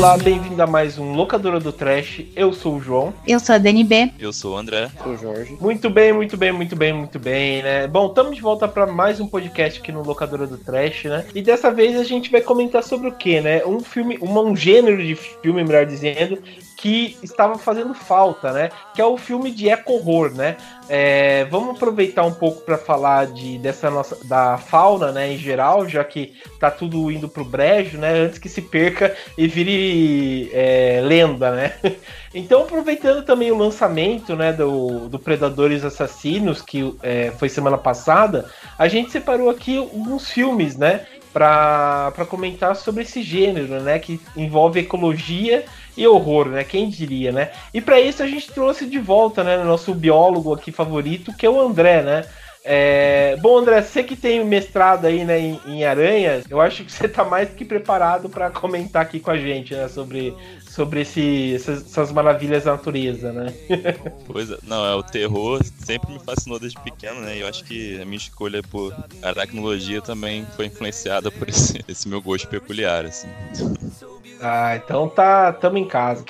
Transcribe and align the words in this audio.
Olá, 0.00 0.16
bem-vindo 0.16 0.62
a 0.62 0.66
mais 0.66 0.98
um 0.98 1.12
Locadora 1.12 1.60
do 1.60 1.70
Trash. 1.70 2.22
Eu 2.34 2.54
sou 2.54 2.76
o 2.76 2.80
João. 2.80 3.12
Eu 3.26 3.38
sou 3.38 3.54
a 3.54 3.58
Dani 3.58 3.84
B. 3.84 4.10
Eu 4.18 4.32
sou 4.32 4.54
o 4.54 4.56
André. 4.56 4.90
Eu 4.96 5.02
sou 5.02 5.12
o 5.12 5.16
Jorge. 5.18 5.58
Muito 5.60 5.90
bem, 5.90 6.10
muito 6.10 6.38
bem, 6.38 6.50
muito 6.50 6.74
bem, 6.74 6.90
muito 6.90 7.18
bem, 7.18 7.62
né? 7.62 7.86
Bom, 7.86 8.06
estamos 8.06 8.34
de 8.34 8.40
volta 8.40 8.66
para 8.66 8.86
mais 8.86 9.20
um 9.20 9.26
podcast 9.26 9.78
aqui 9.78 9.92
no 9.92 10.02
Locadora 10.02 10.46
do 10.46 10.56
Trash, 10.56 11.04
né? 11.04 11.26
E 11.34 11.42
dessa 11.42 11.70
vez 11.70 12.00
a 12.00 12.02
gente 12.02 12.30
vai 12.30 12.40
comentar 12.40 12.82
sobre 12.82 13.08
o 13.10 13.12
quê, 13.12 13.42
né? 13.42 13.62
Um 13.66 13.80
filme, 13.80 14.18
um 14.22 14.56
gênero 14.56 15.04
de 15.04 15.14
filme, 15.14 15.62
melhor 15.62 15.84
dizendo, 15.84 16.38
que 16.80 17.18
estava 17.22 17.58
fazendo 17.58 17.92
falta, 17.92 18.52
né? 18.52 18.70
Que 18.94 19.02
é 19.02 19.04
o 19.04 19.18
filme 19.18 19.50
de 19.50 19.68
eco-horror, 19.68 20.32
né? 20.32 20.56
É, 20.88 21.44
vamos 21.44 21.76
aproveitar 21.76 22.24
um 22.24 22.32
pouco 22.32 22.62
para 22.62 22.78
falar 22.78 23.26
de, 23.26 23.58
dessa 23.58 23.90
nossa 23.90 24.16
da 24.24 24.56
fauna, 24.56 25.12
né, 25.12 25.32
em 25.32 25.36
geral, 25.36 25.86
já 25.88 26.02
que 26.02 26.34
tá 26.58 26.70
tudo 26.70 27.10
indo 27.10 27.28
pro 27.28 27.44
brejo, 27.44 27.98
né? 27.98 28.20
Antes 28.20 28.38
que 28.38 28.48
se 28.48 28.62
perca 28.62 29.14
e 29.36 29.46
vire 29.46 30.50
é, 30.54 31.00
lenda, 31.04 31.50
né? 31.52 31.74
Então, 32.32 32.62
aproveitando 32.62 33.24
também 33.24 33.50
o 33.50 33.58
lançamento 33.58 34.36
né, 34.36 34.52
do, 34.52 35.08
do 35.08 35.18
Predadores 35.18 35.84
Assassinos, 35.84 36.62
que 36.62 36.94
é, 37.02 37.32
foi 37.32 37.48
semana 37.48 37.76
passada, 37.76 38.48
a 38.78 38.86
gente 38.86 39.10
separou 39.10 39.50
aqui 39.50 39.76
alguns 39.76 40.30
filmes, 40.30 40.76
né? 40.76 41.06
Para 41.32 42.12
comentar 42.28 42.76
sobre 42.76 43.02
esse 43.02 43.20
gênero, 43.20 43.80
né? 43.80 43.98
Que 43.98 44.20
envolve 44.36 44.78
ecologia 44.78 45.64
e 45.96 46.06
horror, 46.06 46.48
né? 46.48 46.64
Quem 46.64 46.88
diria, 46.88 47.32
né? 47.32 47.50
E 47.72 47.80
para 47.80 48.00
isso 48.00 48.22
a 48.22 48.26
gente 48.26 48.50
trouxe 48.52 48.86
de 48.86 48.98
volta, 48.98 49.42
né, 49.44 49.62
nosso 49.62 49.94
biólogo 49.94 50.54
aqui 50.54 50.72
favorito, 50.72 51.34
que 51.36 51.46
é 51.46 51.50
o 51.50 51.60
André, 51.60 52.02
né? 52.02 52.24
É... 52.62 53.36
Bom, 53.40 53.58
André, 53.58 53.80
você 53.82 54.02
que 54.02 54.14
tem 54.14 54.44
mestrado 54.44 55.06
aí 55.06 55.24
né, 55.24 55.38
em, 55.38 55.60
em 55.66 55.84
aranhas, 55.84 56.44
eu 56.50 56.60
acho 56.60 56.84
que 56.84 56.92
você 56.92 57.06
está 57.06 57.24
mais 57.24 57.48
que 57.50 57.64
preparado 57.64 58.28
para 58.28 58.50
comentar 58.50 59.02
aqui 59.02 59.18
com 59.18 59.30
a 59.30 59.38
gente 59.38 59.74
né, 59.74 59.88
sobre, 59.88 60.34
sobre 60.68 61.00
esse, 61.00 61.54
essas, 61.54 61.86
essas, 61.86 62.12
maravilhas 62.12 62.64
da 62.64 62.72
natureza, 62.72 63.32
né? 63.32 63.52
Pois 64.26 64.50
é, 64.50 64.58
não, 64.62 64.84
é 64.86 64.94
o 64.94 65.02
terror 65.02 65.60
sempre 65.64 66.12
me 66.12 66.18
fascinou 66.18 66.58
desde 66.58 66.78
pequeno, 66.80 67.20
né? 67.20 67.36
E 67.36 67.40
eu 67.40 67.48
acho 67.48 67.64
que 67.64 68.00
a 68.00 68.04
minha 68.04 68.18
escolha 68.18 68.62
por 68.62 68.94
aracnologia 69.22 70.02
também 70.02 70.46
foi 70.54 70.66
influenciada 70.66 71.30
por 71.30 71.48
esse, 71.48 71.82
esse 71.88 72.08
meu 72.08 72.20
gosto 72.20 72.46
peculiar, 72.48 73.06
assim. 73.06 73.28
Ah, 74.40 74.76
então 74.76 75.08
tá, 75.08 75.52
tamo 75.52 75.78
em 75.78 75.86
casa. 75.86 76.24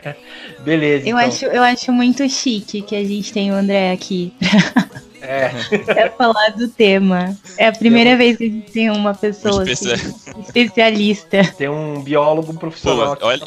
Beleza. 0.60 1.08
Eu, 1.08 1.16
então. 1.16 1.28
acho, 1.28 1.44
eu 1.46 1.62
acho 1.62 1.92
muito 1.92 2.28
chique 2.28 2.82
que 2.82 2.94
a 2.94 3.02
gente 3.02 3.32
tem 3.32 3.50
o 3.50 3.54
André 3.54 3.92
aqui. 3.92 4.34
É. 5.22 5.50
é 6.04 6.08
falar 6.10 6.50
do 6.50 6.68
tema. 6.68 7.36
É 7.56 7.68
a 7.68 7.72
primeira 7.72 8.10
eu... 8.10 8.18
vez 8.18 8.36
que 8.36 8.44
a 8.44 8.48
gente 8.48 8.70
tem 8.70 8.90
uma 8.90 9.14
pessoa 9.14 9.62
assim, 9.62 9.92
especialista. 10.40 11.42
Tem 11.56 11.68
um 11.68 12.02
biólogo 12.02 12.52
profissional. 12.54 13.16
Pô, 13.16 13.26
olha, 13.26 13.46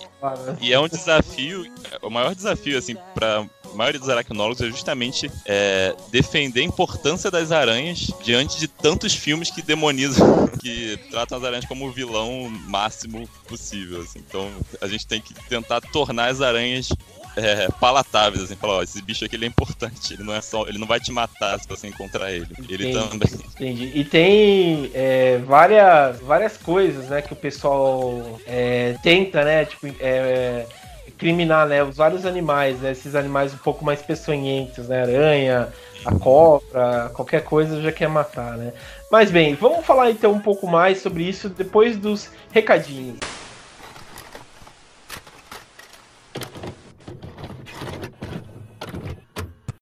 e 0.60 0.74
é 0.74 0.80
um 0.80 0.88
desafio, 0.88 1.66
o 2.02 2.10
maior 2.10 2.34
desafio, 2.34 2.78
assim, 2.78 2.96
pra 3.14 3.46
maioria 3.76 4.00
dos 4.00 4.10
aracnólogos 4.10 4.62
é 4.62 4.68
justamente 4.68 5.32
é, 5.46 5.96
defender 6.12 6.62
a 6.62 6.64
importância 6.64 7.30
das 7.30 7.52
aranhas 7.52 8.12
diante 8.24 8.60
de 8.60 8.68
tantos 8.68 9.14
filmes 9.14 9.52
que 9.52 9.62
demonizam, 9.62 10.48
que 10.60 10.98
tratam 11.10 11.38
as 11.38 11.44
aranhas 11.44 11.66
como 11.66 11.88
o 11.88 11.92
vilão 11.92 12.50
máximo 12.68 13.28
possível. 13.48 14.02
Assim. 14.02 14.20
Então 14.20 14.50
a 14.82 14.88
gente 14.88 15.06
tem 15.08 15.22
que 15.22 15.34
tentar 15.48 15.82
tornar 15.82 16.28
as 16.28 16.42
aranhas 16.42 16.90
é, 17.36 17.68
palatáveis, 17.80 18.44
assim, 18.44 18.56
falar, 18.56 18.78
ó, 18.78 18.84
esse 18.84 19.02
bicho 19.02 19.24
aqui 19.24 19.36
ele 19.36 19.46
é 19.46 19.48
importante, 19.48 20.14
ele 20.14 20.24
não 20.24 20.34
é 20.34 20.42
só, 20.42 20.68
ele 20.68 20.78
não 20.78 20.88
vai 20.88 21.00
te 21.00 21.12
matar 21.12 21.60
se 21.60 21.68
você 21.68 21.88
encontrar 21.88 22.32
ele. 22.32 22.48
Entendi, 22.52 22.74
ele 22.74 22.94
também. 22.94 23.30
Entendi. 23.56 23.92
E 23.94 24.04
tem 24.04 24.92
é, 24.94 25.38
várias, 25.40 26.20
várias 26.20 26.58
coisas, 26.58 27.10
né, 27.10 27.22
que 27.22 27.34
o 27.34 27.36
pessoal 27.36 28.40
é, 28.46 28.96
tenta, 29.04 29.44
né, 29.44 29.66
tipo, 29.66 29.88
é, 30.00 30.66
criminar, 31.20 31.68
né, 31.68 31.84
os 31.84 31.98
vários 31.98 32.26
animais, 32.26 32.80
né, 32.82 32.92
esses 32.92 33.14
animais 33.16 33.54
um 33.54 33.58
pouco 33.60 33.86
mais 33.86 34.02
peçonhentos, 34.02 34.88
né, 34.88 35.02
aranha, 35.02 35.74
a 36.06 36.14
cobra, 36.14 37.12
qualquer 37.14 37.44
coisa 37.44 37.82
já 37.82 37.92
quer 37.92 38.08
matar, 38.10 38.58
né. 38.58 38.74
Mas 39.12 39.30
bem, 39.30 39.56
vamos 39.56 39.86
falar 39.86 40.12
então 40.12 40.32
um 40.34 40.42
pouco 40.42 40.66
mais 40.68 41.02
sobre 41.02 41.24
isso 41.24 41.50
depois 41.50 41.98
dos 41.98 42.32
recadinhos. 42.52 43.39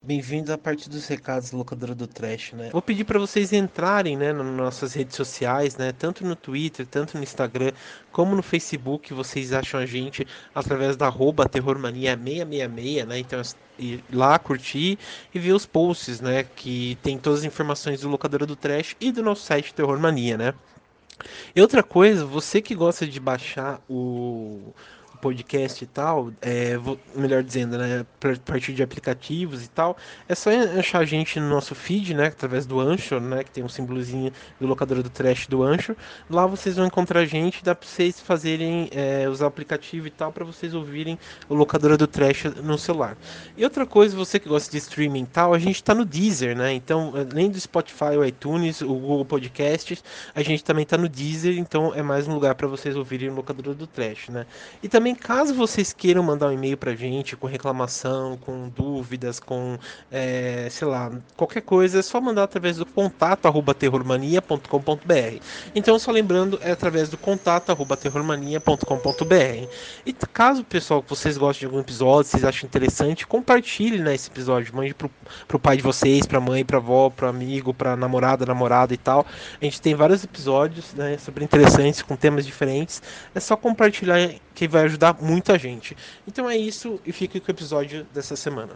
Bem-vindo 0.08 0.50
à 0.54 0.56
parte 0.56 0.88
dos 0.88 1.06
recados 1.06 1.52
locadora 1.52 1.94
do 1.94 2.06
Trash, 2.06 2.54
né? 2.54 2.70
Vou 2.72 2.80
pedir 2.80 3.04
para 3.04 3.18
vocês 3.18 3.52
entrarem, 3.52 4.16
né, 4.16 4.32
nas 4.32 4.46
nossas 4.46 4.94
redes 4.94 5.14
sociais, 5.14 5.76
né, 5.76 5.92
tanto 5.92 6.24
no 6.24 6.34
Twitter, 6.34 6.86
tanto 6.86 7.18
no 7.18 7.22
Instagram, 7.22 7.72
como 8.10 8.34
no 8.34 8.42
Facebook, 8.42 9.12
vocês 9.12 9.52
acham 9.52 9.78
a 9.78 9.84
gente 9.84 10.26
através 10.54 10.96
da 10.96 11.04
arroba 11.08 11.46
terrormania666, 11.46 13.04
né? 13.04 13.18
Então 13.18 13.42
ir 13.78 14.02
lá 14.10 14.38
curtir 14.38 14.98
e 15.34 15.38
ver 15.38 15.52
os 15.52 15.66
posts, 15.66 16.22
né, 16.22 16.42
que 16.56 16.96
tem 17.02 17.18
todas 17.18 17.40
as 17.40 17.44
informações 17.44 18.00
do 18.00 18.08
locadora 18.08 18.46
do 18.46 18.56
Trash 18.56 18.96
e 18.98 19.12
do 19.12 19.22
nosso 19.22 19.42
site 19.42 19.74
Terrormania, 19.74 20.38
né? 20.38 20.54
E 21.54 21.60
outra 21.60 21.82
coisa, 21.82 22.24
você 22.24 22.62
que 22.62 22.74
gosta 22.74 23.06
de 23.06 23.20
baixar 23.20 23.78
o 23.90 24.72
podcast 25.20 25.82
e 25.82 25.86
tal, 25.86 26.32
é, 26.40 26.76
vou, 26.76 26.98
melhor 27.14 27.42
dizendo, 27.42 27.76
né, 27.76 28.00
a 28.00 28.36
partir 28.44 28.72
de 28.72 28.82
aplicativos 28.82 29.64
e 29.64 29.68
tal, 29.68 29.96
é 30.28 30.34
só 30.34 30.50
achar 30.78 31.00
a 31.00 31.04
gente 31.04 31.38
no 31.40 31.48
nosso 31.48 31.74
feed, 31.74 32.14
né, 32.14 32.26
através 32.26 32.66
do 32.66 32.80
Anchor, 32.80 33.20
né, 33.20 33.44
que 33.44 33.50
tem 33.50 33.62
um 33.62 33.68
símbolozinho 33.68 34.32
do 34.60 34.66
locador 34.66 35.02
do 35.02 35.10
trash 35.10 35.46
do 35.46 35.62
Anchor. 35.62 35.96
Lá 36.30 36.46
vocês 36.46 36.76
vão 36.76 36.86
encontrar 36.86 37.20
a 37.20 37.24
gente, 37.24 37.62
dá 37.62 37.74
para 37.74 37.88
vocês 37.88 38.20
fazerem, 38.20 38.88
é, 38.92 39.28
usar 39.28 39.44
o 39.44 39.48
aplicativo 39.48 40.06
e 40.06 40.10
tal, 40.10 40.32
para 40.32 40.44
vocês 40.44 40.74
ouvirem 40.74 41.18
o 41.48 41.54
locador 41.54 41.96
do 41.96 42.06
trash 42.06 42.44
no 42.62 42.78
celular. 42.78 43.16
E 43.56 43.64
outra 43.64 43.84
coisa, 43.84 44.16
você 44.16 44.38
que 44.38 44.48
gosta 44.48 44.70
de 44.70 44.78
streaming 44.78 45.22
e 45.22 45.26
tal, 45.26 45.52
a 45.52 45.58
gente 45.58 45.76
está 45.76 45.94
no 45.94 46.04
Deezer, 46.04 46.56
né, 46.56 46.72
então, 46.72 47.12
além 47.14 47.50
do 47.50 47.60
Spotify, 47.60 48.16
o 48.16 48.24
iTunes, 48.24 48.80
o 48.80 48.94
Google 48.94 49.24
Podcasts, 49.24 50.02
a 50.34 50.42
gente 50.42 50.64
também 50.64 50.84
está 50.84 50.96
no 50.96 51.08
Deezer, 51.08 51.58
então 51.58 51.92
é 51.94 52.02
mais 52.02 52.28
um 52.28 52.34
lugar 52.34 52.54
para 52.54 52.66
vocês 52.66 52.96
ouvirem 52.96 53.28
o 53.28 53.34
locador 53.34 53.74
do 53.74 53.86
trash, 53.86 54.28
né. 54.28 54.46
E 54.82 54.88
também 54.88 55.07
também, 55.08 55.14
caso 55.14 55.54
vocês 55.54 55.92
queiram 55.92 56.22
mandar 56.22 56.48
um 56.48 56.52
e-mail 56.52 56.76
pra 56.76 56.94
gente 56.94 57.36
com 57.36 57.46
reclamação, 57.46 58.36
com 58.36 58.68
dúvidas, 58.68 59.40
com, 59.40 59.78
é, 60.10 60.68
sei 60.70 60.86
lá, 60.86 61.10
qualquer 61.36 61.62
coisa, 61.62 62.00
é 62.00 62.02
só 62.02 62.20
mandar 62.20 62.44
através 62.44 62.76
do 62.76 62.84
contato 62.84 63.46
arroba 63.46 63.74
terrormania.com.br. 63.74 65.42
Então, 65.74 65.98
só 65.98 66.10
lembrando, 66.10 66.58
é 66.62 66.72
através 66.72 67.08
do 67.08 67.16
contato 67.16 67.70
arroba 67.70 67.96
terrormania.com.br. 67.96 69.68
E 70.04 70.12
caso, 70.12 70.64
pessoal, 70.64 71.04
vocês 71.06 71.38
gostem 71.38 71.60
de 71.60 71.66
algum 71.66 71.80
episódio, 71.80 72.30
vocês 72.30 72.44
achem 72.44 72.66
interessante, 72.66 73.26
compartilhe 73.26 73.98
né, 73.98 74.14
esse 74.14 74.28
episódio, 74.28 74.74
mande 74.74 74.94
pro, 74.94 75.10
pro 75.46 75.58
pai 75.58 75.76
de 75.76 75.82
vocês, 75.82 76.26
pra 76.26 76.40
mãe, 76.40 76.64
pra 76.64 76.78
avó, 76.78 77.08
pro 77.10 77.28
amigo, 77.28 77.72
pra 77.72 77.96
namorada, 77.96 78.44
namorada 78.44 78.92
e 78.92 78.98
tal. 78.98 79.26
A 79.60 79.64
gente 79.64 79.80
tem 79.80 79.94
vários 79.94 80.24
episódios, 80.24 80.92
né, 80.94 81.16
super 81.18 81.42
interessantes, 81.42 82.02
com 82.02 82.16
temas 82.16 82.44
diferentes. 82.44 83.02
É 83.34 83.40
só 83.40 83.56
compartilhar 83.56 84.18
que 84.58 84.66
vai 84.66 84.82
ajudar 84.86 84.97
muita 85.20 85.58
gente. 85.58 85.96
Então 86.26 86.48
é 86.48 86.56
isso 86.56 87.00
e 87.04 87.12
fique 87.12 87.40
com 87.40 87.48
o 87.48 87.54
episódio 87.54 88.06
dessa 88.12 88.36
semana. 88.36 88.74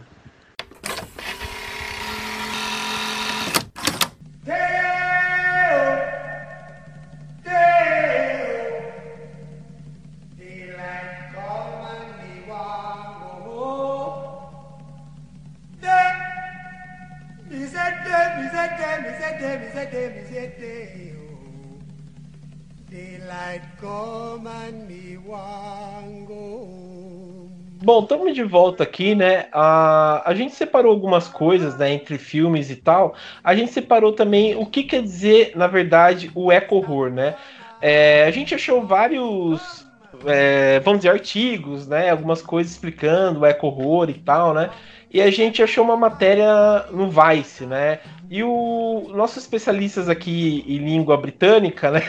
Bom, 27.83 28.03
estamos 28.03 28.35
de 28.35 28.43
volta 28.43 28.83
aqui, 28.83 29.15
né? 29.15 29.47
A, 29.51 30.21
a 30.29 30.35
gente 30.35 30.53
separou 30.53 30.91
algumas 30.91 31.27
coisas, 31.27 31.75
né, 31.75 31.91
entre 31.91 32.19
filmes 32.19 32.69
e 32.69 32.75
tal. 32.75 33.15
A 33.43 33.55
gente 33.55 33.73
separou 33.73 34.13
também 34.13 34.55
o 34.55 34.65
que 34.67 34.83
quer 34.83 35.01
dizer, 35.01 35.53
na 35.55 35.65
verdade, 35.65 36.31
o 36.35 36.51
eco-horror, 36.51 37.09
né? 37.09 37.35
É, 37.81 38.25
a 38.25 38.31
gente 38.31 38.53
achou 38.53 38.85
vários, 38.85 39.87
é, 40.27 40.79
vamos 40.81 40.99
dizer, 40.99 41.09
artigos, 41.09 41.87
né? 41.87 42.11
Algumas 42.11 42.43
coisas 42.43 42.73
explicando 42.73 43.39
o 43.39 43.45
eco-horror 43.45 44.07
e 44.11 44.13
tal, 44.13 44.53
né? 44.53 44.69
e 45.13 45.21
a 45.21 45.29
gente 45.29 45.61
achou 45.61 45.83
uma 45.83 45.95
matéria 45.95 46.87
no 46.89 47.07
Vice, 47.07 47.67
né? 47.67 47.99
E 48.33 48.43
o 48.43 49.11
nossos 49.13 49.43
especialistas 49.43 50.09
aqui 50.09 50.65
em 50.67 50.79
língua 50.79 51.15
britânica, 51.15 51.91
né? 51.91 52.01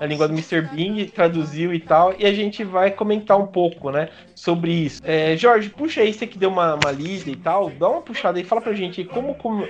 A 0.00 0.04
língua 0.04 0.26
do 0.26 0.34
Mr. 0.34 0.62
Bing 0.62 1.04
traduziu 1.04 1.72
e 1.72 1.78
tal, 1.78 2.12
e 2.18 2.26
a 2.26 2.32
gente 2.32 2.64
vai 2.64 2.90
comentar 2.90 3.38
um 3.38 3.46
pouco, 3.46 3.92
né? 3.92 4.08
Sobre 4.34 4.72
isso. 4.72 5.00
É, 5.04 5.36
Jorge, 5.36 5.70
puxa 5.70 6.00
aí, 6.00 6.12
você 6.12 6.26
que 6.26 6.36
deu 6.36 6.50
uma, 6.50 6.74
uma 6.74 6.90
lida 6.90 7.30
e 7.30 7.36
tal, 7.36 7.70
dá 7.70 7.88
uma 7.88 8.02
puxada 8.02 8.38
aí, 8.38 8.44
fala 8.44 8.60
pra 8.60 8.72
gente 8.72 9.04
como, 9.04 9.36
como, 9.36 9.68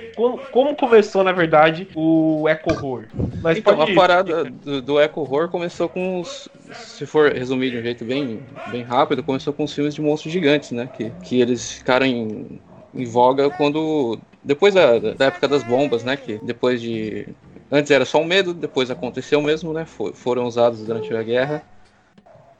como 0.51 0.75
começou, 0.75 1.23
na 1.23 1.31
verdade, 1.31 1.87
o 1.93 2.49
Eco 2.49 2.73
Horror. 2.73 3.05
Mas 3.43 3.59
então, 3.59 3.79
a 3.79 3.93
parada 3.93 4.45
do, 4.45 4.81
do 4.81 4.99
Eco 4.99 5.21
Horror 5.21 5.49
começou 5.49 5.87
com 5.87 6.21
os. 6.21 6.49
Se 6.71 7.05
for 7.05 7.31
resumir 7.31 7.69
de 7.69 7.77
um 7.77 7.83
jeito 7.83 8.03
bem, 8.03 8.39
bem 8.71 8.81
rápido, 8.81 9.21
começou 9.21 9.53
com 9.53 9.63
os 9.63 9.73
filmes 9.75 9.93
de 9.93 10.01
monstros 10.01 10.33
gigantes, 10.33 10.71
né? 10.71 10.89
Que, 10.91 11.11
que 11.23 11.39
eles 11.39 11.71
ficaram 11.71 12.07
em, 12.07 12.59
em 12.93 13.05
voga 13.05 13.49
quando 13.49 14.19
depois 14.43 14.73
da, 14.73 14.97
da, 14.99 15.25
época 15.25 15.47
das 15.47 15.63
bombas, 15.63 16.03
né? 16.03 16.17
Que 16.17 16.39
depois 16.43 16.81
de. 16.81 17.27
Antes 17.71 17.91
era 17.91 18.05
só 18.05 18.19
um 18.19 18.25
medo, 18.25 18.53
depois 18.53 18.89
aconteceu 18.89 19.41
mesmo, 19.41 19.73
né? 19.73 19.85
For, 19.85 20.13
foram 20.13 20.45
usados 20.45 20.79
durante 20.85 21.13
a 21.15 21.21
guerra. 21.21 21.63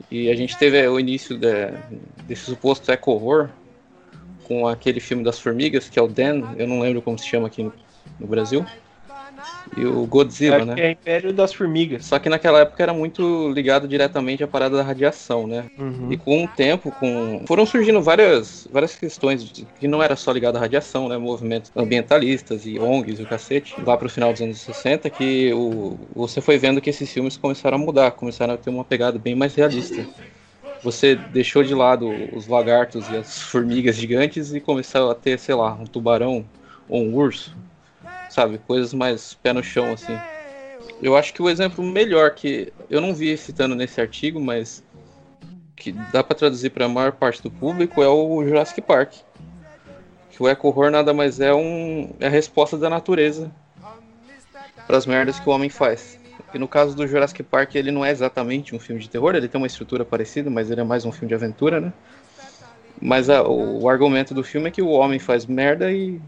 E 0.10 0.30
a 0.30 0.36
gente 0.36 0.58
teve 0.58 0.88
o 0.88 1.00
início 1.00 1.38
de, 1.38 1.72
desse 2.26 2.44
suposto 2.44 2.92
eco-horror 2.92 3.50
com 4.46 4.68
aquele 4.68 5.00
filme 5.00 5.24
das 5.24 5.40
formigas, 5.40 5.90
que 5.90 6.00
é 6.00 6.02
o 6.02 6.08
Dan, 6.08 6.56
eu 6.58 6.68
não 6.68 6.80
lembro 6.80 7.02
como 7.02 7.18
se 7.20 7.28
chama 7.28 7.48
aqui 7.48 7.62
no, 7.62 7.74
no 8.20 8.26
Brasil 8.26 8.66
e 9.78 9.86
o 9.86 10.06
Godzilla, 10.06 10.58
é, 10.58 10.66
né? 10.66 10.76
Que 10.76 10.82
é 10.82 10.92
Império 10.92 11.34
das 11.34 11.54
Formigas. 11.54 12.06
Só 12.06 12.20
que 12.20 12.30
naquela 12.30 12.60
época 12.60 12.82
era 12.82 12.94
muito 12.94 13.50
ligado 13.50 13.88
diretamente 13.88 14.44
à 14.44 14.48
parada 14.48 14.78
da 14.78 14.84
radiação, 14.84 15.48
né? 15.48 15.66
Uhum. 15.78 16.12
E 16.12 16.18
com 16.18 16.44
o 16.44 16.48
tempo, 16.48 16.92
com 16.92 17.44
foram 17.48 17.66
surgindo 17.66 18.02
várias, 18.02 18.68
várias 18.72 18.96
questões 18.96 19.66
que 19.80 19.88
não 19.88 20.02
era 20.02 20.16
só 20.16 20.32
ligado 20.32 20.58
à 20.58 20.60
radiação, 20.60 21.08
né? 21.08 21.18
Movimentos 21.18 21.72
ambientalistas 21.76 22.66
e 22.66 22.80
ONGs 22.80 23.20
e 23.20 23.24
o 23.24 23.28
cacete, 23.28 23.76
lá 23.86 23.96
pro 23.96 24.10
final 24.10 24.32
dos 24.32 24.42
anos 24.42 24.60
60, 24.60 25.10
que 25.10 25.54
o... 25.54 25.98
você 26.16 26.42
foi 26.42 26.58
vendo 26.58 26.82
que 26.82 26.90
esses 26.90 27.12
filmes 27.12 27.38
começaram 27.38 27.78
a 27.78 27.80
mudar, 27.80 28.12
começaram 28.12 28.54
a 28.54 28.58
ter 28.58 28.70
uma 28.70 28.84
pegada 28.84 29.18
bem 29.20 29.36
mais 29.36 29.56
realista 29.56 30.06
você 30.82 31.14
deixou 31.16 31.62
de 31.62 31.76
lado 31.76 32.10
os 32.34 32.48
lagartos 32.48 33.10
e 33.10 33.18
as 33.18 33.42
formigas 33.42 33.98
gigantes 33.98 34.54
e 34.54 34.62
começou 34.62 35.12
a 35.12 35.16
ter, 35.16 35.38
sei 35.38 35.54
lá, 35.54 35.74
um 35.74 35.86
tubarão 35.86 36.46
ou 36.88 37.04
um 37.04 37.16
urso 37.16 37.54
sabe? 38.30 38.58
Coisas 38.60 38.94
mais 38.94 39.34
pé 39.34 39.52
no 39.52 39.64
chão, 39.64 39.92
assim. 39.92 40.18
Eu 41.02 41.16
acho 41.18 41.34
que 41.34 41.42
o 41.42 41.50
exemplo 41.50 41.84
melhor 41.84 42.32
que 42.32 42.72
eu 42.90 43.02
não 43.02 43.14
vi 43.14 43.36
citando 43.38 43.76
nesse 43.76 44.00
artigo, 44.00 44.40
mas 44.40 44.84
que 45.76 45.92
dá 46.12 46.24
para 46.24 46.36
traduzir 46.36 46.70
para 46.72 46.86
a 46.86 46.90
maior 46.90 47.14
parte 47.14 47.42
do 47.42 47.50
público 47.50 48.02
é 48.04 48.08
o 48.08 48.44
Jurassic 48.44 48.82
Park. 48.82 49.14
Que 50.30 50.44
o 50.44 50.48
eco-horror 50.48 50.92
nada 50.92 51.14
mais 51.14 51.40
é 51.40 51.54
um 51.54 52.14
é 52.20 52.28
a 52.28 52.30
resposta 52.30 52.78
da 52.78 52.90
natureza 52.90 53.52
para 54.86 54.98
as 54.98 55.06
merdas 55.06 55.40
que 55.40 55.50
o 55.50 55.52
homem 55.52 55.70
faz. 55.70 56.20
E 56.54 56.58
no 56.58 56.68
caso 56.68 56.96
do 56.96 57.08
Jurassic 57.08 57.44
Park, 57.44 57.76
ele 57.76 57.92
não 57.92 58.04
é 58.04 58.12
exatamente 58.12 58.76
um 58.76 58.80
filme 58.80 59.02
de 59.02 59.10
terror, 59.10 59.36
ele 59.36 59.48
tem 59.48 59.60
uma 59.60 59.68
estrutura 59.68 60.04
parecida, 60.04 60.50
mas 60.50 60.72
ele 60.72 60.82
é 60.82 60.84
mais 60.84 61.06
um 61.06 61.12
filme 61.12 61.28
de 61.28 61.36
aventura, 61.36 61.80
né? 61.80 61.94
Mas 63.02 63.30
a, 63.30 63.44
o, 63.44 63.84
o 63.84 63.90
argumento 63.90 64.34
do 64.34 64.44
filme 64.44 64.68
é 64.68 64.72
que 64.72 64.82
o 64.82 64.90
homem 64.90 65.20
faz 65.20 65.46
merda 65.46 65.92
e 65.92 66.20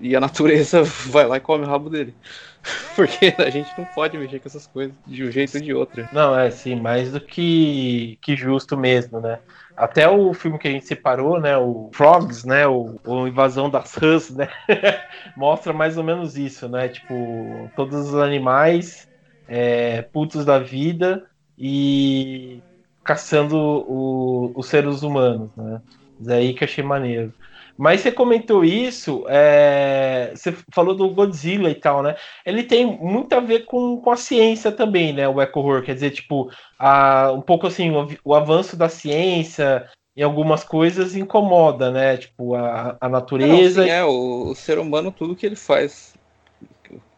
e 0.00 0.16
a 0.16 0.20
natureza 0.20 0.82
vai 1.08 1.26
lá 1.26 1.36
e 1.36 1.40
come 1.40 1.64
o 1.64 1.68
rabo 1.68 1.90
dele. 1.90 2.14
Porque 2.94 3.34
a 3.38 3.50
gente 3.50 3.70
não 3.76 3.84
pode 3.86 4.18
mexer 4.18 4.38
com 4.38 4.48
essas 4.48 4.66
coisas 4.66 4.94
de 5.06 5.24
um 5.24 5.30
jeito 5.30 5.56
ou 5.56 5.62
de 5.62 5.72
outro. 5.72 6.08
Não, 6.12 6.38
é 6.38 6.50
sim, 6.50 6.76
mais 6.76 7.12
do 7.12 7.20
que, 7.20 8.18
que 8.20 8.36
justo 8.36 8.76
mesmo, 8.76 9.20
né? 9.20 9.38
Até 9.76 10.08
o 10.08 10.34
filme 10.34 10.58
que 10.58 10.68
a 10.68 10.70
gente 10.70 10.86
separou, 10.86 11.40
né? 11.40 11.56
O 11.56 11.90
Frogs, 11.92 12.44
né? 12.44 12.66
O, 12.66 13.00
o 13.04 13.26
Invasão 13.26 13.70
das 13.70 13.94
Rãs, 13.94 14.30
né? 14.30 14.48
Mostra 15.36 15.72
mais 15.72 15.96
ou 15.96 16.04
menos 16.04 16.36
isso, 16.36 16.68
né? 16.68 16.88
Tipo, 16.88 17.70
todos 17.74 18.08
os 18.08 18.14
animais 18.14 19.08
é, 19.48 20.02
putos 20.02 20.44
da 20.44 20.58
vida 20.58 21.26
e 21.58 22.62
caçando 23.02 23.56
o, 23.56 24.52
os 24.54 24.66
seres 24.66 25.02
humanos, 25.02 25.50
né? 25.56 25.80
Daí 26.18 26.52
que 26.52 26.64
achei 26.64 26.84
maneiro. 26.84 27.32
Mas 27.80 28.02
você 28.02 28.12
comentou 28.12 28.62
isso, 28.62 29.24
é... 29.26 30.32
você 30.34 30.54
falou 30.70 30.94
do 30.94 31.08
Godzilla 31.08 31.70
e 31.70 31.74
tal, 31.74 32.02
né? 32.02 32.14
Ele 32.44 32.62
tem 32.62 32.84
muito 32.84 33.32
a 33.32 33.40
ver 33.40 33.60
com, 33.60 33.96
com 33.96 34.10
a 34.10 34.18
ciência 34.18 34.70
também, 34.70 35.14
né? 35.14 35.26
O 35.26 35.40
eco-horror, 35.40 35.82
quer 35.82 35.94
dizer, 35.94 36.10
tipo, 36.10 36.50
a, 36.78 37.32
um 37.32 37.40
pouco 37.40 37.66
assim, 37.66 37.90
o, 37.90 38.06
o, 38.22 38.34
avanço 38.34 38.76
da 38.76 38.90
ciência 38.90 39.88
em 40.14 40.22
algumas 40.22 40.62
coisas 40.62 41.16
incomoda, 41.16 41.90
né? 41.90 42.18
Tipo, 42.18 42.54
a, 42.54 42.98
a 43.00 43.08
natureza. 43.08 43.80
Não, 43.80 43.88
sim, 43.88 43.94
é, 43.94 44.04
o, 44.04 44.50
o 44.50 44.54
ser 44.54 44.78
humano, 44.78 45.10
tudo 45.10 45.34
que 45.34 45.46
ele 45.46 45.56
faz, 45.56 46.14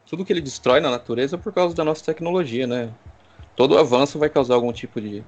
tudo 0.06 0.24
que 0.24 0.32
ele 0.32 0.40
destrói 0.40 0.78
na 0.78 0.92
natureza 0.92 1.34
é 1.34 1.40
por 1.40 1.52
causa 1.52 1.74
da 1.74 1.82
nossa 1.82 2.04
tecnologia, 2.04 2.68
né? 2.68 2.88
Todo 3.56 3.76
avanço 3.76 4.16
vai 4.16 4.30
causar 4.30 4.54
algum 4.54 4.72
tipo 4.72 5.00
de, 5.00 5.24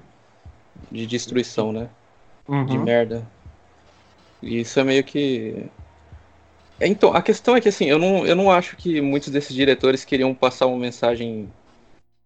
de 0.89 1.05
destruição, 1.05 1.73
né? 1.73 1.89
Uhum. 2.47 2.65
De 2.65 2.77
merda. 2.77 3.34
E 4.45 4.59
isso 4.61 4.79
é 4.79 4.83
meio 4.83 5.03
que. 5.03 5.65
É, 6.79 6.87
então, 6.87 7.13
a 7.13 7.21
questão 7.21 7.55
é 7.55 7.61
que 7.61 7.69
assim, 7.69 7.85
eu 7.85 7.97
não, 7.97 8.25
eu 8.25 8.35
não 8.35 8.51
acho 8.51 8.75
que 8.77 9.01
muitos 9.01 9.29
desses 9.29 9.55
diretores 9.55 10.05
queriam 10.05 10.33
passar 10.35 10.67
uma 10.67 10.77
mensagem 10.77 11.51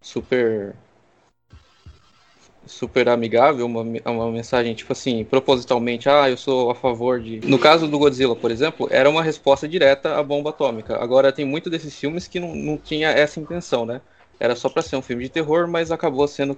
super 0.02 0.76
super 2.66 3.10
amigável, 3.10 3.66
uma, 3.66 3.82
uma 3.82 4.32
mensagem 4.32 4.76
tipo 4.76 4.94
assim, 4.94 5.24
propositalmente, 5.24 6.08
ah, 6.08 6.30
eu 6.30 6.38
sou 6.38 6.70
a 6.70 6.76
favor 6.76 7.20
de. 7.20 7.40
No 7.40 7.58
caso 7.58 7.88
do 7.88 7.98
Godzilla, 7.98 8.36
por 8.36 8.52
exemplo, 8.52 8.88
era 8.92 9.10
uma 9.10 9.24
resposta 9.24 9.68
direta 9.68 10.18
à 10.18 10.24
bomba 10.24 10.52
atômica. 10.52 10.98
Agora 11.02 11.32
tem 11.32 11.46
muito 11.46 11.70
desses 11.70 11.98
filmes 11.98 12.28
que 12.28 12.40
não, 12.40 12.56
não 12.56 12.78
tinha 12.78 13.10
essa 13.10 13.40
intenção, 13.40 13.86
né? 13.86 14.02
Era 14.40 14.56
só 14.56 14.70
para 14.70 14.82
ser 14.82 14.96
um 14.96 15.02
filme 15.02 15.24
de 15.24 15.30
terror, 15.30 15.68
mas 15.68 15.92
acabou 15.92 16.28
sendo 16.28 16.56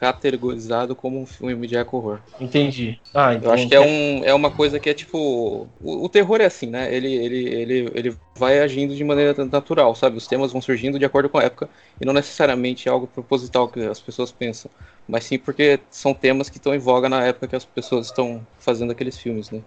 categorizado 0.00 0.96
como 0.96 1.20
um 1.20 1.26
filme 1.26 1.66
de 1.66 1.76
eco-horror. 1.76 2.20
Entendi. 2.40 2.98
Ah, 3.14 3.34
então... 3.34 3.50
Eu 3.50 3.54
acho 3.54 3.68
que 3.68 3.74
é, 3.74 3.80
um, 3.80 4.24
é 4.24 4.32
uma 4.32 4.50
coisa 4.50 4.80
que 4.80 4.88
é 4.88 4.94
tipo. 4.94 5.68
O, 5.78 6.04
o, 6.04 6.08
terror 6.08 6.40
é 6.40 6.46
assim, 6.46 6.66
né? 6.68 6.92
Ele, 6.92 7.12
ele, 7.12 7.48
ele, 7.48 7.92
ele 7.94 8.16
vai 8.34 8.60
agindo 8.60 8.96
de 8.96 9.04
maneira 9.04 9.44
natural, 9.44 9.94
sabe? 9.94 10.16
Os 10.16 10.26
temas 10.26 10.52
vão 10.52 10.62
surgindo 10.62 10.98
de 10.98 11.04
acordo 11.04 11.28
com 11.28 11.36
a 11.36 11.42
época 11.42 11.68
e 12.00 12.06
não 12.06 12.14
necessariamente 12.14 12.88
é 12.88 12.90
algo 12.90 13.06
proposital 13.06 13.68
que 13.68 13.80
as 13.80 14.00
pessoas 14.00 14.32
pensam, 14.32 14.70
mas 15.06 15.24
sim 15.24 15.38
porque 15.38 15.78
são 15.90 16.14
temas 16.14 16.48
que 16.48 16.56
estão 16.56 16.74
em 16.74 16.78
voga 16.78 17.06
na 17.06 17.22
época 17.22 17.48
que 17.48 17.56
as 17.56 17.66
pessoas 17.66 18.06
estão 18.06 18.44
fazendo 18.58 18.92
aqueles 18.92 19.18
filmes, 19.18 19.50
né? 19.50 19.60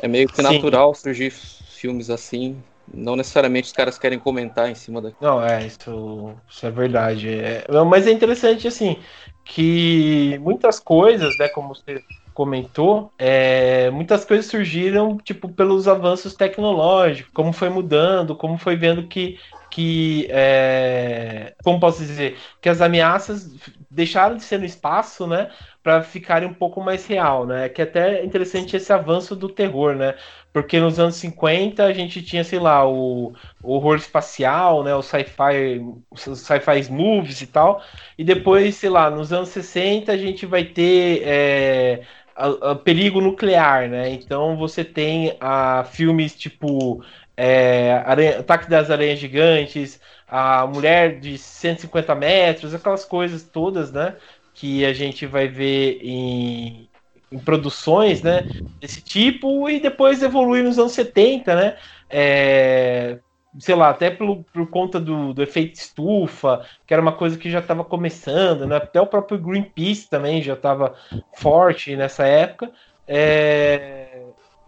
É 0.00 0.08
meio 0.08 0.26
que 0.26 0.36
sim. 0.36 0.42
natural 0.42 0.94
surgir 0.94 1.30
filmes 1.30 2.08
assim 2.08 2.56
não 2.92 3.16
necessariamente 3.16 3.66
os 3.66 3.72
caras 3.72 3.98
querem 3.98 4.18
comentar 4.18 4.70
em 4.70 4.74
cima 4.74 5.00
da. 5.00 5.12
Não, 5.20 5.42
é, 5.42 5.66
isso, 5.66 6.34
isso 6.48 6.66
é 6.66 6.70
verdade. 6.70 7.28
É, 7.28 7.64
mas 7.84 8.06
é 8.06 8.10
interessante, 8.10 8.66
assim, 8.66 8.98
que 9.44 10.38
muitas 10.40 10.80
coisas, 10.80 11.36
né, 11.38 11.48
como 11.48 11.74
você 11.74 12.02
comentou, 12.32 13.12
é, 13.18 13.90
muitas 13.90 14.24
coisas 14.24 14.46
surgiram, 14.46 15.18
tipo, 15.18 15.48
pelos 15.48 15.86
avanços 15.86 16.34
tecnológicos, 16.34 17.32
como 17.32 17.52
foi 17.52 17.68
mudando, 17.68 18.36
como 18.36 18.56
foi 18.56 18.76
vendo 18.76 19.06
que, 19.06 19.38
que 19.70 20.26
é, 20.30 21.54
como 21.62 21.80
posso 21.80 21.98
dizer, 21.98 22.38
que 22.60 22.68
as 22.68 22.80
ameaças 22.80 23.50
deixaram 23.90 24.36
de 24.36 24.44
ser 24.44 24.58
no 24.58 24.64
espaço, 24.64 25.26
né, 25.26 25.50
para 25.82 26.02
ficarem 26.02 26.48
um 26.48 26.54
pouco 26.54 26.80
mais 26.80 27.06
real, 27.06 27.46
né, 27.46 27.68
que 27.68 27.80
é 27.80 27.84
até 27.84 28.24
interessante 28.24 28.76
esse 28.76 28.92
avanço 28.92 29.34
do 29.34 29.48
terror, 29.48 29.96
né, 29.96 30.14
porque 30.52 30.78
nos 30.78 30.98
anos 31.00 31.16
50 31.16 31.84
a 31.84 31.92
gente 31.92 32.22
tinha, 32.22 32.44
sei 32.44 32.60
lá, 32.60 32.88
o, 32.88 33.32
o 33.62 33.72
horror 33.72 33.96
espacial, 33.96 34.84
né, 34.84 34.94
o 34.94 35.02
sci-fi, 35.02 35.80
sci-fi 36.14 36.90
movies 36.90 37.40
e 37.40 37.46
tal, 37.46 37.82
e 38.16 38.24
depois, 38.24 38.76
sei 38.76 38.90
lá, 38.90 39.10
nos 39.10 39.32
anos 39.32 39.48
60 39.48 40.12
a 40.12 40.16
gente 40.16 40.46
vai 40.46 40.64
ter 40.64 41.22
é, 41.24 42.02
a, 42.40 42.70
a 42.70 42.74
perigo 42.74 43.20
nuclear, 43.20 43.88
né? 43.88 44.10
Então 44.10 44.56
você 44.56 44.84
tem 44.84 45.36
a, 45.40 45.84
filmes 45.84 46.34
tipo 46.34 47.02
é, 47.42 48.02
Aranha, 48.04 48.40
Ataque 48.40 48.68
das 48.68 48.90
Aranhas 48.90 49.18
Gigantes, 49.18 49.98
a 50.28 50.66
Mulher 50.66 51.18
de 51.18 51.38
150 51.38 52.14
metros, 52.14 52.74
aquelas 52.74 53.06
coisas 53.06 53.42
todas, 53.42 53.90
né? 53.90 54.14
Que 54.52 54.84
a 54.84 54.92
gente 54.92 55.24
vai 55.24 55.48
ver 55.48 56.00
em, 56.02 56.86
em 57.32 57.38
produções, 57.38 58.20
né, 58.22 58.44
desse 58.78 59.00
tipo, 59.00 59.70
e 59.70 59.80
depois 59.80 60.22
evolui 60.22 60.62
nos 60.62 60.78
anos 60.78 60.92
70, 60.92 61.54
né, 61.54 61.76
é, 62.10 63.18
sei 63.58 63.74
lá, 63.74 63.88
até 63.88 64.10
por, 64.10 64.44
por 64.52 64.68
conta 64.68 65.00
do, 65.00 65.32
do 65.32 65.42
efeito 65.42 65.76
estufa, 65.76 66.66
que 66.86 66.92
era 66.92 67.00
uma 67.02 67.12
coisa 67.12 67.38
que 67.38 67.50
já 67.50 67.60
estava 67.60 67.84
começando, 67.84 68.66
né, 68.66 68.76
até 68.76 69.00
o 69.00 69.06
próprio 69.06 69.38
Greenpeace 69.38 70.10
também 70.10 70.42
já 70.42 70.54
estava 70.54 70.94
forte 71.32 71.96
nessa 71.96 72.26
época, 72.26 72.70
é, 73.06 73.99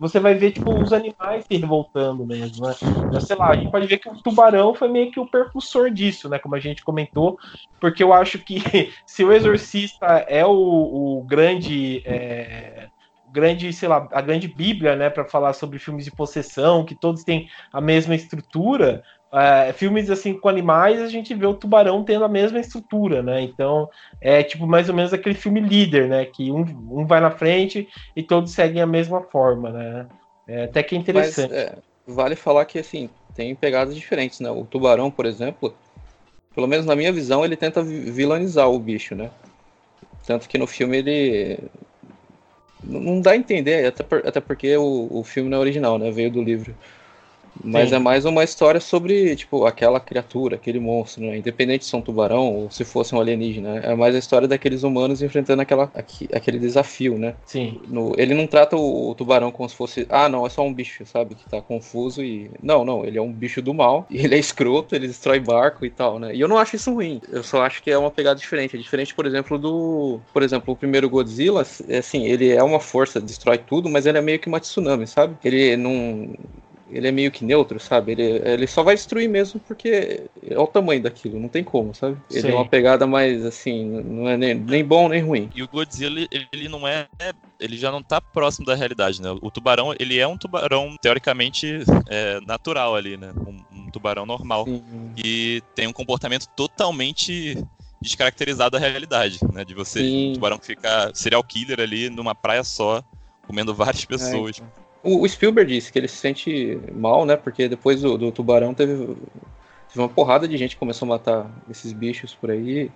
você 0.02 0.18
vai 0.18 0.34
ver, 0.34 0.50
tipo, 0.50 0.76
os 0.76 0.92
animais 0.92 1.44
se 1.46 1.56
revoltando 1.56 2.26
mesmo, 2.26 2.66
né? 2.66 2.74
Sei 3.20 3.36
lá, 3.36 3.50
a 3.50 3.54
gente 3.54 3.70
pode 3.70 3.86
ver 3.86 3.98
que 3.98 4.08
o 4.08 4.20
tubarão 4.20 4.74
foi 4.74 4.88
meio 4.88 5.12
que 5.12 5.20
o 5.20 5.30
percussor 5.30 5.92
disso, 5.92 6.28
né? 6.28 6.40
Como 6.40 6.56
a 6.56 6.60
gente 6.60 6.82
comentou, 6.82 7.38
porque 7.80 8.02
eu 8.02 8.12
acho 8.12 8.40
que 8.40 8.56
se 9.06 9.24
o 9.24 9.32
exorcista 9.32 10.06
é 10.28 10.44
o, 10.44 10.50
o 10.50 11.24
grande. 11.24 12.02
É, 12.04 12.88
grande, 13.32 13.72
sei 13.72 13.88
lá, 13.88 14.06
a 14.12 14.20
grande 14.20 14.46
bíblia, 14.46 14.94
né, 14.94 15.08
para 15.08 15.24
falar 15.24 15.54
sobre 15.54 15.78
filmes 15.78 16.04
de 16.04 16.10
possessão, 16.10 16.84
que 16.84 16.94
todos 16.94 17.24
têm 17.24 17.48
a 17.72 17.80
mesma 17.80 18.14
estrutura. 18.14 19.02
É, 19.34 19.72
filmes 19.72 20.10
assim 20.10 20.34
com 20.34 20.48
animais, 20.48 21.00
a 21.00 21.08
gente 21.08 21.34
vê 21.34 21.46
o 21.46 21.54
tubarão 21.54 22.04
tendo 22.04 22.24
a 22.24 22.28
mesma 22.28 22.60
estrutura, 22.60 23.22
né? 23.22 23.40
Então 23.40 23.88
é 24.20 24.42
tipo 24.42 24.66
mais 24.66 24.90
ou 24.90 24.94
menos 24.94 25.12
aquele 25.12 25.34
filme 25.34 25.58
líder, 25.58 26.08
né? 26.08 26.26
Que 26.26 26.50
um, 26.50 26.60
um 26.90 27.06
vai 27.06 27.18
na 27.18 27.30
frente 27.30 27.88
e 28.14 28.22
todos 28.22 28.52
seguem 28.52 28.82
a 28.82 28.86
mesma 28.86 29.22
forma, 29.22 29.70
né? 29.70 30.06
É, 30.46 30.64
até 30.64 30.82
que 30.82 30.94
é 30.94 30.98
interessante. 30.98 31.50
Mas, 31.50 31.58
é, 31.58 31.78
vale 32.06 32.36
falar 32.36 32.66
que 32.66 32.78
assim 32.78 33.08
tem 33.34 33.54
pegadas 33.54 33.94
diferentes, 33.94 34.40
né? 34.40 34.50
O 34.50 34.64
tubarão, 34.64 35.10
por 35.10 35.24
exemplo, 35.24 35.74
pelo 36.54 36.66
menos 36.66 36.84
na 36.84 36.94
minha 36.94 37.12
visão, 37.12 37.44
ele 37.44 37.56
tenta 37.56 37.82
vilanizar 37.82 38.68
o 38.68 38.78
bicho, 38.78 39.14
né? 39.14 39.30
Tanto 40.26 40.48
que 40.48 40.58
no 40.58 40.66
filme 40.66 40.98
ele 40.98 41.58
não 42.84 43.20
dá 43.20 43.30
a 43.30 43.36
entender, 43.36 43.86
até, 43.86 44.02
por, 44.02 44.26
até 44.26 44.40
porque 44.40 44.76
o, 44.76 45.08
o 45.10 45.24
filme 45.24 45.48
não 45.48 45.58
é 45.58 45.60
original, 45.60 45.98
né? 45.98 46.10
Veio 46.10 46.30
do 46.30 46.42
livro. 46.42 46.74
Mas 47.62 47.90
Sim. 47.90 47.96
é 47.96 47.98
mais 47.98 48.24
uma 48.24 48.42
história 48.44 48.80
sobre, 48.80 49.36
tipo, 49.36 49.66
aquela 49.66 50.00
criatura, 50.00 50.56
aquele 50.56 50.80
monstro, 50.80 51.22
né? 51.22 51.38
Independente 51.38 51.84
se 51.84 51.94
é 51.94 51.98
um 51.98 52.02
tubarão 52.02 52.54
ou 52.54 52.70
se 52.70 52.84
fosse 52.84 53.14
um 53.14 53.20
alienígena. 53.20 53.78
É 53.78 53.94
mais 53.94 54.14
a 54.14 54.18
história 54.18 54.48
daqueles 54.48 54.82
humanos 54.82 55.22
enfrentando 55.22 55.62
aquela, 55.62 55.90
aquele 56.32 56.58
desafio, 56.58 57.18
né? 57.18 57.34
Sim. 57.44 57.80
No, 57.88 58.14
ele 58.16 58.34
não 58.34 58.46
trata 58.46 58.76
o, 58.76 59.10
o, 59.10 59.14
tubarão 59.14 59.50
como 59.50 59.68
se 59.68 59.76
fosse, 59.76 60.06
ah, 60.08 60.28
não, 60.28 60.46
é 60.46 60.48
só 60.48 60.62
um 60.62 60.72
bicho, 60.72 61.04
sabe? 61.04 61.34
Que 61.34 61.48
tá 61.48 61.60
confuso 61.60 62.22
e. 62.22 62.50
Não, 62.62 62.84
não, 62.84 63.04
ele 63.04 63.18
é 63.18 63.22
um 63.22 63.32
bicho 63.32 63.60
do 63.60 63.74
mal, 63.74 64.06
ele 64.10 64.34
é 64.34 64.38
escroto, 64.38 64.94
ele 64.94 65.06
destrói 65.06 65.40
barco 65.40 65.84
e 65.84 65.90
tal, 65.90 66.18
né? 66.18 66.34
E 66.34 66.40
eu 66.40 66.48
não 66.48 66.58
acho 66.58 66.76
isso 66.76 66.92
ruim. 66.92 67.20
Eu 67.30 67.42
só 67.42 67.62
acho 67.62 67.82
que 67.82 67.90
é 67.90 67.98
uma 67.98 68.10
pegada 68.10 68.38
diferente. 68.38 68.76
É 68.76 68.78
diferente, 68.78 69.14
por 69.14 69.26
exemplo, 69.26 69.58
do. 69.58 70.20
Por 70.32 70.42
exemplo, 70.42 70.72
o 70.72 70.76
primeiro 70.76 71.08
Godzilla, 71.08 71.66
é 71.88 71.98
assim, 71.98 72.24
ele 72.24 72.50
é 72.50 72.62
uma 72.62 72.80
força, 72.80 73.20
destrói 73.20 73.58
tudo, 73.58 73.88
mas 73.88 74.06
ele 74.06 74.18
é 74.18 74.22
meio 74.22 74.38
que 74.38 74.48
uma 74.48 74.60
tsunami, 74.60 75.06
sabe? 75.06 75.36
Ele 75.44 75.76
não 75.76 76.34
ele 76.92 77.08
é 77.08 77.10
meio 77.12 77.30
que 77.30 77.44
neutro, 77.44 77.80
sabe? 77.80 78.12
Ele, 78.12 78.42
ele 78.44 78.66
só 78.66 78.82
vai 78.82 78.94
destruir 78.94 79.28
mesmo 79.28 79.58
porque 79.60 80.22
é 80.46 80.58
o 80.58 80.66
tamanho 80.66 81.02
daquilo, 81.02 81.40
não 81.40 81.48
tem 81.48 81.64
como, 81.64 81.94
sabe? 81.94 82.16
Ele 82.30 82.42
Sim. 82.42 82.50
é 82.50 82.54
uma 82.54 82.68
pegada 82.68 83.06
mais 83.06 83.44
assim, 83.44 83.84
não 83.84 84.28
é 84.28 84.36
nem, 84.36 84.54
nem 84.54 84.84
bom 84.84 85.08
nem 85.08 85.22
ruim. 85.22 85.50
E 85.54 85.62
o 85.62 85.68
Godzilla, 85.68 86.20
ele, 86.30 86.46
ele 86.52 86.68
não 86.68 86.86
é. 86.86 87.08
Ele 87.58 87.76
já 87.76 87.90
não 87.90 88.02
tá 88.02 88.20
próximo 88.20 88.66
da 88.66 88.74
realidade, 88.74 89.22
né? 89.22 89.30
O 89.40 89.50
tubarão, 89.50 89.94
ele 89.98 90.18
é 90.18 90.26
um 90.26 90.36
tubarão 90.36 90.96
teoricamente 91.00 91.80
é, 92.08 92.40
natural 92.40 92.94
ali, 92.94 93.16
né? 93.16 93.32
Um, 93.46 93.84
um 93.84 93.90
tubarão 93.90 94.26
normal. 94.26 94.64
Sim. 94.66 94.82
E 95.16 95.62
tem 95.74 95.86
um 95.86 95.92
comportamento 95.92 96.46
totalmente 96.56 97.56
descaracterizado 98.02 98.72
da 98.72 98.78
realidade, 98.78 99.38
né? 99.52 99.64
De 99.64 99.74
você, 99.74 100.00
Sim. 100.00 100.30
um 100.30 100.32
tubarão 100.34 100.58
que 100.58 100.66
fica 100.66 101.10
serial 101.14 101.42
killer 101.42 101.80
ali 101.80 102.10
numa 102.10 102.34
praia 102.34 102.64
só, 102.64 103.02
comendo 103.46 103.74
várias 103.74 104.02
é, 104.02 104.06
pessoas. 104.06 104.58
É, 104.58 104.62
então. 104.62 104.81
O, 105.02 105.26
Spielberg 105.28 105.72
disse 105.72 105.92
que 105.92 105.98
ele 105.98 106.08
se 106.08 106.16
sente 106.16 106.80
mal, 106.92 107.26
né? 107.26 107.36
Porque 107.36 107.68
depois 107.68 108.00
do, 108.02 108.16
do 108.16 108.30
tubarão 108.30 108.72
teve, 108.72 108.94
teve, 109.06 109.18
uma 109.96 110.08
porrada 110.08 110.46
de 110.46 110.56
gente 110.56 110.76
que 110.76 110.80
começou 110.80 111.06
a 111.06 111.08
matar 111.10 111.50
esses 111.68 111.92
bichos 111.92 112.34
por 112.34 112.50
aí. 112.50 112.90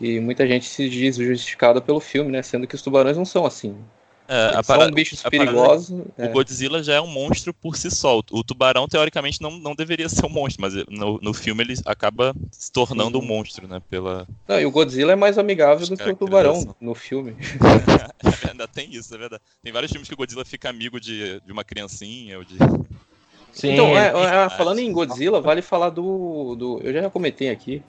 E 0.00 0.20
muita 0.20 0.46
gente 0.46 0.66
se 0.66 0.88
diz 0.88 1.16
justificada 1.16 1.80
pelo 1.80 2.00
filme, 2.00 2.30
né? 2.30 2.42
Sendo 2.42 2.66
que 2.66 2.74
os 2.74 2.82
tubarões 2.82 3.16
não 3.16 3.24
são 3.24 3.44
assim. 3.44 3.76
É, 4.28 4.62
são 4.62 4.90
bichos 4.90 5.22
perigosos. 5.22 6.04
É. 6.18 6.26
O 6.26 6.32
Godzilla 6.32 6.82
já 6.82 6.94
é 6.94 7.00
um 7.00 7.06
monstro 7.06 7.54
por 7.54 7.76
si 7.76 7.90
só. 7.90 8.18
O 8.30 8.44
tubarão, 8.44 8.86
teoricamente, 8.86 9.40
não, 9.40 9.58
não 9.58 9.74
deveria 9.74 10.06
ser 10.10 10.26
um 10.26 10.28
monstro, 10.28 10.60
mas 10.60 10.74
no, 10.86 11.18
no 11.22 11.32
filme 11.32 11.64
ele 11.64 11.74
acaba 11.86 12.34
se 12.52 12.70
tornando 12.70 13.18
Sim. 13.18 13.24
um 13.24 13.26
monstro, 13.26 13.66
né? 13.66 13.80
Pela... 13.88 14.28
Não, 14.46 14.60
e 14.60 14.66
o 14.66 14.70
Godzilla 14.70 15.12
é 15.12 15.16
mais 15.16 15.38
amigável 15.38 15.86
do 15.86 15.96
que 15.96 16.10
o 16.10 16.14
tubarão 16.14 16.76
no 16.78 16.94
filme. 16.94 17.34
É, 18.22 18.28
ainda 18.50 18.68
tem 18.68 18.94
isso, 18.94 19.14
é 19.14 19.18
verdade. 19.18 19.42
Tem 19.62 19.72
vários 19.72 19.90
filmes 19.90 20.06
que 20.06 20.14
o 20.14 20.18
Godzilla 20.18 20.44
fica 20.44 20.68
amigo 20.68 21.00
de, 21.00 21.40
de 21.40 21.50
uma 21.50 21.64
criancinha 21.64 22.36
ou 22.36 22.44
de. 22.44 22.58
Sim, 23.50 23.72
então, 23.72 23.86
é, 23.98 24.08
é, 24.44 24.50
falando 24.50 24.78
em 24.78 24.92
Godzilla, 24.92 25.40
vale 25.40 25.62
falar 25.62 25.88
do, 25.88 26.54
do. 26.54 26.80
Eu 26.82 26.92
já 26.92 27.08
comentei 27.08 27.48
aqui 27.48 27.82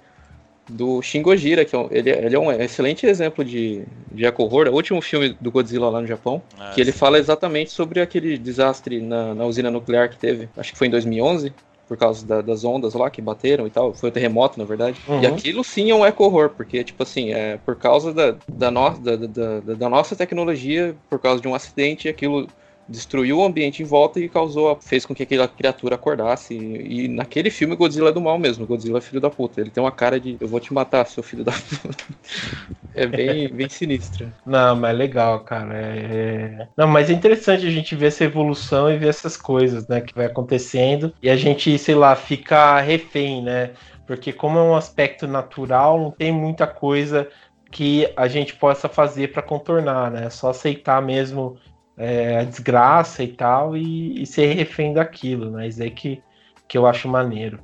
do 0.70 1.02
Shin 1.02 1.22
Gojira, 1.22 1.66
que 1.66 1.76
é 1.76 1.80
um, 1.80 1.88
ele, 1.92 2.10
ele, 2.10 2.36
é 2.36 2.40
um 2.40 2.52
excelente 2.52 3.06
exemplo 3.06 3.44
de, 3.44 3.84
de 4.12 4.26
eco-horror. 4.26 4.68
É 4.68 4.70
o 4.70 4.74
último 4.74 5.02
filme 5.02 5.36
do 5.40 5.52
Godzilla 5.52 5.90
lá 5.90 6.02
no 6.02 6.08
Japão, 6.08 6.42
ah, 6.60 6.72
que 6.74 6.80
ele 6.80 6.92
fala 6.92 7.18
exatamente 7.18 7.72
sobre 7.72 8.00
aquele 8.00 8.38
desastre 8.38 9.02
na, 9.02 9.34
na, 9.34 9.46
usina 9.46 9.72
nuclear 9.72 10.10
que 10.10 10.18
teve, 10.18 10.48
acho 10.56 10.72
que 10.72 10.78
foi 10.78 10.88
em 10.88 10.92
2011, 10.92 11.52
por 11.88 11.98
causa 11.98 12.26
da, 12.26 12.42
das 12.42 12.64
ondas 12.64 12.94
lá 12.94 13.10
que 13.10 13.20
bateram 13.20 13.66
e 13.66 13.70
tal. 13.72 13.94
Foi 13.96 14.10
um 14.10 14.14
terremoto, 14.14 14.60
na 14.60 14.66
verdade. 14.66 15.00
Uhum. 15.08 15.22
E 15.22 15.26
aquilo 15.26 15.64
sim 15.64 15.90
é 15.90 15.96
um 15.96 16.06
eco-horror, 16.06 16.50
porque, 16.50 16.84
tipo 16.84 17.02
assim, 17.02 17.34
é 17.34 17.58
por 17.66 17.76
causa 17.76 18.14
da, 18.14 18.36
da, 18.48 18.70
no, 18.70 18.92
da, 19.00 19.16
da, 19.16 19.74
da 19.76 19.90
nossa 19.90 20.16
tecnologia, 20.16 20.96
por 21.10 21.18
causa 21.18 21.42
de 21.42 21.48
um 21.48 21.56
acidente, 21.56 22.08
aquilo 22.08 22.48
destruiu 22.90 23.38
o 23.38 23.46
ambiente 23.46 23.84
em 23.84 23.86
volta 23.86 24.20
e 24.20 24.28
causou, 24.28 24.78
fez 24.82 25.06
com 25.06 25.14
que 25.14 25.24
aquela 25.24 25.48
criatura 25.48 25.96
acordasse. 25.96 26.56
E, 26.56 27.06
e, 27.06 27.08
naquele 27.08 27.52
filme 27.52 27.76
Godzilla 27.76 28.10
é 28.10 28.12
do 28.12 28.20
mal 28.20 28.40
mesmo. 28.40 28.66
Godzilla 28.66 28.98
é 28.98 29.02
filho 29.02 29.22
da 29.22 29.30
puta. 29.30 29.62
Ele 29.62 29.70
tem 29.70 29.82
uma 29.82 29.92
cara 29.92 30.20
de 30.20 30.38
eu 30.40 30.48
vou 30.48 30.60
te 30.60 30.74
matar, 30.74 31.06
seu 31.06 31.22
filho 31.22 31.44
da 31.44 31.52
puta. 31.52 32.04
é 32.96 33.06
bem, 33.06 33.48
bem 33.54 33.70
sinistro. 33.70 34.34
Não, 34.46 34.76
mas 34.76 34.90
é 34.90 34.94
legal, 34.94 35.42
cara. 35.42 35.78
É, 35.78 35.98
é... 36.00 36.68
Não, 36.76 36.88
mas 36.88 37.10
é 37.10 37.14
interessante 37.14 37.66
a 37.68 37.72
gente 37.72 37.96
ver 37.96 38.08
essa 38.08 38.24
evolução 38.24 38.92
e 38.92 38.98
ver 38.98 39.10
essas 39.10 39.38
coisas, 39.38 39.88
né, 39.88 40.02
que 40.02 40.16
vai 40.16 40.26
acontecendo 40.26 41.14
e 41.22 41.30
a 41.30 41.36
gente, 41.36 41.78
sei 41.78 41.96
lá, 41.96 42.16
fica 42.16 42.80
refém, 42.80 43.44
né? 43.44 43.72
Porque 44.08 44.34
como 44.34 44.58
é 44.58 44.64
um 44.64 44.76
aspecto 44.76 45.28
natural, 45.28 46.00
não 46.00 46.10
tem 46.10 46.32
muita 46.32 46.66
coisa 46.66 47.28
que 47.72 48.12
a 48.18 48.28
gente 48.28 48.56
possa 48.56 48.90
fazer 48.90 49.32
para 49.32 49.44
contornar, 49.44 50.10
né? 50.10 50.26
É 50.26 50.30
só 50.30 50.50
aceitar 50.50 51.02
mesmo 51.02 51.58
é, 52.00 52.38
a 52.38 52.44
desgraça 52.46 53.22
e 53.22 53.28
tal, 53.28 53.76
e, 53.76 54.22
e, 54.22 54.26
ser 54.26 54.54
refém 54.54 54.94
daquilo, 54.94 55.52
né? 55.52 55.68
Isso 55.68 55.84
aí 55.84 55.92
que, 55.92 56.24
que 56.66 56.78
eu 56.78 56.88
acho 56.88 57.10
maneiro. 57.10 57.60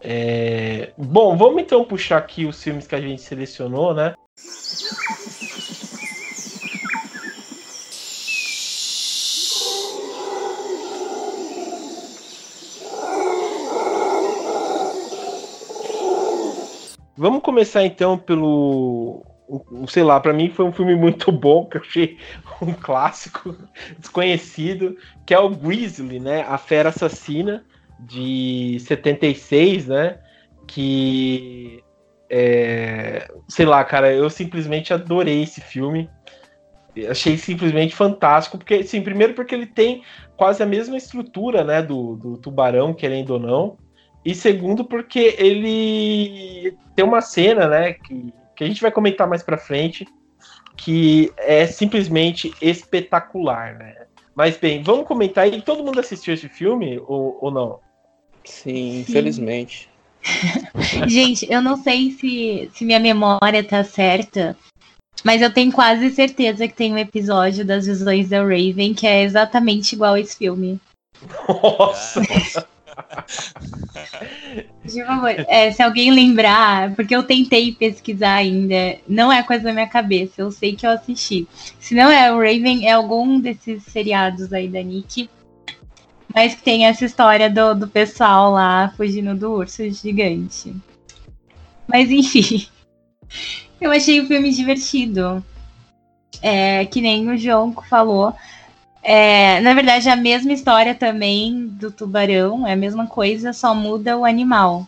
É... 0.00 0.92
Bom, 0.98 1.36
vamos 1.36 1.62
então 1.62 1.84
puxar 1.84 2.18
aqui 2.18 2.44
os 2.46 2.60
filmes 2.60 2.88
que 2.88 2.96
a 2.96 3.00
gente 3.00 3.22
selecionou, 3.22 3.94
né? 3.94 4.14
Vamos 17.16 17.42
começar 17.42 17.84
então 17.84 18.18
pelo 18.18 19.22
sei 19.88 20.02
lá, 20.02 20.20
para 20.20 20.32
mim 20.32 20.50
foi 20.50 20.64
um 20.64 20.72
filme 20.72 20.94
muito 20.94 21.30
bom, 21.32 21.66
que 21.66 21.76
eu 21.76 21.82
achei 21.82 22.18
um 22.62 22.72
clássico 22.72 23.56
desconhecido, 23.98 24.96
que 25.26 25.34
é 25.34 25.38
o 25.38 25.50
Grizzly, 25.50 26.20
né? 26.20 26.42
A 26.42 26.58
Fera 26.58 26.90
Assassina, 26.90 27.64
de 27.98 28.78
76, 28.80 29.86
né? 29.86 30.18
Que. 30.66 31.82
É, 32.32 33.28
sei 33.48 33.66
lá, 33.66 33.82
cara, 33.82 34.12
eu 34.12 34.30
simplesmente 34.30 34.94
adorei 34.94 35.42
esse 35.42 35.60
filme. 35.60 36.08
Achei 37.08 37.36
simplesmente 37.36 37.94
fantástico, 37.94 38.58
porque, 38.58 38.82
sim, 38.84 39.00
primeiro 39.00 39.34
porque 39.34 39.54
ele 39.54 39.66
tem 39.66 40.02
quase 40.36 40.62
a 40.62 40.66
mesma 40.66 40.96
estrutura, 40.96 41.62
né, 41.64 41.82
do, 41.82 42.16
do 42.16 42.36
Tubarão, 42.36 42.92
querendo 42.94 43.30
ou 43.30 43.38
não, 43.38 43.76
e 44.24 44.34
segundo 44.34 44.84
porque 44.84 45.36
ele 45.38 46.76
tem 46.94 47.04
uma 47.04 47.20
cena, 47.20 47.68
né, 47.68 47.92
que 47.92 48.32
que 48.60 48.64
a 48.64 48.66
gente 48.66 48.82
vai 48.82 48.90
comentar 48.90 49.26
mais 49.26 49.42
para 49.42 49.56
frente, 49.56 50.06
que 50.76 51.32
é 51.38 51.66
simplesmente 51.66 52.52
espetacular, 52.60 53.78
né? 53.78 53.96
Mas 54.34 54.58
bem, 54.58 54.82
vamos 54.82 55.06
comentar 55.06 55.44
aí. 55.44 55.62
Todo 55.62 55.82
mundo 55.82 55.98
assistiu 55.98 56.34
esse 56.34 56.46
filme 56.46 57.00
ou, 57.06 57.38
ou 57.40 57.50
não? 57.50 57.80
Sim, 58.44 59.00
infelizmente. 59.00 59.88
gente, 61.08 61.50
eu 61.50 61.62
não 61.62 61.78
sei 61.78 62.10
se, 62.10 62.70
se 62.74 62.84
minha 62.84 63.00
memória 63.00 63.64
tá 63.64 63.82
certa, 63.82 64.54
mas 65.24 65.40
eu 65.40 65.50
tenho 65.50 65.72
quase 65.72 66.10
certeza 66.10 66.68
que 66.68 66.74
tem 66.74 66.92
um 66.92 66.98
episódio 66.98 67.64
das 67.64 67.86
visões 67.86 68.28
da 68.28 68.42
Raven 68.42 68.92
que 68.92 69.06
é 69.06 69.22
exatamente 69.22 69.94
igual 69.94 70.12
a 70.12 70.20
esse 70.20 70.36
filme. 70.36 70.78
Nossa! 71.48 72.20
Por 74.82 75.06
favor, 75.06 75.30
é, 75.48 75.70
se 75.70 75.82
alguém 75.82 76.10
lembrar, 76.10 76.94
porque 76.94 77.14
eu 77.14 77.22
tentei 77.22 77.72
pesquisar 77.72 78.34
ainda, 78.34 78.98
não 79.06 79.32
é 79.32 79.42
coisa 79.42 79.64
da 79.64 79.72
minha 79.72 79.88
cabeça, 79.88 80.40
eu 80.42 80.50
sei 80.50 80.74
que 80.74 80.86
eu 80.86 80.90
assisti. 80.90 81.46
Se 81.78 81.94
não 81.94 82.10
é 82.10 82.32
o 82.32 82.38
Raven, 82.38 82.86
é 82.86 82.92
algum 82.92 83.38
desses 83.40 83.82
seriados 83.84 84.52
aí 84.52 84.68
da 84.68 84.82
Nick. 84.82 85.28
Mas 86.34 86.54
que 86.54 86.62
tem 86.62 86.86
essa 86.86 87.04
história 87.04 87.50
do, 87.50 87.74
do 87.74 87.88
pessoal 87.88 88.52
lá 88.52 88.92
fugindo 88.96 89.34
do 89.34 89.50
urso 89.50 89.88
gigante. 89.90 90.74
Mas 91.88 92.10
enfim, 92.10 92.66
eu 93.80 93.90
achei 93.90 94.20
o 94.20 94.26
filme 94.26 94.50
divertido. 94.52 95.44
É, 96.42 96.86
que 96.86 97.02
nem 97.02 97.28
o 97.28 97.36
João 97.36 97.74
falou, 97.88 98.34
é, 99.02 99.60
na 99.60 99.74
verdade, 99.74 100.08
é 100.08 100.12
a 100.12 100.16
mesma 100.16 100.52
história 100.52 100.94
também 100.94 101.66
do 101.66 101.90
tubarão, 101.90 102.66
é 102.66 102.72
a 102.72 102.76
mesma 102.76 103.06
coisa, 103.06 103.52
só 103.52 103.74
muda 103.74 104.16
o 104.16 104.24
animal. 104.24 104.86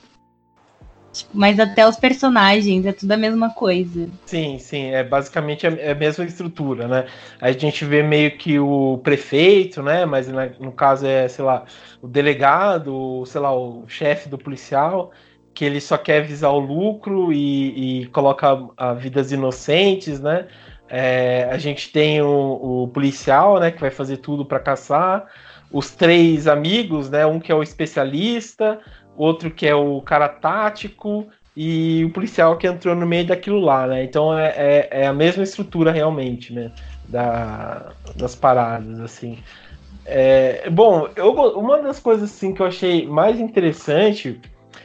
Tipo, 1.12 1.31
mas 1.35 1.61
até 1.61 1.87
os 1.87 1.97
personagens, 1.97 2.87
é 2.87 2.92
tudo 2.92 3.12
a 3.12 3.16
mesma 3.16 3.50
coisa. 3.50 4.09
Sim, 4.25 4.59
sim, 4.59 4.87
é 4.87 5.04
basicamente 5.04 5.66
a, 5.66 5.92
a 5.92 5.95
mesma 5.95 6.25
estrutura, 6.25 6.88
né? 6.88 7.07
A 7.40 7.52
gente 7.52 7.85
vê 7.85 8.02
meio 8.02 8.37
que 8.38 8.59
o 8.59 8.99
prefeito, 9.02 9.83
né? 9.83 10.07
Mas 10.07 10.26
no 10.59 10.73
caso 10.73 11.07
é, 11.07 11.28
sei 11.28 11.45
lá, 11.45 11.64
o 12.00 12.09
delegado, 12.09 13.25
sei 13.26 13.40
lá, 13.42 13.54
o 13.54 13.85
chefe 13.87 14.28
do 14.28 14.38
policial, 14.38 15.12
que 15.52 15.66
ele 15.66 15.81
só 15.83 15.99
quer 15.99 16.23
visar 16.23 16.50
o 16.50 16.59
lucro 16.59 17.31
e, 17.31 18.02
e 18.02 18.07
coloca 18.07 18.49
a, 18.76 18.90
a 18.90 18.95
vidas 18.95 19.33
inocentes, 19.33 20.19
né? 20.19 20.49
É, 20.94 21.49
a 21.50 21.56
gente 21.56 21.90
tem 21.90 22.20
o, 22.20 22.82
o, 22.82 22.88
policial, 22.88 23.58
né, 23.58 23.70
que 23.70 23.80
vai 23.80 23.90
fazer 23.90 24.18
tudo 24.18 24.44
para 24.44 24.61
caçar. 24.61 25.25
Os 25.72 25.90
três 25.90 26.46
amigos, 26.46 27.08
né, 27.08 27.25
um 27.25 27.40
que 27.40 27.50
é 27.50 27.54
o 27.54 27.62
especialista, 27.62 28.78
outro 29.16 29.50
que 29.50 29.66
é 29.66 29.75
o 29.75 30.02
cara 30.02 30.28
tático 30.28 31.26
e 31.56 32.04
o 32.04 32.11
policial 32.11 32.58
que 32.58 32.66
entrou 32.66 32.94
no 32.94 33.06
meio 33.06 33.26
daquilo 33.26 33.58
lá, 33.58 33.87
né? 33.87 34.04
Então 34.04 34.38
é, 34.38 34.49
é, 34.54 34.88
é 34.90 35.06
a 35.06 35.14
mesma 35.14 35.42
estrutura 35.42 35.90
realmente, 35.92 36.52
né, 36.52 36.70
da, 37.08 37.92
das 38.14 38.34
paradas, 38.34 39.00
assim. 39.00 39.38
É, 40.04 40.68
bom, 40.68 41.08
eu, 41.16 41.32
uma 41.58 41.80
das 41.80 42.00
coisas 42.00 42.30
assim 42.30 42.52
que 42.52 42.61
eu 42.61 42.66
achei 42.66 43.06
mais 43.06 43.40
interessante 43.40 44.38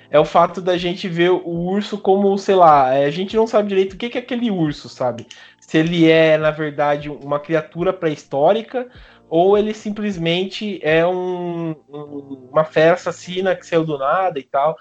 é 0.10 0.18
o 0.18 0.26
fato 0.26 0.62
da 0.62 0.78
gente 0.78 1.08
ver 1.08 1.32
o 1.32 1.50
urso 1.50 1.98
como, 1.98 2.38
sei 2.38 2.56
lá, 2.56 2.94
é, 2.94 3.06
a 3.06 3.12
gente 3.12 3.36
não 3.36 3.46
sabe 3.46 3.68
direito 3.70 3.94
o 3.94 3.98
que 3.98 4.18
é 4.18 4.22
aquele 4.22 4.50
urso, 4.50 4.88
sabe? 4.88 5.28
Se 5.68 5.78
ele 5.78 6.10
é, 6.10 6.38
na 6.38 6.50
verdade, 6.50 7.10
uma 7.10 7.42
criatura 7.42 7.92
pré-histórica 7.92 8.88
ou 9.30 9.58
ele 9.58 9.74
simplesmente 9.74 10.80
é 10.82 11.06
um, 11.06 11.76
um, 11.90 12.48
uma 12.50 12.64
fera 12.64 12.94
assassina 12.94 13.54
que 13.54 13.68
saiu 13.68 13.84
do 13.84 13.98
nada 13.98 14.40
e 14.40 14.44
tal. 14.44 14.78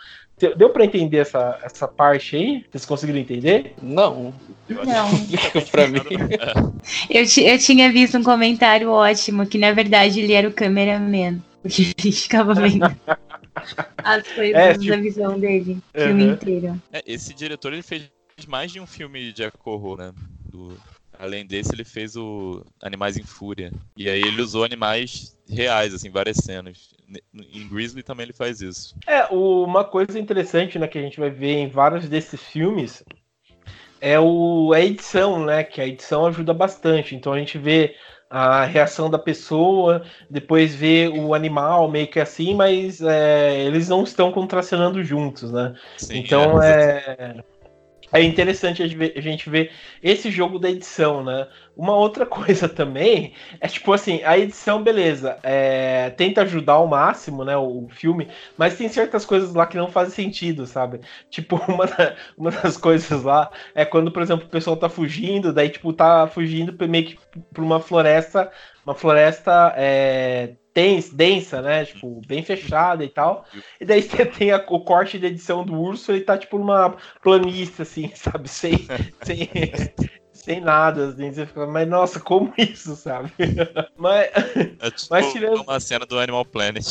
Deu 0.56 0.70
para 0.70 0.84
entender 0.84 1.16
essa, 1.16 1.58
essa 1.62 1.88
parte 1.88 2.36
aí? 2.36 2.64
Vocês 2.70 2.86
conseguiram 2.86 3.18
entender? 3.18 3.74
Não. 3.82 4.32
Não. 4.68 5.08
pra 5.72 5.88
mim. 5.88 5.98
Eu, 7.10 7.24
eu 7.44 7.58
tinha 7.58 7.90
visto 7.90 8.16
um 8.16 8.22
comentário 8.22 8.88
ótimo 8.90 9.44
que 9.44 9.58
na 9.58 9.72
verdade 9.72 10.20
ele 10.20 10.34
era 10.34 10.48
o 10.48 10.52
cameraman. 10.52 11.42
Porque 11.62 11.82
ele 11.98 12.12
ficava 12.12 12.54
vendo 12.54 12.84
as 13.98 14.28
coisas 14.28 14.56
é, 14.56 14.72
tipo... 14.74 14.86
da 14.86 14.96
visão 14.98 15.40
dele, 15.40 15.78
o 15.94 16.00
uhum. 16.00 16.06
filme 16.06 16.24
inteiro. 16.26 16.82
É, 16.92 17.02
esse 17.04 17.34
diretor 17.34 17.72
ele 17.72 17.82
fez 17.82 18.08
mais 18.46 18.70
de 18.70 18.78
um 18.78 18.86
filme 18.86 19.32
de 19.32 19.50
horror, 19.64 19.98
né? 19.98 20.12
Do, 20.56 20.78
além 21.18 21.46
desse, 21.46 21.74
ele 21.74 21.84
fez 21.84 22.16
o 22.16 22.64
Animais 22.82 23.18
em 23.18 23.22
Fúria. 23.22 23.70
E 23.96 24.08
aí 24.08 24.22
ele 24.22 24.40
usou 24.40 24.64
animais 24.64 25.36
reais, 25.48 25.92
assim, 25.92 26.10
várias 26.10 26.38
cenas. 26.38 26.94
Em 27.34 27.68
Grizzly 27.68 28.02
também 28.02 28.24
ele 28.24 28.32
faz 28.32 28.62
isso. 28.62 28.96
É, 29.06 29.26
uma 29.26 29.84
coisa 29.84 30.18
interessante, 30.18 30.78
né, 30.78 30.88
que 30.88 30.98
a 30.98 31.02
gente 31.02 31.20
vai 31.20 31.30
ver 31.30 31.56
em 31.58 31.68
vários 31.68 32.08
desses 32.08 32.42
filmes 32.42 33.04
é 34.00 34.18
o, 34.18 34.72
a 34.72 34.80
edição, 34.80 35.44
né? 35.44 35.64
Que 35.64 35.80
a 35.80 35.86
edição 35.86 36.26
ajuda 36.26 36.52
bastante. 36.52 37.14
Então 37.14 37.32
a 37.32 37.38
gente 37.38 37.58
vê 37.58 37.94
a 38.28 38.64
reação 38.64 39.08
da 39.08 39.18
pessoa, 39.18 40.04
depois 40.28 40.74
vê 40.74 41.08
o 41.08 41.32
animal 41.32 41.90
meio 41.90 42.08
que 42.08 42.18
assim, 42.18 42.54
mas 42.54 43.00
é, 43.00 43.60
eles 43.64 43.88
não 43.88 44.02
estão 44.02 44.32
contracenando 44.32 45.02
juntos, 45.02 45.52
né? 45.52 45.74
Sim, 45.96 46.18
então 46.18 46.62
é. 46.62 47.04
é 47.18 47.44
é 48.20 48.24
interessante 48.24 48.82
a 48.82 49.20
gente 49.20 49.50
ver 49.50 49.72
esse 50.02 50.30
jogo 50.30 50.58
da 50.58 50.70
edição, 50.70 51.22
né? 51.24 51.48
Uma 51.76 51.94
outra 51.94 52.24
coisa 52.26 52.68
também 52.68 53.34
é 53.60 53.68
tipo 53.68 53.92
assim, 53.92 54.22
a 54.24 54.38
edição, 54.38 54.82
beleza, 54.82 55.38
é, 55.42 56.10
tenta 56.10 56.42
ajudar 56.42 56.74
ao 56.74 56.86
máximo, 56.86 57.44
né, 57.44 57.56
o 57.56 57.86
filme, 57.90 58.28
mas 58.56 58.76
tem 58.76 58.88
certas 58.88 59.24
coisas 59.24 59.54
lá 59.54 59.66
que 59.66 59.76
não 59.76 59.90
fazem 59.90 60.14
sentido, 60.26 60.66
sabe? 60.66 61.00
Tipo, 61.30 61.56
uma, 61.70 61.86
da, 61.86 62.16
uma 62.36 62.50
das 62.50 62.76
coisas 62.76 63.22
lá 63.22 63.50
é 63.74 63.84
quando, 63.84 64.10
por 64.10 64.22
exemplo, 64.22 64.46
o 64.46 64.50
pessoal 64.50 64.76
tá 64.76 64.88
fugindo, 64.88 65.52
daí, 65.52 65.68
tipo, 65.68 65.92
tá 65.92 66.26
fugindo 66.26 66.76
meio 66.88 67.06
que 67.06 67.18
pra 67.52 67.62
uma 67.62 67.80
floresta, 67.80 68.50
uma 68.84 68.94
floresta 68.94 69.74
é, 69.76 70.56
densa, 71.12 71.62
né? 71.62 71.84
Tipo, 71.84 72.20
bem 72.26 72.42
fechada 72.42 73.04
e 73.04 73.08
tal. 73.08 73.46
E 73.80 73.84
daí 73.84 74.02
você 74.02 74.26
tem 74.26 74.50
a, 74.50 74.62
o 74.68 74.80
corte 74.80 75.18
de 75.18 75.26
edição 75.26 75.64
do 75.64 75.74
urso, 75.74 76.12
ele 76.12 76.20
tá 76.20 76.36
tipo 76.36 76.58
numa 76.58 76.96
planície, 77.22 77.82
assim, 77.82 78.10
sabe? 78.14 78.48
Sem, 78.48 78.86
sem, 79.22 79.48
sem 80.32 80.60
nada, 80.60 81.08
assim. 81.08 81.32
Você 81.32 81.46
fica, 81.46 81.66
mas 81.66 81.88
nossa, 81.88 82.20
como 82.20 82.52
isso, 82.58 82.94
sabe? 82.94 83.32
mas, 83.96 84.30
é 84.80 84.90
tipo 84.90 85.06
mas 85.10 85.32
tirando... 85.32 85.62
uma 85.62 85.80
cena 85.80 86.04
do 86.04 86.18
Animal 86.18 86.44
Planet. 86.44 86.86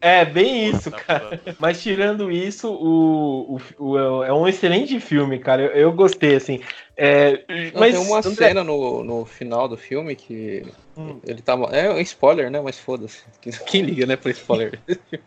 É, 0.00 0.24
bem 0.24 0.68
isso, 0.68 0.90
cara. 0.90 1.40
Mas 1.58 1.82
tirando 1.82 2.30
isso, 2.30 2.70
o, 2.70 3.56
o, 3.78 3.84
o, 3.84 4.22
é 4.22 4.32
um 4.32 4.46
excelente 4.46 5.00
filme, 5.00 5.38
cara. 5.38 5.62
Eu, 5.62 5.70
eu 5.70 5.92
gostei, 5.92 6.36
assim. 6.36 6.60
É, 6.96 7.44
Não, 7.72 7.80
mas 7.80 7.94
tem 7.94 8.06
uma 8.06 8.18
André... 8.18 8.48
cena 8.48 8.62
no, 8.62 9.02
no 9.02 9.24
final 9.24 9.66
do 9.66 9.76
filme 9.76 10.14
que 10.14 10.66
hum. 11.00 11.20
ele 11.24 11.42
tá. 11.42 11.54
É 11.72 12.00
spoiler, 12.02 12.50
né? 12.50 12.60
Mas 12.60 12.78
foda-se. 12.78 13.22
Quem 13.66 13.82
liga, 13.82 14.06
né, 14.06 14.16
pra 14.16 14.30
spoiler? 14.30 14.78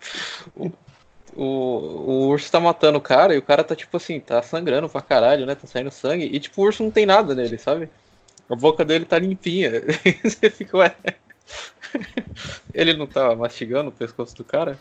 o, 0.56 0.72
o, 1.36 1.44
o 1.44 2.28
urso 2.28 2.52
tá 2.52 2.60
matando 2.60 2.98
o 2.98 3.02
cara 3.02 3.34
e 3.34 3.38
o 3.38 3.42
cara 3.42 3.64
tá 3.64 3.76
tipo 3.76 3.98
assim, 3.98 4.20
tá 4.20 4.42
sangrando 4.42 4.90
pra 4.90 5.02
caralho, 5.02 5.46
né? 5.46 5.56
Tá 5.56 5.68
saindo 5.68 5.92
sangue. 5.92 6.26
E 6.26 6.40
tipo, 6.40 6.62
o 6.62 6.66
urso 6.66 6.84
não 6.84 6.92
tem 6.92 7.06
nada 7.06 7.34
nele, 7.36 7.58
sabe? 7.58 7.90
A 8.50 8.56
boca 8.56 8.84
dele 8.84 9.06
tá 9.06 9.18
limpinha. 9.18 9.72
Você 10.24 10.50
fica, 10.50 10.78
ué. 10.78 10.96
Ele 12.74 12.94
não 12.94 13.08
tá 13.08 13.36
mastigando 13.36 13.90
o 13.90 13.94
pescoço 13.94 14.36
do 14.36 14.44
cara? 14.44 14.78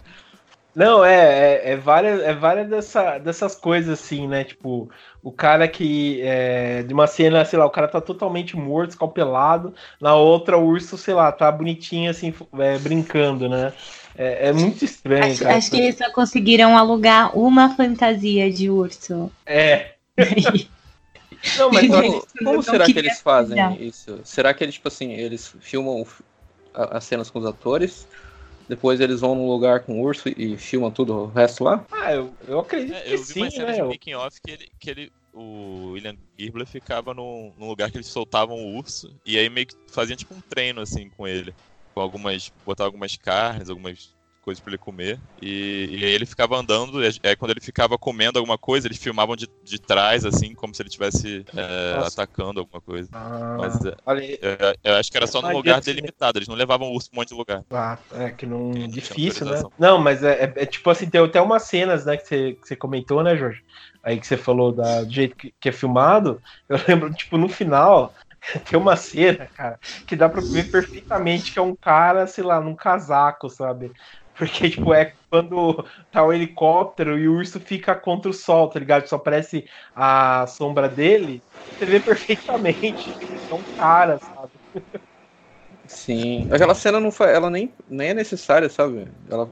Não, 0.74 1.04
é, 1.04 1.14
é, 1.14 1.72
é, 1.72 1.76
várias, 1.76 2.22
é 2.22 2.34
várias 2.34 2.68
dessa, 2.68 3.18
dessas 3.18 3.54
coisas 3.54 4.00
assim, 4.00 4.26
né? 4.26 4.42
Tipo, 4.42 4.90
o 5.22 5.30
cara 5.30 5.68
que. 5.68 6.20
É, 6.22 6.82
de 6.82 6.94
uma 6.94 7.06
cena, 7.06 7.44
sei 7.44 7.58
lá, 7.58 7.66
o 7.66 7.70
cara 7.70 7.88
tá 7.88 8.00
totalmente 8.00 8.56
morto, 8.56 8.90
escalpelado. 8.90 9.74
Na 10.00 10.14
outra, 10.14 10.56
o 10.56 10.64
urso, 10.64 10.96
sei 10.96 11.12
lá, 11.12 11.30
tá 11.30 11.52
bonitinho 11.52 12.10
assim, 12.10 12.32
é, 12.58 12.78
brincando, 12.78 13.48
né? 13.48 13.72
É, 14.16 14.48
é, 14.48 14.52
muito 14.52 14.84
estranho, 14.84 15.32
acho, 15.32 15.42
cara. 15.42 15.56
Acho 15.56 15.70
que 15.70 15.76
eles 15.76 15.96
só 15.96 16.10
conseguiram 16.10 16.76
alugar 16.76 17.36
uma 17.36 17.74
fantasia 17.74 18.50
de 18.50 18.70
urso. 18.70 19.30
É. 19.44 19.92
Não, 21.58 21.70
mas 21.70 21.88
como, 21.88 22.26
como 22.44 22.62
será 22.62 22.86
que 22.86 22.98
eles 22.98 23.20
fazem 23.20 23.58
isso? 23.80 24.20
Será 24.22 24.54
que 24.54 24.62
eles, 24.62 24.74
tipo 24.74 24.88
assim, 24.88 25.12
eles 25.12 25.54
filmam 25.60 26.06
as 26.72 27.04
cenas 27.04 27.30
com 27.30 27.40
os 27.40 27.46
atores. 27.46 28.06
Depois 28.72 29.02
eles 29.02 29.20
vão 29.20 29.34
num 29.34 29.46
lugar 29.46 29.80
com 29.80 30.00
o 30.00 30.02
urso 30.02 30.30
e 30.34 30.56
filmam 30.56 30.90
tudo 30.90 31.12
o 31.12 31.26
resto 31.26 31.62
lá? 31.62 31.84
Ah, 31.90 32.14
eu, 32.14 32.32
eu 32.48 32.58
acredito 32.58 32.94
é, 32.94 33.12
eu 33.12 33.22
que 33.22 33.34
vi 33.34 33.40
uma 33.42 33.50
cena 33.50 33.70
de 33.70 33.82
making 33.82 34.14
off 34.14 34.40
que 34.40 34.50
ele, 34.50 34.68
que 34.80 34.90
ele 34.90 35.12
o 35.30 35.90
William 35.90 36.16
Girbler 36.38 36.66
ficava 36.66 37.12
num, 37.12 37.52
num, 37.58 37.68
lugar 37.68 37.90
que 37.90 37.98
eles 37.98 38.06
soltavam 38.06 38.56
o 38.56 38.78
urso 38.78 39.14
e 39.26 39.36
aí 39.36 39.50
meio 39.50 39.66
que 39.66 39.74
faziam 39.88 40.16
tipo 40.16 40.34
um 40.34 40.40
treino 40.40 40.80
assim 40.80 41.10
com 41.10 41.28
ele. 41.28 41.54
Com 41.94 42.00
algumas. 42.00 42.50
botar 42.64 42.84
algumas 42.84 43.14
carnes, 43.14 43.68
algumas 43.68 44.16
coisas 44.42 44.60
para 44.60 44.72
ele 44.72 44.78
comer. 44.78 45.18
E, 45.40 45.88
e, 45.90 46.04
aí 46.04 46.10
ele 46.12 46.26
ficava 46.26 46.56
andando, 46.56 47.02
e 47.02 47.06
aí 47.22 47.36
quando 47.36 47.52
ele 47.52 47.60
ficava 47.60 47.96
comendo 47.96 48.38
alguma 48.38 48.58
coisa, 48.58 48.86
eles 48.86 48.98
filmavam 48.98 49.36
de, 49.36 49.48
de 49.62 49.80
trás, 49.80 50.24
assim, 50.24 50.54
como 50.54 50.74
se 50.74 50.82
ele 50.82 50.88
estivesse 50.88 51.44
é, 51.56 51.98
atacando 52.04 52.60
alguma 52.60 52.80
coisa. 52.80 53.08
Ah, 53.12 53.56
Mas 53.58 53.84
é, 53.84 54.76
eu, 54.82 54.96
acho 54.96 55.10
que 55.10 55.16
era 55.16 55.26
só 55.26 55.40
num 55.40 55.52
lugar 55.52 55.80
delimitado, 55.80 56.38
eles 56.38 56.48
não 56.48 56.56
levavam 56.56 56.88
o 56.88 56.94
urso 56.94 57.08
um 57.12 57.16
monte 57.16 57.28
de 57.28 57.34
lugar. 57.34 57.64
Ah, 57.70 57.98
é 58.12 58.30
que 58.30 58.44
não. 58.44 58.70
difícil, 58.88 59.46
né? 59.46 59.62
Não, 59.78 59.98
mas 59.98 60.22
é, 60.22 60.44
é, 60.44 60.52
é, 60.56 60.66
tipo 60.66 60.90
assim, 60.90 61.08
tem 61.08 61.22
até 61.22 61.40
umas 61.40 61.62
cenas, 61.62 62.04
né, 62.04 62.16
que 62.16 62.26
você, 62.26 62.52
que 62.54 62.68
você 62.68 62.76
comentou, 62.76 63.22
né, 63.22 63.36
Jorge? 63.36 63.62
Aí 64.02 64.18
que 64.18 64.26
você 64.26 64.36
falou 64.36 64.72
da, 64.72 65.02
do 65.02 65.12
jeito 65.12 65.36
que, 65.36 65.54
que 65.60 65.68
é 65.68 65.72
filmado, 65.72 66.42
eu 66.68 66.78
lembro, 66.88 67.12
tipo, 67.14 67.38
no 67.38 67.48
final, 67.48 68.12
tem 68.68 68.78
uma 68.78 68.96
cena, 68.96 69.48
cara, 69.54 69.78
que 70.06 70.16
dá 70.16 70.28
pra 70.28 70.40
ver 70.40 70.70
perfeitamente 70.70 71.52
que 71.52 71.58
é 71.58 71.62
um 71.62 71.76
cara, 71.76 72.26
sei 72.26 72.42
lá, 72.42 72.60
num 72.60 72.74
casaco, 72.74 73.48
sabe? 73.48 73.92
Porque, 74.42 74.70
tipo, 74.70 74.92
é 74.92 75.14
quando 75.30 75.86
tá 76.10 76.24
o 76.24 76.32
helicóptero 76.32 77.16
e 77.16 77.28
o 77.28 77.36
urso 77.36 77.60
fica 77.60 77.94
contra 77.94 78.28
o 78.28 78.34
sol, 78.34 78.68
tá 78.68 78.80
ligado? 78.80 79.06
Só 79.06 79.14
aparece 79.14 79.64
a 79.94 80.48
sombra 80.48 80.88
dele, 80.88 81.40
você 81.78 81.86
vê 81.86 82.00
perfeitamente 82.00 83.16
que 83.20 83.40
é 83.48 83.54
um 83.54 83.62
cara, 83.76 84.18
sabe? 84.18 84.50
Sim. 85.86 86.48
Aquela 86.50 86.74
cena 86.74 86.98
não 86.98 87.12
foi, 87.12 87.32
ela 87.32 87.48
nem, 87.48 87.72
nem 87.88 88.08
é 88.08 88.14
necessária, 88.14 88.68
sabe? 88.68 89.06
Ela... 89.30 89.48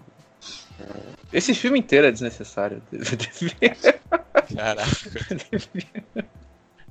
Esse 1.32 1.54
filme 1.54 1.78
inteiro 1.78 2.08
é 2.08 2.10
desnecessário. 2.10 2.82
Caraca. 4.56 4.90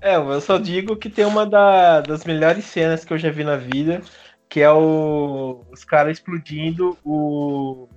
É, 0.01 0.15
eu 0.15 0.39
só 0.39 0.57
digo 0.57 0.95
que 0.95 1.09
tem 1.09 1.25
uma 1.25 1.45
da, 1.45 1.99
das 1.99 2.23
melhores 2.23 2.63
cenas 2.63 3.03
que 3.03 3.11
eu 3.11 3.17
já 3.17 3.29
vi 3.29 3.43
na 3.43 3.57
vida, 3.57 4.01
que 4.49 4.61
é 4.61 4.71
o, 4.71 5.63
os 5.71 5.85
caras 5.85 6.17
explodindo 6.17 6.97
o, 7.05 7.87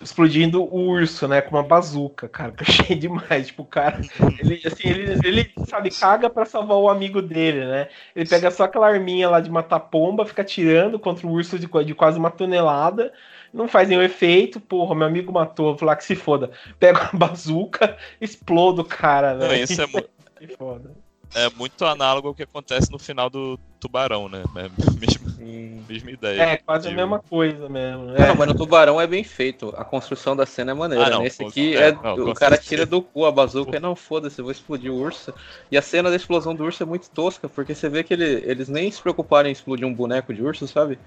explodindo 0.00 0.62
o 0.62 0.88
urso, 0.88 1.26
né? 1.26 1.40
Com 1.40 1.56
uma 1.56 1.62
bazuca, 1.64 2.28
cara. 2.28 2.52
Que 2.52 2.62
achei 2.62 2.96
demais. 2.96 3.48
Tipo, 3.48 3.64
o 3.64 3.66
cara, 3.66 4.00
ele, 4.38 4.62
assim, 4.64 4.88
ele, 4.88 5.18
ele, 5.24 5.52
sabe, 5.66 5.90
caga 5.90 6.30
pra 6.30 6.46
salvar 6.46 6.78
o 6.78 6.88
amigo 6.88 7.20
dele, 7.20 7.66
né? 7.66 7.88
Ele 8.14 8.28
pega 8.28 8.50
só 8.50 8.64
aquela 8.64 8.88
arminha 8.88 9.28
lá 9.28 9.40
de 9.40 9.50
matar 9.50 9.80
pomba, 9.80 10.24
fica 10.24 10.44
tirando 10.44 11.00
contra 11.00 11.26
o 11.26 11.32
urso 11.32 11.58
de, 11.58 11.66
de 11.84 11.94
quase 11.94 12.18
uma 12.18 12.30
tonelada. 12.30 13.12
Não 13.52 13.66
faz 13.66 13.88
nenhum 13.88 14.02
efeito, 14.02 14.60
porra, 14.60 14.94
meu 14.94 15.08
amigo 15.08 15.32
matou, 15.32 15.74
vou 15.74 15.86
lá 15.86 15.96
que 15.96 16.04
se 16.04 16.14
foda. 16.14 16.52
Pega 16.78 17.10
a 17.12 17.16
bazuca, 17.16 17.96
explodo 18.20 18.82
o 18.82 18.84
cara, 18.84 19.34
né? 19.34 19.48
Não, 19.48 19.54
isso 19.54 19.82
é 19.82 19.86
muito. 19.90 20.08
foda 20.56 21.09
é 21.34 21.48
muito 21.50 21.84
análogo 21.84 22.28
ao 22.28 22.34
que 22.34 22.42
acontece 22.42 22.90
no 22.90 22.98
final 22.98 23.30
do 23.30 23.58
Tubarão, 23.78 24.28
né? 24.28 24.42
É 24.56 24.68
mesma, 24.98 25.30
mesma 25.88 26.10
ideia. 26.10 26.42
É, 26.42 26.56
quase 26.56 26.88
a 26.88 26.90
mesma 26.90 27.18
coisa 27.20 27.68
mesmo. 27.68 28.16
É. 28.16 28.28
Não, 28.28 28.34
mas 28.34 28.48
no 28.48 28.54
Tubarão 28.54 29.00
é 29.00 29.06
bem 29.06 29.22
feito. 29.22 29.72
A 29.76 29.84
construção 29.84 30.34
da 30.34 30.44
cena 30.44 30.72
é 30.72 30.74
maneira. 30.74 31.06
Ah, 31.06 31.10
não, 31.10 31.22
Nesse 31.22 31.44
aqui, 31.44 31.76
é, 31.76 31.92
não, 31.92 32.30
o 32.30 32.34
cara 32.34 32.58
tira 32.58 32.84
do 32.84 33.00
cu 33.00 33.24
a 33.24 33.32
bazuca 33.32 33.76
e 33.76 33.80
não, 33.80 33.94
foda-se, 33.94 34.38
eu 34.38 34.44
vou 34.44 34.52
explodir 34.52 34.92
o 34.92 34.96
urso. 34.96 35.32
E 35.70 35.78
a 35.78 35.82
cena 35.82 36.10
da 36.10 36.16
explosão 36.16 36.54
do 36.54 36.64
urso 36.64 36.82
é 36.82 36.86
muito 36.86 37.08
tosca, 37.10 37.48
porque 37.48 37.74
você 37.74 37.88
vê 37.88 38.02
que 38.02 38.12
ele, 38.12 38.42
eles 38.44 38.68
nem 38.68 38.90
se 38.90 39.00
preocuparam 39.00 39.48
em 39.48 39.52
explodir 39.52 39.86
um 39.86 39.94
boneco 39.94 40.34
de 40.34 40.42
urso, 40.42 40.66
sabe? 40.66 40.98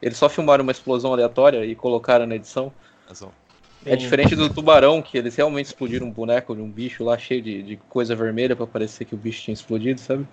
Eles 0.00 0.16
só 0.16 0.28
filmaram 0.28 0.62
uma 0.62 0.72
explosão 0.72 1.12
aleatória 1.12 1.64
e 1.64 1.74
colocaram 1.74 2.26
na 2.26 2.36
edição. 2.36 2.72
Razão. 3.80 3.92
É 3.92 3.96
diferente 3.96 4.34
do 4.34 4.52
tubarão, 4.52 5.00
que 5.00 5.16
eles 5.16 5.36
realmente 5.36 5.66
explodiram 5.66 6.06
um 6.06 6.10
boneco 6.10 6.54
de 6.54 6.60
um 6.60 6.70
bicho 6.70 7.04
lá 7.04 7.16
cheio 7.16 7.40
de, 7.40 7.62
de 7.62 7.76
coisa 7.88 8.14
vermelha 8.14 8.56
para 8.56 8.66
parecer 8.66 9.04
que 9.04 9.14
o 9.14 9.18
bicho 9.18 9.42
tinha 9.42 9.54
explodido, 9.54 10.00
sabe? 10.00 10.26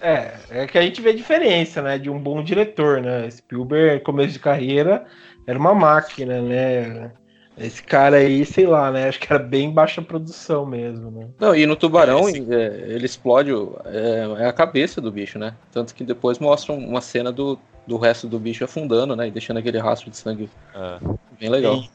É, 0.00 0.34
é 0.50 0.66
que 0.66 0.76
a 0.76 0.82
gente 0.82 1.00
vê 1.00 1.10
a 1.10 1.16
diferença, 1.16 1.80
né, 1.80 1.98
de 1.98 2.10
um 2.10 2.18
bom 2.18 2.42
diretor, 2.42 3.00
né? 3.00 3.30
Spielberg, 3.30 4.02
começo 4.02 4.34
de 4.34 4.38
carreira, 4.38 5.06
era 5.46 5.58
uma 5.58 5.74
máquina, 5.74 6.40
né? 6.42 7.12
Esse 7.56 7.82
cara 7.82 8.16
aí, 8.16 8.44
sei 8.44 8.66
lá, 8.66 8.90
né? 8.90 9.08
Acho 9.08 9.20
que 9.20 9.32
era 9.32 9.42
bem 9.42 9.70
baixa 9.70 10.02
produção 10.02 10.66
mesmo, 10.66 11.10
né? 11.10 11.28
Não, 11.38 11.54
e 11.54 11.64
no 11.66 11.76
Tubarão, 11.76 12.28
é, 12.28 12.32
ele 12.32 13.06
explode 13.06 13.52
é, 13.84 14.42
é, 14.42 14.46
a 14.46 14.52
cabeça 14.52 15.00
do 15.00 15.12
bicho, 15.12 15.38
né? 15.38 15.54
Tanto 15.70 15.94
que 15.94 16.02
depois 16.02 16.40
mostram 16.40 16.76
uma 16.76 17.00
cena 17.00 17.30
do, 17.30 17.56
do 17.86 17.96
resto 17.96 18.26
do 18.26 18.40
bicho 18.40 18.64
afundando, 18.64 19.14
né? 19.14 19.28
E 19.28 19.30
deixando 19.30 19.58
aquele 19.58 19.78
rastro 19.78 20.10
de 20.10 20.16
sangue 20.16 20.50
é. 20.74 20.98
bem 21.38 21.48
legal. 21.48 21.76
Sim. 21.76 21.88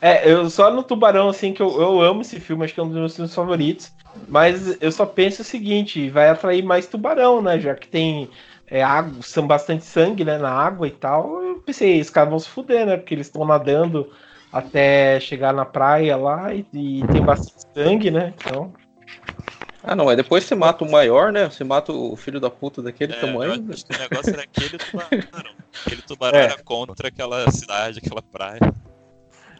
É, 0.00 0.30
eu 0.30 0.48
só 0.48 0.70
no 0.70 0.82
Tubarão, 0.82 1.28
assim, 1.28 1.52
que 1.52 1.60
eu, 1.60 1.80
eu 1.80 2.00
amo 2.00 2.20
esse 2.20 2.38
filme, 2.38 2.64
acho 2.64 2.74
que 2.74 2.80
é 2.80 2.82
um 2.82 2.88
dos 2.88 2.96
meus 2.96 3.16
filmes 3.16 3.34
favoritos. 3.34 3.92
Mas 4.28 4.80
eu 4.80 4.90
só 4.90 5.04
penso 5.04 5.42
o 5.42 5.44
seguinte, 5.44 6.08
vai 6.08 6.28
atrair 6.28 6.62
mais 6.62 6.86
tubarão, 6.86 7.42
né? 7.42 7.58
Já 7.58 7.74
que 7.74 7.88
tem 7.88 8.28
é, 8.66 8.82
água, 8.82 9.22
são 9.22 9.46
bastante 9.46 9.84
sangue 9.84 10.24
né, 10.24 10.38
na 10.38 10.50
água 10.50 10.86
e 10.86 10.90
tal. 10.90 11.42
Eu 11.42 11.56
pensei, 11.60 12.00
os 12.00 12.10
caras 12.10 12.30
vão 12.30 12.38
se 12.38 12.48
fuder, 12.48 12.86
né? 12.86 12.96
Porque 12.96 13.14
eles 13.14 13.26
estão 13.26 13.44
nadando 13.44 14.10
até 14.52 15.20
chegar 15.20 15.52
na 15.52 15.64
praia 15.64 16.16
lá 16.16 16.54
e, 16.54 16.66
e, 16.72 17.06
tem 17.08 17.22
bastante 17.22 17.64
sangue, 17.74 18.10
né? 18.10 18.34
Então. 18.38 18.72
Ah, 19.82 19.94
não, 19.94 20.10
é 20.10 20.16
depois 20.16 20.44
você 20.44 20.54
mata 20.54 20.84
o 20.84 20.90
maior, 20.90 21.32
né? 21.32 21.48
Você 21.48 21.64
mata 21.64 21.92
o 21.92 22.16
filho 22.16 22.40
da 22.40 22.50
puta 22.50 22.82
daquele 22.82 23.12
é, 23.12 23.16
tamanho. 23.20 23.54
o 23.54 23.58
negócio 23.58 24.32
era 24.32 24.42
aquele 24.42 24.78
tubarão. 24.78 25.08
Aquele 25.86 26.02
tubarão 26.02 26.38
é. 26.38 26.44
era 26.44 26.58
contra 26.64 27.08
aquela 27.08 27.48
cidade, 27.52 28.00
aquela 28.04 28.20
praia. 28.20 28.58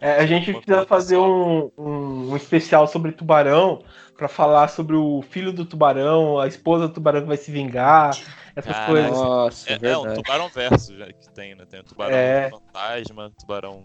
É, 0.01 0.13
a 0.13 0.25
gente 0.25 0.53
precisa 0.53 0.85
fazer 0.85 1.17
um, 1.17 1.71
um, 1.77 2.31
um 2.31 2.37
especial 2.37 2.87
sobre 2.87 3.11
tubarão 3.11 3.83
para 4.17 4.27
falar 4.27 4.67
sobre 4.67 4.95
o 4.95 5.21
filho 5.29 5.51
do 5.51 5.65
tubarão, 5.65 6.39
a 6.39 6.47
esposa 6.47 6.87
do 6.87 6.93
tubarão 6.93 7.21
que 7.21 7.27
vai 7.27 7.37
se 7.37 7.51
vingar, 7.51 8.17
essas 8.55 8.77
coisas. 8.85 9.11
Nossa, 9.11 9.71
é, 9.71 9.79
é, 9.81 9.97
um 9.97 10.13
tubarão 10.13 10.49
verso 10.49 10.97
já 10.97 11.05
que 11.05 11.29
tem, 11.33 11.55
né? 11.55 11.65
Tem 11.69 11.79
o 11.79 11.83
tubarão 11.83 12.15
é. 12.15 12.49
fantasma, 12.49 13.31
tubarão. 13.39 13.83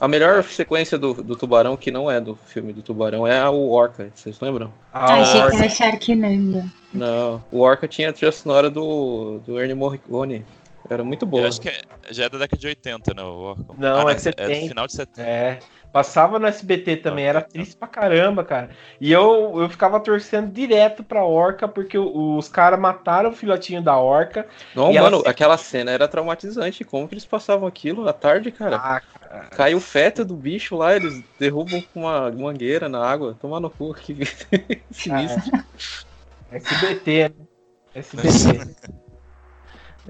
A 0.00 0.08
melhor 0.08 0.42
sequência 0.44 0.96
do, 0.96 1.12
do 1.12 1.36
tubarão, 1.36 1.76
que 1.76 1.90
não 1.90 2.10
é 2.10 2.20
do 2.20 2.34
filme 2.34 2.72
do 2.72 2.82
tubarão, 2.82 3.26
é 3.26 3.48
o 3.48 3.68
Orca, 3.68 4.10
vocês 4.14 4.40
lembram? 4.40 4.72
Ah, 4.92 5.20
achei 5.20 5.40
que 5.50 5.56
era 5.56 5.68
Sharknado. 5.68 6.70
Não, 6.92 7.44
o 7.52 7.60
Orca 7.60 7.86
tinha 7.86 8.08
a 8.08 8.12
trilha 8.12 8.32
sonora 8.32 8.70
do, 8.70 9.40
do 9.46 9.60
Ernie 9.60 9.74
Morricone. 9.74 10.44
Era 10.90 11.04
muito 11.04 11.24
boa. 11.24 11.44
Eu 11.44 11.48
acho 11.48 11.60
que 11.60 11.68
é, 11.68 11.80
já 12.10 12.24
é 12.24 12.28
da 12.28 12.38
década 12.38 12.60
de 12.60 12.66
80, 12.66 13.14
né? 13.14 13.22
O 13.22 13.56
Não, 13.78 14.08
ah, 14.08 14.12
é 14.12 14.18
70. 14.18 14.42
É 14.42 14.60
do 14.60 14.68
final 14.68 14.86
de 14.88 14.92
70. 14.92 15.22
É. 15.22 15.58
Passava 15.92 16.38
no 16.38 16.46
SBT 16.46 16.98
também, 16.98 17.24
era 17.24 17.40
triste 17.40 17.76
pra 17.76 17.88
caramba, 17.88 18.44
cara. 18.44 18.70
E 19.00 19.10
eu, 19.10 19.60
eu 19.60 19.68
ficava 19.68 19.98
torcendo 19.98 20.50
direto 20.52 21.02
pra 21.02 21.24
Orca, 21.24 21.66
porque 21.66 21.98
os 21.98 22.48
caras 22.48 22.78
mataram 22.78 23.30
o 23.30 23.32
filhotinho 23.32 23.82
da 23.82 23.96
Orca. 23.98 24.46
Não, 24.74 24.92
mano, 24.92 25.22
aquela 25.26 25.56
cena 25.56 25.90
era 25.90 26.06
traumatizante. 26.06 26.84
Como 26.84 27.08
que 27.08 27.14
eles 27.14 27.24
passavam 27.24 27.66
aquilo 27.66 28.08
à 28.08 28.12
tarde, 28.12 28.52
cara? 28.52 28.76
Ah, 28.76 29.00
cara. 29.00 29.46
Cai 29.50 29.74
o 29.74 29.80
feto 29.80 30.24
do 30.24 30.34
bicho 30.34 30.76
lá, 30.76 30.94
eles 30.94 31.22
derrubam 31.38 31.82
com 31.92 32.00
uma 32.02 32.30
mangueira 32.30 32.88
na 32.88 33.04
água. 33.04 33.36
Toma 33.40 33.58
no 33.58 33.70
cu, 33.70 33.92
que 33.98 34.14
sinistro. 34.92 35.52
Ah, 35.54 35.64
é. 36.52 36.56
SBT, 36.56 37.28
né? 37.28 37.46
SBT. 37.96 38.90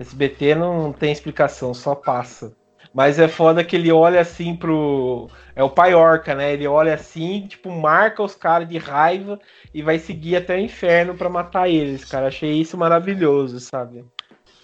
SBT 0.00 0.54
não 0.54 0.92
tem 0.92 1.12
explicação, 1.12 1.74
só 1.74 1.94
passa. 1.94 2.56
Mas 2.92 3.18
é 3.18 3.28
foda 3.28 3.62
que 3.62 3.76
ele 3.76 3.92
olha 3.92 4.20
assim 4.20 4.56
pro. 4.56 5.28
É 5.54 5.62
o 5.62 5.70
pai 5.70 5.94
orca, 5.94 6.34
né? 6.34 6.52
Ele 6.52 6.66
olha 6.66 6.94
assim, 6.94 7.46
tipo, 7.46 7.70
marca 7.70 8.22
os 8.22 8.34
caras 8.34 8.68
de 8.68 8.78
raiva 8.78 9.38
e 9.72 9.80
vai 9.80 9.98
seguir 9.98 10.36
até 10.36 10.56
o 10.56 10.60
inferno 10.60 11.14
para 11.14 11.28
matar 11.28 11.68
eles, 11.68 12.04
cara. 12.04 12.26
Achei 12.26 12.50
isso 12.52 12.76
maravilhoso, 12.76 13.60
sabe? 13.60 14.04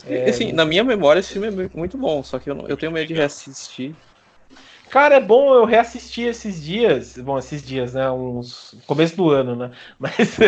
É... 0.04 0.28
Assim, 0.28 0.52
na 0.52 0.64
minha 0.64 0.82
memória, 0.82 1.20
esse 1.20 1.34
filme 1.34 1.48
é 1.48 1.70
muito 1.76 1.96
bom, 1.96 2.22
só 2.22 2.38
que 2.38 2.50
eu, 2.50 2.54
não, 2.54 2.66
eu 2.66 2.76
tenho 2.76 2.90
medo 2.90 3.06
de 3.06 3.14
reassistir. 3.14 3.94
Cara, 4.90 5.16
é 5.16 5.20
bom 5.20 5.52
eu 5.52 5.64
reassistir 5.64 6.28
esses 6.28 6.62
dias. 6.62 7.18
Bom, 7.18 7.38
esses 7.38 7.64
dias, 7.64 7.94
né? 7.94 8.10
Uns. 8.10 8.76
Começo 8.86 9.16
do 9.16 9.30
ano, 9.30 9.56
né? 9.56 9.70
Mas 9.98 10.38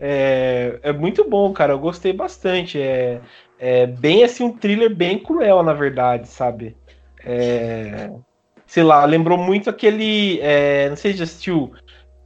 é, 0.00 0.80
é 0.82 0.92
muito 0.92 1.28
bom, 1.28 1.52
cara. 1.52 1.74
Eu 1.74 1.78
gostei 1.78 2.12
bastante. 2.12 2.80
É, 2.80 3.20
é 3.58 3.86
bem 3.86 4.24
assim, 4.24 4.44
um 4.44 4.52
thriller 4.52 4.94
bem 4.94 5.18
cruel, 5.18 5.62
na 5.62 5.72
verdade, 5.72 6.28
sabe? 6.28 6.76
É, 7.24 8.10
sei 8.66 8.82
lá, 8.82 9.04
lembrou 9.04 9.38
muito 9.38 9.70
aquele. 9.70 10.38
É, 10.40 10.88
não 10.88 10.96
sei 10.96 11.12
se 11.12 11.18
já 11.18 11.24
assistiu. 11.24 11.72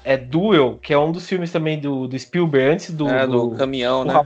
É 0.03 0.17
Duel, 0.17 0.79
que 0.81 0.95
é 0.95 0.99
um 0.99 1.13
dos 1.13 1.29
filmes 1.29 1.53
também 1.53 1.79
do, 1.79 2.09
do 2.09 2.19
Spielberg, 2.19 2.73
antes 2.73 2.91
do. 2.91 3.09
É, 3.09 3.27
do, 3.27 3.49
do 3.49 3.57
caminhão, 3.57 4.05
do 4.05 4.13
né? 4.13 4.23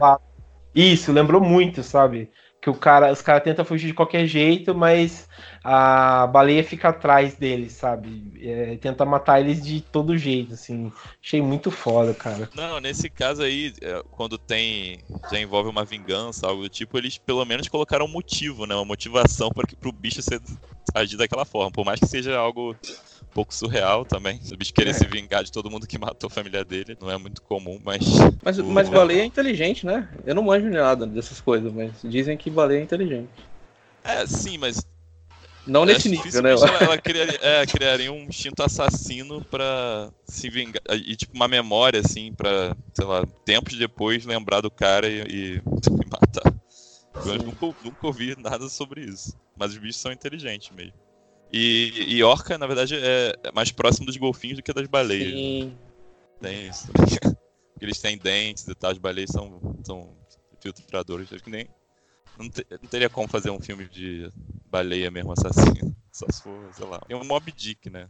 Isso, 0.75 1.13
lembrou 1.13 1.41
muito, 1.41 1.83
sabe? 1.83 2.31
Que 2.65 2.71
o 2.71 2.75
cara, 2.75 3.13
os 3.13 3.21
caras 3.21 3.43
tentam 3.43 3.63
fugir 3.63 3.89
de 3.89 3.93
qualquer 3.93 4.27
jeito, 4.27 4.75
mas 4.75 5.29
a 5.63 6.27
baleia 6.27 6.65
fica 6.65 6.89
atrás 6.89 7.35
deles, 7.35 7.75
sabe? 7.75 8.33
É, 8.41 8.79
tenta 8.79 9.05
matar 9.05 9.39
eles 9.39 9.63
de 9.63 9.83
todo 9.83 10.17
jeito, 10.17 10.55
assim. 10.55 10.91
Achei 11.23 11.43
muito 11.43 11.71
foda, 11.71 12.15
cara. 12.15 12.49
Não, 12.55 12.81
nesse 12.81 13.11
caso 13.11 13.43
aí, 13.43 13.75
é, 13.83 14.03
quando 14.11 14.39
tem. 14.39 14.99
já 15.31 15.39
envolve 15.39 15.69
uma 15.69 15.85
vingança, 15.85 16.47
algo 16.47 16.63
do 16.63 16.69
tipo, 16.71 16.97
eles 16.97 17.19
pelo 17.19 17.45
menos 17.45 17.69
colocaram 17.69 18.07
um 18.07 18.11
motivo, 18.11 18.65
né? 18.65 18.75
Uma 18.75 18.87
motivação 18.87 19.51
para 19.51 19.67
que 19.67 19.77
pro 19.77 19.93
bicho 19.93 20.23
ser 20.23 20.41
agir 20.95 21.19
daquela 21.19 21.45
forma. 21.45 21.71
Por 21.71 21.85
mais 21.85 22.01
que 22.01 22.07
seja 22.07 22.35
algo 22.35 22.75
pouco 23.35 23.53
surreal 23.53 24.05
também. 24.05 24.41
O 24.53 24.57
bicho 24.57 24.73
querer 24.73 24.91
é. 24.91 24.93
se 24.93 25.05
vingar 25.07 25.43
de 25.43 25.51
todo 25.51 25.71
mundo 25.71 25.87
que 25.87 25.99
matou 25.99 26.29
a 26.29 26.31
família 26.31 26.65
dele. 26.65 26.97
Não 27.01 27.11
é 27.11 27.19
muito 27.19 27.43
comum, 27.43 27.81
mas. 27.85 28.01
Mas, 28.43 28.59
o... 28.59 28.65
mas 28.65 28.89
baleia 28.89 29.23
é 29.23 29.25
inteligente, 29.25 29.85
né? 29.85 30.09
Eu 30.25 30.35
não 30.35 30.45
manjo 30.45 30.71
nada 30.71 31.07
dessas 31.07 31.41
coisas, 31.41 31.73
mas 31.73 31.93
dizem 32.05 32.37
que 32.37 32.49
baleia 32.49 32.79
é 32.79 32.83
inteligente. 32.83 33.29
É, 34.05 34.27
sim, 34.27 34.57
mas 34.57 34.87
não 35.67 35.85
nesse 35.85 36.09
nível, 36.09 36.43
né? 36.43 36.53
Ela, 36.53 36.69
ela 36.79 36.99
criaria, 36.99 37.39
é, 37.41 37.67
criaria, 37.67 38.13
um 38.13 38.25
instinto 38.25 38.63
assassino 38.63 39.43
pra 39.45 40.11
se 40.27 40.49
vingar. 40.49 40.83
E 40.91 41.17
tipo, 41.17 41.35
uma 41.35 41.49
memória, 41.49 42.01
assim, 42.01 42.33
pra, 42.33 42.77
sei 42.93 43.07
lá, 43.07 43.25
tempos 43.45 43.77
depois 43.77 44.25
lembrar 44.25 44.61
do 44.61 44.71
cara 44.71 45.09
e, 45.09 45.23
e, 45.23 45.57
e 45.57 46.07
matar. 46.11 46.55
Eu 47.25 47.39
nunca, 47.39 47.67
nunca 47.83 48.07
ouvi 48.07 48.37
nada 48.39 48.69
sobre 48.69 49.03
isso. 49.03 49.35
Mas 49.57 49.73
os 49.73 49.79
bichos 49.79 50.01
são 50.01 50.13
inteligentes 50.13 50.71
mesmo. 50.71 51.04
E, 51.57 52.17
e 52.17 52.23
orca, 52.25 52.59
na 52.59 52.67
verdade, 52.67 52.97
é 52.97 53.53
mais 53.55 53.71
próximo 53.71 54.07
dos 54.07 54.17
golfinhos 54.17 54.57
do 54.57 54.63
que 54.63 54.73
das 54.73 54.89
baleias. 54.89 55.31
Sim. 55.31 55.67
Né? 56.41 56.51
Tem 56.51 56.67
isso. 56.67 56.89
Porque 56.91 57.17
eles 57.81 58.01
têm 58.01 58.19
dentes 58.19 58.67
e 58.67 58.75
tal, 58.75 58.91
as 58.91 58.99
baleias 58.99 59.31
são, 59.31 59.61
são 59.85 60.17
filtradores. 60.61 61.33
Acho 61.33 61.45
que 61.45 61.51
nem 61.51 61.69
não, 62.37 62.51
te, 62.51 62.67
não, 62.69 62.89
teria 62.89 63.09
como 63.09 63.29
fazer 63.29 63.51
um 63.51 63.61
filme 63.61 63.89
de 63.89 64.29
baleia 64.69 65.13
mesmo 65.13 65.31
assassino. 65.31 65.95
Só 66.11 66.27
se 66.29 66.43
for, 66.43 66.75
sei 66.75 66.87
lá. 66.87 66.99
Tem 67.07 67.17
o 67.17 67.25
Mob 67.25 67.53
Dick, 67.53 67.89
né? 67.89 68.09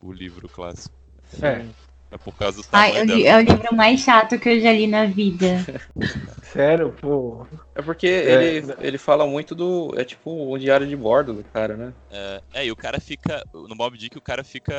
O 0.00 0.12
livro 0.12 0.48
clássico. 0.48 0.94
É. 1.42 1.66
É 2.14 2.18
por 2.18 2.32
causa 2.36 2.58
do 2.58 2.62
tamanho 2.62 3.12
Ai, 3.12 3.26
é 3.26 3.36
o 3.36 3.40
livro 3.40 3.74
mais 3.74 3.98
chato 3.98 4.38
que 4.38 4.48
eu 4.48 4.60
já 4.60 4.72
li 4.72 4.86
na 4.86 5.04
vida. 5.04 5.66
Sério, 6.44 6.94
pô. 7.00 7.44
É 7.74 7.82
porque 7.82 8.06
é. 8.06 8.54
ele, 8.54 8.74
ele 8.78 8.98
fala 8.98 9.26
muito 9.26 9.52
do. 9.52 9.92
É 9.96 10.04
tipo 10.04 10.54
um 10.54 10.56
diário 10.56 10.86
de 10.86 10.94
bordo 10.94 11.34
do 11.34 11.42
cara, 11.42 11.76
né? 11.76 11.92
É, 12.12 12.42
é, 12.54 12.66
e 12.66 12.70
o 12.70 12.76
cara 12.76 13.00
fica. 13.00 13.42
No 13.52 13.74
Mob 13.74 13.98
Dick, 13.98 14.16
o 14.16 14.20
cara 14.20 14.44
fica 14.44 14.74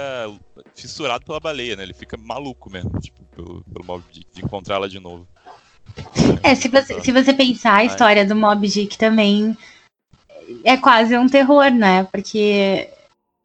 fissurado 0.74 1.26
pela 1.26 1.41
baleia, 1.41 1.76
né? 1.76 1.84
Ele 1.84 1.93
fica 1.93 2.15
maluco 2.15 2.71
mesmo, 2.71 2.98
tipo, 3.02 3.21
pelo, 3.36 3.62
pelo 3.65 3.86
Mob 3.86 4.02
Dick, 4.10 4.28
de 4.34 4.41
encontrá-la 4.41 4.88
de 4.88 5.02
novo. 5.02 5.28
É, 6.41 6.56
se 6.56 6.69
você, 6.69 7.02
se 7.02 7.12
você 7.12 7.34
pensar 7.34 7.76
a 7.76 7.84
história 7.84 8.26
do 8.26 8.36
Mob 8.36 8.65
Dick 8.65 8.98
também 8.98 9.58
é 10.63 10.78
quase 10.78 11.17
um 11.17 11.28
terror, 11.28 11.69
né? 11.69 12.06
Porque 12.06 12.89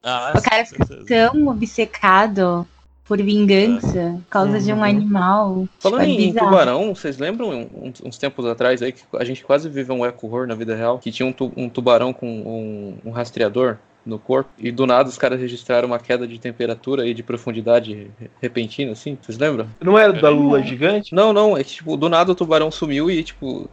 Ah, 0.00 0.32
o 0.36 0.40
cara 0.40 0.64
fica 0.64 0.86
tão 1.06 1.48
obcecado 1.48 2.64
por 3.10 3.20
vingança, 3.20 4.20
por 4.24 4.30
causa 4.30 4.52
uhum. 4.52 4.62
de 4.62 4.72
um 4.72 4.76
uhum. 4.76 4.84
animal. 4.84 5.68
Falando 5.80 6.06
tipo, 6.06 6.20
é 6.20 6.24
em 6.26 6.32
tubarão, 6.32 6.94
vocês 6.94 7.18
lembram 7.18 7.68
uns, 7.74 8.00
uns, 8.00 8.16
tempos 8.16 8.46
atrás 8.46 8.80
aí 8.82 8.92
que 8.92 9.02
a 9.18 9.24
gente 9.24 9.44
quase 9.44 9.68
viveu 9.68 9.96
um 9.96 10.06
eco-horror 10.06 10.46
na 10.46 10.54
vida 10.54 10.76
real? 10.76 10.96
Que 11.00 11.10
tinha 11.10 11.26
um, 11.26 11.32
tu, 11.32 11.52
um 11.56 11.68
tubarão 11.68 12.12
com 12.12 12.28
um, 12.28 12.98
um, 13.04 13.10
rastreador 13.10 13.78
no 14.06 14.16
corpo 14.16 14.48
e 14.56 14.70
do 14.70 14.86
nada 14.86 15.08
os 15.08 15.18
caras 15.18 15.40
registraram 15.40 15.88
uma 15.88 15.98
queda 15.98 16.24
de 16.24 16.38
temperatura 16.38 17.04
e 17.04 17.12
de 17.12 17.24
profundidade 17.24 18.12
repentina, 18.40 18.92
assim, 18.92 19.18
vocês 19.20 19.36
lembram? 19.36 19.66
Não 19.80 19.98
era 19.98 20.12
da 20.12 20.28
lula 20.28 20.62
gigante? 20.62 21.12
Não, 21.12 21.32
não, 21.32 21.58
é 21.58 21.64
que 21.64 21.70
tipo, 21.70 21.96
do 21.96 22.08
nada 22.08 22.30
o 22.30 22.34
tubarão 22.36 22.70
sumiu 22.70 23.10
e 23.10 23.24
tipo, 23.24 23.68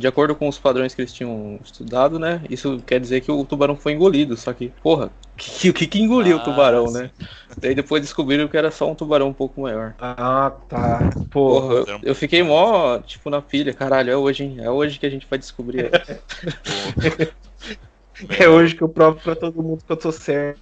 de 0.00 0.06
acordo 0.06 0.34
com 0.34 0.48
os 0.48 0.58
padrões 0.58 0.94
que 0.94 1.02
eles 1.02 1.12
tinham 1.12 1.60
estudado, 1.62 2.18
né? 2.18 2.42
Isso 2.48 2.82
quer 2.86 2.98
dizer 2.98 3.20
que 3.20 3.30
o 3.30 3.44
tubarão 3.44 3.76
foi 3.76 3.92
engolido. 3.92 4.36
Só 4.36 4.52
que, 4.52 4.72
porra, 4.82 5.06
o 5.36 5.72
que, 5.72 5.86
que 5.86 6.00
engoliu 6.00 6.38
ah, 6.38 6.40
o 6.40 6.44
tubarão, 6.44 6.88
sim. 6.88 6.94
né? 6.94 7.10
Daí 7.58 7.74
depois 7.74 8.00
descobriram 8.00 8.48
que 8.48 8.56
era 8.56 8.70
só 8.70 8.90
um 8.90 8.94
tubarão 8.94 9.28
um 9.28 9.34
pouco 9.34 9.60
maior. 9.60 9.94
Ah, 10.00 10.52
tá. 10.68 11.10
Porra, 11.30 11.84
porra 11.84 12.00
eu, 12.02 12.14
fiquei 12.14 12.42
mó, 12.42 12.98
tipo, 12.98 13.28
na 13.28 13.42
pilha. 13.42 13.74
Caralho, 13.74 14.10
é 14.10 14.16
hoje, 14.16 14.44
hein? 14.44 14.56
É 14.60 14.70
hoje 14.70 14.98
que 14.98 15.06
a 15.06 15.10
gente 15.10 15.26
vai 15.28 15.38
descobrir. 15.38 15.90
É 18.38 18.48
hoje 18.48 18.74
que 18.74 18.82
eu 18.82 18.88
provo 18.88 19.20
pra 19.20 19.34
todo 19.34 19.62
mundo 19.62 19.84
que 19.84 19.92
eu 19.92 19.96
tô 19.96 20.12
certo. 20.12 20.60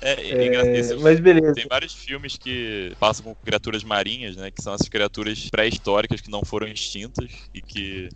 É, 0.00 0.12
é, 0.12 0.46
é 0.56 0.96
mas 0.96 1.20
beleza. 1.20 1.54
Tem 1.54 1.66
vários 1.68 1.94
filmes 1.94 2.36
que 2.36 2.92
passam 2.98 3.24
com 3.24 3.34
criaturas 3.34 3.84
marinhas, 3.84 4.36
né? 4.36 4.50
Que 4.50 4.62
são 4.62 4.74
essas 4.74 4.88
criaturas 4.88 5.48
pré-históricas 5.50 6.20
que 6.20 6.30
não 6.30 6.44
foram 6.44 6.66
extintas 6.66 7.30
e 7.54 7.60
que 7.60 8.08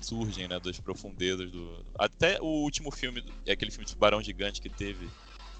surgem, 0.00 0.48
né? 0.48 0.58
Das 0.60 0.78
profundezas 0.78 1.50
do. 1.50 1.84
Até 1.98 2.38
o 2.40 2.62
último 2.62 2.90
filme, 2.90 3.22
é 3.46 3.52
aquele 3.52 3.70
filme 3.70 3.86
de 3.86 3.92
Tubarão 3.92 4.22
Gigante 4.22 4.60
que 4.60 4.68
teve. 4.68 5.08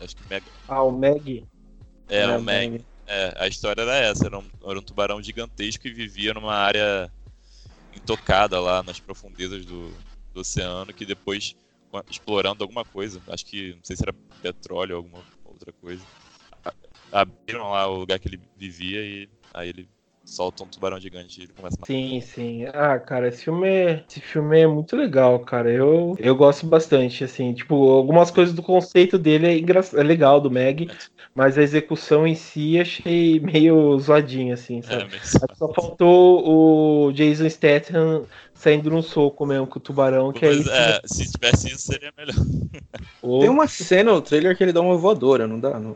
Acho 0.01 0.17
que 0.17 0.29
Meg. 0.29 0.45
Ah, 0.69 0.83
o 0.83 0.91
Meg. 0.91 1.45
É, 2.09 2.23
é 2.23 2.29
o 2.37 2.43
Meg. 2.43 2.71
Meg. 2.71 2.85
É, 3.07 3.35
a 3.39 3.47
história 3.47 3.83
era 3.83 3.97
essa, 3.97 4.27
era 4.27 4.39
um, 4.39 4.45
era 4.67 4.79
um 4.79 4.83
tubarão 4.83 5.23
gigantesco 5.23 5.87
e 5.87 5.93
vivia 5.93 6.33
numa 6.33 6.55
área 6.55 7.13
intocada 7.95 8.59
lá 8.59 8.83
nas 8.83 8.99
profundezas 8.99 9.65
do, 9.67 9.93
do 10.35 10.41
oceano 10.41 10.93
que 10.93 11.07
depois, 11.07 11.57
explorando 12.11 12.65
alguma 12.65 12.85
coisa, 12.85 13.23
acho 13.29 13.47
que, 13.47 13.75
não 13.75 13.85
sei 13.85 13.97
se 13.97 14.03
era 14.03 14.13
petróleo 14.43 14.97
ou 14.97 15.05
alguma 15.05 15.25
outra 15.45 15.73
coisa, 15.73 16.05
abriram 17.13 17.71
lá 17.71 17.87
o 17.87 17.99
lugar 18.01 18.19
que 18.19 18.29
ele 18.29 18.41
vivia 18.57 19.01
e 19.01 19.29
aí 19.55 19.69
ele 19.69 19.89
solta 20.25 20.65
um 20.65 20.67
tubarão 20.67 20.99
gigante 20.99 21.41
e 21.41 21.45
ele 21.45 21.53
começa 21.53 21.77
a 21.77 21.81
matar. 21.81 21.87
Sim, 21.87 22.21
sim. 22.21 22.65
Ah, 22.73 22.99
cara, 22.99 23.29
esse 23.29 23.45
filme 23.45 23.69
é, 23.69 24.05
esse 24.09 24.21
filme 24.21 24.61
é 24.61 24.67
muito 24.67 24.97
legal, 24.97 25.39
cara. 25.41 25.71
Eu, 25.71 26.17
eu 26.19 26.35
gosto 26.35 26.67
bastante, 26.67 27.25
assim, 27.25 27.53
tipo, 27.53 27.91
algumas 27.91 28.31
coisas 28.31 28.55
do 28.55 28.63
conceito 28.63 29.19
dele 29.19 29.47
é, 29.47 29.59
engra... 29.59 29.81
é 29.93 30.03
legal, 30.03 30.41
do 30.41 30.51
Meg, 30.51 30.91
é. 30.91 30.95
mas 31.35 31.59
a 31.59 31.63
execução 31.63 32.27
em 32.27 32.35
si 32.35 32.81
achei 32.81 33.39
meio 33.41 33.99
zoadinha, 33.99 34.55
assim, 34.55 34.81
sabe? 34.83 35.17
É, 35.17 35.55
Só 35.55 35.73
faltou 35.73 37.09
o 37.09 37.13
Jason 37.13 37.49
Statham 37.49 38.27
saindo 38.55 38.89
num 38.89 39.03
soco 39.03 39.45
mesmo 39.45 39.67
com 39.67 39.79
o 39.79 39.83
tubarão, 39.83 40.33
que 40.33 40.47
Mas, 40.47 40.67
é 40.67 40.97
É, 40.97 41.01
se 41.05 41.31
tivesse 41.31 41.69
isso 41.69 41.81
seria 41.81 42.13
melhor. 42.17 42.35
Tem 43.41 43.51
uma 43.51 43.67
cena 43.67 44.13
no 44.13 44.23
trailer 44.23 44.57
que 44.57 44.63
ele 44.63 44.73
dá 44.73 44.81
uma 44.81 44.97
voadora, 44.97 45.47
não 45.47 45.61
dá? 45.61 45.79
Não... 45.79 45.95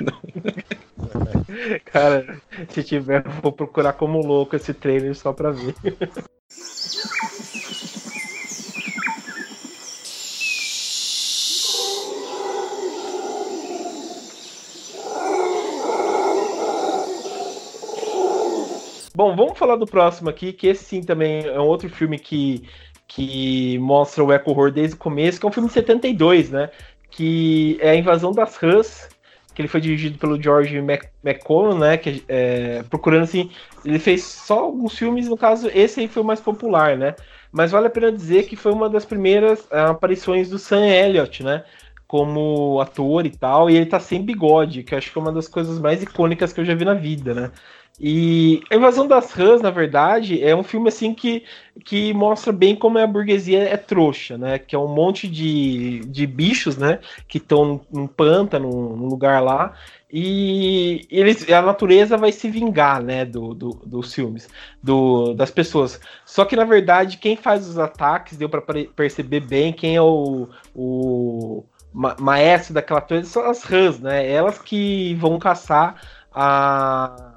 Cara, 1.86 2.40
se 2.68 2.82
tiver, 2.82 3.22
vou 3.42 3.52
procurar 3.52 3.92
como 3.94 4.20
louco 4.20 4.56
esse 4.56 4.74
trailer 4.74 5.14
só 5.14 5.32
pra 5.32 5.50
ver. 5.50 5.74
Bom, 19.16 19.34
vamos 19.34 19.58
falar 19.58 19.76
do 19.76 19.86
próximo 19.86 20.28
aqui, 20.28 20.52
que 20.52 20.66
esse 20.66 20.84
sim 20.84 21.00
também 21.02 21.46
é 21.46 21.58
um 21.58 21.66
outro 21.66 21.88
filme 21.88 22.18
que, 22.18 22.68
que 23.08 23.78
mostra 23.78 24.22
o 24.22 24.30
eco 24.30 24.50
horror 24.50 24.70
desde 24.70 24.94
o 24.94 24.98
começo, 24.98 25.40
que 25.40 25.46
é 25.46 25.48
um 25.48 25.52
filme 25.52 25.68
de 25.68 25.74
72, 25.74 26.50
né? 26.50 26.70
Que 27.10 27.78
é 27.80 27.90
a 27.90 27.96
invasão 27.96 28.30
das 28.32 28.62
Huns, 28.62 29.08
que 29.56 29.62
ele 29.62 29.68
foi 29.68 29.80
dirigido 29.80 30.18
pelo 30.18 30.40
George 30.40 30.76
McConnell, 31.24 31.78
né? 31.78 31.96
Que, 31.96 32.22
é, 32.28 32.82
procurando 32.90 33.22
assim, 33.22 33.50
ele 33.82 33.98
fez 33.98 34.22
só 34.22 34.60
alguns 34.60 34.96
filmes, 34.96 35.28
no 35.28 35.36
caso, 35.36 35.70
esse 35.72 36.00
aí 36.00 36.08
foi 36.08 36.22
o 36.22 36.26
mais 36.26 36.40
popular, 36.40 36.98
né? 36.98 37.14
Mas 37.50 37.70
vale 37.70 37.86
a 37.86 37.90
pena 37.90 38.12
dizer 38.12 38.42
que 38.46 38.54
foi 38.54 38.70
uma 38.70 38.90
das 38.90 39.06
primeiras 39.06 39.66
é, 39.70 39.80
aparições 39.80 40.50
do 40.50 40.58
Sam 40.58 40.86
Elliott, 40.86 41.42
né? 41.42 41.64
Como 42.06 42.78
ator 42.82 43.24
e 43.24 43.30
tal, 43.30 43.70
e 43.70 43.76
ele 43.76 43.86
tá 43.86 43.98
sem 43.98 44.22
bigode, 44.22 44.82
que 44.82 44.92
eu 44.92 44.98
acho 44.98 45.10
que 45.10 45.18
é 45.18 45.22
uma 45.22 45.32
das 45.32 45.48
coisas 45.48 45.78
mais 45.80 46.02
icônicas 46.02 46.52
que 46.52 46.60
eu 46.60 46.64
já 46.64 46.74
vi 46.74 46.84
na 46.84 46.94
vida, 46.94 47.32
né? 47.32 47.50
E 47.98 48.62
a 48.70 48.76
Invasão 48.76 49.06
das 49.06 49.32
Rãs, 49.32 49.62
na 49.62 49.70
verdade, 49.70 50.42
é 50.44 50.54
um 50.54 50.62
filme 50.62 50.88
assim 50.88 51.14
que, 51.14 51.44
que 51.82 52.12
mostra 52.12 52.52
bem 52.52 52.76
como 52.76 52.98
a 52.98 53.06
burguesia 53.06 53.62
é 53.62 53.76
trouxa, 53.76 54.36
né? 54.36 54.58
Que 54.58 54.76
é 54.76 54.78
um 54.78 54.88
monte 54.88 55.26
de, 55.26 56.00
de 56.00 56.26
bichos, 56.26 56.76
né? 56.76 56.98
Que 57.26 57.38
estão 57.38 57.80
num 57.90 58.06
pântano, 58.06 58.68
num 58.68 59.06
lugar 59.06 59.42
lá, 59.42 59.72
e 60.12 61.06
eles, 61.10 61.50
a 61.50 61.62
natureza 61.62 62.16
vai 62.18 62.32
se 62.32 62.50
vingar, 62.50 63.02
né? 63.02 63.24
Do, 63.24 63.54
do, 63.54 63.70
dos 63.86 64.12
filmes, 64.12 64.46
do, 64.82 65.32
das 65.32 65.50
pessoas. 65.50 65.98
Só 66.24 66.44
que, 66.44 66.54
na 66.54 66.64
verdade, 66.64 67.16
quem 67.16 67.34
faz 67.34 67.66
os 67.66 67.78
ataques, 67.78 68.36
deu 68.36 68.48
para 68.48 68.62
perceber 68.94 69.40
bem 69.40 69.72
quem 69.72 69.96
é 69.96 70.02
o, 70.02 70.48
o 70.74 71.64
maestro 72.20 72.74
daquela 72.74 73.00
coisa, 73.00 73.24
são 73.28 73.48
as 73.48 73.62
rãs, 73.62 73.98
né? 73.98 74.30
Elas 74.30 74.58
que 74.58 75.14
vão 75.14 75.38
caçar 75.38 75.96
a 76.30 77.35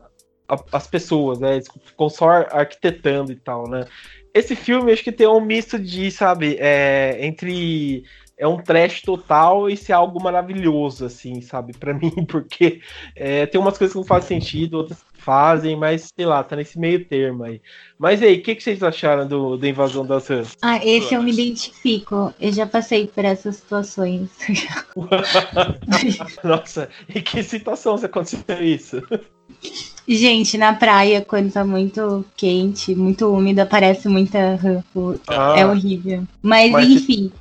as 0.71 0.87
pessoas, 0.87 1.39
né? 1.39 1.55
Eles 1.55 1.67
ficam 1.83 2.09
só 2.09 2.29
arquitetando 2.29 3.31
e 3.31 3.35
tal, 3.35 3.69
né? 3.69 3.85
Esse 4.33 4.55
filme 4.55 4.91
acho 4.91 5.03
que 5.03 5.11
tem 5.11 5.27
um 5.27 5.41
misto 5.41 5.77
de, 5.79 6.11
sabe, 6.11 6.55
é, 6.59 7.17
entre 7.25 8.03
é 8.39 8.47
um 8.47 8.57
trash 8.57 9.01
total 9.01 9.69
e 9.69 9.75
ser 9.75 9.91
algo 9.91 10.23
maravilhoso, 10.23 11.05
assim, 11.05 11.41
sabe, 11.41 11.73
para 11.77 11.93
mim, 11.93 12.25
porque 12.25 12.79
é, 13.13 13.45
tem 13.45 13.59
umas 13.59 13.77
coisas 13.77 13.91
que 13.93 13.99
não 13.99 14.05
fazem 14.05 14.39
sentido, 14.39 14.75
outras 14.75 15.03
fazem, 15.13 15.75
mas 15.75 16.09
sei 16.15 16.25
lá, 16.25 16.41
tá 16.41 16.55
nesse 16.55 16.79
meio 16.79 17.03
termo 17.03 17.43
aí. 17.43 17.61
Mas 17.99 18.23
aí, 18.23 18.37
o 18.37 18.41
que, 18.41 18.55
que 18.55 18.63
vocês 18.63 18.81
acharam 18.81 19.27
do, 19.27 19.57
da 19.57 19.67
invasão 19.67 20.05
das 20.05 20.25
Rãs? 20.27 20.55
Ah, 20.61 20.77
esse 20.83 21.13
eu 21.13 21.21
me 21.21 21.33
identifico. 21.33 22.33
Eu 22.39 22.53
já 22.53 22.65
passei 22.65 23.05
por 23.05 23.25
essas 23.25 23.57
situações. 23.57 24.29
Nossa, 26.41 26.89
em 27.13 27.21
que 27.21 27.43
situação 27.43 27.97
você 27.97 28.05
aconteceu 28.05 28.63
isso? 28.63 29.03
Gente, 30.07 30.57
na 30.57 30.73
praia, 30.73 31.21
quando 31.21 31.51
tá 31.51 31.65
muito 31.65 32.25
quente, 32.37 32.95
muito 32.95 33.27
úmida, 33.27 33.63
aparece 33.63 34.07
muita 34.07 34.55
rã. 34.55 34.81
Ah, 35.27 35.55
é 35.57 35.65
horrível. 35.65 36.23
Mas, 36.41 36.71
mas 36.71 36.89
enfim. 36.89 37.31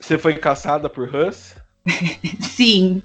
Você 0.00 0.18
foi 0.18 0.34
caçada 0.34 0.88
por 0.88 1.08
rãs? 1.08 1.54
Sim. 2.40 3.02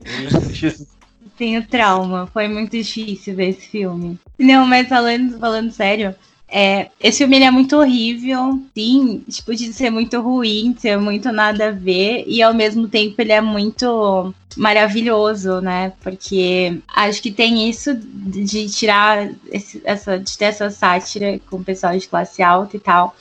Tenho 1.38 1.66
trauma. 1.66 2.28
Foi 2.28 2.48
muito 2.48 2.72
difícil 2.72 3.36
ver 3.36 3.50
esse 3.50 3.68
filme. 3.68 4.20
Não, 4.38 4.66
mas 4.66 4.88
falando, 4.88 5.40
falando 5.40 5.72
sério, 5.72 6.16
é, 6.54 6.90
esse 7.00 7.20
filme 7.20 7.40
é 7.42 7.50
muito 7.50 7.78
horrível, 7.78 8.62
sim, 8.76 9.24
tipo, 9.30 9.56
de 9.56 9.72
ser 9.72 9.90
muito 9.90 10.20
ruim, 10.20 10.74
de 10.74 10.82
ser 10.82 10.98
muito 10.98 11.32
nada 11.32 11.70
a 11.70 11.72
ver, 11.72 12.26
e 12.28 12.44
ao 12.44 12.54
mesmo 12.54 12.90
tempo 12.90 13.16
ele 13.22 13.32
é 13.32 13.40
muito 13.40 14.34
maravilhoso, 14.58 15.62
né? 15.62 15.94
Porque 16.02 16.78
acho 16.94 17.22
que 17.22 17.32
tem 17.32 17.70
isso 17.70 17.96
de 17.96 18.70
tirar 18.70 19.30
esse, 19.50 19.82
essa, 19.86 20.20
de 20.20 20.38
ter 20.38 20.46
essa 20.46 20.70
sátira 20.70 21.40
com 21.50 21.56
o 21.56 21.64
pessoal 21.64 21.98
de 21.98 22.08
classe 22.08 22.44
alta 22.44 22.76
e 22.76 22.80
tal. 22.82 23.16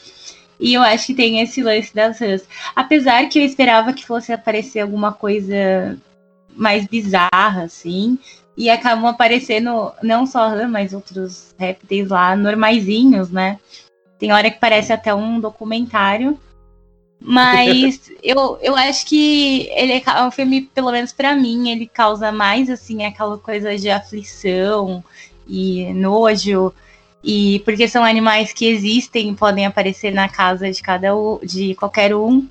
E 0.61 0.75
eu 0.75 0.83
acho 0.83 1.07
que 1.07 1.15
tem 1.15 1.41
esse 1.41 1.63
lance 1.63 1.95
das 1.95 2.21
rãs. 2.21 2.43
Apesar 2.77 3.27
que 3.29 3.39
eu 3.39 3.45
esperava 3.45 3.95
que 3.95 4.07
fosse 4.07 4.31
aparecer 4.31 4.81
alguma 4.81 5.11
coisa 5.11 5.99
mais 6.55 6.87
bizarra, 6.87 7.63
assim. 7.65 8.19
E 8.57 8.69
acabam 8.69 9.07
aparecendo 9.07 9.91
não 10.03 10.27
só 10.27 10.49
rã, 10.49 10.69
mas 10.69 10.93
outros 10.93 11.55
répteis 11.59 12.09
lá 12.09 12.37
normaisinhos, 12.37 13.31
né? 13.31 13.59
Tem 14.19 14.33
hora 14.33 14.51
que 14.51 14.61
parece 14.61 14.93
até 14.93 15.15
um 15.15 15.41
documentário. 15.41 16.39
Mas 17.19 18.11
eu, 18.23 18.59
eu 18.61 18.77
acho 18.77 19.07
que 19.07 19.67
ele 19.73 19.93
é 19.93 20.23
um 20.23 20.31
filme, 20.31 20.63
pelo 20.63 20.93
menos 20.93 21.11
para 21.11 21.35
mim, 21.35 21.71
ele 21.71 21.87
causa 21.87 22.31
mais 22.31 22.69
assim 22.69 23.03
aquela 23.05 23.39
coisa 23.39 23.79
de 23.79 23.89
aflição 23.89 25.03
e 25.49 25.91
nojo. 25.95 26.71
E 27.23 27.61
porque 27.61 27.87
são 27.87 28.03
animais 28.03 28.53
que 28.53 28.67
existem, 28.67 29.35
podem 29.35 29.67
aparecer 29.67 30.13
na 30.13 30.29
casa 30.29 30.71
de 30.71 30.83
cada 30.83 31.15
um, 31.15 31.39
de 31.43 31.75
qualquer 31.75 32.15
um. 32.15 32.49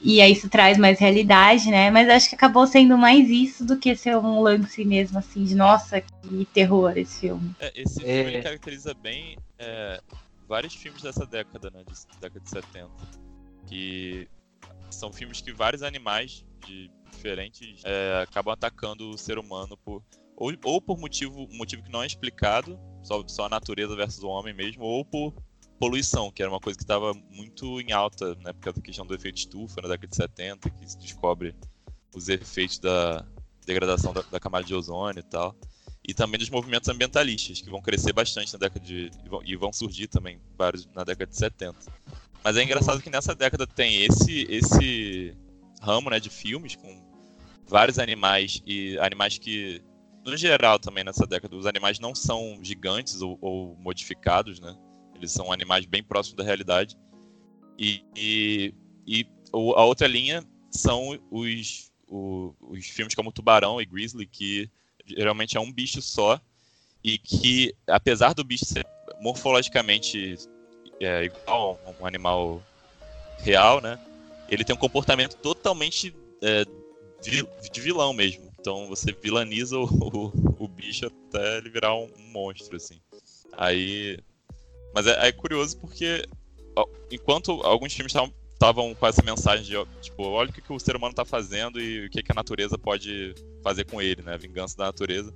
E 0.00 0.20
aí 0.20 0.32
isso 0.32 0.48
traz 0.48 0.76
mais 0.76 0.98
realidade, 0.98 1.70
né? 1.70 1.88
Mas 1.88 2.08
acho 2.08 2.28
que 2.28 2.34
acabou 2.34 2.66
sendo 2.66 2.98
mais 2.98 3.30
isso 3.30 3.64
do 3.64 3.78
que 3.78 3.94
ser 3.94 4.16
um 4.16 4.40
lance 4.40 4.84
mesmo, 4.84 5.18
assim, 5.18 5.44
de 5.44 5.54
nossa, 5.54 6.00
que 6.00 6.44
terror 6.46 6.98
esse 6.98 7.20
filme. 7.20 7.54
É, 7.60 7.72
esse 7.80 8.00
filme 8.00 8.34
é... 8.34 8.42
caracteriza 8.42 8.92
bem 8.94 9.38
é, 9.56 10.00
vários 10.48 10.74
filmes 10.74 11.02
dessa 11.02 11.24
década, 11.24 11.70
né? 11.70 11.84
De, 11.84 12.20
década 12.20 12.40
de 12.40 12.50
70. 12.50 12.90
Que 13.68 14.28
são 14.90 15.12
filmes 15.12 15.40
que 15.40 15.52
vários 15.52 15.84
animais 15.84 16.44
de 16.66 16.90
diferentes 17.12 17.80
é, 17.84 18.22
acabam 18.22 18.52
atacando 18.52 19.10
o 19.10 19.18
ser 19.18 19.38
humano 19.38 19.76
por 19.76 20.02
ou, 20.36 20.52
ou 20.64 20.80
por 20.80 20.98
motivo, 20.98 21.46
motivo 21.52 21.82
que 21.82 21.92
não 21.92 22.02
é 22.02 22.06
explicado, 22.06 22.78
só, 23.02 23.22
só 23.26 23.46
a 23.46 23.48
natureza 23.48 23.94
versus 23.96 24.22
o 24.22 24.28
homem 24.28 24.54
mesmo, 24.54 24.84
ou 24.84 25.04
por 25.04 25.34
poluição, 25.78 26.30
que 26.30 26.42
era 26.42 26.50
uma 26.50 26.60
coisa 26.60 26.78
que 26.78 26.84
estava 26.84 27.12
muito 27.30 27.80
em 27.80 27.92
alta 27.92 28.36
na 28.36 28.50
época 28.50 28.72
da 28.72 28.80
questão 28.80 29.04
do 29.04 29.14
efeito 29.14 29.38
estufa, 29.38 29.82
na 29.82 29.88
década 29.88 30.06
de 30.06 30.16
70, 30.16 30.70
que 30.70 30.90
se 30.90 30.98
descobre 30.98 31.56
os 32.14 32.28
efeitos 32.28 32.78
da 32.78 33.26
degradação 33.66 34.12
da, 34.12 34.22
da 34.22 34.38
camada 34.38 34.64
de 34.64 34.74
ozônio 34.74 35.20
e 35.20 35.24
tal. 35.24 35.56
E 36.06 36.12
também 36.14 36.38
dos 36.38 36.50
movimentos 36.50 36.88
ambientalistas, 36.88 37.60
que 37.60 37.70
vão 37.70 37.80
crescer 37.80 38.12
bastante 38.12 38.52
na 38.52 38.58
década 38.58 38.84
de. 38.84 39.10
e 39.24 39.28
vão, 39.28 39.40
e 39.44 39.56
vão 39.56 39.72
surgir 39.72 40.08
também 40.08 40.40
vários 40.56 40.86
na 40.86 41.04
década 41.04 41.30
de 41.30 41.36
70. 41.36 41.76
Mas 42.44 42.56
é 42.56 42.62
engraçado 42.62 43.00
que 43.00 43.10
nessa 43.10 43.34
década 43.34 43.66
tem 43.66 44.04
esse, 44.04 44.46
esse 44.50 45.36
ramo 45.80 46.10
né, 46.10 46.18
de 46.18 46.28
filmes 46.28 46.74
com 46.74 47.02
vários 47.66 47.98
animais 47.98 48.60
e 48.66 48.98
animais 48.98 49.38
que 49.38 49.80
no 50.24 50.36
geral 50.36 50.78
também 50.78 51.04
nessa 51.04 51.26
década, 51.26 51.56
os 51.56 51.66
animais 51.66 51.98
não 51.98 52.14
são 52.14 52.58
gigantes 52.62 53.20
ou, 53.20 53.38
ou 53.40 53.76
modificados, 53.76 54.60
né? 54.60 54.76
Eles 55.14 55.32
são 55.32 55.52
animais 55.52 55.84
bem 55.84 56.02
próximos 56.02 56.36
da 56.36 56.44
realidade. 56.44 56.96
E, 57.78 58.04
e, 58.16 58.74
e 59.06 59.26
a 59.52 59.84
outra 59.84 60.06
linha 60.06 60.44
são 60.70 61.18
os, 61.30 61.92
os, 62.08 62.86
filmes 62.86 63.14
como 63.14 63.32
Tubarão 63.32 63.80
e 63.80 63.86
Grizzly, 63.86 64.26
que 64.26 64.70
geralmente 65.06 65.56
é 65.56 65.60
um 65.60 65.72
bicho 65.72 66.00
só 66.00 66.40
e 67.02 67.18
que, 67.18 67.74
apesar 67.86 68.32
do 68.32 68.44
bicho 68.44 68.64
ser 68.64 68.86
morfologicamente 69.20 70.36
é, 71.00 71.24
igual 71.24 71.80
a 71.84 72.02
um 72.02 72.06
animal 72.06 72.62
real, 73.38 73.80
né? 73.80 73.98
Ele 74.48 74.64
tem 74.64 74.74
um 74.74 74.78
comportamento 74.78 75.36
totalmente 75.36 76.14
é, 76.42 76.64
de 77.22 77.80
vilão 77.80 78.12
mesmo. 78.12 78.51
Então 78.62 78.86
você 78.86 79.12
vilaniza 79.12 79.76
o, 79.76 79.84
o, 79.90 80.64
o 80.64 80.68
bicho 80.68 81.06
até 81.06 81.58
ele 81.58 81.68
virar 81.68 81.94
um, 81.96 82.08
um 82.16 82.30
monstro, 82.30 82.76
assim. 82.76 83.00
Aí. 83.52 84.18
Mas 84.94 85.06
é, 85.06 85.28
é 85.28 85.32
curioso 85.32 85.78
porque 85.78 86.24
enquanto 87.10 87.60
alguns 87.62 87.92
filmes 87.92 88.14
estavam 88.52 88.94
com 88.94 89.06
essa 89.06 89.22
mensagem 89.22 89.64
de, 89.64 90.00
tipo, 90.00 90.22
olha 90.22 90.48
o 90.48 90.52
que, 90.52 90.62
que 90.62 90.72
o 90.72 90.78
ser 90.78 90.94
humano 90.94 91.12
está 91.12 91.24
fazendo 91.24 91.80
e 91.80 92.06
o 92.06 92.10
que, 92.10 92.22
que 92.22 92.30
a 92.30 92.34
natureza 92.34 92.78
pode 92.78 93.34
fazer 93.64 93.84
com 93.84 94.00
ele, 94.00 94.22
né? 94.22 94.34
A 94.34 94.38
vingança 94.38 94.76
da 94.76 94.84
natureza. 94.84 95.34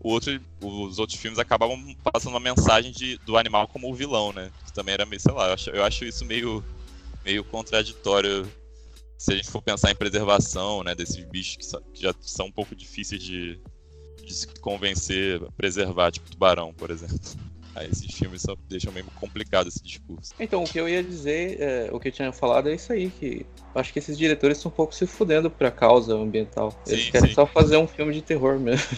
Outro, 0.00 0.38
os 0.60 0.98
outros 0.98 1.18
filmes 1.18 1.38
acabavam 1.38 1.78
passando 2.02 2.32
uma 2.32 2.40
mensagem 2.40 2.92
de, 2.92 3.16
do 3.18 3.36
animal 3.38 3.68
como 3.68 3.88
o 3.88 3.94
vilão, 3.94 4.32
né? 4.32 4.50
Que 4.66 4.72
também 4.72 4.94
era 4.94 5.06
meio, 5.06 5.20
sei 5.20 5.32
lá, 5.32 5.46
eu 5.46 5.54
acho, 5.54 5.70
eu 5.70 5.84
acho 5.84 6.04
isso 6.04 6.24
meio, 6.24 6.64
meio 7.24 7.44
contraditório 7.44 8.50
se 9.18 9.32
a 9.32 9.36
gente 9.36 9.50
for 9.50 9.62
pensar 9.62 9.90
em 9.90 9.94
preservação, 9.94 10.82
né, 10.82 10.94
desses 10.94 11.24
bichos 11.24 11.56
que, 11.56 11.92
que 11.92 12.02
já 12.02 12.14
são 12.20 12.46
um 12.46 12.52
pouco 12.52 12.74
difíceis 12.74 13.22
de, 13.22 13.60
de 14.24 14.34
se 14.34 14.46
convencer 14.60 15.42
a 15.42 15.52
preservar, 15.52 16.10
tipo 16.10 16.30
tubarão, 16.30 16.72
por 16.74 16.90
exemplo. 16.90 17.18
Aí 17.74 17.88
esses 17.90 18.14
filmes 18.14 18.42
só 18.42 18.54
deixam 18.68 18.92
meio 18.92 19.04
complicado 19.16 19.66
esse 19.66 19.82
discurso. 19.82 20.32
Então, 20.38 20.62
o 20.62 20.64
que 20.64 20.78
eu 20.78 20.88
ia 20.88 21.02
dizer, 21.02 21.60
é, 21.60 21.88
o 21.90 21.98
que 21.98 22.06
eu 22.06 22.12
tinha 22.12 22.30
falado 22.30 22.68
é 22.68 22.74
isso 22.74 22.92
aí, 22.92 23.10
que 23.10 23.44
acho 23.74 23.92
que 23.92 23.98
esses 23.98 24.16
diretores 24.16 24.58
estão 24.58 24.70
um 24.70 24.74
pouco 24.74 24.94
se 24.94 25.08
fudendo 25.08 25.50
pra 25.50 25.72
causa 25.72 26.14
ambiental. 26.14 26.72
Eles 26.86 27.06
sim, 27.06 27.10
querem 27.10 27.30
sim. 27.30 27.34
só 27.34 27.44
fazer 27.44 27.76
um 27.76 27.88
filme 27.88 28.14
de 28.14 28.22
terror 28.22 28.60
mesmo. 28.60 28.96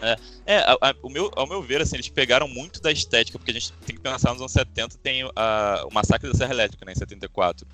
É, 0.00 0.16
é 0.46 0.56
a, 0.58 0.72
a, 0.80 0.94
o 1.02 1.10
meu, 1.10 1.30
ao 1.36 1.46
meu 1.46 1.60
ver, 1.60 1.82
assim, 1.82 1.96
eles 1.96 2.08
pegaram 2.08 2.48
muito 2.48 2.80
da 2.80 2.90
estética, 2.90 3.38
porque 3.38 3.50
a 3.50 3.54
gente 3.54 3.72
tem 3.84 3.96
que 3.96 4.00
pensar 4.00 4.30
nos 4.30 4.40
anos 4.40 4.52
70, 4.52 4.96
tem 5.02 5.30
a, 5.34 5.84
o 5.90 5.92
Massacre 5.92 6.30
da 6.30 6.34
Serra 6.34 6.54
Elétrica, 6.54 6.84
né, 6.86 6.92
em 6.92 6.98
74. 6.98 7.66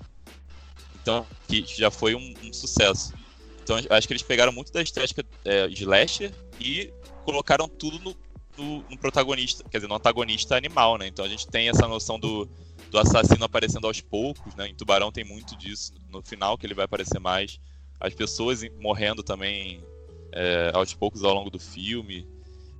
Então, 1.05 1.23
que 1.47 1.63
já 1.67 1.91
foi 1.91 2.15
um, 2.15 2.33
um 2.43 2.51
sucesso. 2.51 3.13
Então, 3.61 3.77
acho 3.91 4.07
que 4.07 4.13
eles 4.13 4.23
pegaram 4.23 4.51
muito 4.51 4.73
da 4.73 4.81
estética 4.81 5.23
é, 5.43 5.67
de 5.67 5.85
Lester 5.85 6.33
e 6.59 6.91
colocaram 7.23 7.67
tudo 7.67 7.99
no, 7.99 8.17
no, 8.57 8.83
no, 8.89 8.97
protagonista, 8.97 9.63
quer 9.69 9.77
dizer, 9.77 9.87
no 9.87 9.93
antagonista 9.93 10.57
animal, 10.57 10.97
né? 10.97 11.05
Então 11.05 11.23
a 11.23 11.27
gente 11.27 11.47
tem 11.47 11.69
essa 11.69 11.87
noção 11.87 12.19
do, 12.19 12.49
do 12.89 12.97
assassino 12.97 13.45
aparecendo 13.45 13.85
aos 13.85 14.01
poucos, 14.01 14.55
né? 14.55 14.67
Em 14.67 14.73
Tubarão 14.73 15.11
tem 15.11 15.23
muito 15.23 15.55
disso, 15.55 15.93
no 16.09 16.23
final 16.23 16.57
que 16.57 16.65
ele 16.65 16.73
vai 16.73 16.85
aparecer 16.85 17.19
mais. 17.19 17.59
As 17.99 18.15
pessoas 18.15 18.63
morrendo 18.79 19.21
também 19.21 19.83
é, 20.31 20.71
aos 20.73 20.91
poucos 20.95 21.23
ao 21.23 21.35
longo 21.35 21.51
do 21.51 21.59
filme. 21.59 22.27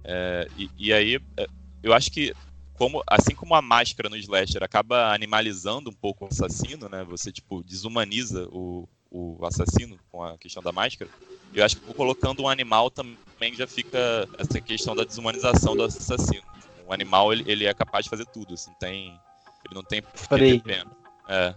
É, 0.03 0.47
e, 0.57 0.69
e, 0.79 0.93
aí, 0.93 1.19
é, 1.37 1.45
eu 1.83 1.93
acho 1.93 2.11
que 2.11 2.33
como, 2.77 3.03
assim 3.07 3.33
como 3.33 3.55
a 3.55 3.61
máscara 3.61 4.09
no 4.09 4.17
slasher 4.17 4.63
acaba 4.63 5.13
animalizando 5.13 5.89
um 5.89 5.93
pouco 5.93 6.25
o 6.25 6.27
assassino, 6.27 6.89
né? 6.89 7.03
Você, 7.05 7.31
tipo, 7.31 7.63
desumaniza 7.63 8.47
o, 8.51 8.87
o 9.09 9.45
assassino 9.45 9.97
com 10.11 10.23
a 10.23 10.37
questão 10.37 10.61
da 10.61 10.71
máscara. 10.71 11.09
Eu 11.53 11.63
acho 11.63 11.77
que 11.77 11.93
colocando 11.93 12.43
um 12.43 12.49
animal 12.49 12.91
também 12.91 13.53
já 13.53 13.65
fica 13.65 14.27
essa 14.37 14.59
questão 14.59 14.95
da 14.95 15.03
desumanização 15.03 15.75
do 15.75 15.83
assassino. 15.83 16.43
O 16.87 16.93
animal, 16.93 17.31
ele, 17.31 17.43
ele 17.47 17.65
é 17.65 17.73
capaz 17.73 18.05
de 18.05 18.09
fazer 18.09 18.25
tudo, 18.25 18.53
assim, 18.53 18.71
tem... 18.79 19.19
Ele 19.65 19.73
não 19.73 19.83
tem 19.83 20.03
Freio. 20.13 20.61
pena. 20.61 20.91
É. 21.27 21.55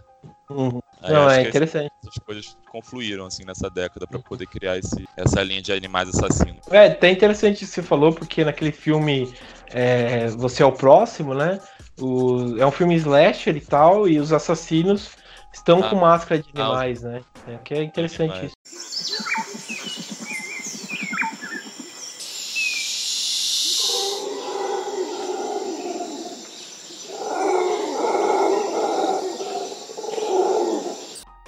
Uhum. 0.49 0.81
Não, 1.01 1.29
é 1.29 1.43
interessante. 1.43 1.91
Essas 2.01 2.23
coisas 2.25 2.57
confluíram 2.71 3.25
assim 3.25 3.45
nessa 3.45 3.69
década 3.69 4.07
para 4.07 4.19
poder 4.19 4.47
criar 4.47 4.77
esse, 4.77 5.07
essa 5.15 5.43
linha 5.43 5.61
de 5.61 5.71
animais 5.71 6.09
assassinos. 6.09 6.67
É, 6.71 6.87
até 6.87 7.11
interessante 7.11 7.57
o 7.57 7.59
que 7.59 7.65
você 7.67 7.83
falou, 7.83 8.11
porque 8.11 8.43
naquele 8.43 8.71
filme 8.71 9.31
é, 9.71 10.27
Você 10.29 10.63
é 10.63 10.65
o 10.65 10.71
Próximo, 10.71 11.33
né? 11.33 11.59
O, 11.99 12.57
é 12.57 12.65
um 12.65 12.71
filme 12.71 12.95
slasher 12.95 13.55
e 13.55 13.61
tal, 13.61 14.07
e 14.07 14.19
os 14.19 14.31
assassinos 14.31 15.11
estão 15.53 15.83
ah, 15.83 15.89
com 15.89 15.95
máscara 15.97 16.41
de 16.41 16.49
animais, 16.53 17.03
ah, 17.03 17.09
né? 17.09 17.21
É, 17.47 17.57
que 17.57 17.73
é 17.73 17.83
interessante 17.83 18.45
isso. 18.45 18.55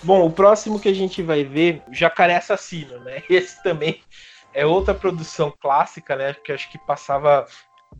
Bom, 0.03 0.25
o 0.25 0.31
próximo 0.31 0.79
que 0.79 0.89
a 0.89 0.93
gente 0.93 1.21
vai 1.21 1.43
ver, 1.43 1.83
Jacaré 1.91 2.35
Assassino, 2.35 2.99
né? 3.01 3.21
Esse 3.29 3.61
também 3.61 4.01
é 4.53 4.65
outra 4.65 4.93
produção 4.93 5.53
clássica, 5.61 6.15
né? 6.15 6.33
Que 6.33 6.51
acho 6.51 6.69
que 6.71 6.77
passava 6.79 7.45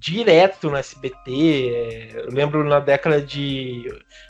direto 0.01 0.71
no 0.71 0.77
SBT. 0.77 1.29
É, 1.29 2.11
eu 2.15 2.31
lembro 2.31 2.63
na 2.63 2.79
década 2.79 3.21
de. 3.21 3.87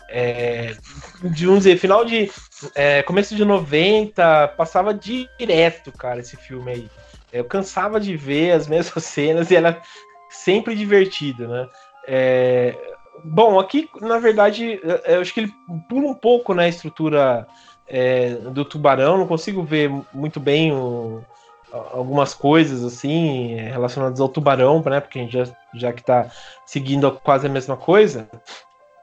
É, 0.09 0.75
de 1.23 1.45
vamos 1.45 1.63
dizer, 1.63 1.77
final 1.77 2.03
de. 2.03 2.29
É, 2.75 3.01
começo 3.03 3.33
de 3.33 3.45
90, 3.45 4.49
passava 4.49 4.93
direto, 4.93 5.91
cara, 5.93 6.19
esse 6.19 6.35
filme 6.35 6.71
aí. 6.71 6.89
Eu 7.31 7.45
cansava 7.45 7.99
de 7.99 8.17
ver 8.17 8.51
as 8.51 8.67
mesmas 8.69 9.05
cenas 9.05 9.49
e 9.49 9.55
era 9.55 9.81
sempre 10.29 10.75
divertido, 10.75 11.47
né? 11.47 11.67
É, 12.05 12.75
bom, 13.23 13.57
aqui, 13.57 13.89
na 14.01 14.19
verdade, 14.19 14.81
eu 15.05 15.21
acho 15.21 15.33
que 15.33 15.39
ele 15.39 15.53
pula 15.87 16.07
um 16.07 16.13
pouco 16.13 16.53
na 16.53 16.63
né, 16.63 16.69
estrutura 16.69 17.47
é, 17.87 18.31
do 18.35 18.65
Tubarão, 18.65 19.17
não 19.17 19.27
consigo 19.27 19.63
ver 19.63 19.89
muito 20.13 20.39
bem 20.39 20.73
o, 20.73 21.23
algumas 21.71 22.33
coisas 22.33 22.83
assim 22.83 23.55
relacionadas 23.55 24.19
ao 24.19 24.29
tubarão, 24.29 24.81
né? 24.85 24.99
Porque 24.99 25.19
a 25.19 25.21
gente 25.21 25.33
já, 25.33 25.45
já 25.73 25.93
que 25.93 26.01
está 26.01 26.29
seguindo 26.65 27.11
quase 27.23 27.47
a 27.47 27.49
mesma 27.49 27.77
coisa. 27.77 28.27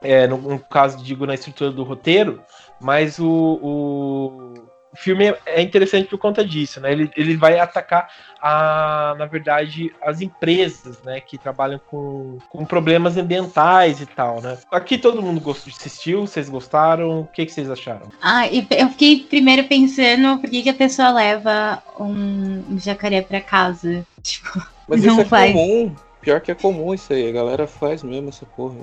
É, 0.01 0.27
no, 0.27 0.37
no, 0.37 0.59
caso, 0.59 1.03
digo, 1.03 1.25
na 1.25 1.33
estrutura 1.33 1.71
do 1.71 1.83
roteiro, 1.83 2.41
mas 2.79 3.19
o, 3.19 3.59
o, 3.61 4.53
o 4.91 4.97
filme 4.97 5.35
é 5.45 5.61
interessante 5.61 6.07
por 6.07 6.17
conta 6.17 6.43
disso, 6.43 6.81
né? 6.81 6.91
Ele, 6.91 7.11
ele 7.15 7.37
vai 7.37 7.59
atacar, 7.59 8.09
a, 8.41 9.15
na 9.17 9.25
verdade, 9.25 9.93
as 10.01 10.19
empresas, 10.19 11.01
né? 11.03 11.19
Que 11.19 11.37
trabalham 11.37 11.79
com, 11.89 12.39
com 12.49 12.65
problemas 12.65 13.15
ambientais 13.15 14.01
e 14.01 14.05
tal, 14.07 14.41
né? 14.41 14.57
Aqui 14.71 14.97
todo 14.97 15.21
mundo 15.21 15.39
gostou, 15.39 15.71
assistiu, 15.71 16.25
vocês 16.25 16.49
gostaram? 16.49 17.21
O 17.21 17.27
que, 17.27 17.45
que 17.45 17.51
vocês 17.51 17.69
acharam? 17.69 18.07
Ah, 18.21 18.47
eu 18.47 18.89
fiquei 18.89 19.19
primeiro 19.21 19.65
pensando 19.65 20.39
por 20.39 20.49
que, 20.49 20.63
que 20.63 20.69
a 20.69 20.73
pessoa 20.73 21.11
leva 21.11 21.83
um 21.99 22.77
jacaré 22.79 23.21
para 23.21 23.41
casa. 23.41 24.05
Tipo, 24.21 24.61
Mas 24.87 25.03
não 25.03 25.13
isso 25.13 25.21
é 25.21 25.25
faz. 25.25 25.53
comum. 25.53 25.95
Pior 26.21 26.41
que 26.41 26.51
é 26.51 26.55
comum 26.55 26.93
isso 26.93 27.13
aí, 27.13 27.29
a 27.29 27.31
galera 27.31 27.65
faz 27.65 28.03
mesmo 28.03 28.29
essa 28.29 28.45
porra. 28.45 28.75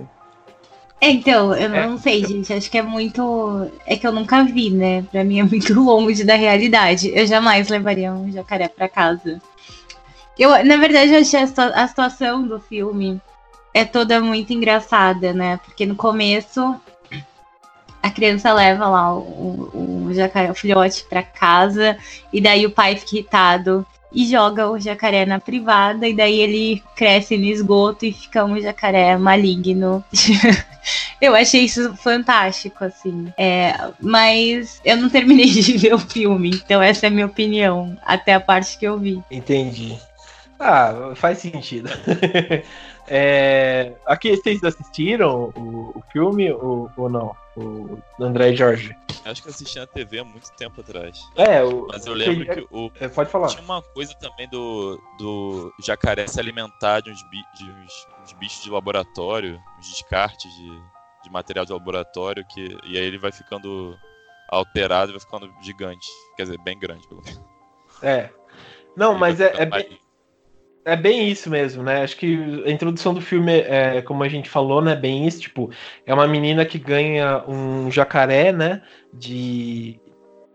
É, 1.01 1.11
então, 1.11 1.55
eu 1.55 1.75
é. 1.75 1.87
não 1.87 1.99
sei, 1.99 2.25
gente. 2.25 2.53
Acho 2.53 2.71
que 2.71 2.79
é 2.79 2.83
muito. 2.83 3.71
É 3.87 3.97
que 3.97 4.07
eu 4.07 4.13
nunca 4.13 4.43
vi, 4.45 4.71
né? 4.71 5.03
Pra 5.11 5.25
mim 5.25 5.41
é 5.41 5.45
muito 5.45 5.75
longe 5.79 6.25
da 6.25 6.35
realidade. 6.35 7.11
Eu 7.15 7.27
jamais 7.27 7.69
levaria 7.69 8.13
um 8.13 8.31
jacaré 8.33 8.69
pra 8.69 8.89
casa. 8.89 9.41
Eu, 10.39 10.51
na 10.65 10.77
verdade, 10.77 11.13
eu 11.13 11.21
achei 11.21 11.41
a, 11.41 11.89
situação 11.89 12.47
do 12.47 12.61
filme 12.61 13.21
é 13.73 13.85
toda 13.85 14.21
muito 14.21 14.53
engraçada, 14.53 15.33
né? 15.33 15.59
Porque 15.65 15.87
no 15.87 15.97
começo 15.97 16.79
a 18.03 18.11
criança 18.11 18.53
leva 18.53 18.89
lá 18.89 19.15
o, 19.15 19.21
o, 19.21 20.07
o 20.07 20.15
jacaré, 20.15 20.51
o 20.51 20.55
filhote 20.55 21.05
pra 21.09 21.23
casa, 21.23 21.99
e 22.33 22.41
daí 22.41 22.65
o 22.65 22.71
pai 22.71 22.97
fica 22.97 23.17
irritado 23.17 23.85
e 24.13 24.27
joga 24.27 24.71
o 24.71 24.79
jacaré 24.79 25.27
na 25.27 25.39
privada, 25.39 26.09
e 26.09 26.15
daí 26.15 26.41
ele 26.41 26.83
cresce 26.95 27.37
no 27.37 27.45
esgoto 27.45 28.05
e 28.05 28.13
fica 28.13 28.45
um 28.45 28.61
jacaré 28.61 29.17
maligno. 29.17 30.05
eu 31.21 31.35
achei 31.35 31.65
isso 31.65 31.95
fantástico, 31.97 32.85
assim. 32.85 33.33
É, 33.37 33.75
mas 34.01 34.81
eu 34.85 34.97
não 34.97 35.09
terminei 35.09 35.47
de 35.51 35.77
ver 35.77 35.95
o 35.95 35.99
filme, 35.99 36.51
então 36.51 36.81
essa 36.81 37.07
é 37.07 37.09
a 37.09 37.11
minha 37.11 37.27
opinião, 37.27 37.97
até 38.05 38.35
a 38.35 38.41
parte 38.41 38.79
que 38.79 38.87
eu 38.87 38.99
vi. 38.99 39.23
Entendi. 39.31 39.99
Ah, 40.59 41.13
faz 41.15 41.39
sentido. 41.39 41.89
é, 43.09 43.95
aqui 44.07 44.37
vocês 44.37 44.63
assistiram 44.65 45.53
o, 45.55 45.99
o 45.99 46.03
filme 46.13 46.51
ou, 46.53 46.91
ou 46.97 47.09
não? 47.09 47.37
O 47.57 47.99
André 48.21 48.55
Jorge. 48.55 48.95
Acho 49.25 49.43
que 49.43 49.49
assisti 49.49 49.79
na 49.79 49.87
TV 49.87 50.21
há 50.21 50.25
muito 50.25 50.51
tempo 50.53 50.81
atrás. 50.81 51.19
É, 51.35 51.63
o, 51.63 51.87
mas 51.89 52.07
eu 52.07 52.15
lembro 52.15 52.45
que 52.45 52.67
o. 52.71 52.91
É, 53.01 53.09
pode 53.09 53.31
falar. 53.31 53.49
Tinha 53.49 53.63
uma 53.63 53.83
coisa 53.83 54.15
também 54.15 54.49
do, 54.49 55.01
do 55.19 55.73
jacaré 55.83 56.27
se 56.27 56.39
alimentar 56.39 57.01
de 57.01 57.11
uns, 57.11 57.23
bi, 57.31 57.39
de 57.59 57.65
uns, 57.71 58.07
uns 58.23 58.33
bichos 58.35 58.63
de 58.63 58.71
laboratório, 58.71 59.61
uns 59.79 59.89
descartes 59.91 60.53
de, 60.55 60.83
de 61.25 61.31
material 61.31 61.65
de 61.65 61.73
laboratório, 61.73 62.47
que, 62.47 62.79
e 62.85 62.97
aí 62.97 63.05
ele 63.05 63.19
vai 63.19 63.33
ficando 63.33 63.99
alterado 64.49 65.11
e 65.11 65.15
vai 65.15 65.21
ficando 65.21 65.53
gigante. 65.63 66.07
Quer 66.37 66.45
dizer, 66.45 66.59
bem 66.59 66.79
grande, 66.79 67.07
pelo 67.09 67.23
menos. 67.23 67.41
É. 68.03 68.31
Não, 68.95 69.19
mas 69.19 69.41
é, 69.41 69.53
é 69.57 69.67
bem, 69.67 69.99
é 70.87 70.95
bem 70.95 71.29
isso 71.29 71.51
mesmo, 71.51 71.83
né? 71.83 72.05
Acho 72.05 72.17
que 72.17 72.63
a 72.65 72.71
introdução 72.71 73.13
do 73.13 73.21
filme, 73.21 73.53
é, 73.53 74.01
como 74.03 74.23
a 74.23 74.29
gente 74.29 74.49
falou, 74.49 74.81
né? 74.81 74.95
Bem 74.95 75.27
isso, 75.27 75.41
tipo, 75.41 75.69
é 76.07 76.15
uma 76.15 76.29
menina 76.29 76.65
que 76.65 76.79
ganha 76.79 77.45
um 77.49 77.91
jacaré, 77.91 78.53
né? 78.53 78.81
De. 79.13 80.01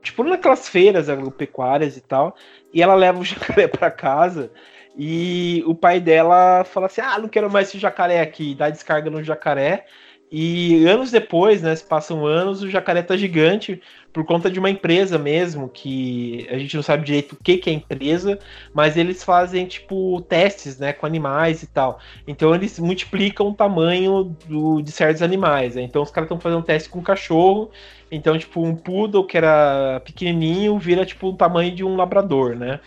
Tipo, 0.02 0.24
naquelas 0.24 0.70
feiras 0.70 1.10
agropecuárias 1.10 1.98
e 1.98 2.02
tal. 2.02 2.34
E 2.74 2.82
ela 2.82 2.96
leva 2.96 3.20
o 3.20 3.26
jacaré 3.26 3.68
para 3.68 3.92
casa. 3.92 4.50
E 4.98 5.64
o 5.68 5.76
pai 5.76 6.00
dela 6.00 6.64
fala 6.64 6.86
assim: 6.86 7.02
Ah, 7.02 7.20
não 7.20 7.28
quero 7.28 7.52
mais 7.52 7.68
esse 7.68 7.78
jacaré 7.78 8.22
aqui. 8.22 8.56
Dá 8.56 8.70
descarga 8.70 9.10
no 9.10 9.22
jacaré. 9.22 9.86
E 10.32 10.88
anos 10.88 11.12
depois, 11.12 11.62
né, 11.62 11.76
se 11.76 11.84
passam 11.84 12.26
anos, 12.26 12.64
o 12.64 12.70
jacaré 12.70 13.02
tá 13.02 13.18
gigante 13.18 13.82
por 14.14 14.26
conta 14.26 14.50
de 14.50 14.60
uma 14.60 14.70
empresa 14.70 15.18
mesmo, 15.18 15.68
que 15.68 16.48
a 16.50 16.58
gente 16.58 16.74
não 16.74 16.82
sabe 16.82 17.04
direito 17.04 17.34
o 17.34 17.36
que, 17.36 17.58
que 17.58 17.70
é 17.70 17.74
empresa, 17.74 18.40
mas 18.74 18.96
eles 18.96 19.26
fazem, 19.26 19.66
tipo, 19.66 20.22
testes, 20.22 20.78
né, 20.80 20.94
com 20.94 21.06
animais 21.06 21.64
e 21.64 21.68
tal. 21.68 22.00
Então 22.26 22.56
eles 22.56 22.80
multiplicam 22.80 23.50
o 23.50 23.54
tamanho 23.54 24.36
do, 24.48 24.82
de 24.82 24.92
certos 24.94 25.22
animais. 25.22 25.76
Né? 25.76 25.82
Então 25.82 26.02
os 26.02 26.12
caras 26.12 26.28
estão 26.28 26.40
fazendo 26.40 26.60
um 26.60 26.64
teste 26.64 26.88
com 26.88 27.00
um 27.00 27.04
cachorro, 27.04 27.70
então, 28.10 28.38
tipo, 28.38 28.64
um 28.64 28.74
poodle 28.74 29.26
que 29.26 29.38
era 29.38 30.02
pequenininho 30.06 30.80
vira, 30.80 31.06
tipo, 31.06 31.28
o 31.28 31.36
tamanho 31.36 31.76
de 31.76 31.84
um 31.84 31.98
labrador, 31.98 32.56
né? 32.56 32.80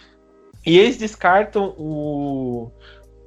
E 0.67 0.79
eles 0.79 0.97
descartam 0.97 1.75
o, 1.77 2.71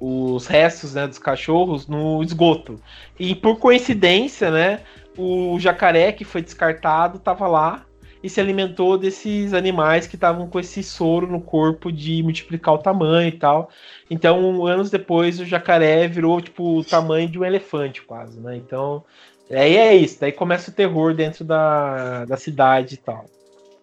os 0.00 0.46
restos 0.46 0.94
né, 0.94 1.06
dos 1.06 1.18
cachorros 1.18 1.86
no 1.86 2.22
esgoto. 2.22 2.80
E 3.18 3.34
por 3.34 3.58
coincidência, 3.58 4.50
né, 4.50 4.80
o 5.16 5.58
jacaré 5.58 6.12
que 6.12 6.24
foi 6.24 6.40
descartado 6.40 7.18
estava 7.18 7.46
lá 7.46 7.84
e 8.22 8.28
se 8.28 8.40
alimentou 8.40 8.98
desses 8.98 9.54
animais 9.54 10.06
que 10.06 10.16
estavam 10.16 10.48
com 10.48 10.58
esse 10.58 10.82
soro 10.82 11.26
no 11.26 11.40
corpo 11.40 11.92
de 11.92 12.22
multiplicar 12.22 12.74
o 12.74 12.78
tamanho 12.78 13.28
e 13.28 13.38
tal. 13.38 13.70
Então, 14.10 14.66
anos 14.66 14.90
depois, 14.90 15.38
o 15.38 15.44
jacaré 15.44 16.06
virou 16.08 16.40
tipo 16.40 16.78
o 16.78 16.84
tamanho 16.84 17.28
de 17.28 17.38
um 17.38 17.44
elefante, 17.44 18.02
quase, 18.02 18.40
né? 18.40 18.56
Então, 18.56 19.04
aí 19.50 19.76
é 19.76 19.94
isso. 19.94 20.20
Daí 20.20 20.32
começa 20.32 20.70
o 20.70 20.74
terror 20.74 21.14
dentro 21.14 21.44
da, 21.44 22.24
da 22.24 22.36
cidade 22.36 22.94
e 22.94 22.98
tal. 22.98 23.24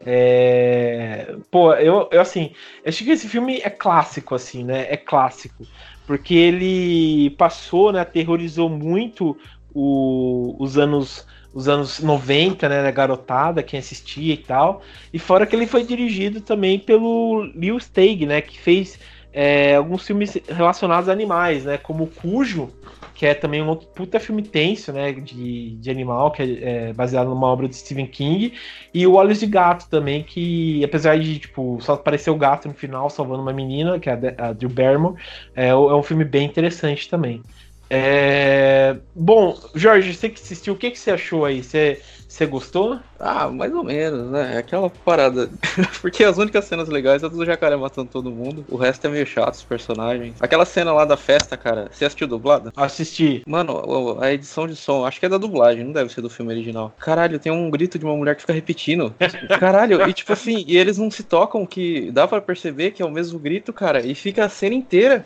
É... 0.05 1.35
Pô, 1.49 1.73
eu, 1.73 2.07
eu 2.11 2.21
assim, 2.21 2.51
acho 2.85 3.03
que 3.03 3.09
esse 3.11 3.27
filme 3.27 3.59
é 3.63 3.69
clássico, 3.69 4.35
assim, 4.35 4.63
né? 4.63 4.85
É 4.89 4.97
clássico 4.97 5.65
porque 6.05 6.33
ele 6.33 7.31
passou, 7.31 7.91
né, 7.91 7.99
aterrorizou 7.99 8.69
muito 8.69 9.37
o, 9.73 10.55
os 10.59 10.77
anos 10.77 11.25
os 11.53 11.69
anos 11.69 12.01
90, 12.01 12.67
né, 12.67 12.83
da 12.83 12.91
garotada, 12.91 13.63
quem 13.63 13.79
assistia 13.79 14.33
e 14.33 14.37
tal. 14.37 14.81
E 15.13 15.17
fora 15.17 15.45
que 15.45 15.55
ele 15.55 15.65
foi 15.65 15.85
dirigido 15.85 16.41
também 16.41 16.77
pelo 16.77 17.45
Lil 17.55 17.79
Steig, 17.79 18.25
né, 18.25 18.41
que 18.41 18.59
fez 18.59 18.99
é, 19.35 19.75
alguns 19.75 20.07
filmes 20.07 20.37
relacionados 20.47 21.09
a 21.09 21.11
animais, 21.11 21.65
né, 21.65 21.77
como 21.77 22.07
Cujo, 22.07 22.71
que 23.13 23.25
é 23.25 23.33
também 23.33 23.61
um 23.61 23.67
outro 23.67 23.85
puta 23.89 24.17
filme 24.17 24.41
tenso, 24.41 24.93
né, 24.93 25.11
de, 25.11 25.71
de 25.75 25.91
animal, 25.91 26.31
que 26.31 26.41
é, 26.41 26.89
é 26.89 26.93
baseado 26.93 27.27
numa 27.27 27.47
obra 27.47 27.67
de 27.67 27.75
Stephen 27.75 28.07
King, 28.07 28.53
e 28.93 29.05
o 29.05 29.15
Olhos 29.15 29.41
de 29.41 29.45
Gato 29.45 29.89
também, 29.89 30.23
que 30.23 30.81
apesar 30.85 31.19
de, 31.19 31.37
tipo, 31.37 31.77
só 31.81 31.93
aparecer 31.95 32.29
o 32.29 32.37
gato 32.37 32.69
no 32.69 32.73
final 32.73 33.09
salvando 33.09 33.41
uma 33.41 33.51
menina, 33.51 33.99
que 33.99 34.09
é 34.09 34.13
a, 34.13 34.47
a 34.47 34.53
Drew 34.53 34.69
Barrymore, 34.69 35.15
é, 35.53 35.67
é 35.67 35.75
um 35.75 36.03
filme 36.03 36.23
bem 36.23 36.45
interessante 36.45 37.09
também. 37.09 37.43
É... 37.89 38.95
Bom, 39.13 39.55
Jorge, 39.75 40.13
você 40.13 40.29
que 40.29 40.41
assistiu, 40.41 40.73
o 40.73 40.77
que, 40.77 40.91
que 40.91 40.97
você 40.97 41.11
achou 41.11 41.45
aí? 41.45 41.61
Você 41.61 42.01
você 42.35 42.45
gostou? 42.45 42.99
Ah, 43.17 43.47
mais 43.47 43.73
ou 43.73 43.81
menos, 43.81 44.29
né? 44.29 44.55
É 44.55 44.57
aquela 44.57 44.89
parada. 44.89 45.49
Porque 46.01 46.21
as 46.21 46.37
únicas 46.37 46.65
cenas 46.65 46.89
legais 46.89 47.23
é 47.23 47.29
do 47.29 47.45
jacaré 47.45 47.77
matando 47.77 48.09
todo 48.11 48.29
mundo. 48.29 48.65
O 48.69 48.75
resto 48.75 49.07
é 49.07 49.09
meio 49.09 49.25
chato, 49.25 49.53
os 49.53 49.63
personagens. 49.63 50.35
Aquela 50.41 50.65
cena 50.65 50.91
lá 50.91 51.05
da 51.05 51.15
festa, 51.15 51.55
cara. 51.55 51.87
Você 51.89 52.03
assistiu 52.03 52.27
dublada? 52.27 52.73
Assisti. 52.75 53.41
Mano, 53.47 54.17
a 54.19 54.33
edição 54.33 54.67
de 54.67 54.75
som, 54.75 55.05
acho 55.05 55.17
que 55.17 55.25
é 55.25 55.29
da 55.29 55.37
dublagem, 55.37 55.85
não 55.85 55.93
deve 55.93 56.11
ser 56.11 56.19
do 56.19 56.29
filme 56.29 56.51
original. 56.51 56.93
Caralho, 56.99 57.39
tem 57.39 57.53
um 57.53 57.69
grito 57.69 57.97
de 57.97 58.03
uma 58.03 58.17
mulher 58.17 58.35
que 58.35 58.41
fica 58.41 58.51
repetindo. 58.51 59.15
Caralho, 59.57 60.05
e 60.05 60.11
tipo 60.11 60.33
assim, 60.33 60.65
e 60.67 60.75
eles 60.75 60.97
não 60.97 61.09
se 61.09 61.23
tocam 61.23 61.65
que 61.65 62.11
dá 62.11 62.27
para 62.27 62.41
perceber 62.41 62.91
que 62.91 63.01
é 63.01 63.05
o 63.05 63.11
mesmo 63.11 63.39
grito, 63.39 63.71
cara. 63.71 64.05
E 64.05 64.13
fica 64.13 64.43
a 64.43 64.49
cena 64.49 64.75
inteira. 64.75 65.25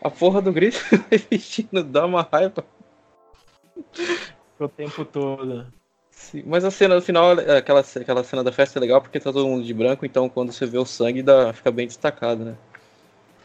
A 0.00 0.08
porra 0.08 0.40
do 0.40 0.52
grito 0.52 0.78
repetindo, 1.10 1.82
dá 1.82 2.06
uma 2.06 2.22
raiva. 2.22 2.64
O 4.60 4.68
tempo 4.68 5.04
todo. 5.04 5.66
Sim, 6.16 6.42
mas 6.46 6.64
a 6.64 6.70
cena 6.72 6.96
no 6.96 7.02
final, 7.02 7.38
é, 7.38 7.58
aquela, 7.58 7.80
aquela 7.80 8.24
cena 8.24 8.42
da 8.42 8.50
festa 8.50 8.78
é 8.78 8.80
legal 8.80 9.00
porque 9.00 9.20
tá 9.20 9.32
todo 9.32 9.46
mundo 9.46 9.64
de 9.64 9.72
branco, 9.74 10.04
então 10.04 10.28
quando 10.28 10.52
você 10.52 10.66
vê 10.66 10.78
o 10.78 10.84
sangue 10.86 11.22
dá, 11.22 11.52
fica 11.52 11.70
bem 11.70 11.86
destacado, 11.86 12.44
né? 12.44 12.56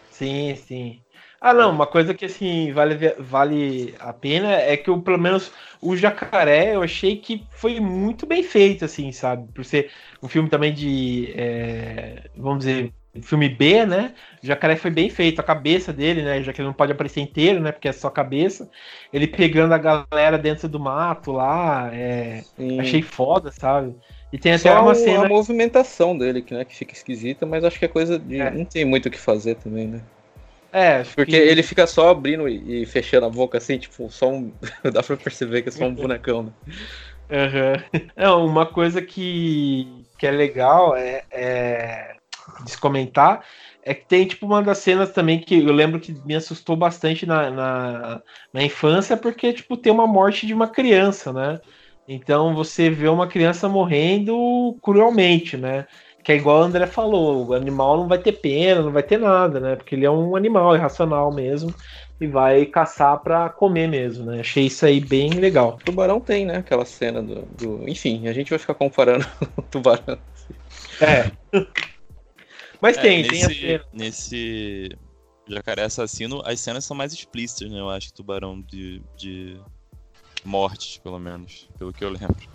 Sim, 0.09 0.55
sim. 0.55 1.05
Ah, 1.39 1.53
não, 1.53 1.71
uma 1.71 1.87
coisa 1.87 2.13
que 2.13 2.25
assim 2.25 2.71
vale, 2.71 2.95
vale 3.17 3.95
a 3.99 4.13
pena 4.13 4.51
é 4.53 4.77
que 4.77 4.91
o, 4.91 5.01
pelo 5.01 5.17
menos 5.17 5.51
o 5.81 5.95
Jacaré 5.95 6.75
eu 6.75 6.83
achei 6.83 7.17
que 7.19 7.47
foi 7.51 7.79
muito 7.79 8.27
bem 8.27 8.43
feito, 8.43 8.85
assim, 8.85 9.11
sabe? 9.11 9.51
Por 9.53 9.65
ser 9.65 9.91
um 10.21 10.27
filme 10.27 10.49
também 10.49 10.73
de, 10.73 11.31
é, 11.35 12.29
vamos 12.35 12.59
dizer, 12.59 12.93
filme 13.21 13.49
B, 13.49 13.85
né? 13.85 14.13
O 14.41 14.47
jacaré 14.47 14.75
foi 14.75 14.89
bem 14.89 15.09
feito, 15.09 15.39
a 15.39 15.43
cabeça 15.43 15.91
dele, 15.91 16.21
né? 16.21 16.41
Já 16.41 16.53
que 16.53 16.61
ele 16.61 16.67
não 16.67 16.73
pode 16.73 16.91
aparecer 16.91 17.19
inteiro, 17.19 17.59
né? 17.59 17.71
Porque 17.71 17.89
é 17.89 17.91
só 17.91 18.07
a 18.07 18.11
cabeça. 18.11 18.69
Ele 19.11 19.27
pegando 19.27 19.73
a 19.73 19.77
galera 19.77 20.37
dentro 20.37 20.69
do 20.69 20.79
mato 20.79 21.31
lá. 21.31 21.89
É... 21.93 22.43
Achei 22.79 23.01
foda, 23.01 23.51
sabe? 23.51 23.95
E 24.31 24.37
tem 24.37 24.53
até 24.53 24.71
só 24.71 24.81
uma 24.81 24.95
cena. 24.95 25.25
a 25.25 25.27
movimentação 25.27 26.17
dele, 26.17 26.41
que, 26.41 26.53
né, 26.53 26.63
que 26.63 26.73
fica 26.73 26.93
esquisita, 26.93 27.45
mas 27.45 27.65
acho 27.65 27.77
que 27.77 27.85
é 27.85 27.89
coisa 27.89 28.17
de. 28.17 28.39
É. 28.39 28.49
Não 28.49 28.63
tem 28.63 28.85
muito 28.85 29.07
o 29.07 29.11
que 29.11 29.19
fazer 29.19 29.55
também, 29.55 29.87
né? 29.87 30.01
É, 30.71 31.03
porque 31.03 31.31
que... 31.31 31.35
ele 31.35 31.61
fica 31.61 31.85
só 31.85 32.09
abrindo 32.11 32.47
e, 32.47 32.85
fechando 32.85 33.25
a 33.25 33.29
boca 33.29 33.57
assim, 33.57 33.77
tipo, 33.77 34.09
só 34.09 34.29
um. 34.29 34.53
Dá 34.89 35.03
pra 35.03 35.17
perceber 35.17 35.63
que 35.63 35.69
é 35.69 35.71
só 35.71 35.83
um 35.83 35.93
bonecão, 35.93 36.43
né? 36.43 36.51
Uhum. 37.29 38.01
É, 38.15 38.29
uma 38.29 38.65
coisa 38.65 39.01
que, 39.01 40.05
que 40.17 40.25
é 40.25 40.31
legal 40.31 40.95
é, 40.95 41.23
é 41.29 42.15
de 42.65 42.77
comentar 42.77 43.43
é 43.83 43.93
que 43.93 44.05
tem 44.05 44.25
tipo 44.25 44.45
uma 44.45 44.61
das 44.61 44.77
cenas 44.77 45.11
também 45.11 45.39
que 45.39 45.59
eu 45.59 45.73
lembro 45.73 45.99
que 45.99 46.13
me 46.25 46.35
assustou 46.35 46.75
bastante 46.75 47.25
na, 47.25 47.49
na, 47.49 48.21
na, 48.53 48.63
infância, 48.63 49.17
porque 49.17 49.53
tipo 49.53 49.75
tem 49.75 49.91
uma 49.91 50.05
morte 50.05 50.45
de 50.45 50.53
uma 50.53 50.67
criança, 50.67 51.33
né? 51.33 51.59
Então 52.07 52.53
você 52.53 52.89
vê 52.89 53.07
uma 53.07 53.27
criança 53.27 53.67
morrendo 53.67 54.77
cruelmente, 54.81 55.57
né? 55.57 55.87
Que 56.23 56.33
é 56.33 56.35
igual 56.35 56.59
o 56.59 56.63
André 56.63 56.85
falou, 56.85 57.47
o 57.47 57.53
animal 57.53 57.97
não 57.97 58.07
vai 58.07 58.19
ter 58.19 58.33
pena, 58.33 58.81
não 58.81 58.91
vai 58.91 59.01
ter 59.01 59.17
nada, 59.17 59.59
né? 59.59 59.75
Porque 59.75 59.95
ele 59.95 60.05
é 60.05 60.11
um 60.11 60.35
animal 60.35 60.75
irracional 60.75 61.33
mesmo 61.33 61.73
e 62.19 62.27
vai 62.27 62.65
caçar 62.67 63.19
para 63.19 63.49
comer 63.49 63.87
mesmo, 63.87 64.25
né? 64.25 64.41
Achei 64.41 64.67
isso 64.67 64.85
aí 64.85 64.99
bem 64.99 65.31
legal. 65.31 65.79
O 65.81 65.83
tubarão 65.83 66.19
tem, 66.19 66.45
né? 66.45 66.57
Aquela 66.57 66.85
cena 66.85 67.23
do, 67.23 67.41
do... 67.57 67.89
enfim, 67.89 68.27
a 68.27 68.33
gente 68.33 68.51
vai 68.51 68.59
ficar 68.59 68.75
comparando 68.75 69.25
o 69.57 69.61
tubarão. 69.63 70.19
É. 71.01 71.31
Mas 72.81 72.97
é, 72.97 73.01
tem, 73.01 73.21
nesse, 73.21 73.55
tem 73.55 73.75
a 73.75 73.81
Nesse 73.93 74.89
Jacaré 75.47 75.83
Assassino, 75.83 76.41
as 76.45 76.59
cenas 76.59 76.83
são 76.83 76.97
mais 76.97 77.13
explícitas, 77.13 77.69
né? 77.69 77.79
Eu 77.79 77.89
acho 77.89 78.07
que 78.07 78.13
Tubarão 78.13 78.59
de, 78.61 79.01
de 79.15 79.61
mortes, 80.43 80.97
pelo 80.97 81.19
menos, 81.19 81.69
pelo 81.77 81.93
que 81.93 82.03
eu 82.03 82.09
lembro. 82.09 82.49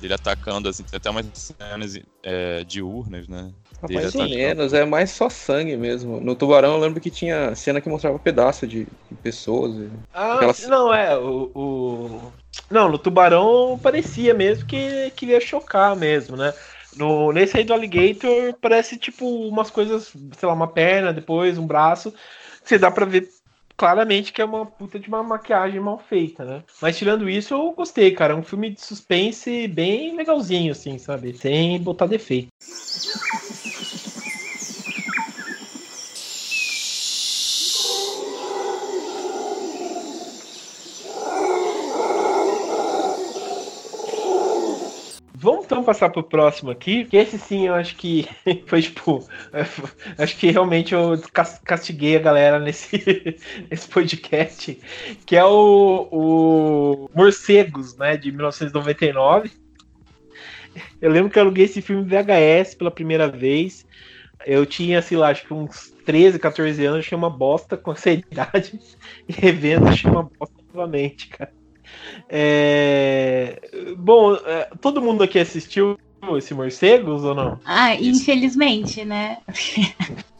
Ele 0.00 0.14
atacando, 0.14 0.68
assim, 0.68 0.82
tem 0.82 0.96
até 0.96 1.08
umas 1.10 1.26
cenas 1.34 1.98
é, 2.22 2.64
diurnas, 2.64 3.28
né? 3.28 3.52
Ah, 3.80 3.86
mais 3.92 4.14
ou 4.14 4.28
menos, 4.28 4.72
é 4.72 4.84
mais 4.84 5.10
só 5.10 5.28
sangue 5.28 5.76
mesmo. 5.76 6.20
No 6.20 6.34
Tubarão 6.34 6.74
eu 6.74 6.80
lembro 6.80 7.00
que 7.00 7.10
tinha 7.10 7.54
cena 7.54 7.80
que 7.80 7.88
mostrava 7.88 8.18
pedaço 8.18 8.66
de, 8.66 8.84
de 8.84 9.14
pessoas. 9.22 9.90
Ah, 10.12 10.36
aquelas... 10.36 10.66
não, 10.66 10.92
é, 10.92 11.16
o, 11.16 11.50
o, 11.54 12.32
Não, 12.70 12.88
no 12.88 12.98
Tubarão 12.98 13.78
parecia 13.80 14.34
mesmo 14.34 14.66
que 14.66 15.10
queria 15.12 15.40
chocar 15.40 15.94
mesmo, 15.96 16.36
né? 16.36 16.52
No, 16.96 17.32
nesse 17.32 17.56
aí 17.56 17.64
do 17.64 17.72
Alligator, 17.72 18.54
parece 18.60 18.96
tipo 18.98 19.26
umas 19.48 19.70
coisas, 19.70 20.12
sei 20.36 20.46
lá, 20.46 20.52
uma 20.52 20.68
perna, 20.68 21.12
depois 21.12 21.58
um 21.58 21.66
braço. 21.66 22.12
Você 22.62 22.78
dá 22.78 22.90
pra 22.90 23.06
ver 23.06 23.28
claramente 23.76 24.32
que 24.32 24.40
é 24.40 24.44
uma 24.44 24.66
puta 24.66 24.98
de 24.98 25.08
uma 25.08 25.22
maquiagem 25.22 25.80
mal 25.80 25.98
feita, 25.98 26.44
né? 26.44 26.62
Mas 26.80 26.96
tirando 26.96 27.28
isso, 27.28 27.54
eu 27.54 27.72
gostei, 27.72 28.12
cara. 28.12 28.34
É 28.34 28.36
um 28.36 28.42
filme 28.42 28.70
de 28.70 28.80
suspense 28.80 29.66
bem 29.68 30.14
legalzinho, 30.16 30.72
assim, 30.72 30.98
sabe? 30.98 31.34
Sem 31.34 31.80
botar 31.80 32.06
defeito. 32.06 32.48
Vamos 45.42 45.64
então 45.64 45.82
passar 45.82 46.08
pro 46.08 46.22
próximo 46.22 46.70
aqui, 46.70 47.04
que 47.04 47.16
esse 47.16 47.36
sim 47.36 47.66
eu 47.66 47.74
acho 47.74 47.96
que 47.96 48.28
foi 48.66 48.80
tipo. 48.80 49.28
Acho 50.16 50.36
que 50.36 50.52
realmente 50.52 50.94
eu 50.94 51.20
castiguei 51.64 52.16
a 52.16 52.20
galera 52.20 52.60
nesse, 52.60 53.36
nesse 53.68 53.88
podcast, 53.88 54.80
que 55.26 55.36
é 55.36 55.44
o, 55.44 56.08
o 56.12 57.10
Morcegos, 57.12 57.96
né, 57.96 58.16
de 58.16 58.30
1999. 58.30 59.50
Eu 61.00 61.10
lembro 61.10 61.28
que 61.28 61.40
eu 61.40 61.42
aluguei 61.42 61.64
esse 61.64 61.82
filme 61.82 62.04
VHS 62.04 62.76
pela 62.76 62.92
primeira 62.92 63.26
vez. 63.26 63.84
Eu 64.46 64.64
tinha, 64.64 65.02
sei 65.02 65.18
lá, 65.18 65.30
acho 65.30 65.44
que 65.44 65.52
uns 65.52 65.92
13, 66.06 66.38
14 66.38 66.84
anos, 66.84 67.00
achei 67.00 67.18
uma 67.18 67.28
bosta 67.28 67.76
com 67.76 67.90
essa 67.90 68.10
idade. 68.14 68.78
E 69.28 69.32
revendo, 69.32 69.88
achei 69.88 70.08
uma 70.08 70.22
bosta 70.22 70.54
novamente, 70.72 71.26
cara. 71.26 71.52
É... 72.28 73.60
Bom, 73.96 74.34
é, 74.34 74.68
todo 74.80 75.02
mundo 75.02 75.22
aqui 75.22 75.38
assistiu 75.38 75.98
esse 76.36 76.54
Morcegos 76.54 77.24
ou 77.24 77.34
não? 77.34 77.58
Ah, 77.64 77.94
infelizmente, 77.94 79.04
né? 79.04 79.38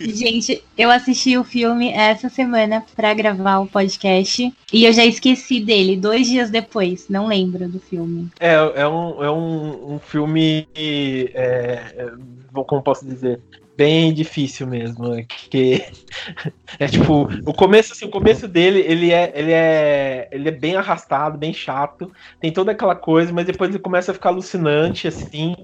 Gente, 0.00 0.64
eu 0.76 0.90
assisti 0.90 1.36
o 1.36 1.44
filme 1.44 1.90
essa 1.90 2.28
semana 2.28 2.84
para 2.96 3.14
gravar 3.14 3.60
o 3.60 3.66
podcast 3.66 4.52
e 4.72 4.84
eu 4.84 4.92
já 4.92 5.04
esqueci 5.04 5.60
dele 5.60 5.96
dois 5.96 6.26
dias 6.26 6.50
depois, 6.50 7.08
não 7.08 7.26
lembro 7.26 7.68
do 7.68 7.78
filme. 7.78 8.30
É, 8.40 8.54
é 8.54 8.88
um, 8.88 9.22
é 9.22 9.30
um, 9.30 9.94
um 9.94 9.98
filme, 9.98 10.66
é, 10.74 11.94
é 11.96 12.12
como 12.52 12.82
posso 12.82 13.06
dizer, 13.06 13.40
bem 13.76 14.12
difícil 14.12 14.66
mesmo, 14.66 15.08
né? 15.08 15.24
que 15.28 15.84
é 16.78 16.86
tipo, 16.86 17.28
o 17.46 17.52
começo, 17.52 17.92
assim, 17.92 18.04
o 18.06 18.10
começo 18.10 18.46
dele, 18.46 18.80
ele 18.80 19.12
é, 19.12 19.32
ele 19.34 19.52
é, 19.52 20.28
ele 20.30 20.48
é 20.48 20.52
bem 20.52 20.76
arrastado, 20.76 21.38
bem 21.38 21.52
chato, 21.52 22.10
tem 22.40 22.52
toda 22.52 22.72
aquela 22.72 22.94
coisa, 22.94 23.32
mas 23.32 23.46
depois 23.46 23.70
ele 23.70 23.78
começa 23.78 24.10
a 24.10 24.14
ficar 24.14 24.30
alucinante, 24.30 25.08
assim, 25.08 25.54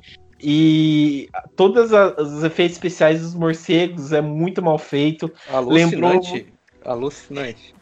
e 0.42 1.28
todos 1.54 1.90
os 1.92 2.42
efeitos 2.42 2.76
especiais 2.76 3.20
dos 3.20 3.34
morcegos 3.34 4.12
é 4.12 4.22
muito 4.22 4.62
mal 4.62 4.78
feito. 4.78 5.30
Alucinante. 5.52 5.94
Lembrou... 5.94 6.50
Alucinante. 6.82 7.74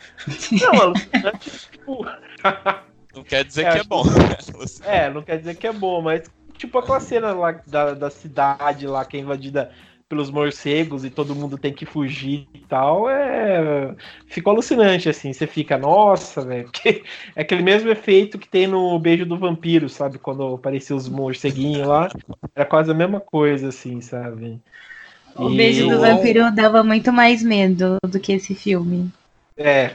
Não, 0.61 0.83
alucinante, 0.83 1.69
tipo... 1.71 2.07
Não 3.15 3.25
quer 3.25 3.45
dizer 3.45 3.67
é, 3.67 3.73
que 3.73 3.79
é 3.79 3.85
bom. 3.85 4.05
é, 4.85 5.11
não 5.11 5.23
quer 5.23 5.39
dizer 5.39 5.57
que 5.57 5.67
é 5.67 5.73
bom, 5.73 6.01
mas 6.01 6.31
tipo 6.57 6.79
aquela 6.79 7.01
cena 7.01 7.33
lá 7.33 7.51
da, 7.67 7.95
da 7.95 8.11
cidade 8.11 8.87
lá 8.87 9.05
que 9.05 9.17
é 9.17 9.21
invadida 9.21 9.73
pelos 10.09 10.31
morcegos 10.31 11.05
e 11.05 11.11
todo 11.11 11.35
mundo 11.35 11.59
tem 11.59 11.73
que 11.73 11.85
fugir 11.85 12.49
e 12.55 12.61
tal, 12.61 13.11
é. 13.11 13.95
Ficou 14.27 14.53
alucinante, 14.53 15.09
assim. 15.09 15.33
Você 15.33 15.47
fica, 15.47 15.77
nossa, 15.77 16.41
velho. 16.45 16.71
É 17.37 17.43
aquele 17.43 17.63
mesmo 17.63 17.91
efeito 17.91 18.39
que 18.39 18.49
tem 18.49 18.67
no 18.67 18.99
Beijo 18.99 19.27
do 19.27 19.39
Vampiro, 19.39 19.89
sabe? 19.89 20.19
Quando 20.19 20.55
apareciam 20.55 20.97
os 20.97 21.09
morceguinhos 21.09 21.87
lá. 21.87 22.09
Era 22.55 22.65
quase 22.65 22.91
a 22.91 22.95
mesma 22.95 23.21
coisa, 23.21 23.69
assim, 23.69 24.01
sabe? 24.01 24.59
O 25.37 25.51
e... 25.51 25.57
Beijo 25.57 25.89
do 25.89 26.01
Vampiro 26.01 26.51
dava 26.53 26.83
muito 26.83 27.13
mais 27.13 27.43
medo 27.43 27.99
do 28.03 28.19
que 28.19 28.33
esse 28.33 28.55
filme. 28.55 29.11
É. 29.57 29.93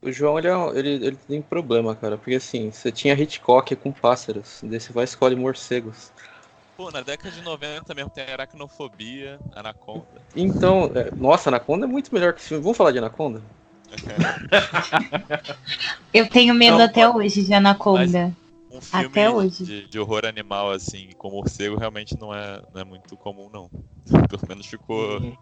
O 0.00 0.12
João, 0.12 0.38
ele, 0.38 0.48
é, 0.48 0.78
ele, 0.78 1.06
ele 1.06 1.18
tem 1.28 1.42
problema, 1.42 1.94
cara. 1.94 2.16
Porque 2.16 2.36
assim, 2.36 2.70
você 2.70 2.92
tinha 2.92 3.14
Hitchcock 3.14 3.74
com 3.74 3.90
pássaros. 3.90 4.60
Daí 4.62 4.78
você 4.78 4.92
vai 4.92 5.04
escolher 5.04 5.34
morcegos. 5.34 6.12
Pô, 6.76 6.90
na 6.90 7.00
década 7.00 7.34
de 7.34 7.40
90 7.40 7.94
mesmo 7.94 8.10
tem 8.10 8.24
aracnofobia, 8.24 9.38
Anaconda. 9.54 10.04
Então, 10.34 10.90
é, 10.94 11.10
nossa, 11.16 11.48
Anaconda 11.48 11.86
é 11.86 11.88
muito 11.88 12.12
melhor 12.12 12.34
que 12.34 12.40
esse 12.40 12.48
filme. 12.48 12.62
Vamos 12.62 12.76
falar 12.76 12.92
de 12.92 12.98
Anaconda? 12.98 13.40
Eu 16.12 16.28
tenho 16.28 16.54
medo 16.54 16.76
não, 16.76 16.84
até 16.84 17.08
hoje 17.08 17.44
de 17.44 17.54
Anaconda. 17.54 18.34
Um 18.70 18.80
filme 18.80 19.06
até 19.06 19.30
hoje. 19.30 19.64
De, 19.64 19.88
de, 19.88 19.98
horror 19.98 20.26
animal, 20.26 20.70
assim, 20.70 21.08
com 21.16 21.30
morcego, 21.30 21.78
realmente 21.78 22.14
não 22.20 22.34
é, 22.34 22.60
não 22.74 22.80
é 22.82 22.84
muito 22.84 23.16
comum, 23.16 23.48
não. 23.50 23.70
Pelo 24.28 24.42
menos 24.46 24.66
ficou. 24.66 25.18
Uhum. 25.18 25.34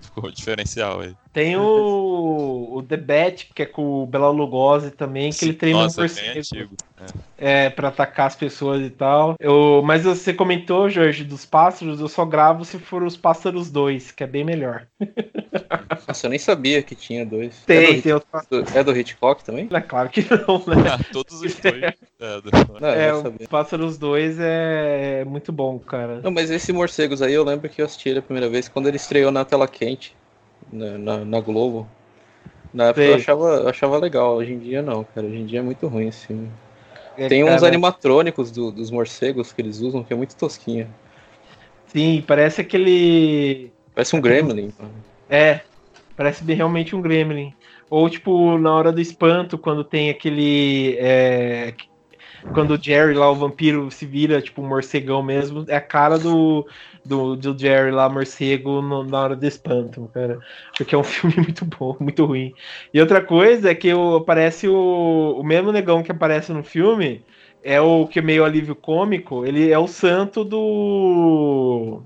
Ficou 0.00 0.30
diferencial 0.30 1.00
aí. 1.00 1.16
Tem 1.36 1.54
o, 1.54 2.76
o 2.76 2.82
The 2.82 2.96
Bat, 2.96 3.50
que 3.54 3.60
é 3.60 3.66
com 3.66 4.02
o 4.02 4.06
Bela 4.06 4.30
Lugosi 4.30 4.90
também, 4.90 5.28
que 5.28 5.36
Sim, 5.36 5.46
ele 5.48 5.54
treina 5.54 5.82
nossa, 5.82 6.00
um 6.00 6.04
morcego. 6.04 6.74
É. 7.38 7.66
é, 7.66 7.68
pra 7.68 7.88
atacar 7.88 8.28
as 8.28 8.34
pessoas 8.34 8.80
e 8.80 8.88
tal. 8.88 9.36
Eu, 9.38 9.82
mas 9.84 10.04
você 10.04 10.32
comentou, 10.32 10.88
Jorge, 10.88 11.24
dos 11.24 11.44
pássaros, 11.44 12.00
eu 12.00 12.08
só 12.08 12.24
gravo 12.24 12.64
se 12.64 12.78
for 12.78 13.02
os 13.02 13.18
pássaros 13.18 13.70
dois, 13.70 14.10
que 14.10 14.24
é 14.24 14.26
bem 14.26 14.44
melhor. 14.44 14.86
Nossa, 16.08 16.24
eu 16.24 16.30
nem 16.30 16.38
sabia 16.38 16.82
que 16.82 16.94
tinha 16.94 17.26
dois. 17.26 17.62
Tem, 17.66 17.84
é 17.84 17.92
do, 17.92 18.02
tem 18.02 18.12
outro... 18.14 18.28
É 18.74 18.82
do 18.82 18.96
Hitchcock 18.96 19.44
também? 19.44 19.68
É 19.70 19.80
claro 19.82 20.08
que 20.08 20.22
não, 20.22 20.56
né? 20.74 20.90
Ah, 20.90 21.04
todos 21.12 21.42
os 21.42 21.54
dois. 21.54 21.94
É, 22.18 22.40
do... 22.40 22.50
não, 22.80 22.88
é 22.88 23.12
o 23.12 23.46
Pássaros 23.46 23.98
2 23.98 24.38
é 24.40 25.22
muito 25.26 25.52
bom, 25.52 25.78
cara. 25.78 26.22
Não, 26.22 26.30
mas 26.30 26.50
esse 26.50 26.72
Morcegos 26.72 27.20
aí 27.20 27.34
eu 27.34 27.44
lembro 27.44 27.68
que 27.68 27.82
eu 27.82 27.84
assisti 27.84 28.08
ele 28.08 28.20
a 28.20 28.22
primeira 28.22 28.48
vez 28.48 28.70
quando 28.70 28.86
ele 28.86 28.96
estreou 28.96 29.30
na 29.30 29.44
tela 29.44 29.68
quente, 29.68 30.16
na, 30.72 30.98
na, 30.98 31.24
na 31.24 31.40
Globo. 31.40 31.88
Na 32.72 32.86
época 32.86 33.02
Sei. 33.02 33.12
eu 33.12 33.16
achava, 33.16 33.46
eu 33.56 33.68
achava 33.68 33.98
legal, 33.98 34.36
hoje 34.36 34.52
em 34.52 34.58
dia 34.58 34.82
não, 34.82 35.04
cara. 35.04 35.26
Hoje 35.26 35.36
em 35.36 35.46
dia 35.46 35.60
é 35.60 35.62
muito 35.62 35.86
ruim 35.86 36.08
esse 36.08 36.26
filme. 36.26 36.50
É, 37.16 37.28
Tem 37.28 37.42
uns 37.42 37.62
animatrônicos 37.62 38.50
do, 38.50 38.70
dos 38.70 38.90
morcegos 38.90 39.52
que 39.52 39.62
eles 39.62 39.80
usam 39.80 40.04
que 40.04 40.12
é 40.12 40.16
muito 40.16 40.36
tosquinha. 40.36 40.88
Sim, 41.86 42.22
parece 42.26 42.60
aquele. 42.60 43.72
Parece 43.94 44.14
um 44.14 44.20
gremlin. 44.20 44.72
É, 45.30 45.60
parece 46.14 46.44
realmente 46.52 46.94
um 46.94 47.00
gremlin. 47.00 47.54
Ou 47.88 48.10
tipo, 48.10 48.58
na 48.58 48.74
hora 48.74 48.92
do 48.92 49.00
espanto, 49.00 49.56
quando 49.56 49.82
tem 49.82 50.10
aquele. 50.10 50.96
É, 50.98 51.72
quando 52.52 52.72
o 52.72 52.82
Jerry 52.82 53.14
lá, 53.14 53.30
o 53.30 53.34
vampiro, 53.34 53.90
se 53.90 54.04
vira, 54.04 54.42
tipo, 54.42 54.60
um 54.60 54.68
morcegão 54.68 55.22
mesmo, 55.22 55.64
é 55.68 55.76
a 55.76 55.80
cara 55.80 56.18
do, 56.18 56.66
do, 57.06 57.36
do 57.36 57.58
Jerry 57.58 57.90
lá, 57.90 58.08
morcego, 58.08 58.82
no, 58.82 59.04
na 59.04 59.20
hora 59.20 59.36
do 59.36 59.46
espanto, 59.46 60.10
cara. 60.12 60.38
Porque 60.76 60.94
é 60.94 60.98
um 60.98 61.02
filme 61.04 61.36
muito 61.36 61.64
bom, 61.64 61.96
muito 62.00 62.24
ruim. 62.24 62.52
E 62.92 63.00
outra 63.00 63.22
coisa 63.22 63.70
é 63.70 63.74
que 63.74 63.92
o, 63.92 64.16
aparece 64.16 64.68
o, 64.68 65.36
o 65.38 65.44
mesmo 65.44 65.72
negão 65.72 66.02
que 66.02 66.12
aparece 66.12 66.52
no 66.52 66.62
filme, 66.62 67.24
é 67.62 67.80
o 67.80 68.06
que 68.06 68.18
é 68.18 68.22
meio 68.22 68.44
alívio 68.44 68.76
cômico, 68.76 69.44
ele 69.44 69.70
é 69.70 69.78
o 69.78 69.88
santo 69.88 70.44
do. 70.44 72.02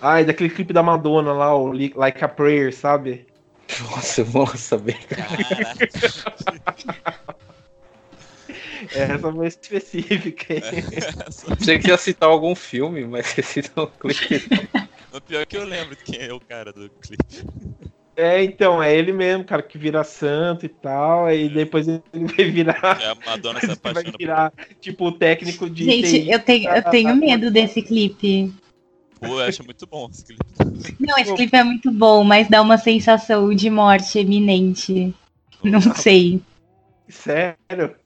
Ai, 0.00 0.24
daquele 0.24 0.50
clipe 0.50 0.72
da 0.72 0.82
Madonna 0.82 1.32
lá, 1.32 1.54
o 1.54 1.72
Like 1.72 2.24
a 2.24 2.28
Prayer, 2.28 2.74
sabe? 2.74 3.26
Nossa, 3.80 4.22
eu 4.22 4.24
vou 4.24 4.46
saber. 4.46 4.98
Essa 8.92 9.18
foi 9.18 9.46
específica. 9.46 10.54
Aí. 10.54 11.56
Pensei 11.56 11.78
que 11.78 11.88
ia 11.88 11.96
citar 11.96 12.28
algum 12.28 12.54
filme, 12.54 13.04
mas 13.04 13.26
você 13.28 13.42
citou 13.42 13.84
um 13.84 14.08
clipe. 14.08 14.68
O 15.12 15.20
pior 15.20 15.40
é 15.40 15.46
que 15.46 15.56
eu 15.56 15.64
lembro 15.64 15.96
quem 15.96 16.20
é 16.20 16.32
o 16.32 16.38
cara 16.38 16.72
do 16.72 16.88
clipe. 16.88 17.44
É, 18.14 18.44
então, 18.44 18.80
é 18.80 18.94
ele 18.94 19.12
mesmo, 19.12 19.42
cara, 19.42 19.60
que 19.60 19.76
vira 19.76 20.04
santo 20.04 20.66
e 20.66 20.68
tal, 20.68 21.26
aí 21.26 21.46
é. 21.46 21.48
depois 21.48 21.88
ele 21.88 22.02
vai 22.12 22.44
virar. 22.44 22.98
É 23.02 23.06
a 23.06 23.16
Madonna 23.26 23.58
se 23.60 23.76
vai 23.82 24.04
virar, 24.16 24.50
por... 24.52 24.66
tipo, 24.80 25.06
o 25.06 25.12
técnico 25.12 25.68
de. 25.68 25.84
Gente, 25.84 26.10
TI, 26.10 26.30
eu 26.30 26.38
tenho, 26.38 26.70
eu 26.70 26.82
tenho 26.84 27.16
medo 27.16 27.50
desse 27.50 27.82
clipe. 27.82 28.52
Pô, 29.18 29.26
eu 29.26 29.40
acho 29.40 29.64
muito 29.64 29.86
bom 29.86 30.08
esse 30.08 30.24
clipe. 30.24 30.96
Não, 31.00 31.18
esse 31.18 31.34
clipe 31.34 31.56
é 31.56 31.64
muito 31.64 31.90
bom, 31.90 32.22
mas 32.22 32.48
dá 32.48 32.62
uma 32.62 32.78
sensação 32.78 33.52
de 33.52 33.68
morte 33.68 34.18
eminente. 34.18 35.12
Não 35.62 35.80
sei. 35.80 36.40
Sério? 37.08 37.96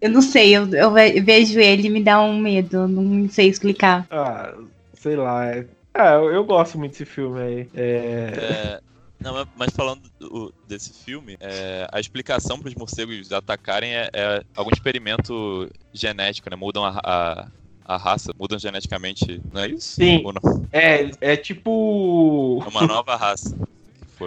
Eu 0.00 0.10
não 0.10 0.22
sei, 0.22 0.56
eu, 0.56 0.68
eu 0.74 0.92
vejo 1.24 1.58
ele 1.58 1.88
e 1.88 1.90
me 1.90 2.02
dá 2.02 2.22
um 2.22 2.38
medo, 2.38 2.86
não 2.86 3.28
sei 3.28 3.48
explicar. 3.48 4.06
Ah, 4.10 4.54
sei 4.94 5.16
lá. 5.16 5.46
É... 5.46 5.66
Ah, 5.92 6.14
eu, 6.14 6.30
eu 6.30 6.44
gosto 6.44 6.78
muito 6.78 6.92
desse 6.92 7.04
filme 7.04 7.40
aí. 7.40 7.68
É... 7.74 8.80
é... 8.84 8.88
Não, 9.20 9.44
mas 9.56 9.72
falando 9.72 10.02
do, 10.18 10.54
desse 10.68 10.92
filme, 11.04 11.36
é, 11.40 11.88
a 11.90 11.98
explicação 11.98 12.58
para 12.58 12.68
os 12.68 12.74
morcegos 12.76 13.32
atacarem 13.32 13.92
é, 13.92 14.08
é, 14.12 14.44
algum 14.54 14.70
experimento 14.70 15.68
genético, 15.92 16.48
né? 16.48 16.54
Mudam 16.54 16.84
a, 16.84 17.00
a, 17.02 17.48
a, 17.84 17.96
raça, 17.96 18.32
mudam 18.38 18.56
geneticamente, 18.60 19.42
não 19.52 19.62
é 19.62 19.68
isso? 19.70 19.96
Sim. 19.96 20.22
É, 20.70 21.10
é 21.20 21.36
tipo. 21.36 22.62
Uma 22.64 22.86
nova 22.86 23.16
raça. 23.16 23.56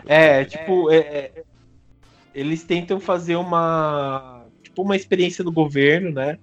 É, 0.08 0.44
tipo. 0.44 0.92
É, 0.92 0.98
é, 0.98 1.44
eles 2.36 2.64
tentam 2.66 3.00
fazer 3.00 3.38
uma 3.38 4.41
tipo 4.72 4.82
uma 4.82 4.96
experiência 4.96 5.44
do 5.44 5.52
governo, 5.52 6.12
né? 6.12 6.38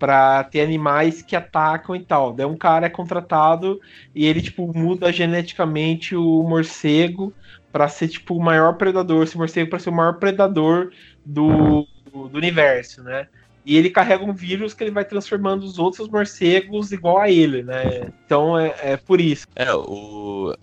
para 0.00 0.42
ter 0.44 0.62
animais 0.62 1.20
que 1.20 1.36
atacam 1.36 1.94
e 1.94 2.00
tal. 2.00 2.32
Daí 2.32 2.46
um 2.46 2.56
cara 2.56 2.86
é 2.86 2.88
contratado 2.88 3.78
e 4.14 4.24
ele 4.24 4.40
tipo 4.40 4.72
muda 4.74 5.12
geneticamente 5.12 6.16
o 6.16 6.42
morcego 6.42 7.34
para 7.70 7.86
ser 7.86 8.08
tipo 8.08 8.34
o 8.34 8.42
maior 8.42 8.78
predador, 8.78 9.24
esse 9.24 9.36
morcego 9.36 9.68
para 9.68 9.78
ser 9.78 9.90
o 9.90 9.94
maior 9.94 10.14
predador 10.14 10.90
do, 11.24 11.86
do 12.10 12.36
universo, 12.36 13.02
né? 13.02 13.28
E 13.64 13.76
ele 13.76 13.90
carrega 13.90 14.24
um 14.24 14.32
vírus 14.32 14.72
que 14.72 14.82
ele 14.82 14.90
vai 14.90 15.04
transformando 15.04 15.64
os 15.64 15.78
outros 15.78 16.08
morcegos 16.08 16.92
igual 16.92 17.18
a 17.18 17.30
ele, 17.30 17.62
né? 17.62 18.10
Então 18.24 18.58
é, 18.58 18.74
é 18.82 18.96
por 18.96 19.20
isso. 19.20 19.46
É, 19.54 19.72
o... 19.74 20.56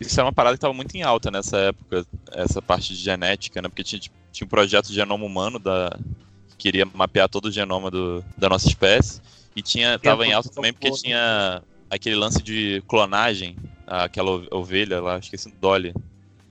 isso 0.00 0.20
é 0.20 0.22
uma 0.22 0.32
parada 0.32 0.54
que 0.54 0.58
estava 0.58 0.72
muito 0.72 0.94
em 0.94 1.02
alta 1.02 1.32
nessa 1.32 1.58
época, 1.58 2.06
essa 2.32 2.62
parte 2.62 2.94
de 2.94 3.00
genética, 3.00 3.60
né? 3.60 3.68
Porque 3.68 3.82
tinha, 3.82 4.00
tinha 4.30 4.46
um 4.46 4.48
projeto 4.48 4.86
de 4.86 4.94
genoma 4.94 5.26
humano 5.26 5.58
da, 5.58 5.98
queria 6.56 6.86
mapear 6.86 7.28
todo 7.28 7.46
o 7.46 7.52
genoma 7.52 7.90
do, 7.90 8.24
da 8.36 8.48
nossa 8.48 8.68
espécie. 8.68 9.20
E 9.56 9.62
tinha, 9.62 9.98
tava 9.98 10.26
em 10.26 10.32
alta 10.32 10.48
também 10.48 10.72
porque 10.72 10.90
tinha 10.90 11.62
aquele 11.88 12.16
lance 12.16 12.42
de 12.42 12.82
clonagem, 12.88 13.56
aquela 13.86 14.42
ovelha 14.50 15.00
lá, 15.00 15.18
esqueci 15.18 15.48
do 15.50 15.56
Dolly. 15.56 15.94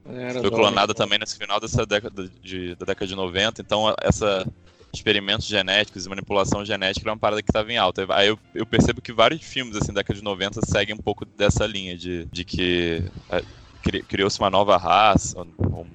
Era 0.05 0.41
Foi 0.41 0.51
clonada 0.51 0.93
também 0.93 1.19
nesse 1.19 1.37
final 1.37 1.59
dessa 1.59 1.85
década 1.85 2.29
de, 2.41 2.75
da 2.75 2.85
década 2.85 3.07
de 3.07 3.15
90, 3.15 3.61
então 3.61 3.93
essa 4.01 4.45
experimentos 4.93 5.47
genéticos 5.47 6.05
e 6.05 6.09
manipulação 6.09 6.63
genética 6.63 7.05
era 7.05 7.13
uma 7.13 7.19
parada 7.19 7.41
que 7.41 7.49
estava 7.49 7.71
em 7.71 7.77
alta. 7.77 8.05
Aí 8.09 8.27
eu, 8.27 8.37
eu, 8.53 8.65
percebo 8.65 9.01
que 9.01 9.11
vários 9.11 9.41
filmes 9.41 9.75
assim 9.75 9.91
da 9.91 10.01
década 10.01 10.19
de 10.19 10.23
90 10.23 10.61
seguem 10.65 10.93
um 10.93 10.99
pouco 10.99 11.25
dessa 11.25 11.65
linha 11.65 11.97
de, 11.97 12.25
de 12.25 12.45
que 12.45 13.03
é, 13.31 13.43
criou-se 14.07 14.39
uma 14.39 14.51
nova 14.51 14.77
raça, 14.77 15.41
um, 15.41 15.85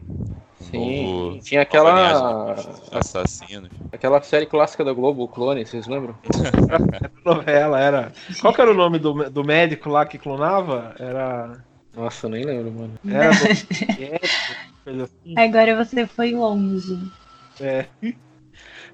Sim, 0.71 1.05
novo, 1.05 1.41
tinha 1.41 1.63
aquela. 1.63 2.55
Assassino. 2.93 3.69
Aquela 3.91 4.21
série 4.23 4.47
clássica 4.47 4.85
da 4.85 4.93
Globo, 4.93 5.23
o 5.23 5.29
Clone, 5.29 5.65
vocês 5.65 5.87
lembram? 5.87 6.15
novela, 7.25 7.81
era. 7.81 8.13
Qual 8.41 8.53
que 8.53 8.61
era 8.61 8.71
o 8.71 8.75
nome 8.75 8.99
do, 8.99 9.31
do 9.31 9.45
médico 9.45 9.89
lá 9.89 10.05
que 10.05 10.19
clonava? 10.19 10.95
Era. 10.99 11.65
Nossa, 11.97 12.27
eu 12.27 12.31
nem 12.31 12.45
lembro, 12.45 12.71
mano. 12.73 12.95
Era 13.09 13.31
assim. 15.05 15.35
Agora 15.37 15.85
você 15.85 16.07
foi 16.07 16.33
longe. 16.33 16.99
É. 17.61 17.87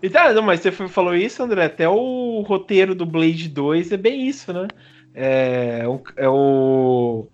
E 0.03 0.09
tá, 0.09 0.33
não, 0.33 0.43
mas 0.43 0.61
você 0.61 0.71
falou 0.71 1.15
isso, 1.15 1.43
André. 1.43 1.65
Até 1.65 1.89
o 1.89 2.41
roteiro 2.47 2.95
do 2.95 3.05
Blade 3.05 3.49
2 3.49 3.93
é 3.93 3.97
bem 3.97 4.27
isso, 4.27 4.53
né? 4.53 4.69
É, 5.15 5.83
é 6.17 6.29
o. 6.29 7.27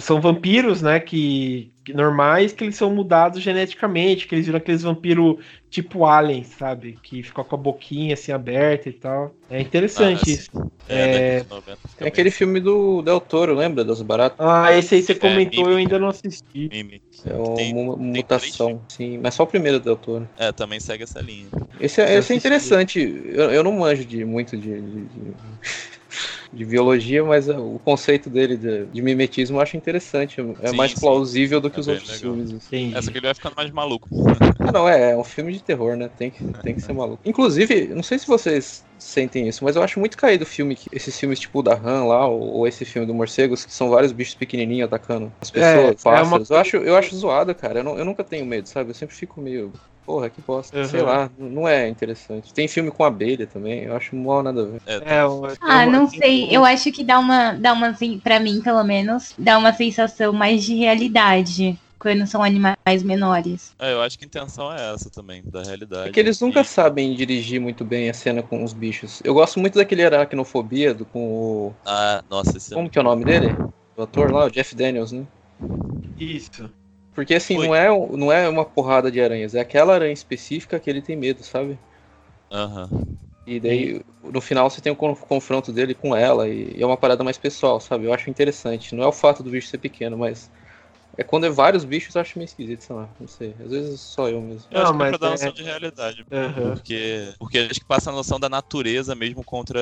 São 0.00 0.20
vampiros, 0.20 0.82
né? 0.82 1.00
Que, 1.00 1.72
normais 1.94 2.52
que 2.52 2.64
eles 2.64 2.76
são 2.76 2.94
mudados 2.94 3.42
geneticamente, 3.42 4.26
que 4.26 4.34
eles 4.34 4.46
viram 4.46 4.58
aqueles 4.58 4.82
vampiros 4.82 5.36
tipo 5.70 6.06
alien, 6.06 6.44
sabe? 6.44 6.98
Que 7.02 7.22
ficam 7.22 7.44
com 7.44 7.54
a 7.54 7.58
boquinha 7.58 8.14
assim 8.14 8.32
aberta 8.32 8.88
e 8.88 8.92
tal. 8.92 9.34
É 9.50 9.60
interessante 9.60 10.22
ah, 10.26 10.32
isso. 10.32 10.72
É, 10.88 11.44
é... 12.00 12.06
aquele 12.06 12.30
filme 12.30 12.60
do 12.60 13.02
Del 13.02 13.20
Toro, 13.20 13.54
lembra? 13.54 13.84
Das 13.84 14.00
baratas? 14.00 14.38
Ah, 14.40 14.72
esse 14.76 14.94
aí 14.94 15.02
você 15.02 15.12
é, 15.12 15.14
comentou, 15.14 15.68
é, 15.68 15.72
eu 15.72 15.76
ainda 15.76 15.98
não 15.98 16.08
assisti. 16.08 16.70
É 17.26 17.34
uma 17.72 17.96
mutação, 17.96 18.80
sim. 18.88 19.18
Mas 19.18 19.34
só 19.34 19.42
o 19.42 19.46
primeiro 19.46 19.78
Del 19.78 19.96
Toro. 19.96 20.28
É, 20.38 20.50
também 20.52 20.80
segue 20.80 21.04
essa 21.04 21.20
linha. 21.20 21.48
Esse, 21.80 22.00
é, 22.00 22.16
esse 22.16 22.32
é 22.32 22.36
interessante. 22.36 23.00
Eu, 23.26 23.50
eu 23.50 23.62
não 23.62 23.72
manjo 23.72 24.04
de 24.04 24.24
muito 24.24 24.56
de... 24.56 24.80
de, 24.80 25.04
de 25.04 25.97
de 26.52 26.64
biologia, 26.64 27.24
mas 27.24 27.48
o 27.48 27.78
conceito 27.84 28.30
dele 28.30 28.56
de, 28.56 28.86
de 28.86 29.02
mimetismo 29.02 29.56
eu 29.56 29.60
acho 29.60 29.76
interessante. 29.76 30.40
É 30.62 30.68
sim, 30.68 30.76
mais 30.76 30.92
sim. 30.92 31.00
plausível 31.00 31.60
do 31.60 31.70
que 31.70 31.76
é 31.76 31.80
os 31.80 31.88
outros 31.88 32.08
legal. 32.08 32.20
filmes. 32.20 32.54
Assim. 32.54 32.92
Essa 32.94 33.10
aqui 33.10 33.18
ele 33.18 33.26
vai 33.26 33.34
ficando 33.34 33.54
mais 33.56 33.70
maluco. 33.70 34.08
Ah, 34.58 34.72
não, 34.72 34.88
é, 34.88 35.12
é 35.12 35.16
um 35.16 35.24
filme 35.24 35.52
de 35.52 35.62
terror, 35.62 35.96
né? 35.96 36.10
Tem 36.16 36.30
que, 36.30 36.44
tem 36.62 36.74
que 36.74 36.80
ser 36.80 36.92
maluco. 36.92 37.20
Inclusive, 37.24 37.88
não 37.88 38.02
sei 38.02 38.18
se 38.18 38.26
vocês 38.26 38.84
sentem 38.98 39.46
isso, 39.46 39.62
mas 39.62 39.76
eu 39.76 39.82
acho 39.82 40.00
muito 40.00 40.16
caído 40.16 40.42
o 40.42 40.46
filme, 40.46 40.76
esses 40.90 41.18
filmes 41.18 41.38
tipo 41.38 41.62
da 41.62 41.74
Han 41.74 42.04
lá, 42.04 42.26
ou, 42.26 42.40
ou, 42.40 42.66
esse 42.66 42.84
filme 42.84 43.06
do 43.06 43.14
Morcegos, 43.14 43.64
que 43.64 43.72
são 43.72 43.88
vários 43.88 44.10
bichos 44.10 44.34
pequenininhos 44.34 44.86
atacando 44.86 45.32
as 45.40 45.50
pessoas, 45.50 45.74
é, 45.74 45.94
pássaros. 46.02 46.50
É 46.50 46.54
uma... 46.54 46.56
eu, 46.56 46.60
acho, 46.60 46.76
eu 46.78 46.96
acho 46.96 47.16
zoado, 47.16 47.54
cara. 47.54 47.80
Eu, 47.80 47.84
não, 47.84 47.98
eu 47.98 48.04
nunca 48.04 48.24
tenho 48.24 48.44
medo, 48.44 48.68
sabe? 48.68 48.90
Eu 48.90 48.94
sempre 48.94 49.14
fico 49.14 49.40
meio 49.40 49.72
porra, 50.08 50.30
que 50.30 50.40
bosta. 50.40 50.78
Uhum. 50.78 50.84
Sei 50.86 51.02
lá, 51.02 51.30
não 51.36 51.68
é 51.68 51.86
interessante. 51.86 52.54
Tem 52.54 52.66
filme 52.66 52.90
com 52.90 53.04
abelha 53.04 53.46
também, 53.46 53.82
eu 53.82 53.94
acho 53.94 54.16
mal 54.16 54.42
nada 54.42 54.62
a 54.62 54.64
ver. 54.64 54.80
É, 54.86 54.94
é 54.94 55.20
ah, 55.60 55.84
não 55.84 56.08
sei. 56.08 56.48
Eu 56.50 56.64
acho 56.64 56.90
que 56.90 57.04
dá 57.04 57.18
uma, 57.18 57.52
dá 57.52 57.74
uma, 57.74 57.88
assim, 57.88 58.18
pra 58.18 58.40
mim, 58.40 58.62
pelo 58.62 58.82
menos, 58.82 59.34
dá 59.36 59.58
uma 59.58 59.70
sensação 59.74 60.32
mais 60.32 60.64
de 60.64 60.74
realidade 60.74 61.78
quando 61.98 62.26
são 62.26 62.42
animais 62.42 63.02
menores. 63.02 63.74
É, 63.78 63.92
eu 63.92 64.00
acho 64.00 64.18
que 64.18 64.24
a 64.24 64.28
intenção 64.28 64.72
é 64.72 64.94
essa 64.94 65.10
também, 65.10 65.42
da 65.44 65.62
realidade. 65.62 66.08
É 66.08 66.12
que 66.12 66.18
eles 66.18 66.40
nunca 66.40 66.62
e... 66.62 66.64
sabem 66.64 67.14
dirigir 67.14 67.60
muito 67.60 67.84
bem 67.84 68.08
a 68.08 68.14
cena 68.14 68.42
com 68.42 68.64
os 68.64 68.72
bichos. 68.72 69.20
Eu 69.22 69.34
gosto 69.34 69.60
muito 69.60 69.74
daquele 69.74 70.06
aracnofobia 70.06 70.94
do, 70.94 71.04
com 71.04 71.20
o. 71.20 71.74
Ah, 71.84 72.24
nossa, 72.30 72.56
esse 72.56 72.72
Como 72.72 72.86
é... 72.86 72.90
que 72.90 72.98
é 72.98 73.02
o 73.02 73.04
nome 73.04 73.26
dele? 73.26 73.54
O 73.94 74.04
ator 74.04 74.32
lá, 74.32 74.46
o 74.46 74.50
Jeff 74.50 74.74
Daniels, 74.74 75.12
né? 75.12 75.26
Isso. 76.18 76.70
Porque 77.18 77.34
assim, 77.34 77.58
não 77.58 77.74
é, 77.74 77.88
não 77.88 78.30
é 78.30 78.48
uma 78.48 78.64
porrada 78.64 79.10
de 79.10 79.20
aranhas, 79.20 79.52
é 79.52 79.58
aquela 79.58 79.92
aranha 79.92 80.12
específica 80.12 80.78
que 80.78 80.88
ele 80.88 81.02
tem 81.02 81.16
medo, 81.16 81.42
sabe? 81.42 81.76
Aham. 82.48 82.88
Uhum. 82.92 83.16
E 83.44 83.58
daí, 83.58 84.00
no 84.22 84.40
final, 84.40 84.70
você 84.70 84.80
tem 84.80 84.92
o 84.92 84.94
um 84.94 85.14
confronto 85.16 85.72
dele 85.72 85.94
com 85.94 86.14
ela, 86.14 86.46
e 86.46 86.80
é 86.80 86.86
uma 86.86 86.96
parada 86.96 87.24
mais 87.24 87.36
pessoal, 87.36 87.80
sabe? 87.80 88.04
Eu 88.04 88.12
acho 88.12 88.30
interessante. 88.30 88.94
Não 88.94 89.02
é 89.02 89.06
o 89.08 89.12
fato 89.12 89.42
do 89.42 89.50
bicho 89.50 89.66
ser 89.66 89.78
pequeno, 89.78 90.16
mas. 90.16 90.48
É 91.16 91.24
quando 91.24 91.46
é 91.46 91.50
vários 91.50 91.84
bichos, 91.84 92.14
eu 92.14 92.20
acho 92.20 92.38
meio 92.38 92.46
esquisito, 92.46 92.84
sei 92.84 92.94
lá. 92.94 93.08
Não 93.18 93.26
sei. 93.26 93.56
Às 93.58 93.70
vezes 93.72 94.00
só 94.00 94.28
eu 94.28 94.40
mesmo. 94.40 94.68
Eu 94.70 94.78
não, 94.78 94.90
acho 94.90 94.94
mas 94.94 95.08
que 95.08 95.14
é 95.16 95.18
pra 95.18 95.26
dar 95.26 95.32
noção 95.32 95.48
é... 95.48 95.52
de 95.52 95.62
realidade. 95.64 96.26
Uhum. 96.30 96.74
Porque, 96.74 97.34
porque 97.36 97.58
acho 97.58 97.80
que 97.80 97.86
passa 97.86 98.10
a 98.10 98.12
noção 98.12 98.38
da 98.38 98.48
natureza 98.48 99.16
mesmo 99.16 99.42
contra 99.42 99.80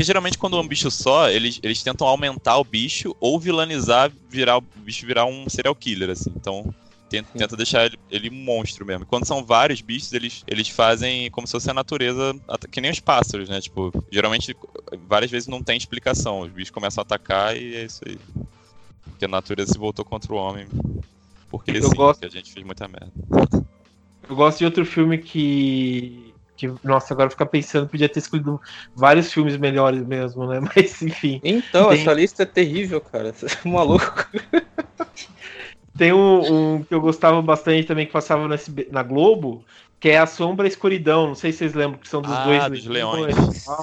porque 0.00 0.04
geralmente 0.04 0.38
quando 0.38 0.56
é 0.56 0.60
um 0.60 0.66
bicho 0.66 0.90
só, 0.90 1.28
eles, 1.28 1.60
eles 1.62 1.82
tentam 1.82 2.06
aumentar 2.06 2.56
o 2.56 2.64
bicho 2.64 3.14
ou 3.20 3.38
vilanizar, 3.38 4.10
virar 4.30 4.56
o 4.56 4.62
bicho 4.62 5.06
virar 5.06 5.26
um 5.26 5.46
serial 5.46 5.74
killer, 5.74 6.08
assim. 6.08 6.32
Então, 6.34 6.74
tenta, 7.10 7.28
tenta 7.36 7.54
deixar 7.54 7.84
ele, 7.84 7.98
ele, 8.10 8.30
um 8.30 8.42
monstro 8.42 8.86
mesmo. 8.86 9.04
Quando 9.04 9.26
são 9.26 9.44
vários 9.44 9.82
bichos, 9.82 10.14
eles, 10.14 10.42
eles 10.46 10.70
fazem 10.70 11.30
como 11.30 11.46
se 11.46 11.50
fosse 11.50 11.70
a 11.70 11.74
natureza, 11.74 12.34
que 12.70 12.80
nem 12.80 12.90
os 12.90 12.98
pássaros, 12.98 13.50
né? 13.50 13.60
Tipo, 13.60 13.92
geralmente, 14.10 14.56
várias 15.06 15.30
vezes 15.30 15.48
não 15.48 15.62
tem 15.62 15.76
explicação. 15.76 16.40
Os 16.40 16.50
bichos 16.50 16.70
começam 16.70 17.02
a 17.02 17.04
atacar 17.04 17.54
e 17.54 17.76
é 17.76 17.84
isso 17.84 18.00
aí. 18.06 18.18
Porque 19.04 19.26
a 19.26 19.28
natureza 19.28 19.74
se 19.74 19.78
voltou 19.78 20.02
contra 20.02 20.32
o 20.32 20.36
homem. 20.36 20.66
Porque 21.50 21.72
eu 21.72 21.82
sim, 21.82 21.94
gosto... 21.94 22.20
que 22.20 22.26
a 22.26 22.30
gente 22.30 22.50
fez 22.50 22.64
muita 22.64 22.88
merda. 22.88 23.12
Eu 24.26 24.34
gosto 24.34 24.60
de 24.60 24.64
outro 24.64 24.86
filme 24.86 25.18
que 25.18 26.29
que, 26.60 26.72
nossa, 26.84 27.14
agora 27.14 27.30
ficar 27.30 27.46
pensando, 27.46 27.88
podia 27.88 28.08
ter 28.08 28.18
escolhido 28.18 28.60
vários 28.94 29.32
filmes 29.32 29.56
melhores 29.56 30.04
mesmo, 30.06 30.46
né? 30.46 30.60
Mas 30.76 31.00
enfim. 31.00 31.40
Então, 31.42 31.88
tem... 31.88 32.00
essa 32.00 32.12
lista 32.12 32.42
é 32.42 32.46
terrível, 32.46 33.00
cara. 33.00 33.32
Você 33.34 33.46
é 33.46 33.68
maluco. 33.68 34.26
tem 35.96 36.12
um, 36.12 36.74
um, 36.74 36.84
que 36.84 36.94
eu 36.94 37.00
gostava 37.00 37.40
bastante 37.40 37.86
também 37.86 38.04
que 38.04 38.12
passava 38.12 38.46
na, 38.46 38.56
na 38.90 39.02
Globo, 39.02 39.64
que 40.00 40.08
é 40.08 40.18
a 40.18 40.26
Sombra 40.26 40.66
e 40.66 40.68
a 40.68 40.70
Escuridão. 40.70 41.28
Não 41.28 41.34
sei 41.34 41.52
se 41.52 41.58
vocês 41.58 41.74
lembram 41.74 41.98
que 41.98 42.08
são 42.08 42.22
dos 42.22 42.32
ah, 42.32 42.44
dois 42.44 42.66
dos 42.70 42.86
leões. 42.86 43.36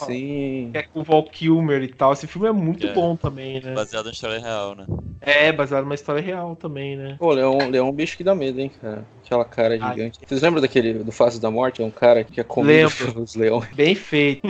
Sim. 0.05 0.71
Que 0.71 0.79
é 0.79 0.83
com 0.83 1.01
o 1.01 1.03
Val 1.03 1.23
Kilmer 1.23 1.83
e 1.83 1.87
tal. 1.87 2.11
Esse 2.11 2.25
filme 2.25 2.47
é 2.47 2.51
muito 2.51 2.87
é. 2.87 2.93
bom 2.93 3.15
também, 3.15 3.61
né? 3.61 3.75
Baseado 3.75 4.09
em 4.09 4.11
história 4.11 4.39
real, 4.39 4.75
né? 4.75 4.87
É, 5.21 5.51
baseado 5.51 5.83
numa 5.83 5.93
história 5.93 6.21
real 6.21 6.55
também, 6.55 6.97
né? 6.97 7.15
Pô, 7.19 7.31
Leão, 7.31 7.57
Leão 7.69 7.87
é 7.87 7.89
um 7.89 7.93
bicho 7.93 8.17
que 8.17 8.23
dá 8.23 8.33
medo, 8.33 8.59
hein, 8.59 8.71
cara. 8.81 9.05
Aquela 9.23 9.45
cara 9.45 9.77
gigante. 9.77 10.19
Vocês 10.25 10.41
lembram 10.41 10.61
daquele 10.61 10.93
do 10.95 11.11
Face 11.11 11.39
da 11.39 11.51
Morte? 11.51 11.83
É 11.83 11.85
um 11.85 11.91
cara 11.91 12.23
que 12.23 12.41
é 12.41 12.43
comido 12.43 12.89
pelos 12.97 13.35
leões. 13.35 13.69
Bem 13.75 13.93
feito. 13.93 14.41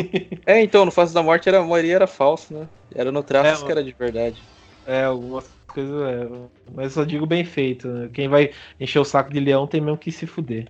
é, 0.46 0.62
então, 0.62 0.86
no 0.86 0.92
Face 0.92 1.14
da 1.14 1.22
Morte 1.22 1.50
era, 1.50 1.60
a 1.60 1.64
maioria 1.64 1.96
era 1.96 2.08
falso, 2.08 2.54
né? 2.54 2.68
Era 2.96 3.12
no 3.12 3.22
traço 3.22 3.64
é, 3.64 3.66
que 3.66 3.72
era 3.72 3.84
de 3.84 3.94
verdade. 3.98 4.42
É, 4.86 5.04
algumas 5.04 5.57
coisas 5.78 6.02
é. 6.02 6.28
Mas 6.74 6.86
eu 6.86 6.90
só 6.92 7.04
digo 7.04 7.26
bem 7.26 7.46
feito. 7.46 7.88
Né? 7.88 8.10
Quem 8.12 8.28
vai 8.28 8.52
encher 8.80 9.00
o 9.00 9.06
saco 9.06 9.32
de 9.32 9.40
leão 9.40 9.68
tem 9.68 9.80
mesmo 9.80 9.98
que 9.98 10.12
se 10.12 10.26
fuder. 10.26 10.68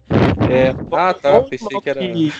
É, 0.52 0.70
ah, 0.92 1.14
tá. 1.14 1.42
Pensei 1.44 1.80
que 1.80 1.90
era. 1.90 2.00
Que, 2.02 2.34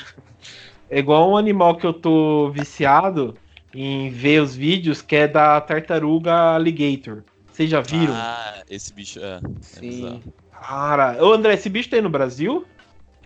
é 0.90 1.00
igual 1.00 1.30
um 1.30 1.38
animal 1.38 1.76
que 1.76 1.86
eu 1.86 1.94
tô 1.94 2.50
viciado 2.50 3.36
em 3.74 4.10
ver 4.10 4.42
os 4.42 4.56
vídeos, 4.56 5.02
que 5.02 5.16
é 5.16 5.28
da 5.28 5.60
tartaruga 5.62 6.34
alligator. 6.56 7.24
Vocês 7.52 7.70
já 7.70 7.82
viram? 7.82 8.14
Ah, 8.14 8.64
esse 8.70 8.94
bicho 8.94 9.20
é. 9.20 9.36
é 9.36 9.42
Sim. 9.62 10.22
Cara, 10.52 11.24
ô 11.24 11.34
André, 11.34 11.54
esse 11.54 11.70
bicho 11.70 11.90
tem 11.90 12.02
no 12.02 12.10
Brasil? 12.10 12.66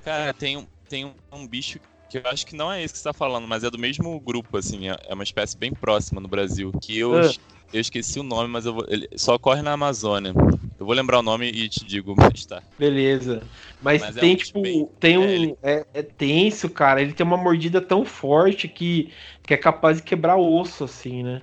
Cara, 0.04 0.34
tem 0.34 0.58
um, 0.58 0.66
tem 0.90 1.06
um, 1.06 1.14
um 1.32 1.48
bicho 1.48 1.80
que 2.10 2.18
eu 2.18 2.24
acho 2.26 2.46
que 2.46 2.56
não 2.56 2.72
é 2.72 2.84
esse 2.84 2.94
que 2.94 3.00
você 3.00 3.06
tá 3.06 3.14
falando, 3.14 3.48
mas 3.48 3.64
é 3.64 3.70
do 3.70 3.80
mesmo 3.80 4.20
grupo, 4.20 4.58
assim, 4.58 4.90
é, 4.90 4.98
é 5.08 5.14
uma 5.14 5.24
espécie 5.24 5.58
bem 5.58 5.72
próxima 5.72 6.20
no 6.20 6.28
Brasil. 6.28 6.72
Que 6.82 6.98
eu, 7.00 7.18
ah. 7.18 7.32
Eu 7.74 7.80
esqueci 7.80 8.20
o 8.20 8.24
nome, 8.24 8.50
mas 8.50 8.66
eu 8.66 8.74
vou, 8.74 8.86
ele 8.88 9.08
só 9.16 9.36
ocorre 9.36 9.62
na 9.62 9.72
Amazônia. 9.72 10.34
Eu 10.80 10.86
vou 10.86 10.96
lembrar 10.96 11.20
o 11.20 11.24
nome 11.24 11.48
e 11.48 11.70
te 11.70 11.86
digo 11.86 12.16
mais 12.16 12.46
tá. 12.46 12.62
Beleza. 12.78 13.44
Mas, 13.82 14.02
mas 14.02 14.18
é 14.18 14.20
tem, 14.20 14.32
é 14.32 14.34
um 14.34 14.38
tipo, 14.38 14.62
bem... 14.62 14.90
tem 15.00 15.18
um. 15.18 15.24
É, 15.24 15.34
ele... 15.34 15.56
é, 15.62 15.86
é, 15.94 16.02
tenso, 16.02 16.70
cara. 16.70 17.02
Ele 17.02 17.14
tem 17.14 17.26
uma 17.26 17.38
mordida 17.38 17.80
tão 17.80 18.04
forte 18.04 18.68
que, 18.68 19.12
que 19.44 19.54
é 19.54 19.58
capaz 19.58 19.98
de 19.98 20.04
quebrar 20.04 20.38
osso, 20.38 20.84
assim, 20.84 21.24
né? 21.24 21.42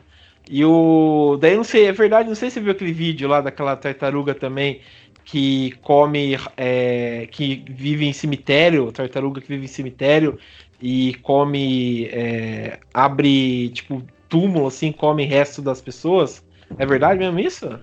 E 0.50 0.64
o. 0.64 1.38
Daí 1.40 1.56
não 1.56 1.64
sei, 1.64 1.86
é 1.86 1.92
verdade, 1.92 2.28
não 2.28 2.34
sei 2.34 2.50
se 2.50 2.54
você 2.54 2.60
viu 2.60 2.72
aquele 2.72 2.92
vídeo 2.92 3.28
lá 3.28 3.40
daquela 3.40 3.76
tartaruga 3.76 4.34
também 4.34 4.80
que 5.24 5.72
come. 5.82 6.36
É, 6.56 7.28
que 7.30 7.64
vive 7.68 8.06
em 8.06 8.12
cemitério, 8.12 8.90
tartaruga 8.92 9.40
que 9.40 9.48
vive 9.48 9.64
em 9.64 9.68
cemitério, 9.68 10.38
e 10.80 11.14
come. 11.22 12.06
É, 12.06 12.80
abre, 12.92 13.68
tipo, 13.70 14.02
túmulo, 14.28 14.66
assim, 14.66 14.92
come 14.92 15.24
resto 15.24 15.62
das 15.62 15.80
pessoas. 15.80 16.44
É 16.78 16.84
verdade 16.84 17.18
mesmo 17.18 17.38
isso? 17.40 17.80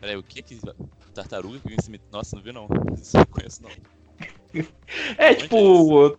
Peraí, 0.00 0.16
o 0.16 0.22
que 0.22 0.42
que. 0.42 0.58
Tartaruga 1.14 1.58
que 1.58 1.82
cemitério? 1.82 2.12
Nossa, 2.12 2.36
não 2.36 2.42
vi 2.42 2.52
não. 2.52 2.68
Isso 2.94 3.16
não 3.16 3.24
conheço 3.24 3.62
não. 3.62 3.70
é, 5.18 5.34
tipo. 5.34 6.16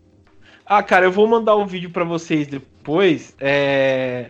Ah, 0.65 0.83
cara, 0.83 1.05
eu 1.05 1.11
vou 1.11 1.27
mandar 1.27 1.55
um 1.55 1.65
vídeo 1.65 1.89
para 1.89 2.03
vocês 2.03 2.47
depois. 2.47 3.35
É. 3.39 4.29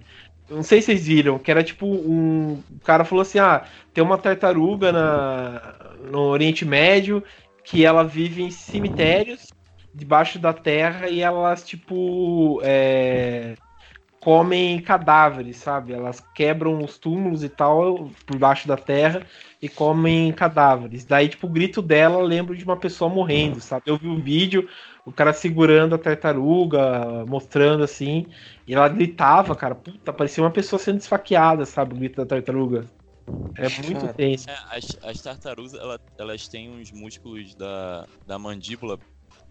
Não 0.50 0.64
sei 0.64 0.82
se 0.82 0.88
vocês 0.88 1.06
viram, 1.06 1.38
que 1.38 1.52
era 1.52 1.64
tipo 1.64 1.86
um. 1.86 2.64
O 2.72 2.80
cara 2.84 3.04
falou 3.04 3.22
assim: 3.22 3.40
ah, 3.40 3.66
tem 3.94 4.04
uma 4.04 4.18
tartaruga 4.18 4.92
na... 4.92 5.76
no 6.12 6.22
Oriente 6.22 6.66
Médio 6.66 7.24
que 7.64 7.86
ela 7.86 8.04
vive 8.04 8.42
em 8.42 8.50
cemitérios 8.50 9.48
debaixo 9.94 10.40
da 10.40 10.54
terra 10.54 11.10
e 11.10 11.22
elas, 11.22 11.64
tipo. 11.64 12.62
É... 12.64 13.56
comem 14.20 14.82
cadáveres, 14.82 15.58
sabe? 15.58 15.94
Elas 15.94 16.24
quebram 16.34 16.84
os 16.84 16.98
túmulos 16.98 17.44
e 17.44 17.50
tal 17.50 18.10
por 18.26 18.38
baixo 18.38 18.68
da 18.68 18.76
terra 18.76 19.26
e 19.62 19.70
comem 19.70 20.32
cadáveres. 20.34 21.06
Daí, 21.06 21.30
tipo, 21.30 21.48
o 21.48 21.50
grito 21.50 21.82
dela 21.82 22.22
lembra 22.22 22.56
de 22.56 22.64
uma 22.64 22.78
pessoa 22.78 23.10
morrendo, 23.10 23.62
sabe? 23.62 23.84
Eu 23.86 23.98
vi 23.98 24.08
um 24.08 24.20
vídeo, 24.20 24.68
o 25.06 25.12
cara 25.12 25.34
segurando 25.34 25.96
a 25.96 25.98
tartaruga, 25.98 27.26
mostrando 27.26 27.84
assim, 27.84 28.26
e 28.68 28.74
ela 28.74 28.88
gritava, 28.90 29.56
cara, 29.56 29.76
puta, 29.76 30.12
parecia 30.12 30.44
uma 30.44 30.52
pessoa 30.52 30.80
sendo 30.80 31.00
esfaqueada, 31.00 31.66
sabe? 31.66 31.96
O 31.96 31.98
grito 31.98 32.18
da 32.18 32.26
tartaruga. 32.26 32.86
É 33.56 33.70
muito 33.84 34.02
cara, 34.02 34.14
tenso. 34.14 34.50
É, 34.50 34.58
as, 34.72 34.98
as, 35.04 35.22
tartarugas, 35.22 35.74
ela, 35.74 36.00
elas 36.18 36.48
têm 36.48 36.70
uns 36.70 36.92
músculos 36.92 37.54
da, 37.56 38.08
da 38.26 38.40
mandíbula 38.40 39.00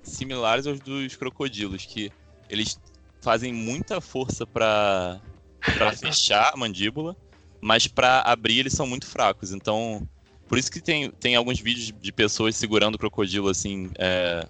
similares 0.02 0.66
aos 0.66 0.80
dos 0.80 1.16
crocodilos, 1.16 1.86
que 1.86 2.10
eles 2.50 2.78
fazem 3.20 3.52
muita 3.52 4.00
força 4.00 4.46
para 4.46 5.20
fechar 5.98 6.52
a 6.54 6.56
mandíbula, 6.56 7.16
mas 7.60 7.86
para 7.86 8.20
abrir 8.20 8.60
eles 8.60 8.72
são 8.72 8.86
muito 8.86 9.06
fracos. 9.06 9.52
Então, 9.52 10.08
por 10.48 10.58
isso 10.58 10.70
que 10.70 10.80
tem, 10.80 11.10
tem 11.10 11.36
alguns 11.36 11.60
vídeos 11.60 11.92
de 12.00 12.12
pessoas 12.12 12.56
segurando 12.56 12.94
o 12.94 12.98
crocodilo 12.98 13.48
assim, 13.48 13.90
é, 13.98 14.46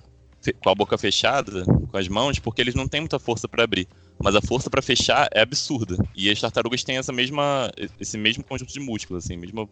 com 0.62 0.70
a 0.70 0.74
boca 0.74 0.96
fechada, 0.96 1.64
com 1.64 1.96
as 1.96 2.08
mãos, 2.08 2.38
porque 2.38 2.60
eles 2.60 2.74
não 2.74 2.86
têm 2.86 3.00
muita 3.00 3.18
força 3.18 3.48
para 3.48 3.64
abrir. 3.64 3.88
Mas 4.22 4.34
a 4.34 4.40
força 4.40 4.70
para 4.70 4.82
fechar 4.82 5.28
é 5.32 5.40
absurda. 5.40 5.96
E 6.14 6.30
as 6.30 6.40
tartarugas 6.40 6.82
têm 6.82 6.98
essa 6.98 7.12
mesma, 7.12 7.70
esse 8.00 8.16
mesmo 8.16 8.44
conjunto 8.44 8.72
de 8.72 8.80
músculos, 8.80 9.24
assim, 9.24 9.36
mesma, 9.36 9.68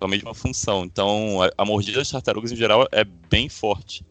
a 0.00 0.08
mesma 0.08 0.34
função. 0.34 0.84
Então, 0.84 1.42
a, 1.42 1.50
a 1.58 1.64
mordida 1.64 1.98
das 1.98 2.10
tartarugas 2.10 2.52
em 2.52 2.56
geral 2.56 2.86
é 2.92 3.04
bem 3.04 3.48
forte. 3.48 4.04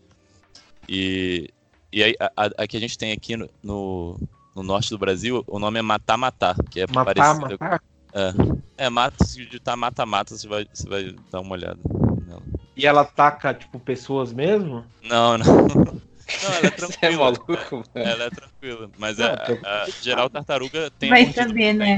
E, 0.88 1.50
e 1.92 2.04
aí, 2.04 2.16
a, 2.20 2.32
a, 2.58 2.68
que 2.68 2.78
a 2.78 2.80
gente 2.80 2.98
tem 2.98 3.12
aqui 3.12 3.36
no, 3.36 3.50
no, 3.62 4.20
no, 4.56 4.64
norte 4.64 4.90
do 4.90 4.98
Brasil, 4.98 5.44
o 5.48 5.60
nome 5.60 5.80
é 5.80 5.82
Matá-Matá, 5.82 6.56
que 6.70 6.80
é 6.82 6.88
matá, 6.88 7.06
parecido. 7.06 7.58
Matá? 7.60 7.82
É, 8.14 8.86
é 8.86 8.90
mata, 8.90 9.24
se 9.24 9.46
digitar 9.46 9.78
mata-mata, 9.78 10.38
você 10.38 10.48
vai, 10.48 10.68
você 10.72 10.88
vai 10.88 11.16
dar 11.32 11.42
uma 11.42 11.54
olhada 11.54 11.80
nela. 12.26 12.44
E 12.76 12.86
ela 12.86 13.02
ataca, 13.02 13.54
tipo, 13.54 13.80
pessoas 13.80 14.34
mesmo? 14.34 14.86
Não, 15.04 15.38
não. 15.38 15.46
Não, 16.44 16.54
ela 16.54 16.68
é 16.68 16.72
tranquila. 16.88 16.98
é 17.02 17.18
maluco, 17.18 17.84
ela 17.94 18.24
é 18.24 18.30
tranquila. 18.30 18.90
Mas 18.98 19.20
é, 19.20 19.26
a, 19.26 19.84
a, 19.84 19.90
geral 20.02 20.30
tartaruga 20.30 20.90
tem. 20.92 21.10
Vai 21.10 21.30
saber, 21.34 21.74
né? 21.74 21.98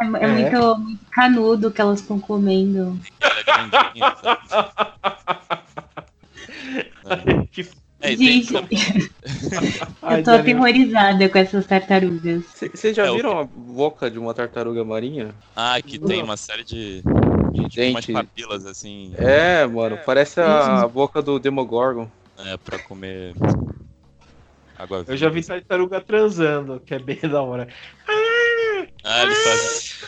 É, 0.00 0.04
é, 0.04 0.06
é, 0.06 0.08
Muito, 0.08 0.78
muito 0.78 1.04
canudo 1.10 1.70
que 1.70 1.80
elas 1.80 2.00
estão 2.00 2.18
comendo. 2.18 2.98
Ela 3.20 3.38
é 3.38 3.44
grandinha, 3.44 4.16
sabe? 4.48 4.72
que 7.52 7.68
é, 8.00 8.16
Gente, 8.16 8.54
eu 8.54 10.22
tô 10.24 10.30
aterrorizada 10.30 11.28
com 11.28 11.38
essas 11.38 11.66
tartarugas. 11.66 12.44
Vocês 12.74 12.96
já 12.96 13.06
é, 13.06 13.12
viram 13.12 13.38
a 13.38 13.44
boca 13.44 14.10
de 14.10 14.18
uma 14.18 14.32
tartaruga 14.32 14.84
marinha? 14.84 15.34
Ah, 15.56 15.80
que 15.82 15.98
tem 15.98 16.22
uma 16.22 16.36
série 16.36 16.64
de, 16.64 17.02
de 17.52 17.68
tipo, 17.68 17.90
umas 17.90 18.06
papilas 18.06 18.66
assim. 18.66 19.12
É, 19.16 19.66
mano, 19.66 19.98
parece 20.06 20.40
a, 20.40 20.82
a 20.82 20.88
boca 20.88 21.20
do 21.20 21.38
Demogorgon. 21.38 22.08
É, 22.38 22.56
pra 22.56 22.78
comer 22.78 23.34
água 24.78 25.04
Eu 25.08 25.16
já 25.16 25.28
vi 25.28 25.42
tartaruga 25.42 26.00
transando, 26.00 26.78
que 26.78 26.94
é 26.94 26.98
bem 27.00 27.18
da 27.20 27.42
hora. 27.42 27.66
Ah, 28.06 28.27
ele 29.22 29.34
faz. 29.34 29.98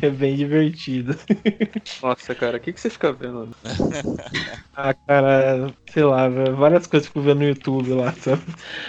é 0.02 0.10
bem 0.10 0.36
divertido. 0.36 1.16
Nossa, 2.02 2.34
cara, 2.34 2.56
o 2.56 2.60
que, 2.60 2.72
que 2.72 2.80
você 2.80 2.90
fica 2.90 3.12
vendo? 3.12 3.48
ah, 4.76 4.94
cara, 4.94 5.72
sei 5.92 6.04
lá, 6.04 6.28
várias 6.28 6.86
coisas 6.86 7.08
que 7.08 7.18
eu 7.18 7.22
fico 7.22 7.26
vendo 7.26 7.38
no 7.40 7.48
YouTube 7.48 7.92
lá, 7.94 8.12
sabe? 8.12 8.42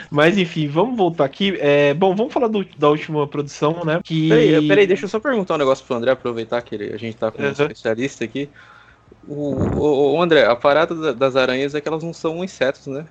Mas 0.09 0.38
enfim, 0.38 0.67
vamos 0.67 0.97
voltar 0.97 1.25
aqui. 1.25 1.57
É, 1.59 1.93
bom, 1.93 2.15
vamos 2.15 2.33
falar 2.33 2.47
do, 2.47 2.65
da 2.77 2.89
última 2.89 3.27
produção, 3.27 3.83
né? 3.86 4.01
Que... 4.03 4.29
Peraí, 4.29 4.67
peraí, 4.67 4.88
deixa 4.88 5.05
eu 5.05 5.09
só 5.09 5.19
perguntar 5.19 5.55
um 5.55 5.59
negócio 5.59 5.86
pro 5.86 5.95
André, 5.95 6.11
aproveitar 6.11 6.61
que 6.61 6.75
ele, 6.75 6.93
a 6.93 6.97
gente 6.97 7.17
tá 7.17 7.31
com 7.31 7.41
um 7.41 7.51
especialista 7.51 8.25
aqui. 8.25 8.49
O, 9.27 9.53
o, 9.53 10.13
o, 10.13 10.21
André, 10.21 10.45
a 10.45 10.55
parada 10.55 11.13
das 11.13 11.36
aranhas 11.36 11.73
é 11.73 11.81
que 11.81 11.88
elas 11.88 12.03
não 12.03 12.13
são 12.13 12.43
insetos, 12.43 12.88
né? 12.88 13.05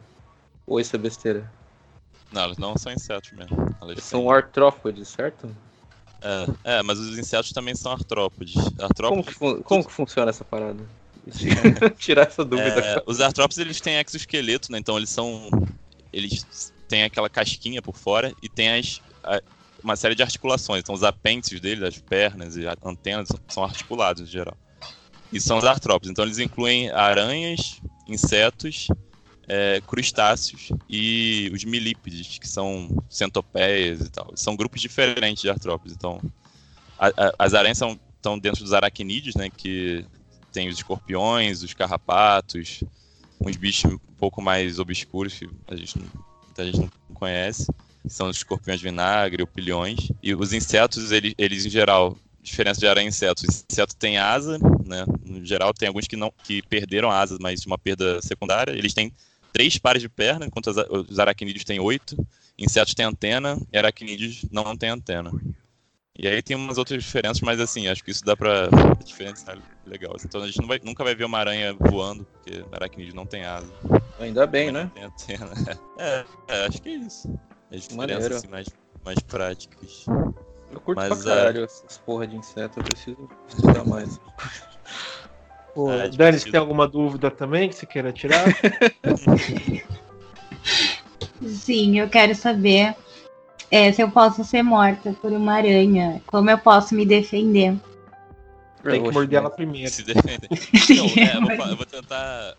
Ou 0.67 0.79
isso 0.79 0.95
é 0.95 0.99
besteira? 0.99 1.51
Não, 2.35 2.43
elas 2.43 2.59
não 2.59 2.77
são 2.77 2.93
insetos 2.93 3.31
mesmo. 3.31 3.57
Elas 3.81 4.03
são 4.03 4.29
artrópodes, 4.29 5.07
certo? 5.07 5.55
É, 6.21 6.79
é, 6.79 6.83
mas 6.83 6.99
os 6.99 7.17
insetos 7.17 7.53
também 7.53 7.77
são 7.77 7.93
artrópodes. 7.93 8.57
artrópodes... 8.81 9.37
Como, 9.37 9.57
que 9.59 9.63
como 9.63 9.85
que 9.85 9.93
funciona 9.93 10.31
essa 10.31 10.45
parada? 10.45 10.85
Tirar 11.97 12.27
essa 12.27 12.45
dúvida. 12.45 12.81
É, 12.81 13.03
os 13.07 13.21
artrópodes 13.21 13.59
eles 13.59 13.81
têm 13.81 14.01
exoesqueleto, 14.01 14.73
né? 14.73 14.79
Então 14.79 14.97
eles 14.97 15.11
são. 15.11 15.49
Eles 16.13 16.73
têm 16.89 17.05
aquela 17.05 17.31
casquinha 17.31 17.81
por 17.81 17.97
fora 17.97 18.35
e 18.43 18.49
tem 18.49 18.81
as, 18.81 19.01
a, 19.23 19.41
uma 19.83 19.95
série 19.95 20.17
de 20.17 20.23
articulações. 20.25 20.81
Então 20.81 20.95
os 20.95 21.05
apêndices 21.05 21.61
deles, 21.61 21.85
as 21.85 21.99
pernas 21.99 22.57
e 22.57 22.65
antenas 22.85 23.29
são 23.47 23.63
articulados 23.63 24.23
em 24.23 24.27
geral. 24.27 24.57
E 25.33 25.41
são 25.41 25.59
os 25.59 25.65
artrópodes. 25.65 26.11
Então 26.11 26.25
eles 26.25 26.39
incluem 26.39 26.91
aranhas, 26.91 27.81
insetos 28.09 28.89
é, 29.49 29.81
crustáceos 29.87 30.71
e 30.89 31.51
os 31.53 31.65
milípedes, 31.65 32.39
que 32.39 32.49
são 32.49 32.89
centopeias 33.09 34.01
e 34.01 34.11
tal. 34.11 34.33
São 34.35 34.57
grupos 34.57 34.81
diferentes 34.81 35.43
de 35.43 35.51
artrópodes. 35.51 35.95
Então, 35.95 36.21
a, 36.99 37.09
a, 37.09 37.35
as 37.39 37.55
aranhas 37.55 37.79
são, 37.79 37.99
estão 38.17 38.39
dentro 38.39 38.63
dos 38.63 38.73
aracnídeos, 38.73 39.35
né, 39.35 39.49
que 39.51 40.05
tem 40.53 40.69
os 40.69 40.77
escorpiões, 40.77 41.63
os 41.63 41.75
carrapatos, 41.75 42.83
uns 43.41 43.57
bichos 43.57 43.93
um 43.93 43.99
pouco 44.17 44.41
mais 44.41 44.79
obscuros 44.79 45.35
que 45.35 45.49
a 45.67 45.77
gente, 45.77 46.01
a 46.57 46.65
gente 46.65 46.79
não 46.79 46.91
conhece. 47.15 47.67
São 48.07 48.29
os 48.29 48.37
escorpiões 48.37 48.81
de 48.81 48.85
vinagre, 48.85 49.43
opilhões. 49.43 50.13
E 50.23 50.35
os 50.35 50.53
insetos, 50.53 51.11
eles, 51.11 51.35
eles 51.39 51.67
em 51.67 51.71
geral, 51.71 52.17
diferença 52.43 52.79
de 52.79 52.87
aranha 52.87 53.07
e 53.07 53.09
inseto. 53.09 53.43
O 53.43 53.47
inseto 53.47 53.97
tem 53.97 54.19
asa, 54.19 54.59
né? 54.85 55.05
No 55.25 55.45
geral, 55.45 55.73
tem 55.73 55.89
alguns 55.89 56.07
que 56.07 56.17
não 56.17 56.33
que 56.45 56.63
perderam 56.63 57.11
asas, 57.11 57.39
mas 57.41 57.65
uma 57.65 57.79
perda 57.79 58.21
secundária. 58.21 58.73
Eles 58.73 58.93
têm 58.93 59.11
três 59.55 59.79
pares 59.79 60.03
de 60.03 60.09
perna, 60.09 60.47
enquanto 60.47 60.67
os 61.09 61.19
aracnídeos 61.21 61.65
têm 61.65 61.79
oito. 61.79 62.17
Insetos 62.59 62.93
têm 62.93 63.07
antena 63.07 63.57
e 63.73 63.79
aracnídeos 63.79 64.45
não 64.51 64.77
têm 64.77 64.91
antena. 64.91 65.31
E 66.17 66.27
aí 66.27 66.43
tem 66.43 66.57
umas 66.57 66.77
outras 66.77 67.03
diferenças, 67.03 67.41
mas 67.41 67.61
assim, 67.61 67.87
acho 67.87 68.03
que 68.03 68.11
isso 68.11 68.25
dá 68.25 68.37
pra 68.37 68.69
diferenciar 69.05 69.57
legal. 69.87 70.17
Então 70.25 70.43
a 70.43 70.47
gente 70.47 70.65
vai, 70.67 70.81
nunca 70.83 71.05
vai 71.05 71.15
ver 71.15 71.25
uma 71.25 71.39
aranha 71.39 71.73
voando, 71.73 72.25
porque 72.25 72.65
aracnídeo 72.73 73.15
não 73.15 73.27
tem 73.27 73.45
asa. 73.45 73.73
Ainda 74.19 74.47
bem, 74.47 74.73
né? 74.73 74.91
Tem 74.93 75.05
antena. 75.05 75.53
É, 75.97 76.25
é, 76.49 76.67
acho 76.67 76.83
que 76.83 76.89
é 76.89 76.93
isso. 76.97 77.33
As 77.71 77.87
diferenças 77.87 78.33
assim, 78.33 78.49
mais, 78.49 78.67
mais 79.05 79.19
práticas. 79.21 80.05
Eu 80.73 80.81
curto 80.81 80.97
mas, 80.97 81.23
pra 81.23 81.37
caralho 81.37 81.61
é... 81.61 81.65
essas 81.65 81.99
porra 81.99 82.27
de 82.27 82.35
inseto, 82.35 82.81
eu 82.81 82.85
preciso 82.85 83.31
estudar 83.49 83.85
mais. 83.85 84.19
Pô, 85.75 85.91
é, 85.91 86.09
Dani, 86.09 86.39
você 86.39 86.51
tem 86.51 86.61
alguma 86.61 86.87
dúvida 86.87 87.31
também 87.31 87.69
que 87.69 87.75
você 87.75 87.85
queira 87.85 88.13
tirar? 88.13 88.45
Sim, 91.45 91.99
eu 91.99 92.09
quero 92.09 92.35
saber 92.35 92.95
é, 93.71 93.91
se 93.93 94.01
eu 94.01 94.11
posso 94.11 94.45
ser 94.45 94.63
morta 94.63 95.13
por 95.21 95.33
uma 95.33 95.55
aranha. 95.55 96.23
Como 96.27 96.49
eu 96.49 96.59
posso 96.59 96.95
me 96.95 97.05
defender? 97.05 97.77
Tem 98.83 99.03
que 99.03 99.11
morder 99.11 99.39
ela 99.39 99.51
primeiro. 99.55 99.91
Se 99.91 100.05
defender. 100.05 100.49
Então, 100.55 101.07
é, 101.17 101.37
eu, 101.37 101.57
vou, 101.57 101.67
eu 101.67 101.77
vou 101.77 101.87
tentar, 101.87 102.57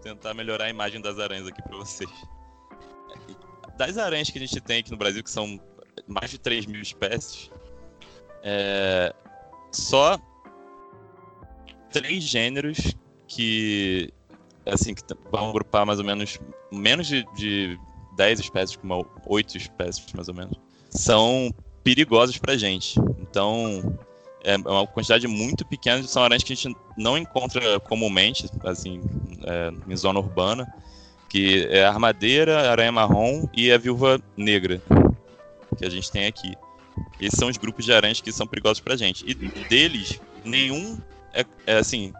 tentar 0.00 0.34
melhorar 0.34 0.64
a 0.64 0.70
imagem 0.70 1.00
das 1.00 1.18
aranhas 1.18 1.46
aqui 1.46 1.62
pra 1.62 1.76
vocês. 1.76 2.10
Das 3.76 3.98
aranhas 3.98 4.30
que 4.30 4.38
a 4.38 4.40
gente 4.40 4.60
tem 4.60 4.80
aqui 4.80 4.90
no 4.90 4.96
Brasil, 4.96 5.22
que 5.22 5.30
são 5.30 5.60
mais 6.06 6.30
de 6.30 6.38
3 6.38 6.64
mil 6.66 6.80
espécies, 6.80 7.50
é, 8.42 9.14
só 9.70 10.18
três 11.92 12.24
gêneros 12.24 12.94
que 13.28 14.10
assim 14.66 14.94
que 14.94 15.02
vão 15.30 15.50
agrupar 15.50 15.84
mais 15.84 15.98
ou 15.98 16.04
menos 16.04 16.38
menos 16.70 17.06
de, 17.06 17.24
de 17.34 17.78
10 18.16 18.40
espécies, 18.40 18.76
como 18.76 19.06
8 19.26 19.56
espécies 19.56 20.12
mais 20.12 20.28
ou 20.28 20.34
menos, 20.34 20.56
são 20.90 21.52
perigosos 21.82 22.38
pra 22.38 22.56
gente. 22.56 22.98
Então, 23.18 23.96
é 24.44 24.56
uma 24.56 24.86
quantidade 24.86 25.26
muito 25.26 25.64
pequena, 25.64 26.02
são 26.02 26.22
aranhas 26.22 26.42
que 26.42 26.52
a 26.52 26.56
gente 26.56 26.76
não 26.96 27.16
encontra 27.16 27.80
comumente, 27.80 28.48
assim, 28.64 29.02
é, 29.44 29.72
em 29.88 29.96
zona 29.96 30.18
urbana, 30.18 30.72
Que 31.28 31.66
é 31.70 31.84
a 31.84 31.88
armadeira, 31.88 32.68
a 32.68 32.70
aranha 32.72 32.92
marrom 32.92 33.48
e 33.54 33.72
a 33.72 33.78
viúva 33.78 34.20
negra. 34.36 34.82
Que 35.78 35.86
a 35.86 35.90
gente 35.90 36.10
tem 36.10 36.26
aqui. 36.26 36.54
Esses 37.18 37.38
são 37.38 37.48
os 37.48 37.56
grupos 37.56 37.86
de 37.86 37.92
aranhas 37.92 38.20
que 38.20 38.30
são 38.30 38.46
perigosos 38.46 38.80
pra 38.80 38.96
gente. 38.96 39.24
E 39.26 39.34
deles, 39.34 40.20
nenhum 40.44 40.98
é, 41.32 41.44
é 41.66 41.78
assim. 41.78 42.12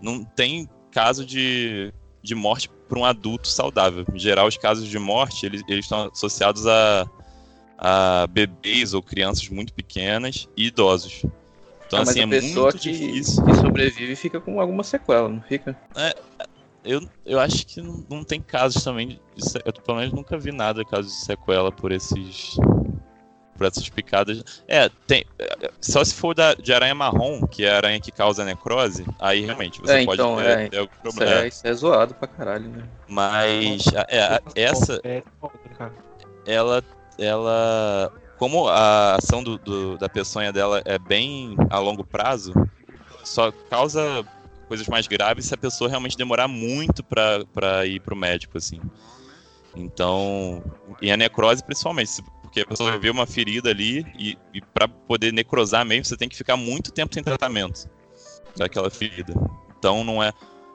Não 0.00 0.24
tem 0.24 0.68
caso 0.90 1.24
de, 1.24 1.92
de 2.22 2.34
morte 2.34 2.70
para 2.88 2.98
um 2.98 3.04
adulto 3.04 3.48
saudável. 3.48 4.04
Em 4.12 4.18
geral, 4.18 4.46
os 4.46 4.56
casos 4.56 4.88
de 4.88 4.98
morte 4.98 5.44
eles, 5.44 5.62
eles 5.68 5.84
estão 5.84 6.10
associados 6.12 6.66
a, 6.66 7.08
a 7.76 8.26
bebês 8.28 8.94
ou 8.94 9.02
crianças 9.02 9.48
muito 9.48 9.72
pequenas 9.72 10.48
e 10.56 10.66
idosos. 10.66 11.22
Então, 11.86 12.00
ah, 12.00 12.02
assim, 12.02 12.20
é 12.20 12.26
pessoa 12.26 12.72
que, 12.72 12.90
difícil. 12.92 13.44
que 13.44 13.54
sobrevive 13.54 14.14
fica 14.14 14.40
com 14.40 14.60
alguma 14.60 14.82
sequela, 14.82 15.28
não 15.28 15.40
fica? 15.40 15.76
É, 15.96 16.14
eu, 16.84 17.00
eu 17.24 17.40
acho 17.40 17.66
que 17.66 17.80
não, 17.80 18.04
não 18.10 18.24
tem 18.24 18.40
casos 18.40 18.84
também. 18.84 19.08
De, 19.08 19.18
eu 19.64 19.72
pelo 19.72 19.98
menos 19.98 20.12
nunca 20.12 20.36
vi 20.38 20.52
nada 20.52 20.84
de 20.84 20.90
casos 20.90 21.12
de 21.12 21.24
sequela 21.24 21.72
por 21.72 21.90
esses 21.90 22.56
por 23.58 23.66
essas 23.66 23.88
picadas. 23.88 24.62
É, 24.68 24.88
tem. 25.06 25.26
Só 25.80 26.02
se 26.04 26.14
for 26.14 26.34
da, 26.34 26.54
de 26.54 26.72
aranha 26.72 26.94
marrom, 26.94 27.44
que 27.46 27.64
é 27.64 27.72
a 27.72 27.76
aranha 27.76 28.00
que 28.00 28.12
causa 28.12 28.44
necrose, 28.44 29.04
aí 29.18 29.44
realmente 29.44 29.80
você 29.80 30.02
é, 30.02 30.04
pode 30.04 30.22
então, 30.22 30.36
ter, 30.36 30.46
é, 30.46 30.68
ter 30.68 30.78
algum 30.78 30.94
problema. 31.02 31.32
Isso 31.32 31.42
é, 31.42 31.48
isso 31.48 31.66
é 31.66 31.72
zoado 31.74 32.14
pra 32.14 32.28
caralho, 32.28 32.68
né? 32.68 32.84
Mas 33.08 33.84
é, 34.08 34.40
essa. 34.54 35.02
Ela. 36.46 36.82
Ela. 37.18 38.12
Como 38.38 38.68
a 38.68 39.16
ação 39.16 39.42
do, 39.42 39.58
do, 39.58 39.98
da 39.98 40.08
peçonha 40.08 40.52
dela 40.52 40.80
é 40.84 40.96
bem 40.96 41.56
a 41.68 41.80
longo 41.80 42.04
prazo, 42.04 42.54
só 43.24 43.50
causa 43.68 44.24
coisas 44.68 44.86
mais 44.86 45.08
graves 45.08 45.46
se 45.46 45.54
a 45.54 45.56
pessoa 45.56 45.90
realmente 45.90 46.16
demorar 46.16 46.46
muito 46.46 47.02
para 47.02 47.84
ir 47.84 48.00
pro 48.00 48.14
médico, 48.14 48.56
assim. 48.56 48.80
Então, 49.74 50.62
e 51.02 51.10
a 51.10 51.16
necrose 51.16 51.64
principalmente, 51.64 52.22
porque 52.48 52.62
a 52.62 52.66
pessoa 52.66 52.98
vê 52.98 53.10
uma 53.10 53.26
ferida 53.26 53.68
ali 53.68 54.06
e, 54.18 54.36
e 54.54 54.60
para 54.60 54.88
poder 54.88 55.32
necrosar 55.32 55.84
mesmo, 55.84 56.06
você 56.06 56.16
tem 56.16 56.28
que 56.28 56.36
ficar 56.36 56.56
muito 56.56 56.90
tempo 56.90 57.12
sem 57.12 57.22
tratamento 57.22 57.88
daquela 58.56 58.90
ferida. 58.90 59.34
Então 59.78 60.02
não 60.02 60.22
é, 60.22 60.32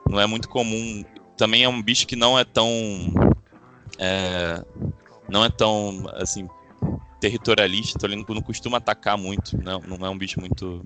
não 0.08 0.20
é 0.20 0.26
muito 0.26 0.48
comum. 0.48 1.04
Também 1.36 1.64
é 1.64 1.68
um 1.68 1.82
bicho 1.82 2.06
que 2.06 2.14
não 2.14 2.38
é 2.38 2.44
tão. 2.44 2.68
É, 3.98 4.64
não 5.28 5.44
é 5.44 5.50
tão 5.50 6.06
assim 6.14 6.48
territorialista, 7.20 7.98
então 7.98 8.08
ele 8.08 8.24
não 8.28 8.42
costuma 8.42 8.78
atacar 8.78 9.16
muito, 9.16 9.56
não, 9.62 9.80
não 9.80 10.06
é 10.06 10.10
um 10.10 10.18
bicho 10.18 10.38
muito 10.38 10.82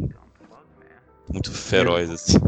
muito 1.31 1.53
feroz 1.53 2.09
assim. 2.09 2.39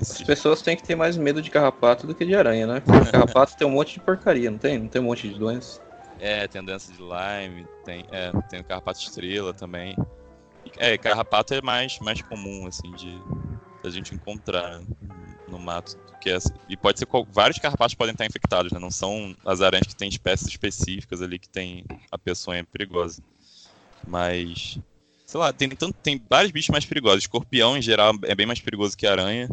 As 0.00 0.22
pessoas 0.22 0.62
têm 0.62 0.76
que 0.76 0.82
ter 0.84 0.94
mais 0.94 1.16
medo 1.16 1.42
de 1.42 1.50
carrapato 1.50 2.06
do 2.06 2.14
que 2.14 2.24
de 2.24 2.34
aranha, 2.34 2.66
né? 2.66 2.82
carrapato 3.10 3.56
tem 3.58 3.66
um 3.66 3.72
monte 3.72 3.94
de 3.94 4.00
porcaria, 4.00 4.50
não 4.50 4.58
tem? 4.58 4.78
Não 4.78 4.88
tem 4.88 5.00
um 5.00 5.06
monte 5.06 5.28
de 5.28 5.36
doenças. 5.38 5.80
É, 6.20 6.46
tem 6.46 6.60
a 6.60 6.64
dança 6.64 6.92
de 6.92 6.98
Lyme, 6.98 7.66
tem, 7.84 8.04
é, 8.10 8.30
tem 8.48 8.60
o 8.60 8.64
carrapato 8.64 9.00
estrela 9.00 9.54
também. 9.54 9.96
É, 10.76 10.98
carrapato 10.98 11.54
é 11.54 11.62
mais, 11.62 11.98
mais 12.00 12.20
comum, 12.20 12.66
assim, 12.66 12.90
de 12.92 13.20
a 13.82 13.90
gente 13.90 14.14
encontrar 14.14 14.82
no 15.48 15.58
mato. 15.58 15.96
Que 16.20 16.30
é, 16.30 16.38
e 16.68 16.76
pode 16.76 16.98
ser 16.98 17.08
vários 17.32 17.58
carrapatos 17.58 17.94
podem 17.94 18.12
estar 18.12 18.26
infectados, 18.26 18.70
né? 18.70 18.78
Não 18.78 18.90
são 18.90 19.34
as 19.44 19.62
aranhas 19.62 19.86
que 19.86 19.96
têm 19.96 20.10
espécies 20.10 20.48
específicas 20.48 21.22
ali 21.22 21.38
que 21.38 21.48
tem 21.48 21.84
a 22.12 22.18
peçonha 22.18 22.62
perigosa. 22.62 23.22
Mas, 24.06 24.78
sei 25.24 25.40
lá, 25.40 25.50
tem, 25.52 25.70
tanto, 25.70 25.94
tem 26.02 26.22
vários 26.28 26.52
bichos 26.52 26.68
mais 26.68 26.84
perigosos. 26.84 27.22
Escorpião, 27.22 27.76
em 27.76 27.82
geral, 27.82 28.12
é 28.24 28.34
bem 28.34 28.44
mais 28.44 28.60
perigoso 28.60 28.96
que 28.96 29.06
aranha. 29.06 29.48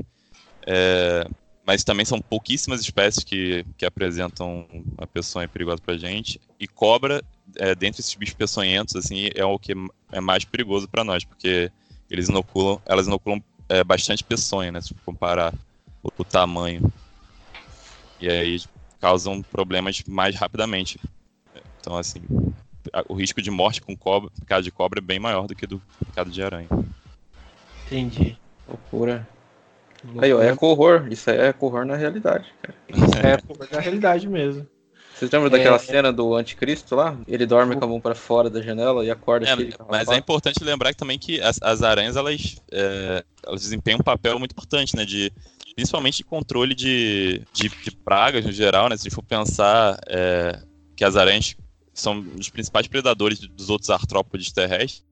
É, 0.65 1.25
mas 1.67 1.83
também 1.83 2.05
são 2.05 2.21
pouquíssimas 2.21 2.79
espécies 2.79 3.25
que, 3.25 3.65
que 3.77 3.85
apresentam 3.85 4.65
a 4.97 5.05
peçonha 5.05 5.49
perigosa 5.49 5.81
pra 5.85 5.97
gente. 5.97 6.39
E 6.57 6.65
cobra, 6.65 7.21
é, 7.57 7.75
dentre 7.75 7.99
esses 7.99 8.15
bichos 8.15 8.33
peçonhentos, 8.33 8.95
assim, 8.95 9.29
é 9.35 9.43
o 9.43 9.59
que 9.59 9.73
é 10.13 10.21
mais 10.21 10.45
perigoso 10.45 10.87
para 10.87 11.03
nós, 11.03 11.25
porque 11.25 11.69
eles 12.09 12.29
inoculam, 12.29 12.81
elas 12.85 13.07
inoculam 13.07 13.43
é, 13.67 13.83
bastante 13.83 14.23
peçonha, 14.23 14.71
né, 14.71 14.79
se 14.79 14.93
comparar 15.05 15.53
o, 16.01 16.09
o, 16.17 16.23
tamanho. 16.23 16.89
E 18.21 18.29
aí 18.29 18.61
causam 19.01 19.41
problemas 19.41 20.01
mais 20.07 20.37
rapidamente. 20.37 20.97
Então, 21.81 21.97
assim, 21.97 22.21
o 23.09 23.13
risco 23.13 23.41
de 23.41 23.51
morte 23.51 23.81
com 23.81 23.93
cobra, 23.93 24.31
picada 24.31 24.63
de 24.63 24.71
cobra 24.71 24.99
é 24.99 25.01
bem 25.01 25.19
maior 25.19 25.47
do 25.47 25.53
que 25.53 25.67
do 25.67 25.81
picado 25.99 26.31
de 26.31 26.41
aranha. 26.41 26.69
Entendi. 27.85 28.37
Loucura. 28.65 29.27
Aí, 30.19 30.33
ó, 30.33 30.41
é 30.41 30.55
horror. 30.59 31.07
Isso 31.11 31.29
aí 31.29 31.37
é 31.37 31.55
horror 31.59 31.85
na 31.85 31.95
realidade, 31.95 32.53
cara. 32.61 32.77
É 33.27 33.37
horror 33.49 33.67
na 33.71 33.79
realidade 33.79 34.27
mesmo. 34.27 34.67
Vocês 35.17 35.31
lembram 35.31 35.47
é... 35.47 35.57
daquela 35.57 35.79
cena 35.79 36.13
do 36.13 36.35
anticristo 36.35 36.95
lá? 36.95 37.17
Ele 37.27 37.45
dorme 37.45 37.75
com 37.75 37.83
a 37.83 37.87
mão 37.87 37.99
para 37.99 38.13
fora 38.13 38.51
da 38.51 38.61
janela 38.61 39.03
e 39.03 39.09
acorda 39.09 39.47
é, 39.49 39.55
Mas 39.89 40.07
é 40.09 40.15
importante 40.15 40.63
lembrar 40.63 40.93
também 40.93 41.17
que 41.17 41.41
as, 41.41 41.59
as 41.61 41.81
aranhas, 41.81 42.15
elas, 42.15 42.57
é, 42.71 43.23
elas 43.43 43.61
desempenham 43.61 43.99
um 43.99 44.03
papel 44.03 44.37
muito 44.37 44.51
importante, 44.51 44.95
né? 44.95 45.05
De, 45.05 45.33
principalmente 45.75 46.17
de 46.17 46.23
controle 46.23 46.75
de, 46.75 47.41
de, 47.51 47.67
de 47.67 47.91
pragas 47.91 48.45
no 48.45 48.51
geral, 48.51 48.89
né? 48.89 48.95
Se 48.95 49.01
a 49.01 49.09
gente 49.09 49.15
for 49.15 49.23
pensar 49.23 49.99
é, 50.07 50.59
que 50.95 51.03
as 51.03 51.15
aranhas 51.15 51.55
são 51.93 52.23
os 52.39 52.49
principais 52.49 52.85
predadores 52.85 53.39
dos 53.39 53.71
outros 53.71 53.89
artrópodes 53.89 54.51
terrestres, 54.51 55.03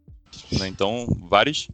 né? 0.52 0.68
Então, 0.68 1.08
vários 1.28 1.68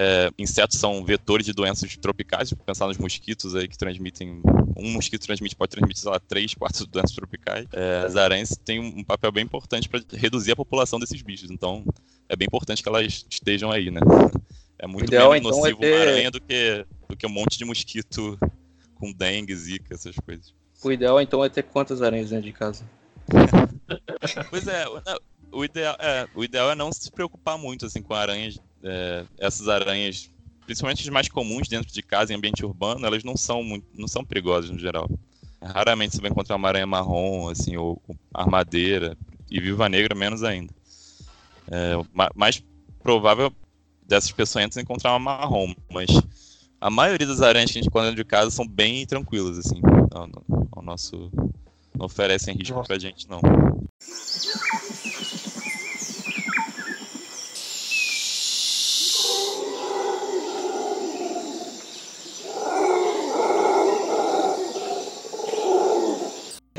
é, 0.00 0.30
insetos 0.38 0.78
são 0.78 1.04
vetores 1.04 1.44
de 1.44 1.52
doenças 1.52 1.96
tropicais, 1.96 2.54
pensar 2.64 2.86
nos 2.86 2.96
mosquitos 2.98 3.56
aí 3.56 3.66
que 3.66 3.76
transmitem. 3.76 4.40
Um 4.76 4.92
mosquito 4.92 5.26
transmite, 5.26 5.56
pode 5.56 5.72
transmitir, 5.72 6.00
sei 6.00 6.12
lá, 6.12 6.20
três, 6.20 6.54
quatro 6.54 6.86
doenças 6.86 7.16
tropicais. 7.16 7.66
É, 7.72 8.04
as 8.06 8.14
aranhas 8.14 8.56
têm 8.64 8.78
um 8.78 9.02
papel 9.02 9.32
bem 9.32 9.42
importante 9.42 9.88
para 9.88 10.00
reduzir 10.12 10.52
a 10.52 10.56
população 10.56 11.00
desses 11.00 11.20
bichos. 11.20 11.50
Então, 11.50 11.84
é 12.28 12.36
bem 12.36 12.46
importante 12.46 12.80
que 12.80 12.88
elas 12.88 13.26
estejam 13.28 13.72
aí, 13.72 13.90
né? 13.90 14.00
É 14.78 14.86
muito 14.86 15.08
ideal, 15.08 15.32
menos 15.32 15.48
então, 15.48 15.58
nocivo 15.58 15.84
é 15.84 15.88
ter... 15.88 15.94
uma 15.96 16.00
aranha 16.00 16.30
do 16.30 16.40
que, 16.40 16.86
do 17.08 17.16
que 17.16 17.26
um 17.26 17.30
monte 17.30 17.58
de 17.58 17.64
mosquito 17.64 18.38
com 18.94 19.12
dengue, 19.12 19.56
zika, 19.56 19.94
essas 19.94 20.14
coisas. 20.14 20.54
O 20.84 20.92
ideal, 20.92 21.20
então, 21.20 21.44
é 21.44 21.48
ter 21.48 21.64
quantas 21.64 22.02
aranhas 22.02 22.30
dentro 22.30 22.44
de 22.44 22.52
casa? 22.52 22.84
pois 24.48 24.68
é, 24.68 24.84
o 25.52 25.64
ideal, 25.64 25.96
é, 25.98 26.26
o 26.34 26.44
ideal 26.44 26.70
é 26.70 26.74
não 26.74 26.92
se 26.92 27.10
preocupar 27.10 27.58
muito 27.58 27.86
assim 27.86 28.02
com 28.02 28.14
aranhas 28.14 28.58
é, 28.82 29.24
essas 29.38 29.68
aranhas, 29.68 30.30
principalmente 30.66 31.02
as 31.02 31.08
mais 31.08 31.28
comuns 31.28 31.68
dentro 31.68 31.92
de 31.92 32.02
casa 32.02 32.32
em 32.32 32.36
ambiente 32.36 32.64
urbano, 32.64 33.06
elas 33.06 33.24
não 33.24 33.36
são 33.36 33.62
muito, 33.62 33.86
não 33.94 34.08
são 34.08 34.24
perigosas 34.24 34.70
no 34.70 34.78
geral. 34.78 35.08
Raramente 35.60 36.14
você 36.14 36.22
vai 36.22 36.30
encontrar 36.30 36.56
uma 36.56 36.68
aranha 36.68 36.86
marrom, 36.86 37.48
assim, 37.48 37.76
ou, 37.76 38.00
ou 38.06 38.16
armadeira, 38.32 39.16
e 39.50 39.60
viva 39.60 39.88
negra 39.88 40.14
menos 40.14 40.44
ainda. 40.44 40.72
É, 41.70 41.94
mais 42.34 42.62
provável 43.02 43.52
dessas 44.06 44.30
peçonhentas 44.30 44.76
encontrar 44.76 45.10
uma 45.10 45.18
marrom, 45.18 45.74
mas 45.90 46.08
a 46.80 46.88
maioria 46.88 47.26
das 47.26 47.42
aranhas 47.42 47.70
que 47.70 47.78
a 47.78 47.82
gente 47.82 47.88
encontra 47.88 48.10
dentro 48.10 48.22
de 48.22 48.28
casa 48.28 48.50
são 48.50 48.66
bem 48.66 49.04
tranquilas, 49.04 49.58
assim, 49.58 49.80
ao, 50.12 50.28
ao 50.70 50.82
nosso 50.82 51.30
não 51.98 52.06
oferecem 52.06 52.54
risco 52.54 52.76
Nossa. 52.76 52.86
pra 52.86 52.98
gente, 52.98 53.28
não. 53.28 53.40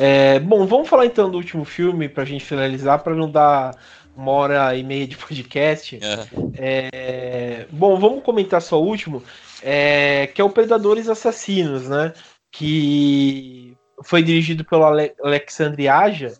É, 0.01 0.39
bom, 0.39 0.65
vamos 0.65 0.87
falar 0.87 1.05
então 1.05 1.29
do 1.29 1.37
último 1.37 1.65
filme 1.65 2.07
pra 2.07 2.23
gente 2.23 2.45
finalizar, 2.45 3.03
para 3.03 3.13
não 3.13 3.29
dar 3.29 3.75
uma 4.15 4.31
hora 4.31 4.73
e 4.73 4.81
meia 4.81 5.05
de 5.05 5.17
podcast. 5.19 5.99
É. 6.01 6.89
É, 6.93 7.65
bom, 7.69 7.99
vamos 7.99 8.23
comentar 8.23 8.61
só 8.61 8.81
o 8.81 8.85
último, 8.85 9.21
é, 9.61 10.27
que 10.27 10.39
é 10.39 10.43
o 10.43 10.49
Predadores 10.49 11.09
Assassinos, 11.09 11.89
né? 11.89 12.13
Que 12.49 13.75
foi 14.01 14.23
dirigido 14.23 14.63
pelo 14.63 14.85
Ale 14.85 15.11
Alexandre 15.21 15.89
Aja, 15.89 16.31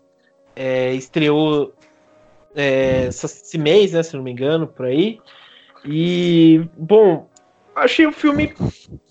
é, 0.55 0.93
estreou 0.93 1.73
é, 2.55 3.07
esse 3.09 3.57
mês, 3.57 3.91
né? 3.91 4.01
Se 4.03 4.15
não 4.15 4.23
me 4.23 4.31
engano, 4.31 4.67
por 4.67 4.85
aí. 4.85 5.19
E, 5.83 6.65
bom, 6.77 7.27
achei 7.75 8.07
o 8.07 8.13
filme 8.13 8.53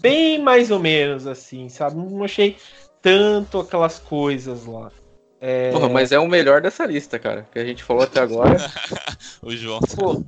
bem 0.00 0.40
mais 0.40 0.70
ou 0.70 0.78
menos 0.78 1.26
assim, 1.26 1.68
sabe? 1.68 1.96
Não 1.96 2.24
achei 2.24 2.56
tanto 3.02 3.60
aquelas 3.60 3.98
coisas 3.98 4.66
lá. 4.66 4.90
É... 5.40 5.70
Porra, 5.70 5.88
mas 5.88 6.12
é 6.12 6.18
o 6.18 6.28
melhor 6.28 6.60
dessa 6.60 6.84
lista, 6.84 7.18
cara, 7.18 7.46
que 7.52 7.58
a 7.58 7.64
gente 7.64 7.84
falou 7.84 8.02
até 8.02 8.20
agora. 8.20 8.56
o 9.40 9.50
João. 9.52 9.80
Pô, 9.96 10.22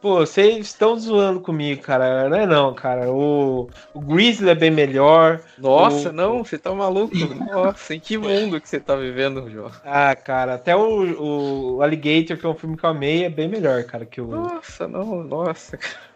pô, 0.00 0.16
vocês 0.16 0.66
estão 0.66 0.98
zoando 0.98 1.40
comigo, 1.40 1.82
cara. 1.82 2.28
Não 2.28 2.36
é 2.36 2.46
não, 2.46 2.74
cara. 2.74 3.12
O, 3.12 3.68
o 3.92 4.00
Grizzly 4.00 4.48
é 4.48 4.54
bem 4.54 4.70
melhor. 4.70 5.40
Nossa, 5.58 6.08
o... 6.08 6.12
não, 6.12 6.42
você 6.42 6.56
tá 6.56 6.72
maluco. 6.74 7.14
Nossa, 7.50 7.94
em 7.94 8.00
que 8.00 8.16
mundo 8.16 8.60
que 8.60 8.68
você 8.68 8.80
tá 8.80 8.96
vivendo, 8.96 9.48
João? 9.50 9.70
Ah, 9.84 10.16
cara, 10.16 10.54
até 10.54 10.74
o, 10.74 11.76
o 11.76 11.82
Alligator, 11.82 12.38
que 12.38 12.46
é 12.46 12.48
um 12.48 12.54
filme 12.54 12.76
que 12.76 12.84
eu 12.84 12.90
amei, 12.90 13.24
é 13.24 13.30
bem 13.30 13.48
melhor, 13.48 13.84
cara, 13.84 14.06
que 14.06 14.20
o... 14.20 14.26
Nossa, 14.26 14.88
não, 14.88 15.22
nossa, 15.22 15.76
cara. 15.76 16.12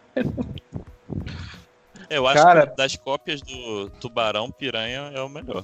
Eu 2.09 2.27
acho 2.27 2.41
Cara... 2.41 2.67
que 2.67 2.75
das 2.75 2.95
cópias 2.95 3.41
do 3.41 3.89
Tubarão, 3.99 4.51
Piranha 4.51 5.11
é 5.13 5.21
o 5.21 5.29
melhor. 5.29 5.63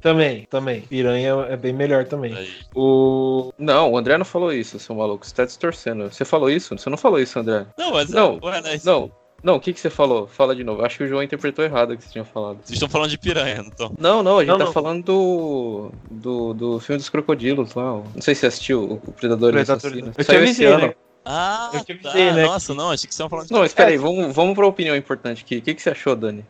Também, 0.00 0.46
também. 0.50 0.80
Piranha 0.80 1.46
é 1.48 1.56
bem 1.56 1.72
melhor 1.72 2.04
também. 2.06 2.34
Aí. 2.34 2.50
O. 2.74 3.52
Não, 3.56 3.92
o 3.92 3.96
André 3.96 4.18
não 4.18 4.24
falou 4.24 4.52
isso, 4.52 4.78
seu 4.78 4.96
maluco. 4.96 5.24
Você 5.24 5.34
tá 5.34 5.44
distorcendo. 5.44 6.12
Você 6.12 6.24
falou 6.24 6.50
isso? 6.50 6.76
Você 6.76 6.90
não 6.90 6.96
falou 6.96 7.20
isso, 7.20 7.38
André. 7.38 7.66
Não, 7.78 7.92
mas 7.92 8.10
não. 8.10 8.40
Ué, 8.42 8.60
né, 8.60 8.80
não. 8.84 9.12
Não, 9.42 9.56
o 9.56 9.60
que, 9.60 9.72
que 9.72 9.80
você 9.80 9.90
falou? 9.90 10.28
Fala 10.28 10.54
de 10.54 10.62
novo. 10.62 10.84
Acho 10.84 10.98
que 10.98 11.04
o 11.04 11.08
João 11.08 11.22
interpretou 11.22 11.64
errado 11.64 11.92
o 11.92 11.96
que 11.96 12.04
você 12.04 12.10
tinha 12.10 12.24
falado. 12.24 12.58
Vocês 12.62 12.72
estão 12.72 12.88
falando 12.88 13.10
de 13.10 13.18
piranha, 13.18 13.56
não 13.56 13.70
estão? 13.70 13.92
Não, 13.98 14.22
não, 14.22 14.38
a 14.38 14.40
gente 14.40 14.50
não, 14.50 14.58
tá 14.58 14.64
não. 14.66 14.72
falando 14.72 15.04
do, 15.04 15.92
do, 16.10 16.54
do 16.54 16.80
filme 16.80 16.98
dos 16.98 17.08
crocodilos 17.08 17.74
lá. 17.74 18.02
Não 18.14 18.22
sei 18.22 18.34
se 18.34 18.42
você 18.42 18.46
assistiu 18.46 19.00
o 19.04 19.12
Predador, 19.12 19.52
Predador 19.52 19.76
Assassino. 19.76 20.12
Eu 20.16 20.24
Saiu 20.24 20.44
esse 20.44 20.64
ano. 20.64 20.86
Né? 20.88 20.94
Ah, 21.24 21.70
eu 21.72 21.84
te 21.84 21.92
avisei, 21.92 22.28
tá. 22.28 22.34
né? 22.34 22.42
Nossa, 22.44 22.74
não, 22.74 22.90
achei 22.90 23.08
que 23.08 23.14
você 23.14 23.22
ia 23.22 23.28
falando 23.28 23.46
de... 23.46 23.52
Não, 23.52 23.60
mas 23.60 23.72
peraí, 23.72 23.96
vamos, 23.96 24.34
vamos 24.34 24.54
pra 24.54 24.66
opinião 24.66 24.96
importante 24.96 25.42
aqui. 25.44 25.58
O 25.58 25.62
que, 25.62 25.74
que 25.74 25.82
você 25.82 25.90
achou, 25.90 26.16
Dani? 26.16 26.44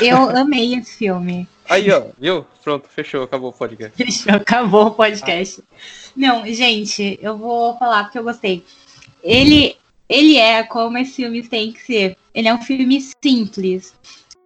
Eu 0.00 0.30
amei 0.36 0.74
esse 0.74 0.98
filme. 0.98 1.48
Aí, 1.68 1.90
ó, 1.90 2.04
viu? 2.18 2.46
Pronto, 2.62 2.88
fechou, 2.88 3.22
acabou 3.22 3.50
o 3.50 3.52
podcast. 3.52 3.96
Fechou, 3.96 4.34
acabou 4.34 4.86
o 4.86 4.90
podcast. 4.90 5.62
Não, 6.14 6.46
gente, 6.46 7.18
eu 7.22 7.36
vou 7.36 7.76
falar 7.78 8.04
porque 8.04 8.18
eu 8.18 8.24
gostei. 8.24 8.64
Ele, 9.22 9.76
ele 10.08 10.36
é 10.36 10.62
como 10.62 10.98
esses 10.98 11.16
filmes 11.16 11.48
têm 11.48 11.72
que 11.72 11.82
ser. 11.82 12.16
Ele 12.34 12.48
é 12.48 12.54
um 12.54 12.62
filme 12.62 13.00
simples. 13.24 13.94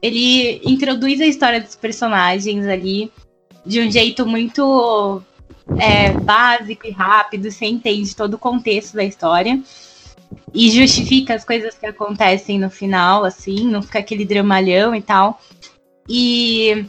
Ele 0.01 0.61
introduz 0.65 1.21
a 1.21 1.27
história 1.27 1.61
dos 1.61 1.77
personagens 1.77 2.67
ali 2.67 3.11
de 3.65 3.81
um 3.81 3.91
jeito 3.91 4.27
muito 4.27 5.23
é, 5.79 6.13
básico 6.13 6.87
e 6.87 6.91
rápido, 6.91 7.51
você 7.51 7.67
entende 7.67 8.15
todo 8.15 8.35
o 8.35 8.39
contexto 8.39 8.95
da 8.95 9.05
história 9.05 9.61
e 10.53 10.71
justifica 10.71 11.35
as 11.35 11.45
coisas 11.45 11.77
que 11.77 11.87
acontecem 11.87 12.59
no 12.59 12.71
final, 12.71 13.25
assim, 13.25 13.67
não 13.67 13.83
fica 13.83 13.99
aquele 13.99 14.25
dramalhão 14.25 14.95
e 14.95 15.03
tal. 15.03 15.41
E 16.09 16.87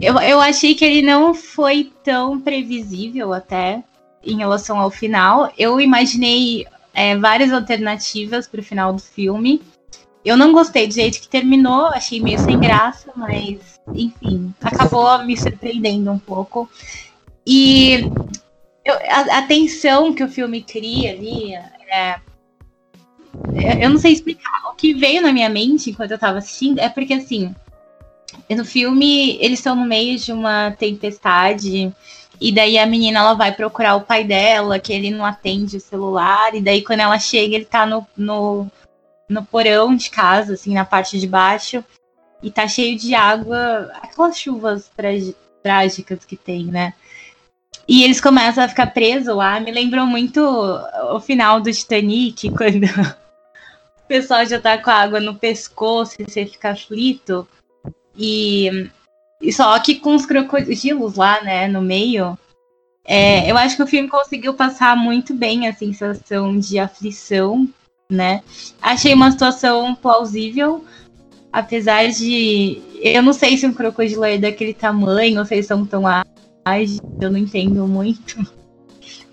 eu, 0.00 0.18
eu 0.20 0.40
achei 0.40 0.74
que 0.74 0.84
ele 0.84 1.02
não 1.02 1.34
foi 1.34 1.92
tão 2.02 2.40
previsível 2.40 3.32
até 3.32 3.82
em 4.22 4.38
relação 4.38 4.78
ao 4.78 4.90
final. 4.90 5.52
Eu 5.58 5.80
imaginei 5.80 6.66
é, 6.92 7.16
várias 7.16 7.52
alternativas 7.52 8.46
para 8.46 8.60
o 8.60 8.64
final 8.64 8.92
do 8.92 9.02
filme. 9.02 9.60
Eu 10.24 10.36
não 10.36 10.52
gostei 10.52 10.86
do 10.86 10.94
jeito 10.94 11.20
que 11.20 11.28
terminou, 11.28 11.86
achei 11.86 12.20
meio 12.20 12.38
sem 12.38 12.58
graça, 12.58 13.12
mas 13.14 13.78
enfim, 13.92 14.54
acabou 14.62 15.22
me 15.22 15.36
surpreendendo 15.36 16.10
um 16.10 16.18
pouco. 16.18 16.68
E 17.46 18.10
eu, 18.84 18.94
a, 18.94 19.38
a, 19.38 19.42
tensão 19.42 20.14
que 20.14 20.24
o 20.24 20.28
filme 20.28 20.62
cria 20.62 21.12
ali, 21.12 21.54
é, 21.54 22.16
eu 23.82 23.90
não 23.90 23.98
sei 23.98 24.12
explicar. 24.12 24.70
O 24.70 24.74
que 24.74 24.94
veio 24.94 25.22
na 25.22 25.32
minha 25.32 25.48
mente 25.48 25.90
enquanto 25.90 26.12
eu 26.12 26.18
tava 26.18 26.38
assistindo 26.38 26.78
é 26.78 26.88
porque, 26.88 27.14
assim, 27.14 27.54
no 28.50 28.64
filme 28.64 29.36
eles 29.40 29.58
estão 29.58 29.74
no 29.74 29.84
meio 29.84 30.18
de 30.18 30.32
uma 30.32 30.70
tempestade. 30.72 31.92
E 32.40 32.52
daí 32.52 32.78
a 32.78 32.86
menina 32.86 33.20
ela 33.20 33.34
vai 33.34 33.52
procurar 33.52 33.94
o 33.96 34.02
pai 34.02 34.24
dela, 34.24 34.78
que 34.78 34.92
ele 34.92 35.10
não 35.10 35.24
atende 35.24 35.76
o 35.76 35.80
celular. 35.80 36.54
E 36.54 36.60
daí 36.60 36.82
quando 36.82 37.00
ela 37.00 37.18
chega, 37.18 37.54
ele 37.54 37.64
tá 37.64 37.86
no, 37.86 38.06
no, 38.16 38.66
no 39.28 39.44
porão 39.44 39.94
de 39.94 40.10
casa, 40.10 40.54
assim, 40.54 40.74
na 40.74 40.84
parte 40.84 41.18
de 41.18 41.26
baixo. 41.26 41.84
E 42.42 42.50
tá 42.50 42.68
cheio 42.68 42.98
de 42.98 43.14
água, 43.14 43.90
aquelas 44.02 44.38
chuvas 44.38 44.90
trágicas 45.62 46.24
que 46.26 46.36
tem, 46.36 46.66
né? 46.66 46.92
E 47.86 48.02
eles 48.02 48.20
começam 48.20 48.64
a 48.64 48.68
ficar 48.68 48.88
presos 48.88 49.34
lá. 49.34 49.60
Me 49.60 49.70
lembrou 49.70 50.06
muito 50.06 50.40
o 50.40 51.20
final 51.20 51.60
do 51.60 51.72
Titanic, 51.72 52.50
quando 52.56 52.84
o 52.84 54.08
pessoal 54.08 54.44
já 54.46 54.60
tá 54.60 54.78
com 54.78 54.90
a 54.90 54.94
água 54.94 55.20
no 55.20 55.34
pescoço 55.34 56.16
e 56.18 56.24
você 56.24 56.46
fica 56.46 56.70
aflito. 56.70 57.46
E, 58.16 58.88
e 59.40 59.52
só 59.52 59.78
que 59.78 59.96
com 59.96 60.14
os 60.14 60.24
crocodilos 60.24 61.16
lá, 61.16 61.42
né, 61.42 61.68
no 61.68 61.82
meio. 61.82 62.38
É, 63.06 63.50
eu 63.50 63.56
acho 63.58 63.76
que 63.76 63.82
o 63.82 63.86
filme 63.86 64.08
conseguiu 64.08 64.54
passar 64.54 64.96
muito 64.96 65.34
bem 65.34 65.68
a 65.68 65.74
sensação 65.74 66.58
de 66.58 66.78
aflição, 66.78 67.68
né? 68.10 68.42
Achei 68.80 69.12
uma 69.12 69.30
situação 69.30 69.94
plausível, 69.94 70.82
apesar 71.52 72.08
de. 72.08 72.80
Eu 73.02 73.22
não 73.22 73.34
sei 73.34 73.58
se 73.58 73.66
um 73.66 73.74
crocodilo 73.74 74.24
é 74.24 74.38
daquele 74.38 74.72
tamanho, 74.72 75.38
ou 75.38 75.44
se 75.44 75.54
eles 75.54 75.66
são 75.66 75.84
tão 75.84 76.06
ágeis, 76.64 77.00
eu 77.20 77.30
não 77.30 77.38
entendo 77.38 77.86
muito. 77.86 78.46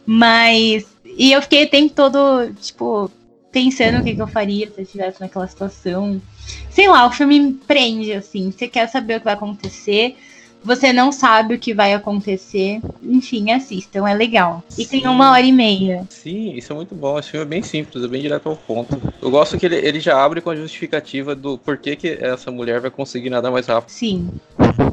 Mas. 0.05 0.85
E 1.05 1.31
eu 1.31 1.41
fiquei 1.41 1.65
o 1.65 1.69
tempo 1.69 1.93
todo, 1.93 2.53
tipo, 2.59 3.11
pensando 3.51 3.99
o 3.99 4.03
que, 4.03 4.15
que 4.15 4.21
eu 4.21 4.27
faria 4.27 4.67
se 4.67 4.79
eu 4.79 4.83
estivesse 4.83 5.19
naquela 5.19 5.47
situação. 5.47 6.21
Sei 6.69 6.87
lá, 6.87 7.05
o 7.05 7.11
filme 7.11 7.53
prende, 7.67 8.13
assim. 8.13 8.51
Você 8.51 8.67
quer 8.67 8.87
saber 8.87 9.15
o 9.15 9.19
que 9.19 9.25
vai 9.25 9.33
acontecer, 9.33 10.17
você 10.63 10.93
não 10.93 11.11
sabe 11.11 11.55
o 11.55 11.59
que 11.59 11.73
vai 11.73 11.93
acontecer. 11.93 12.79
Enfim, 13.03 13.51
assistam, 13.51 14.07
é 14.07 14.13
legal. 14.13 14.63
E 14.77 14.83
Sim. 14.83 14.87
tem 14.87 15.07
uma 15.07 15.31
hora 15.31 15.41
e 15.41 15.51
meia. 15.51 16.05
Sim, 16.09 16.53
isso 16.53 16.71
é 16.71 16.75
muito 16.75 16.95
bom. 16.95 17.17
Esse 17.17 17.31
filme 17.31 17.45
é 17.45 17.49
bem 17.49 17.63
simples, 17.63 18.03
é 18.03 18.07
bem 18.07 18.21
direto 18.21 18.47
ao 18.49 18.55
ponto. 18.55 19.01
Eu 19.21 19.31
gosto 19.31 19.57
que 19.57 19.65
ele, 19.65 19.75
ele 19.77 19.99
já 19.99 20.23
abre 20.23 20.41
com 20.41 20.49
a 20.49 20.55
justificativa 20.55 21.35
do 21.35 21.57
porquê 21.57 21.95
que 21.95 22.17
essa 22.21 22.51
mulher 22.51 22.79
vai 22.79 22.91
conseguir 22.91 23.29
nadar 23.29 23.51
mais 23.51 23.67
rápido. 23.67 23.89
Sim. 23.89 24.29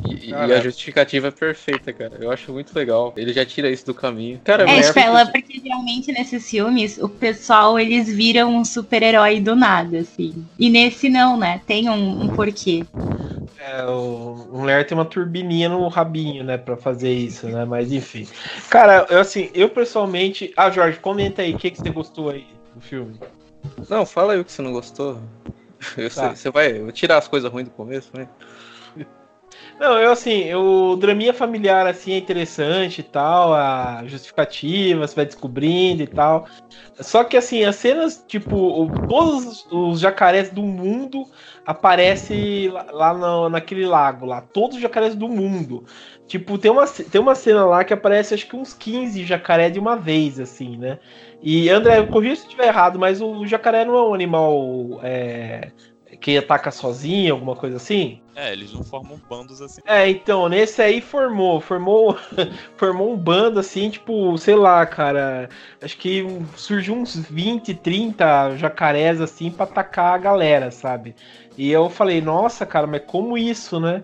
E, 0.09 0.31
e, 0.31 0.35
a 0.35 0.61
justificativa 0.61 1.29
é 1.29 1.31
perfeita, 1.31 1.93
cara. 1.93 2.12
Eu 2.21 2.31
acho 2.31 2.53
muito 2.53 2.75
legal. 2.75 3.12
Ele 3.16 3.33
já 3.33 3.45
tira 3.45 3.71
isso 3.71 3.87
do 3.87 3.95
caminho. 3.95 4.41
Cara, 4.45 4.69
é, 4.69 4.81
tipo, 4.81 4.99
ela, 4.99 5.27
porque 5.27 5.61
realmente 5.62 6.12
nesses 6.12 6.49
filmes, 6.49 6.99
o 6.99 7.09
pessoal, 7.09 7.79
eles 7.79 8.09
viram 8.09 8.57
um 8.57 8.64
super-herói 8.64 9.41
do 9.41 9.55
nada, 9.55 9.99
assim. 9.99 10.45
E 10.59 10.71
nesse 10.71 11.09
não, 11.09 11.37
né? 11.37 11.61
Tem 11.66 11.89
um, 11.89 12.23
um 12.23 12.29
porquê. 12.29 12.85
É, 13.59 13.85
o, 13.85 14.49
o 14.53 14.64
Ler 14.64 14.87
tem 14.87 14.97
uma 14.97 15.05
turbininha 15.05 15.57
no 15.66 15.88
rabinho, 15.88 16.44
né, 16.44 16.59
pra 16.59 16.76
fazer 16.76 17.11
isso, 17.11 17.48
né? 17.48 17.64
Mas 17.64 17.90
enfim. 17.90 18.28
Cara, 18.68 19.06
eu 19.09 19.18
assim, 19.18 19.48
eu 19.54 19.70
pessoalmente. 19.70 20.52
Ah, 20.54 20.70
Jorge, 20.70 20.98
comenta 20.98 21.40
aí, 21.40 21.54
o 21.54 21.56
que, 21.56 21.70
que 21.70 21.78
você 21.78 21.88
gostou 21.88 22.28
aí 22.28 22.46
do 22.74 22.82
filme? 22.82 23.18
Não, 23.88 24.04
fala 24.04 24.34
aí 24.34 24.40
o 24.40 24.44
que 24.44 24.52
você 24.52 24.61
não 24.61 24.72
gostou. 24.72 25.18
Eu 25.96 26.11
tá. 26.11 26.28
sei, 26.28 26.36
você 26.36 26.50
vai 26.50 26.76
eu 26.76 26.92
tirar 26.92 27.18
as 27.18 27.28
coisas 27.28 27.50
ruins 27.50 27.68
do 27.68 27.70
começo, 27.70 28.11
né? 28.12 28.28
Não, 29.79 29.97
eu 29.97 30.11
assim, 30.11 30.53
o 30.55 30.97
draminha 30.97 31.33
familiar 31.33 31.87
assim 31.87 32.12
é 32.12 32.18
interessante 32.18 32.99
e 32.99 33.05
tal, 33.05 33.55
a 33.55 34.03
justificativa, 34.07 35.07
você 35.07 35.14
vai 35.14 35.24
descobrindo 35.24 36.03
e 36.03 36.07
tal. 36.07 36.49
Só 37.01 37.22
que 37.22 37.37
assim, 37.37 37.64
as 37.64 37.76
cenas, 37.76 38.24
tipo, 38.26 38.91
todos 39.09 39.66
os 39.70 40.01
jacarés 40.01 40.51
do 40.51 40.62
mundo 40.62 41.24
aparecem 41.64 42.68
lá 42.91 43.14
no, 43.14 43.49
naquele 43.49 43.87
lago 43.87 44.26
lá, 44.26 44.41
todos 44.41 44.76
os 44.76 44.83
jacarés 44.83 45.14
do 45.14 45.29
mundo. 45.29 45.85
Tipo, 46.26 46.59
tem 46.59 46.70
uma, 46.70 46.87
tem 46.87 47.20
uma 47.20 47.37
cena 47.37 47.64
lá 47.64 47.85
que 47.85 47.95
aparece 47.95 48.35
acho 48.35 48.49
que 48.49 48.57
uns 48.57 48.74
15 48.74 49.24
jacaré 49.24 49.70
de 49.70 49.79
uma 49.79 49.97
vez, 49.97 50.41
assim, 50.41 50.76
né? 50.76 50.99
E 51.41 51.70
André, 51.70 52.05
corrija 52.07 52.37
se 52.37 52.43
eu 52.43 52.47
estiver 52.47 52.66
errado, 52.66 52.99
mas 52.99 53.20
o 53.22 53.47
jacaré 53.47 53.85
não 53.85 53.97
é 53.97 54.03
um 54.03 54.14
animal 54.14 54.99
é, 55.05 55.70
que 56.21 56.37
ataca 56.37 56.71
sozinho, 56.71 57.35
alguma 57.35 57.55
coisa 57.55 57.77
assim? 57.77 58.21
É, 58.35 58.53
eles 58.53 58.73
não 58.73 58.83
formam 58.83 59.21
bandos 59.29 59.61
assim. 59.61 59.81
É, 59.85 60.09
então, 60.09 60.49
nesse 60.49 60.81
aí 60.83 61.01
formou, 61.01 61.61
formou, 61.61 62.16
formou 62.77 63.12
um 63.12 63.16
bando 63.16 63.59
assim, 63.61 63.91
tipo, 63.91 64.37
sei 64.39 64.55
lá, 64.55 64.85
cara, 64.87 65.49
acho 65.81 65.97
que 65.97 66.25
surgiu 66.57 66.95
uns 66.95 67.16
20, 67.16 67.75
30 67.75 68.57
jacarés 68.57 69.21
assim 69.21 69.51
para 69.51 69.64
atacar 69.64 70.14
a 70.14 70.19
galera, 70.19 70.71
sabe? 70.71 71.14
E 71.57 71.71
eu 71.71 71.91
falei, 71.91 72.21
nossa, 72.21 72.64
cara, 72.64 72.87
mas 72.87 73.03
como 73.07 73.37
isso, 73.37 73.81
né? 73.81 74.03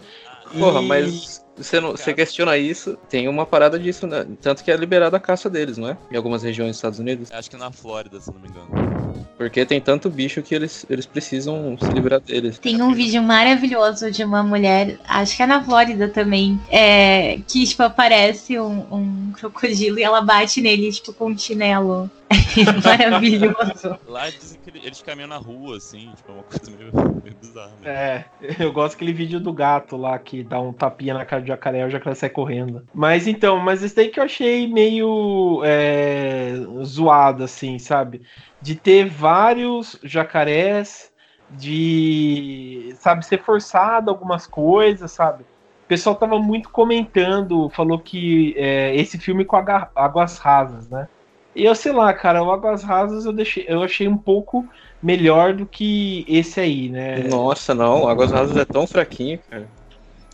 Porra, 0.59 0.81
e... 0.81 0.87
mas 0.87 1.44
você, 1.57 1.81
não, 1.81 1.93
você 1.93 2.13
questiona 2.13 2.57
isso, 2.57 2.97
tem 3.09 3.29
uma 3.29 3.47
parada 3.47 3.79
disso, 3.79 4.07
né? 4.07 4.27
Tanto 4.41 4.65
que 4.65 4.71
é 4.71 4.77
liberada 4.77 5.17
a 5.17 5.21
caça 5.21 5.49
deles, 5.49 5.79
não 5.79 5.89
é? 5.89 5.97
Em 6.11 6.17
algumas 6.17 6.43
regiões 6.43 6.71
dos 6.71 6.77
Estados 6.79 6.99
Unidos. 6.99 7.31
Acho 7.33 7.51
que 7.51 7.57
na 7.57 7.71
Flórida, 7.71 8.21
se 8.21 8.33
não 8.33 8.41
me 8.41 8.49
engano. 8.49 9.25
Porque 9.39 9.65
tem 9.65 9.81
tanto 9.81 10.11
bicho 10.11 10.43
que 10.43 10.55
eles, 10.55 10.85
eles 10.89 11.07
precisam 11.07 11.77
se 11.81 11.89
livrar 11.89 12.21
deles. 12.21 12.59
Tem 12.59 12.81
um 12.83 12.93
vídeo 12.93 13.23
maravilhoso 13.23 14.11
de 14.11 14.25
uma 14.25 14.43
mulher, 14.43 14.99
acho 15.09 15.37
que 15.37 15.43
é 15.43 15.47
na 15.47 15.63
Flórida 15.63 16.09
também, 16.09 16.61
é, 16.71 17.39
que 17.47 17.67
tipo, 17.67 17.83
aparece 17.83 18.59
um, 18.59 18.87
um 18.91 19.33
crocodilo 19.33 19.99
e 19.99 20.03
ela 20.03 20.21
bate 20.21 20.61
nele, 20.61 20.91
tipo, 20.91 21.13
com 21.13 21.27
um 21.27 21.39
chinelo. 21.39 22.11
Maravilhoso. 22.85 23.99
Lá 24.07 24.29
dizem 24.31 24.61
que 24.61 24.71
eles 24.79 25.03
caminham 25.03 25.29
na 25.29 25.37
rua, 25.37 25.77
assim, 25.77 26.13
tipo, 26.17 26.33
é 26.33 26.35
uma 26.35 26.43
coisa 26.43 26.71
meio, 26.71 26.91
meio 27.23 27.37
bizarra. 27.41 27.73
Mesmo. 27.81 27.89
É, 27.89 28.25
eu 28.59 28.73
gosto 28.73 28.95
daquele 28.95 29.13
vídeo 29.13 29.41
do 29.41 29.53
gato 29.53 29.97
lá 29.97 30.19
que 30.19 30.43
dá 30.43 30.61
um 30.61 30.73
tapinha 30.73 31.15
na 31.15 31.25
cara 31.25 31.43
do 31.43 31.49
jacaré 31.49 31.81
e 31.81 31.85
o 31.85 31.91
jacaré 31.91 32.15
sai 32.15 32.31
correndo. 32.31 32.87
Mas 32.95 33.27
então, 33.27 33.59
mas 33.59 33.83
esse 33.83 33.95
daí 33.95 34.09
que 34.09 34.19
eu 34.19 34.25
achei 34.25 34.67
meio 34.67 35.63
é, 35.65 36.55
zoado, 36.85 37.45
assim, 37.45 37.79
sabe? 37.79 38.23
De 38.61 38.75
ter 38.75 39.07
vários 39.07 39.99
jacarés, 40.03 41.13
de, 41.51 42.95
sabe, 42.99 43.25
ser 43.27 43.43
forçado 43.43 44.11
algumas 44.11 44.47
coisas, 44.47 45.11
sabe? 45.13 45.45
O 45.85 45.87
pessoal 45.87 46.17
tava 46.17 46.39
muito 46.39 46.71
comentando, 46.71 47.69
falou 47.69 47.99
que 47.99 48.55
é, 48.57 48.97
esse 48.97 49.19
filme 49.19 49.45
com 49.45 49.57
águas 49.95 50.39
rasas, 50.39 50.89
né? 50.89 51.07
E 51.55 51.65
eu 51.65 51.75
sei 51.75 51.93
lá, 51.93 52.13
cara, 52.13 52.43
o 52.43 52.51
Águas 52.51 52.83
Rasas 52.83 53.25
eu, 53.25 53.33
deixei, 53.33 53.65
eu 53.69 53.83
achei 53.83 54.09
um 54.09 54.17
pouco 54.17 54.67
melhor 55.03 55.53
do 55.53 55.67
que 55.67 56.25
esse 56.27 56.59
aí, 56.59 56.89
né? 56.89 57.19
Nossa, 57.29 57.75
não, 57.75 58.09
Águas 58.09 58.33
Rasas 58.33 58.57
é 58.57 58.65
tão 58.65 58.87
fraquinho, 58.87 59.39
cara. 59.49 59.69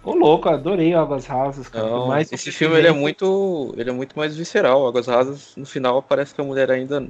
Ô 0.03 0.15
louco, 0.15 0.49
adorei 0.49 0.95
Águas 0.95 1.27
Rasas, 1.27 1.69
cara. 1.69 1.87
Não, 1.87 2.09
mais 2.09 2.33
esse 2.33 2.51
filme 2.51 2.77
ele 2.77 2.89
é 2.89 2.93
muito. 2.93 3.75
Ele 3.77 3.91
é 3.91 3.93
muito 3.93 4.17
mais 4.17 4.35
visceral. 4.35 4.87
Águas 4.87 5.07
Rasas, 5.07 5.55
no 5.57 5.67
final, 5.67 6.03
parece 6.03 6.35
que 6.35 6.41
a 6.41 6.45
mulher 6.45 6.71
ainda. 6.71 7.07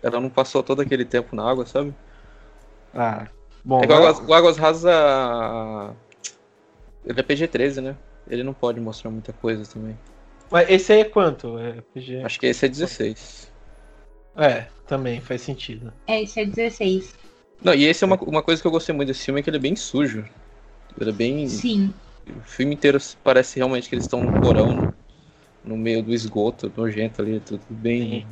Ela 0.00 0.20
não 0.20 0.30
passou 0.30 0.62
todo 0.62 0.80
aquele 0.80 1.04
tempo 1.04 1.34
na 1.34 1.50
água, 1.50 1.66
sabe? 1.66 1.92
Ah. 2.94 3.26
Bom. 3.64 3.82
É 3.82 3.88
o, 3.88 3.92
Águas, 3.92 4.18
o 4.20 4.32
Águas 4.32 4.56
Rasas. 4.56 4.84
Ele 7.04 7.18
é 7.18 7.22
PG-13, 7.22 7.80
né? 7.80 7.96
Ele 8.30 8.44
não 8.44 8.52
pode 8.52 8.80
mostrar 8.80 9.10
muita 9.10 9.32
coisa 9.32 9.64
também. 9.64 9.98
Mas 10.50 10.70
esse 10.70 10.92
aí 10.92 11.00
é 11.00 11.04
quanto? 11.04 11.58
É 11.58 11.82
PG... 11.92 12.22
Acho 12.22 12.38
que 12.38 12.46
esse 12.46 12.66
é 12.66 12.68
16. 12.68 13.47
É, 14.36 14.66
também 14.86 15.20
faz 15.20 15.42
sentido. 15.42 15.92
É, 16.06 16.22
esse 16.22 16.40
é 16.40 16.44
16. 16.44 17.14
Não, 17.62 17.74
e 17.74 17.84
esse 17.84 18.04
é 18.04 18.06
uma, 18.06 18.16
uma 18.16 18.42
coisa 18.42 18.60
que 18.62 18.66
eu 18.66 18.70
gostei 18.72 18.94
muito 18.94 19.08
desse 19.08 19.24
filme, 19.24 19.40
é 19.40 19.42
que 19.42 19.50
ele 19.50 19.56
é 19.56 19.60
bem 19.60 19.74
sujo. 19.74 20.24
Ele 21.00 21.10
é 21.10 21.12
bem. 21.12 21.48
Sim. 21.48 21.92
O 22.26 22.40
filme 22.40 22.74
inteiro 22.74 22.98
parece 23.24 23.56
realmente 23.56 23.88
que 23.88 23.94
eles 23.94 24.04
estão 24.04 24.22
no 24.22 24.40
porão, 24.40 24.74
no, 24.74 24.94
no 25.64 25.76
meio 25.76 26.02
do 26.02 26.12
esgoto, 26.12 26.72
nojento 26.76 27.22
ali, 27.22 27.40
tudo 27.40 27.62
bem. 27.70 28.20
Sim. 28.20 28.26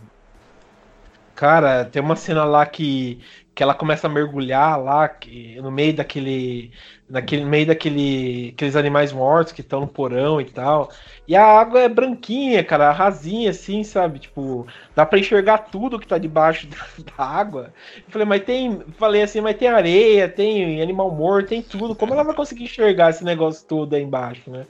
Cara, 1.36 1.84
tem 1.84 2.00
uma 2.00 2.16
cena 2.16 2.44
lá 2.44 2.64
que, 2.64 3.20
que 3.54 3.62
ela 3.62 3.74
começa 3.74 4.06
a 4.06 4.10
mergulhar 4.10 4.82
lá, 4.82 5.06
que, 5.06 5.60
no 5.60 5.70
meio 5.70 5.94
daquele. 5.94 6.72
Naquele 7.08 7.44
meio 7.44 7.66
daquele. 7.66 8.52
aqueles 8.54 8.74
animais 8.74 9.12
mortos 9.12 9.52
que 9.52 9.60
estão 9.60 9.80
no 9.80 9.86
porão 9.86 10.40
e 10.40 10.46
tal. 10.46 10.90
E 11.28 11.36
a 11.36 11.44
água 11.44 11.80
é 11.80 11.88
branquinha, 11.90 12.64
cara, 12.64 12.90
rasinha, 12.90 13.50
assim, 13.50 13.84
sabe? 13.84 14.18
Tipo, 14.18 14.66
dá 14.94 15.04
para 15.04 15.18
enxergar 15.18 15.58
tudo 15.58 16.00
que 16.00 16.06
tá 16.06 16.16
debaixo 16.16 16.66
da, 16.72 16.76
da, 17.16 17.24
água. 17.24 17.72
Eu 17.98 18.10
falei, 18.10 18.26
mas 18.26 18.42
tem. 18.42 18.80
Falei 18.98 19.22
assim, 19.22 19.42
mas 19.42 19.58
tem 19.58 19.68
areia, 19.68 20.28
tem 20.28 20.80
animal 20.80 21.10
morto, 21.10 21.50
tem 21.50 21.62
tudo. 21.62 21.94
Como 21.94 22.14
ela 22.14 22.24
vai 22.24 22.34
conseguir 22.34 22.64
enxergar 22.64 23.10
esse 23.10 23.22
negócio 23.22 23.66
todo 23.68 23.94
aí 23.94 24.02
embaixo, 24.02 24.50
né? 24.50 24.66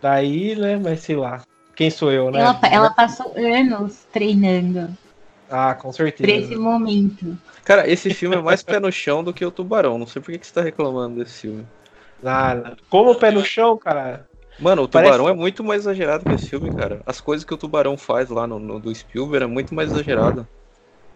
Daí, 0.00 0.54
né, 0.54 0.76
mas 0.76 1.00
sei 1.00 1.16
lá. 1.16 1.42
Quem 1.74 1.90
sou 1.90 2.12
eu, 2.12 2.30
né? 2.30 2.40
Ela, 2.40 2.60
ela 2.70 2.90
passou 2.90 3.34
anos 3.36 4.06
treinando. 4.12 4.96
Ah, 5.50 5.74
com 5.74 5.92
certeza. 5.92 6.30
Pra 6.30 6.40
esse 6.40 6.56
momento. 6.56 7.36
Cara, 7.64 7.88
esse 7.88 8.12
filme 8.12 8.36
é 8.36 8.42
mais 8.42 8.62
pé 8.62 8.78
no 8.78 8.90
chão 8.90 9.22
do 9.22 9.32
que 9.32 9.44
o 9.44 9.50
Tubarão. 9.50 9.98
Não 9.98 10.06
sei 10.06 10.22
por 10.22 10.32
que, 10.32 10.38
que 10.38 10.46
você 10.46 10.54
tá 10.54 10.62
reclamando 10.62 11.16
desse 11.16 11.42
filme. 11.42 11.66
Nada. 12.22 12.76
Como 12.88 13.14
pé 13.14 13.30
no 13.30 13.44
chão, 13.44 13.76
cara? 13.76 14.26
Mano, 14.58 14.82
o 14.82 14.88
Tubarão 14.88 15.24
Parece... 15.24 15.30
é 15.30 15.34
muito 15.34 15.62
mais 15.62 15.82
exagerado 15.82 16.24
que 16.24 16.32
esse 16.32 16.48
filme, 16.48 16.74
cara. 16.74 17.02
As 17.04 17.20
coisas 17.20 17.44
que 17.44 17.52
o 17.52 17.56
Tubarão 17.58 17.96
faz 17.96 18.30
lá 18.30 18.46
no, 18.46 18.58
no 18.58 18.80
do 18.80 18.94
Spielberg 18.94 19.44
é 19.44 19.48
muito 19.48 19.74
mais 19.74 19.90
exagerado. 19.92 20.46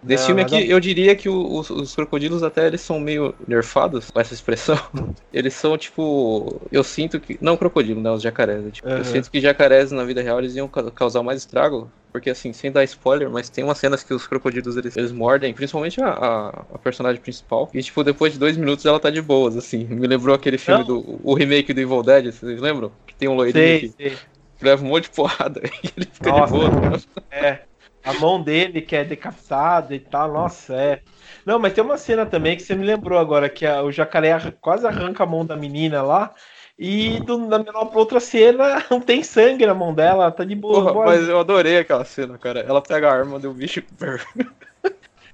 Desse 0.03 0.27
filme 0.27 0.41
aqui, 0.41 0.69
eu 0.69 0.81
diria 0.81 1.15
que 1.15 1.29
os, 1.29 1.69
os, 1.69 1.95
crocodilos 1.95 2.43
até 2.43 2.67
eles 2.67 2.81
são 2.81 2.99
meio 2.99 3.35
nerfados 3.47 4.11
com 4.11 4.19
essa 4.19 4.33
expressão. 4.33 4.79
Eles 5.33 5.53
são 5.55 5.77
tipo. 5.77 6.61
Eu 6.73 6.83
sinto 6.83 7.21
que. 7.21 7.37
Não 7.41 7.57
crocodilo, 7.57 8.01
né? 8.01 8.11
Os 8.11 8.23
jacarés. 8.23 8.65
Tipo, 8.73 8.89
uhum. 8.89 8.97
Eu 8.97 9.05
sinto 9.05 9.31
que 9.31 9.41
jacarés 9.41 9.93
na 9.93 10.03
vida 10.05 10.23
real 10.23 10.39
eles 10.39 10.57
iam 10.57 10.69
causar 10.69 11.23
mais 11.23 11.41
estrago. 11.41 11.91
Porque 12.11 12.31
assim, 12.31 12.53
sem 12.53 12.73
dar 12.73 12.83
spoiler, 12.85 13.31
mas 13.31 13.49
tem 13.49 13.63
umas 13.63 13.79
cenas 13.79 14.03
que 14.03 14.13
os 14.13 14.27
crocodilos 14.27 14.77
eles, 14.77 14.97
eles 14.97 15.13
mordem, 15.13 15.55
principalmente 15.55 16.03
a, 16.03 16.09
a, 16.09 16.49
a, 16.75 16.79
personagem 16.79 17.21
principal. 17.21 17.71
E 17.73 17.83
tipo, 17.83 18.03
depois 18.03 18.33
de 18.33 18.39
dois 18.39 18.57
minutos 18.57 18.85
ela 18.85 18.99
tá 18.99 19.11
de 19.11 19.23
boas, 19.23 19.57
assim. 19.57 19.85
Me 19.85 20.07
lembrou 20.07 20.35
aquele 20.35 20.59
filme 20.59 20.81
não. 20.81 20.87
do. 20.87 21.21
O 21.23 21.35
remake 21.35 21.73
do 21.73 21.81
Evil 21.81 22.03
Dead, 22.03 22.33
vocês 22.33 22.61
lembram? 22.61 22.91
Que 23.07 23.15
tem 23.15 23.29
um 23.29 23.35
loirinho 23.35 23.65
sei, 23.65 23.81
que, 23.81 23.89
sei. 23.91 24.17
leva 24.61 24.85
um 24.85 24.89
monte 24.89 25.05
de 25.05 25.11
porrada 25.11 25.61
e 25.85 25.91
ele 25.97 26.09
fica 26.11 26.31
Nossa, 26.31 26.53
de 26.53 26.59
boa. 26.59 27.01
É. 27.31 27.70
A 28.05 28.15
mão 28.15 28.43
dele 28.43 28.81
que 28.81 28.97
é 28.97 29.05
decapitada 29.05 29.95
e 29.95 30.01
tal, 30.01 30.33
nossa, 30.33 30.75
é. 30.75 31.03
Não, 31.45 31.59
mas 31.59 31.73
tem 31.73 31.85
uma 31.85 31.99
cena 31.99 32.25
também 32.25 32.57
que 32.57 32.63
você 32.63 32.75
me 32.75 32.85
lembrou 32.85 33.19
agora, 33.19 33.49
que 33.49 33.67
a, 33.67 33.83
o 33.83 33.93
jacaré 33.93 34.39
quase 34.61 34.87
arranca 34.87 35.23
a 35.23 35.27
mão 35.27 35.45
da 35.45 35.57
menina 35.57 36.03
lá. 36.03 36.35
E 36.79 37.21
do, 37.21 37.47
da 37.47 37.59
menor 37.59 37.85
pra 37.87 37.99
outra 37.99 38.19
cena 38.21 38.83
não 38.91 39.03
tem 39.03 39.23
sangue 39.23 39.67
na 39.67 39.75
mão 39.75 39.93
dela, 39.93 40.33
tá 40.33 40.45
de 40.45 40.55
boa. 40.55 40.95
Porra, 40.95 41.07
mas 41.07 41.29
eu 41.29 41.39
adorei 41.39 41.79
aquela 41.79 42.07
cena, 42.07 42.39
cara. 42.39 42.61
Ela 42.61 42.81
pega 42.81 43.09
a 43.09 43.13
arma 43.13 43.39
do 43.39 43.53
bicho. 43.53 43.83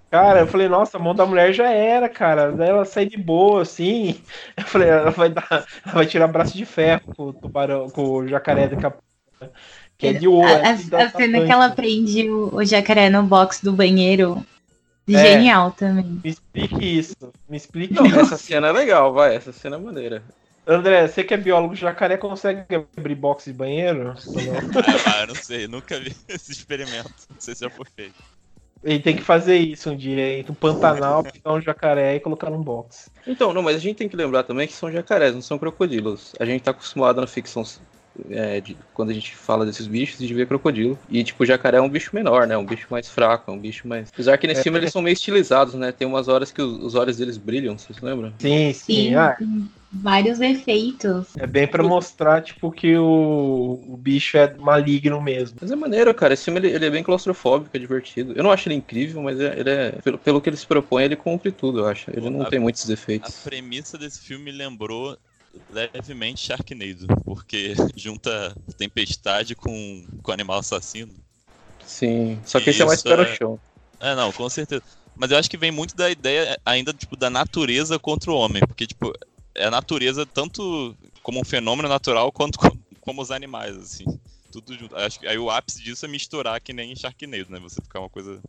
Cara, 0.08 0.40
eu 0.40 0.46
falei, 0.46 0.68
nossa, 0.68 0.96
a 0.96 1.00
mão 1.00 1.14
da 1.14 1.26
mulher 1.26 1.52
já 1.52 1.68
era, 1.68 2.08
cara. 2.08 2.52
Daí 2.52 2.68
ela 2.68 2.84
sai 2.84 3.06
de 3.06 3.16
boa, 3.16 3.62
assim. 3.62 4.22
Eu 4.56 4.64
falei, 4.64 4.88
ela 4.88 5.10
vai 5.10 5.28
dar. 5.28 5.46
Ela 5.50 5.94
vai 5.94 6.06
tirar 6.06 6.28
braço 6.28 6.56
de 6.56 6.64
ferro 6.64 7.02
com 7.16 7.24
o 7.24 7.32
tubarão, 7.32 7.90
com 7.90 8.02
o 8.02 8.26
jacaré 8.28 8.68
pouco. 8.68 9.02
Que 9.98 10.08
é 10.08 10.12
de 10.12 10.28
ouro. 10.28 10.48
A, 10.48 10.98
a, 10.98 11.04
a 11.04 11.10
cena 11.10 11.44
que 11.44 11.50
ela 11.50 11.70
prende 11.70 12.28
o, 12.28 12.54
o, 12.54 12.64
jacaré 12.64 13.08
no 13.08 13.22
box 13.22 13.62
do 13.62 13.72
banheiro. 13.72 14.44
É, 15.08 15.12
genial 15.12 15.70
também. 15.70 16.20
Me 16.22 16.30
explique 16.30 16.98
isso. 16.98 17.32
Me 17.48 17.56
explique 17.56 17.94
Não. 17.94 18.04
Essa 18.06 18.36
cena 18.36 18.68
é 18.68 18.72
legal, 18.72 19.12
vai. 19.12 19.36
Essa 19.36 19.52
cena 19.52 19.76
é 19.76 19.78
maneira. 19.78 20.22
André, 20.66 21.06
você 21.06 21.22
que 21.22 21.32
é 21.32 21.36
biólogo, 21.36 21.76
jacaré 21.76 22.16
consegue 22.16 22.64
abrir 22.96 23.14
box 23.14 23.44
de 23.44 23.52
banheiro? 23.52 24.14
ah, 25.06 25.20
eu 25.20 25.28
não 25.28 25.34
sei, 25.36 25.68
nunca 25.68 25.98
vi 26.00 26.14
esse 26.28 26.50
experimento. 26.50 27.14
Não 27.30 27.40
sei 27.40 27.54
se 27.54 27.60
já 27.60 27.70
foi 27.70 27.86
feito. 27.94 28.14
Ele 28.82 28.98
tem 28.98 29.16
que 29.16 29.22
fazer 29.22 29.56
isso 29.56 29.90
um 29.90 29.96
dia, 29.96 30.38
ir 30.38 30.46
no 30.46 30.54
Pantanal, 30.54 31.22
pegar 31.24 31.52
um 31.52 31.60
jacaré 31.60 32.16
e 32.16 32.20
colocar 32.20 32.50
num 32.50 32.62
box. 32.62 33.10
Então, 33.26 33.54
não, 33.54 33.62
mas 33.62 33.76
a 33.76 33.78
gente 33.78 33.96
tem 33.96 34.08
que 34.08 34.16
lembrar 34.16 34.42
também 34.42 34.66
que 34.66 34.72
são 34.72 34.90
jacarés, 34.90 35.34
não 35.34 35.42
são 35.42 35.58
crocodilos. 35.58 36.34
A 36.38 36.44
gente 36.44 36.62
tá 36.62 36.72
acostumado 36.72 37.20
na 37.20 37.26
ficção 37.28 37.64
é, 38.30 38.60
de, 38.60 38.76
quando 38.94 39.10
a 39.10 39.14
gente 39.14 39.34
fala 39.34 39.64
desses 39.66 39.86
bichos, 39.86 40.18
de 40.18 40.34
ver 40.34 40.46
crocodilo. 40.46 40.98
E, 41.08 41.22
tipo, 41.22 41.42
o 41.42 41.46
jacaré 41.46 41.78
é 41.78 41.80
um 41.80 41.88
bicho 41.88 42.10
menor, 42.14 42.46
né? 42.46 42.56
Um 42.56 42.64
bicho 42.64 42.86
mais 42.90 43.08
fraco, 43.08 43.50
é 43.50 43.54
um 43.54 43.58
bicho 43.58 43.86
mais. 43.86 44.08
Apesar 44.12 44.36
que 44.38 44.46
nesse 44.46 44.60
é. 44.60 44.62
filme 44.62 44.78
eles 44.78 44.92
são 44.92 45.02
meio 45.02 45.14
estilizados, 45.14 45.74
né? 45.74 45.92
Tem 45.92 46.06
umas 46.06 46.28
horas 46.28 46.50
que 46.50 46.60
os, 46.60 46.82
os 46.82 46.94
olhos 46.94 47.16
deles 47.16 47.36
brilham, 47.36 47.76
vocês 47.76 48.00
lembram? 48.00 48.32
Sim, 48.38 48.72
sim. 48.72 48.94
sim 48.94 49.14
ah. 49.14 49.36
Vários 49.92 50.40
efeitos. 50.40 51.28
É 51.38 51.46
bem 51.46 51.66
para 51.66 51.82
mostrar, 51.82 52.42
tipo, 52.42 52.70
que 52.70 52.96
o, 52.96 53.80
o 53.88 53.96
bicho 53.96 54.36
é 54.36 54.52
maligno 54.54 55.20
mesmo. 55.22 55.56
Mas 55.60 55.70
é 55.70 55.76
maneiro, 55.76 56.12
cara. 56.14 56.34
Esse 56.34 56.44
filme 56.44 56.60
ele, 56.60 56.68
ele 56.68 56.86
é 56.86 56.90
bem 56.90 57.02
claustrofóbico, 57.02 57.74
é 57.74 57.78
divertido. 57.78 58.32
Eu 58.36 58.42
não 58.42 58.50
acho 58.50 58.68
ele 58.68 58.74
incrível, 58.74 59.22
mas 59.22 59.40
é, 59.40 59.58
ele 59.58 59.70
é. 59.70 59.92
Pelo, 60.02 60.18
pelo 60.18 60.40
que 60.40 60.50
ele 60.50 60.56
se 60.56 60.66
propõe, 60.66 61.04
ele 61.04 61.16
cumpre 61.16 61.50
tudo, 61.50 61.80
eu 61.80 61.86
acho. 61.86 62.10
Ele 62.10 62.28
não 62.28 62.42
a, 62.42 62.50
tem 62.50 62.58
muitos 62.58 62.84
defeitos. 62.84 63.46
A 63.46 63.48
premissa 63.48 63.96
desse 63.96 64.20
filme 64.20 64.50
lembrou 64.50 65.16
levemente 65.70 66.40
Sharknado, 66.40 67.06
porque 67.24 67.74
junta 67.96 68.54
tempestade 68.76 69.54
com, 69.54 70.06
com 70.22 70.32
animal 70.32 70.58
assassino. 70.58 71.12
Sim, 71.84 72.38
só 72.44 72.60
que 72.60 72.70
esse 72.70 72.82
é 72.82 72.84
mais 72.84 73.02
no 73.04 73.12
é- 73.12 73.36
chão. 73.36 73.60
É, 74.00 74.14
não, 74.14 74.32
com 74.32 74.48
certeza. 74.48 74.82
Mas 75.16 75.30
eu 75.30 75.38
acho 75.38 75.48
que 75.48 75.56
vem 75.56 75.70
muito 75.70 75.96
da 75.96 76.10
ideia 76.10 76.60
ainda, 76.64 76.92
tipo, 76.92 77.16
da 77.16 77.30
natureza 77.30 77.98
contra 77.98 78.30
o 78.30 78.36
homem. 78.36 78.62
Porque, 78.66 78.86
tipo, 78.86 79.12
é 79.54 79.64
a 79.64 79.70
natureza 79.70 80.26
tanto 80.26 80.94
como 81.22 81.40
um 81.40 81.44
fenômeno 81.44 81.88
natural 81.88 82.30
quanto 82.30 82.58
como, 82.58 82.78
como 83.00 83.22
os 83.22 83.30
animais, 83.30 83.76
assim. 83.76 84.04
Tudo 84.52 84.76
junto. 84.76 84.94
Acho 84.96 85.18
que 85.18 85.26
aí 85.26 85.38
o 85.38 85.50
ápice 85.50 85.82
disso 85.82 86.04
é 86.04 86.08
misturar 86.08 86.60
que 86.60 86.72
nem 86.72 86.94
Sharknado, 86.94 87.50
né? 87.50 87.58
Você 87.60 87.80
ficar 87.80 88.00
uma 88.00 88.10
coisa 88.10 88.40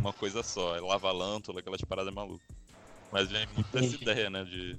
uma 0.00 0.12
coisa 0.12 0.42
só. 0.42 0.76
É 0.76 0.80
lava-lântula, 0.80 1.60
aquelas 1.60 1.80
paradas 1.80 2.14
malucas. 2.14 2.46
Mas 3.10 3.28
vem 3.28 3.46
muito 3.54 3.66
dessa 3.72 3.96
ideia, 3.96 4.30
né? 4.30 4.44
De 4.44 4.78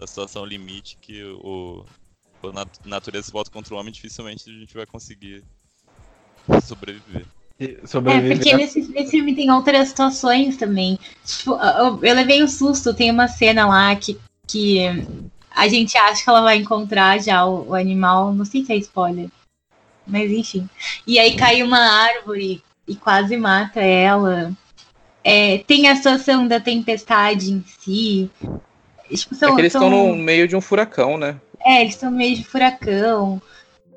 a 0.00 0.06
situação 0.06 0.44
limite 0.44 0.96
que 1.00 1.22
o, 1.24 1.84
a 2.44 2.88
natureza 2.88 3.26
se 3.26 3.32
volta 3.32 3.50
contra 3.50 3.74
o 3.74 3.78
homem, 3.78 3.92
dificilmente 3.92 4.48
a 4.48 4.52
gente 4.52 4.74
vai 4.74 4.86
conseguir 4.86 5.44
sobreviver. 6.64 7.26
sobreviver. 7.84 8.32
É, 8.32 8.34
porque 8.36 8.56
nesse, 8.56 8.88
nesse 8.88 9.10
filme 9.10 9.34
tem 9.34 9.50
outras 9.50 9.88
situações 9.88 10.56
também. 10.56 10.98
Tipo, 11.24 11.52
eu, 11.52 11.98
eu 12.02 12.14
levei 12.14 12.42
um 12.42 12.48
susto, 12.48 12.94
tem 12.94 13.10
uma 13.10 13.28
cena 13.28 13.66
lá 13.66 13.94
que, 13.96 14.18
que 14.46 14.80
a 15.50 15.68
gente 15.68 15.98
acha 15.98 16.22
que 16.22 16.30
ela 16.30 16.42
vai 16.42 16.56
encontrar 16.56 17.20
já 17.20 17.44
o, 17.44 17.70
o 17.70 17.74
animal, 17.74 18.32
não 18.32 18.44
sei 18.44 18.64
se 18.64 18.72
é 18.72 18.76
spoiler. 18.76 19.28
Mas 20.06 20.30
enfim. 20.30 20.68
E 21.06 21.18
aí 21.18 21.36
cai 21.36 21.62
uma 21.62 21.78
árvore 21.78 22.62
e 22.86 22.94
quase 22.94 23.36
mata 23.36 23.80
ela. 23.80 24.52
É, 25.22 25.58
tem 25.58 25.88
a 25.88 25.96
situação 25.96 26.46
da 26.46 26.60
tempestade 26.60 27.52
em 27.52 27.62
si. 27.66 28.30
Tipo, 29.10 29.34
são, 29.34 29.50
é 29.50 29.54
que 29.54 29.60
eles 29.60 29.74
estão 29.74 29.90
no 29.90 30.14
meio 30.14 30.46
de 30.46 30.54
um 30.54 30.60
furacão, 30.60 31.16
né? 31.16 31.40
É, 31.64 31.80
eles 31.80 31.94
estão 31.94 32.10
no 32.10 32.16
meio 32.16 32.36
de 32.36 32.44
furacão. 32.44 33.40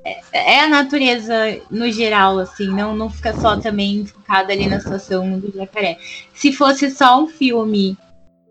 É, 0.04 0.20
é, 0.32 0.60
a 0.60 0.68
natureza 0.68 1.60
no 1.70 1.90
geral, 1.90 2.38
assim, 2.38 2.66
não, 2.66 2.96
não 2.96 3.08
fica 3.08 3.32
só 3.34 3.56
também 3.56 4.04
focada 4.04 4.52
ali 4.52 4.66
na 4.66 4.80
situação 4.80 5.38
do 5.38 5.52
jacaré. 5.54 5.96
Se 6.34 6.52
fosse 6.52 6.90
só 6.90 7.22
um 7.22 7.28
filme 7.28 7.96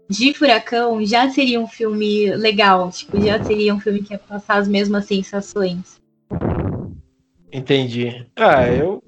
de 0.09 0.33
furacão, 0.33 1.03
já 1.05 1.29
seria 1.29 1.59
um 1.59 1.67
filme 1.67 2.33
legal. 2.35 2.89
Tipo, 2.91 3.21
já 3.21 3.43
seria 3.43 3.73
um 3.73 3.79
filme 3.79 4.01
que 4.01 4.13
ia 4.13 4.19
passar 4.19 4.57
as 4.57 4.67
mesmas 4.67 5.05
sensações. 5.05 6.01
Entendi. 7.51 8.25
Ah, 8.35 8.67
eu. 8.67 9.03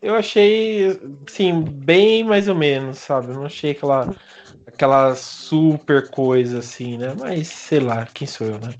Eu 0.00 0.14
achei, 0.14 0.96
sim, 1.26 1.60
bem 1.60 2.22
mais 2.22 2.46
ou 2.46 2.54
menos, 2.54 2.98
sabe? 2.98 3.28
Eu 3.28 3.34
não 3.34 3.46
achei 3.46 3.72
aquela 3.72 4.14
aquela 4.78 5.16
super 5.16 6.08
coisa 6.08 6.60
assim, 6.60 6.96
né? 6.96 7.12
Mas 7.18 7.48
sei 7.48 7.80
lá, 7.80 8.06
quem 8.14 8.28
sou 8.28 8.46
eu, 8.46 8.58
né? 8.60 8.72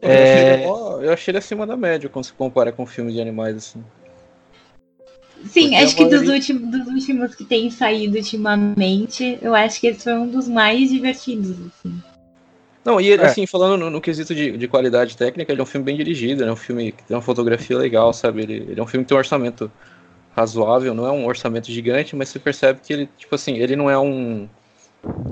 É... 0.00 0.64
Eu 0.64 1.12
achei 1.12 1.30
ele 1.30 1.38
acima 1.38 1.66
da 1.66 1.76
média 1.76 2.08
quando 2.08 2.24
se 2.24 2.32
compara 2.32 2.72
com 2.72 2.86
filmes 2.86 3.12
de 3.12 3.20
animais 3.20 3.56
assim. 3.56 3.84
Sim, 5.44 5.68
Porque 5.68 5.74
acho 5.76 5.94
que 5.94 6.04
maioria... 6.04 6.20
dos, 6.20 6.28
últimos, 6.30 6.70
dos 6.70 6.86
últimos 6.88 7.34
que 7.34 7.44
tem 7.44 7.70
saído 7.70 8.16
ultimamente, 8.16 9.38
eu 9.42 9.54
acho 9.54 9.78
que 9.78 9.88
esse 9.88 10.04
foi 10.04 10.14
um 10.14 10.26
dos 10.26 10.48
mais 10.48 10.88
divertidos, 10.88 11.50
assim. 11.66 12.02
Não, 12.82 12.98
e 12.98 13.12
é. 13.12 13.24
assim, 13.24 13.46
falando 13.46 13.76
no, 13.78 13.90
no 13.90 14.00
quesito 14.00 14.34
de, 14.34 14.56
de, 14.56 14.68
qualidade 14.68 15.16
técnica, 15.16 15.52
ele 15.52 15.60
é 15.60 15.62
um 15.62 15.66
filme 15.66 15.84
bem 15.84 15.96
dirigido, 15.96 16.44
é 16.44 16.50
um 16.50 16.56
filme 16.56 16.92
que 16.92 17.04
tem 17.04 17.14
uma 17.16 17.22
fotografia 17.22 17.76
legal, 17.76 18.12
sabe? 18.12 18.42
Ele, 18.42 18.54
ele, 18.54 18.80
é 18.80 18.82
um 18.82 18.86
filme 18.86 19.04
que 19.04 19.08
tem 19.08 19.16
um 19.16 19.18
orçamento 19.18 19.70
razoável, 20.34 20.94
não 20.94 21.06
é 21.06 21.10
um 21.10 21.26
orçamento 21.26 21.70
gigante, 21.70 22.16
mas 22.16 22.28
você 22.28 22.38
percebe 22.38 22.80
que 22.82 22.92
ele, 22.92 23.08
tipo 23.18 23.34
assim, 23.34 23.56
ele 23.56 23.76
não 23.76 23.90
é 23.90 23.98
um. 23.98 24.48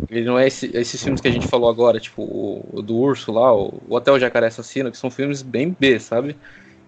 Ele 0.09 0.25
não 0.25 0.39
é 0.39 0.47
esse, 0.47 0.71
esses 0.75 1.03
filmes 1.03 1.21
que 1.21 1.29
a 1.29 1.31
gente 1.31 1.49
falou 1.49 1.69
agora, 1.69 1.99
tipo 1.99 2.23
o, 2.23 2.69
o 2.73 2.83
do 2.83 2.97
Urso 2.97 3.33
lá, 3.33 3.53
o, 3.53 3.83
o 3.89 3.95
Hotel 3.95 4.19
Jacaré 4.21 4.47
Assassino, 4.47 4.91
que 4.91 4.97
são 4.97 5.11
filmes 5.11 5.43
bem 5.43 5.77
B, 5.79 5.99
sabe? 5.99 6.37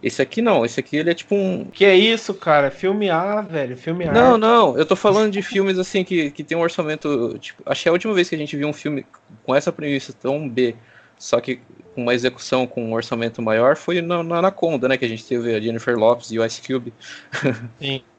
Esse 0.03 0.21
aqui 0.21 0.43
não, 0.43 0.65
esse 0.65 0.79
aqui 0.79 0.97
ele 0.97 1.11
é 1.11 1.15
tipo 1.15 1.35
um. 1.35 1.65
Que 1.65 1.85
é 1.85 1.97
isso, 1.97 2.35
cara? 2.35 2.71
Filme 2.71 3.11
A, 3.11 3.41
velho, 3.41 3.77
filme 3.77 4.07
A. 4.07 4.13
Não, 4.13 4.39
não, 4.39 4.77
eu 4.77 4.85
tô 4.85 4.95
falando 4.95 5.33
de 5.33 5.43
filmes 5.43 5.79
assim 5.79 6.05
que, 6.05 6.31
que 6.31 6.45
tem 6.45 6.57
um 6.57 6.61
orçamento. 6.61 7.37
Tipo, 7.41 7.63
achei 7.67 7.89
a 7.89 7.93
última 7.93 8.13
vez 8.13 8.29
que 8.29 8.35
a 8.35 8.39
gente 8.39 8.57
viu 8.57 8.69
um 8.69 8.73
filme 8.73 9.07
com 9.43 9.55
essa 9.55 9.73
premissa 9.73 10.13
tão 10.13 10.49
B, 10.49 10.77
só 11.19 11.41
que 11.41 11.61
com 11.95 12.03
uma 12.03 12.15
execução 12.15 12.67
com 12.67 12.85
um 12.85 12.93
orçamento 12.93 13.41
maior, 13.41 13.75
foi 13.75 14.03
na, 14.03 14.23
na 14.23 14.37
Anaconda, 14.37 14.87
né? 14.87 14.99
Que 14.99 15.07
a 15.07 15.09
gente 15.09 15.25
teve 15.25 15.55
a 15.55 15.61
Jennifer 15.61 15.99
Lopes 15.99 16.31
e 16.31 16.39
o 16.39 16.45
Ice 16.45 16.61
Cube. 16.61 16.93
Sim. 17.81 18.03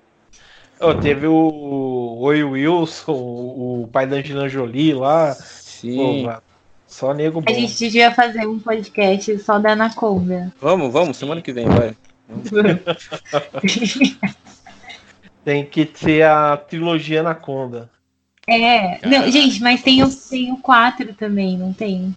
Oh, 0.80 0.94
teve 0.94 1.26
o 1.26 2.18
Oi 2.20 2.44
Wilson, 2.44 3.14
o 3.14 3.90
pai 3.92 4.06
da 4.06 4.18
Angelina 4.18 4.48
Jolie 4.48 4.94
lá. 4.94 5.34
Sim. 5.34 6.26
Pô, 6.26 6.42
só 6.88 7.14
nego 7.14 7.42
bom. 7.42 7.52
A 7.52 7.54
gente 7.54 7.76
devia 7.78 8.14
fazer 8.14 8.48
um 8.48 8.60
podcast 8.60 9.40
só 9.40 9.58
da 9.58 9.72
Anaconda. 9.72 10.54
Vamos, 10.62 10.94
vamos, 10.94 11.18
semana 11.18 11.42
que 11.42 11.52
vem, 11.52 11.68
vai. 11.68 11.96
tem 15.44 15.66
que 15.66 15.86
ter 15.86 16.24
a 16.24 16.58
trilogia 16.58 17.22
Anaconda. 17.22 17.90
É, 18.48 19.00
não, 19.06 19.30
gente, 19.32 19.60
mas 19.62 19.82
tem 19.82 20.04
o, 20.04 20.10
tem 20.10 20.54
o 20.54 20.58
4 20.58 21.16
também, 21.16 21.58
não 21.58 21.74
tem? 21.74 22.16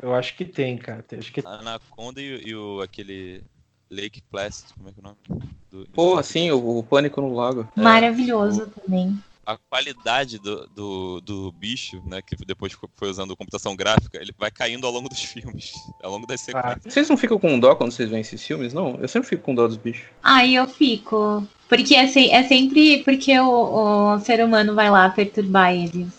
Eu 0.00 0.14
acho 0.14 0.36
que 0.36 0.44
tem, 0.44 0.78
cara. 0.78 1.04
Acho 1.18 1.32
que... 1.32 1.42
Anaconda 1.44 2.22
e, 2.22 2.40
e 2.46 2.54
o, 2.54 2.80
aquele 2.80 3.42
Lake 3.90 4.22
Placid, 4.30 4.74
como 4.74 4.88
é 4.88 4.92
que 4.92 4.98
é 4.98 5.02
o 5.02 5.04
nome? 5.04 5.48
Do... 5.70 5.86
Pô, 5.92 6.22
sim, 6.22 6.50
o, 6.50 6.78
o 6.78 6.82
Pânico 6.82 7.20
no 7.20 7.34
Lago. 7.34 7.68
Maravilhoso 7.76 8.62
é, 8.62 8.80
também 8.80 9.18
a 9.48 9.56
qualidade 9.56 10.38
do, 10.38 10.66
do, 10.76 11.20
do, 11.22 11.52
bicho, 11.52 12.02
né, 12.04 12.20
que 12.20 12.36
depois 12.44 12.76
foi 12.94 13.08
usando 13.08 13.34
computação 13.34 13.74
gráfica, 13.74 14.20
ele 14.20 14.30
vai 14.38 14.50
caindo 14.50 14.86
ao 14.86 14.92
longo 14.92 15.08
dos 15.08 15.22
filmes, 15.24 15.72
ao 16.02 16.10
longo 16.10 16.26
das 16.26 16.42
sequências. 16.42 16.76
Ah, 16.76 16.90
vocês 16.90 17.08
não 17.08 17.16
ficam 17.16 17.38
com 17.38 17.58
dó 17.58 17.74
quando 17.74 17.90
vocês 17.90 18.10
veem 18.10 18.20
esses 18.20 18.46
filmes? 18.46 18.74
Não, 18.74 18.98
eu 19.00 19.08
sempre 19.08 19.26
fico 19.26 19.42
com 19.42 19.54
dó 19.54 19.66
dos 19.66 19.78
bichos. 19.78 20.04
Ah, 20.22 20.46
eu 20.46 20.68
fico. 20.68 21.46
Porque 21.66 21.94
é, 21.94 22.06
se, 22.08 22.30
é 22.30 22.42
sempre 22.42 23.02
porque 23.04 23.40
o, 23.40 24.16
o 24.16 24.20
ser 24.20 24.44
humano 24.44 24.74
vai 24.74 24.90
lá 24.90 25.08
perturbar 25.08 25.72
eles. 25.72 26.12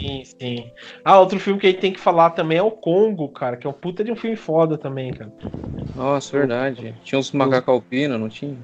Sim, 0.00 0.22
sim. 0.24 0.70
Ah, 1.04 1.20
outro 1.20 1.38
filme 1.38 1.60
que 1.60 1.66
a 1.66 1.70
gente 1.70 1.80
tem 1.80 1.92
que 1.92 2.00
falar 2.00 2.30
também 2.30 2.58
é 2.58 2.62
o 2.62 2.70
Congo, 2.70 3.28
cara, 3.28 3.56
que 3.56 3.66
é 3.66 3.70
um 3.70 3.74
puta 3.74 4.02
de 4.02 4.10
um 4.10 4.16
filme 4.16 4.36
foda 4.36 4.78
também, 4.78 5.12
cara. 5.12 5.32
Nossa, 5.94 6.36
verdade. 6.36 6.94
Tinha 7.04 7.18
uns 7.18 7.32
macacos 7.32 7.68
alpinos, 7.68 8.18
não 8.18 8.28
tinha? 8.28 8.56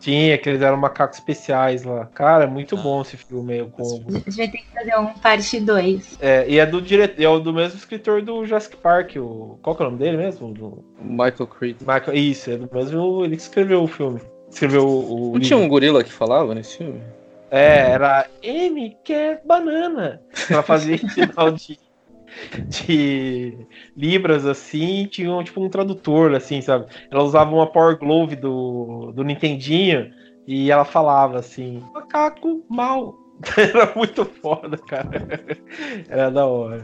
Tinha, 0.00 0.38
que 0.38 0.48
eles 0.48 0.62
eram 0.62 0.78
macacos 0.78 1.18
especiais 1.18 1.84
lá. 1.84 2.06
Cara, 2.06 2.44
é 2.44 2.46
muito 2.46 2.74
ah. 2.74 2.80
bom 2.80 3.02
esse 3.02 3.18
filme 3.18 3.52
aí, 3.52 3.62
o 3.62 3.66
Combo. 3.66 4.08
A 4.08 4.12
gente 4.12 4.36
vai 4.36 4.48
ter 4.48 4.58
que 4.58 4.72
fazer 4.72 4.96
um 4.96 5.06
parte 5.14 5.60
2. 5.60 6.18
É, 6.20 6.48
e 6.48 6.58
é 6.58 6.64
do 6.64 6.80
diretor, 6.80 7.22
é 7.22 7.28
o 7.28 7.38
do 7.38 7.52
mesmo 7.52 7.78
escritor 7.78 8.22
do 8.22 8.44
Jurassic 8.44 8.76
Park, 8.78 9.16
o. 9.16 9.58
Qual 9.62 9.76
que 9.76 9.82
é 9.82 9.86
o 9.86 9.90
nome 9.90 10.02
dele 10.02 10.16
mesmo? 10.16 10.52
Do... 10.52 10.82
Michael 11.02 11.46
Crichton. 11.46 11.84
Michael... 11.84 12.16
Isso, 12.16 12.50
é 12.50 12.56
do 12.56 12.68
mesmo. 12.72 13.24
Ele 13.24 13.36
que 13.36 13.42
escreveu 13.42 13.82
o 13.82 13.86
filme. 13.86 14.20
Escreveu 14.50 14.88
o. 14.88 15.32
Não 15.34 15.40
tinha 15.40 15.58
um 15.58 15.68
gorila 15.68 16.02
que 16.02 16.10
falava 16.10 16.54
nesse 16.54 16.78
filme? 16.78 17.02
É, 17.50 17.90
era 17.90 18.26
M 18.42 18.96
quer 19.04 19.42
banana. 19.44 20.22
Ela 20.48 20.62
fazia 20.62 20.96
sinal 21.10 21.50
de 21.52 21.78
de 22.68 23.66
libras 23.96 24.46
assim, 24.46 25.06
tinha 25.06 25.42
tipo 25.42 25.60
um 25.60 25.68
tradutor 25.68 26.34
assim, 26.34 26.60
sabe? 26.62 26.86
Ela 27.10 27.24
usava 27.24 27.52
uma 27.52 27.66
Power 27.66 27.98
Glove 27.98 28.36
do, 28.36 29.12
do 29.12 29.24
Nintendinho 29.24 30.12
e 30.46 30.70
ela 30.70 30.84
falava 30.84 31.38
assim: 31.38 31.82
"Macaco 31.92 32.64
mal". 32.68 33.18
Era 33.56 33.92
muito 33.96 34.24
foda, 34.24 34.76
cara. 34.76 35.10
Era 36.08 36.30
da 36.30 36.46
hora. 36.46 36.82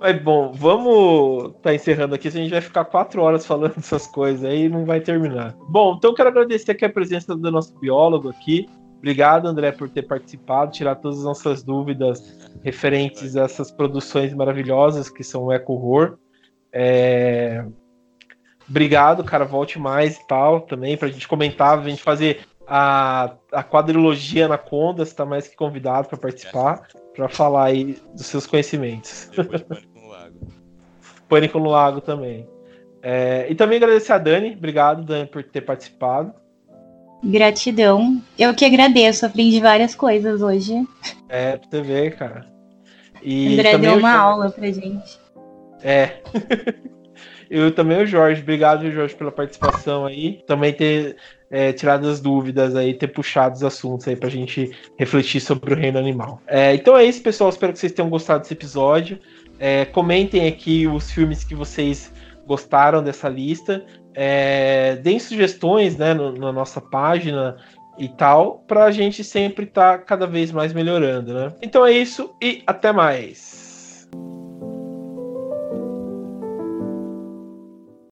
Mas 0.00 0.20
bom, 0.20 0.52
vamos 0.52 1.54
tá 1.62 1.72
encerrando 1.72 2.14
aqui, 2.14 2.26
a 2.26 2.30
gente 2.30 2.50
vai 2.50 2.60
ficar 2.60 2.84
quatro 2.84 3.22
horas 3.22 3.46
falando 3.46 3.74
essas 3.78 4.06
coisas 4.08 4.44
aí 4.44 4.64
e 4.64 4.68
não 4.68 4.84
vai 4.84 5.00
terminar. 5.00 5.54
Bom, 5.68 5.94
então 5.96 6.10
eu 6.10 6.14
quero 6.14 6.28
agradecer 6.28 6.72
aqui 6.72 6.84
a 6.84 6.90
presença 6.90 7.36
do 7.36 7.50
nosso 7.50 7.78
biólogo 7.78 8.30
aqui. 8.30 8.66
Obrigado, 9.02 9.48
André, 9.48 9.72
por 9.72 9.90
ter 9.90 10.02
participado, 10.02 10.70
tirar 10.70 10.94
todas 10.94 11.18
as 11.18 11.24
nossas 11.24 11.64
dúvidas 11.64 12.38
referentes 12.62 13.36
a 13.36 13.42
essas 13.42 13.68
produções 13.68 14.32
maravilhosas 14.32 15.08
que 15.10 15.24
são 15.24 15.46
o 15.46 15.52
Eco 15.52 15.72
Horror. 15.72 16.18
É... 16.72 17.64
Obrigado, 18.68 19.24
cara. 19.24 19.44
Volte 19.44 19.76
mais 19.76 20.18
e 20.18 20.26
tal 20.28 20.60
também, 20.60 20.96
pra 20.96 21.08
gente 21.08 21.26
comentar, 21.26 21.76
a 21.76 21.82
gente 21.82 22.00
fazer 22.00 22.46
a, 22.64 23.34
a 23.50 23.64
quadrilogia 23.64 24.46
na 24.46 24.56
Conda. 24.56 25.04
Você 25.04 25.16
tá 25.16 25.26
mais 25.26 25.48
que 25.48 25.56
convidado 25.56 26.06
para 26.06 26.18
participar, 26.18 26.86
para 27.12 27.28
falar 27.28 27.64
aí 27.64 27.98
dos 28.14 28.26
seus 28.26 28.46
conhecimentos. 28.46 29.28
Pânico 29.34 29.98
no 29.98 30.08
Lago. 30.08 30.38
Pânico 31.28 31.58
no 31.58 31.70
Lago 31.70 32.00
também. 32.00 32.48
É... 33.02 33.48
E 33.50 33.54
também 33.56 33.78
agradecer 33.78 34.12
a 34.12 34.18
Dani. 34.18 34.54
Obrigado, 34.54 35.02
Dani, 35.02 35.26
por 35.26 35.42
ter 35.42 35.62
participado. 35.62 36.40
Gratidão. 37.22 38.20
Eu 38.38 38.54
que 38.54 38.64
agradeço, 38.64 39.24
aprendi 39.24 39.60
várias 39.60 39.94
coisas 39.94 40.42
hoje. 40.42 40.86
É, 41.28 41.56
pra 41.56 41.68
você 41.70 41.82
ver, 41.82 42.16
cara. 42.16 42.46
E 43.22 43.52
André 43.52 43.78
deu 43.78 43.96
uma 43.96 44.12
Jorge... 44.12 44.16
aula 44.16 44.50
pra 44.50 44.70
gente. 44.70 45.18
É. 45.82 46.20
eu 47.48 47.72
também 47.72 48.02
o 48.02 48.06
Jorge. 48.06 48.42
Obrigado, 48.42 48.90
Jorge, 48.90 49.14
pela 49.14 49.30
participação 49.30 50.06
aí. 50.06 50.42
Também 50.46 50.72
ter 50.72 51.16
é, 51.50 51.72
tirado 51.72 52.08
as 52.08 52.20
dúvidas 52.20 52.74
aí, 52.74 52.94
ter 52.94 53.08
puxado 53.08 53.54
os 53.54 53.62
assuntos 53.62 54.08
aí 54.08 54.16
pra 54.16 54.28
gente 54.28 54.72
refletir 54.98 55.40
sobre 55.40 55.74
o 55.74 55.76
reino 55.76 55.98
animal. 55.98 56.40
É, 56.46 56.74
então 56.74 56.96
é 56.96 57.04
isso, 57.04 57.22
pessoal. 57.22 57.50
Espero 57.50 57.72
que 57.72 57.78
vocês 57.78 57.92
tenham 57.92 58.10
gostado 58.10 58.40
desse 58.40 58.54
episódio. 58.54 59.18
É, 59.58 59.84
comentem 59.84 60.48
aqui 60.48 60.88
os 60.88 61.10
filmes 61.12 61.44
que 61.44 61.54
vocês 61.54 62.12
gostaram 62.46 63.02
dessa 63.02 63.28
lista. 63.28 63.84
É, 64.14 64.96
deem 64.96 65.18
sugestões 65.18 65.96
né, 65.96 66.14
no, 66.14 66.32
na 66.32 66.52
nossa 66.52 66.80
página 66.80 67.56
e 67.98 68.08
tal, 68.08 68.64
para 68.66 68.84
a 68.84 68.90
gente 68.90 69.22
sempre 69.22 69.64
estar 69.64 69.98
tá 69.98 70.04
cada 70.04 70.26
vez 70.26 70.50
mais 70.50 70.72
melhorando, 70.72 71.34
né? 71.34 71.52
Então 71.60 71.84
é 71.84 71.92
isso 71.92 72.34
e 72.40 72.62
até 72.66 72.92
mais. 72.92 73.51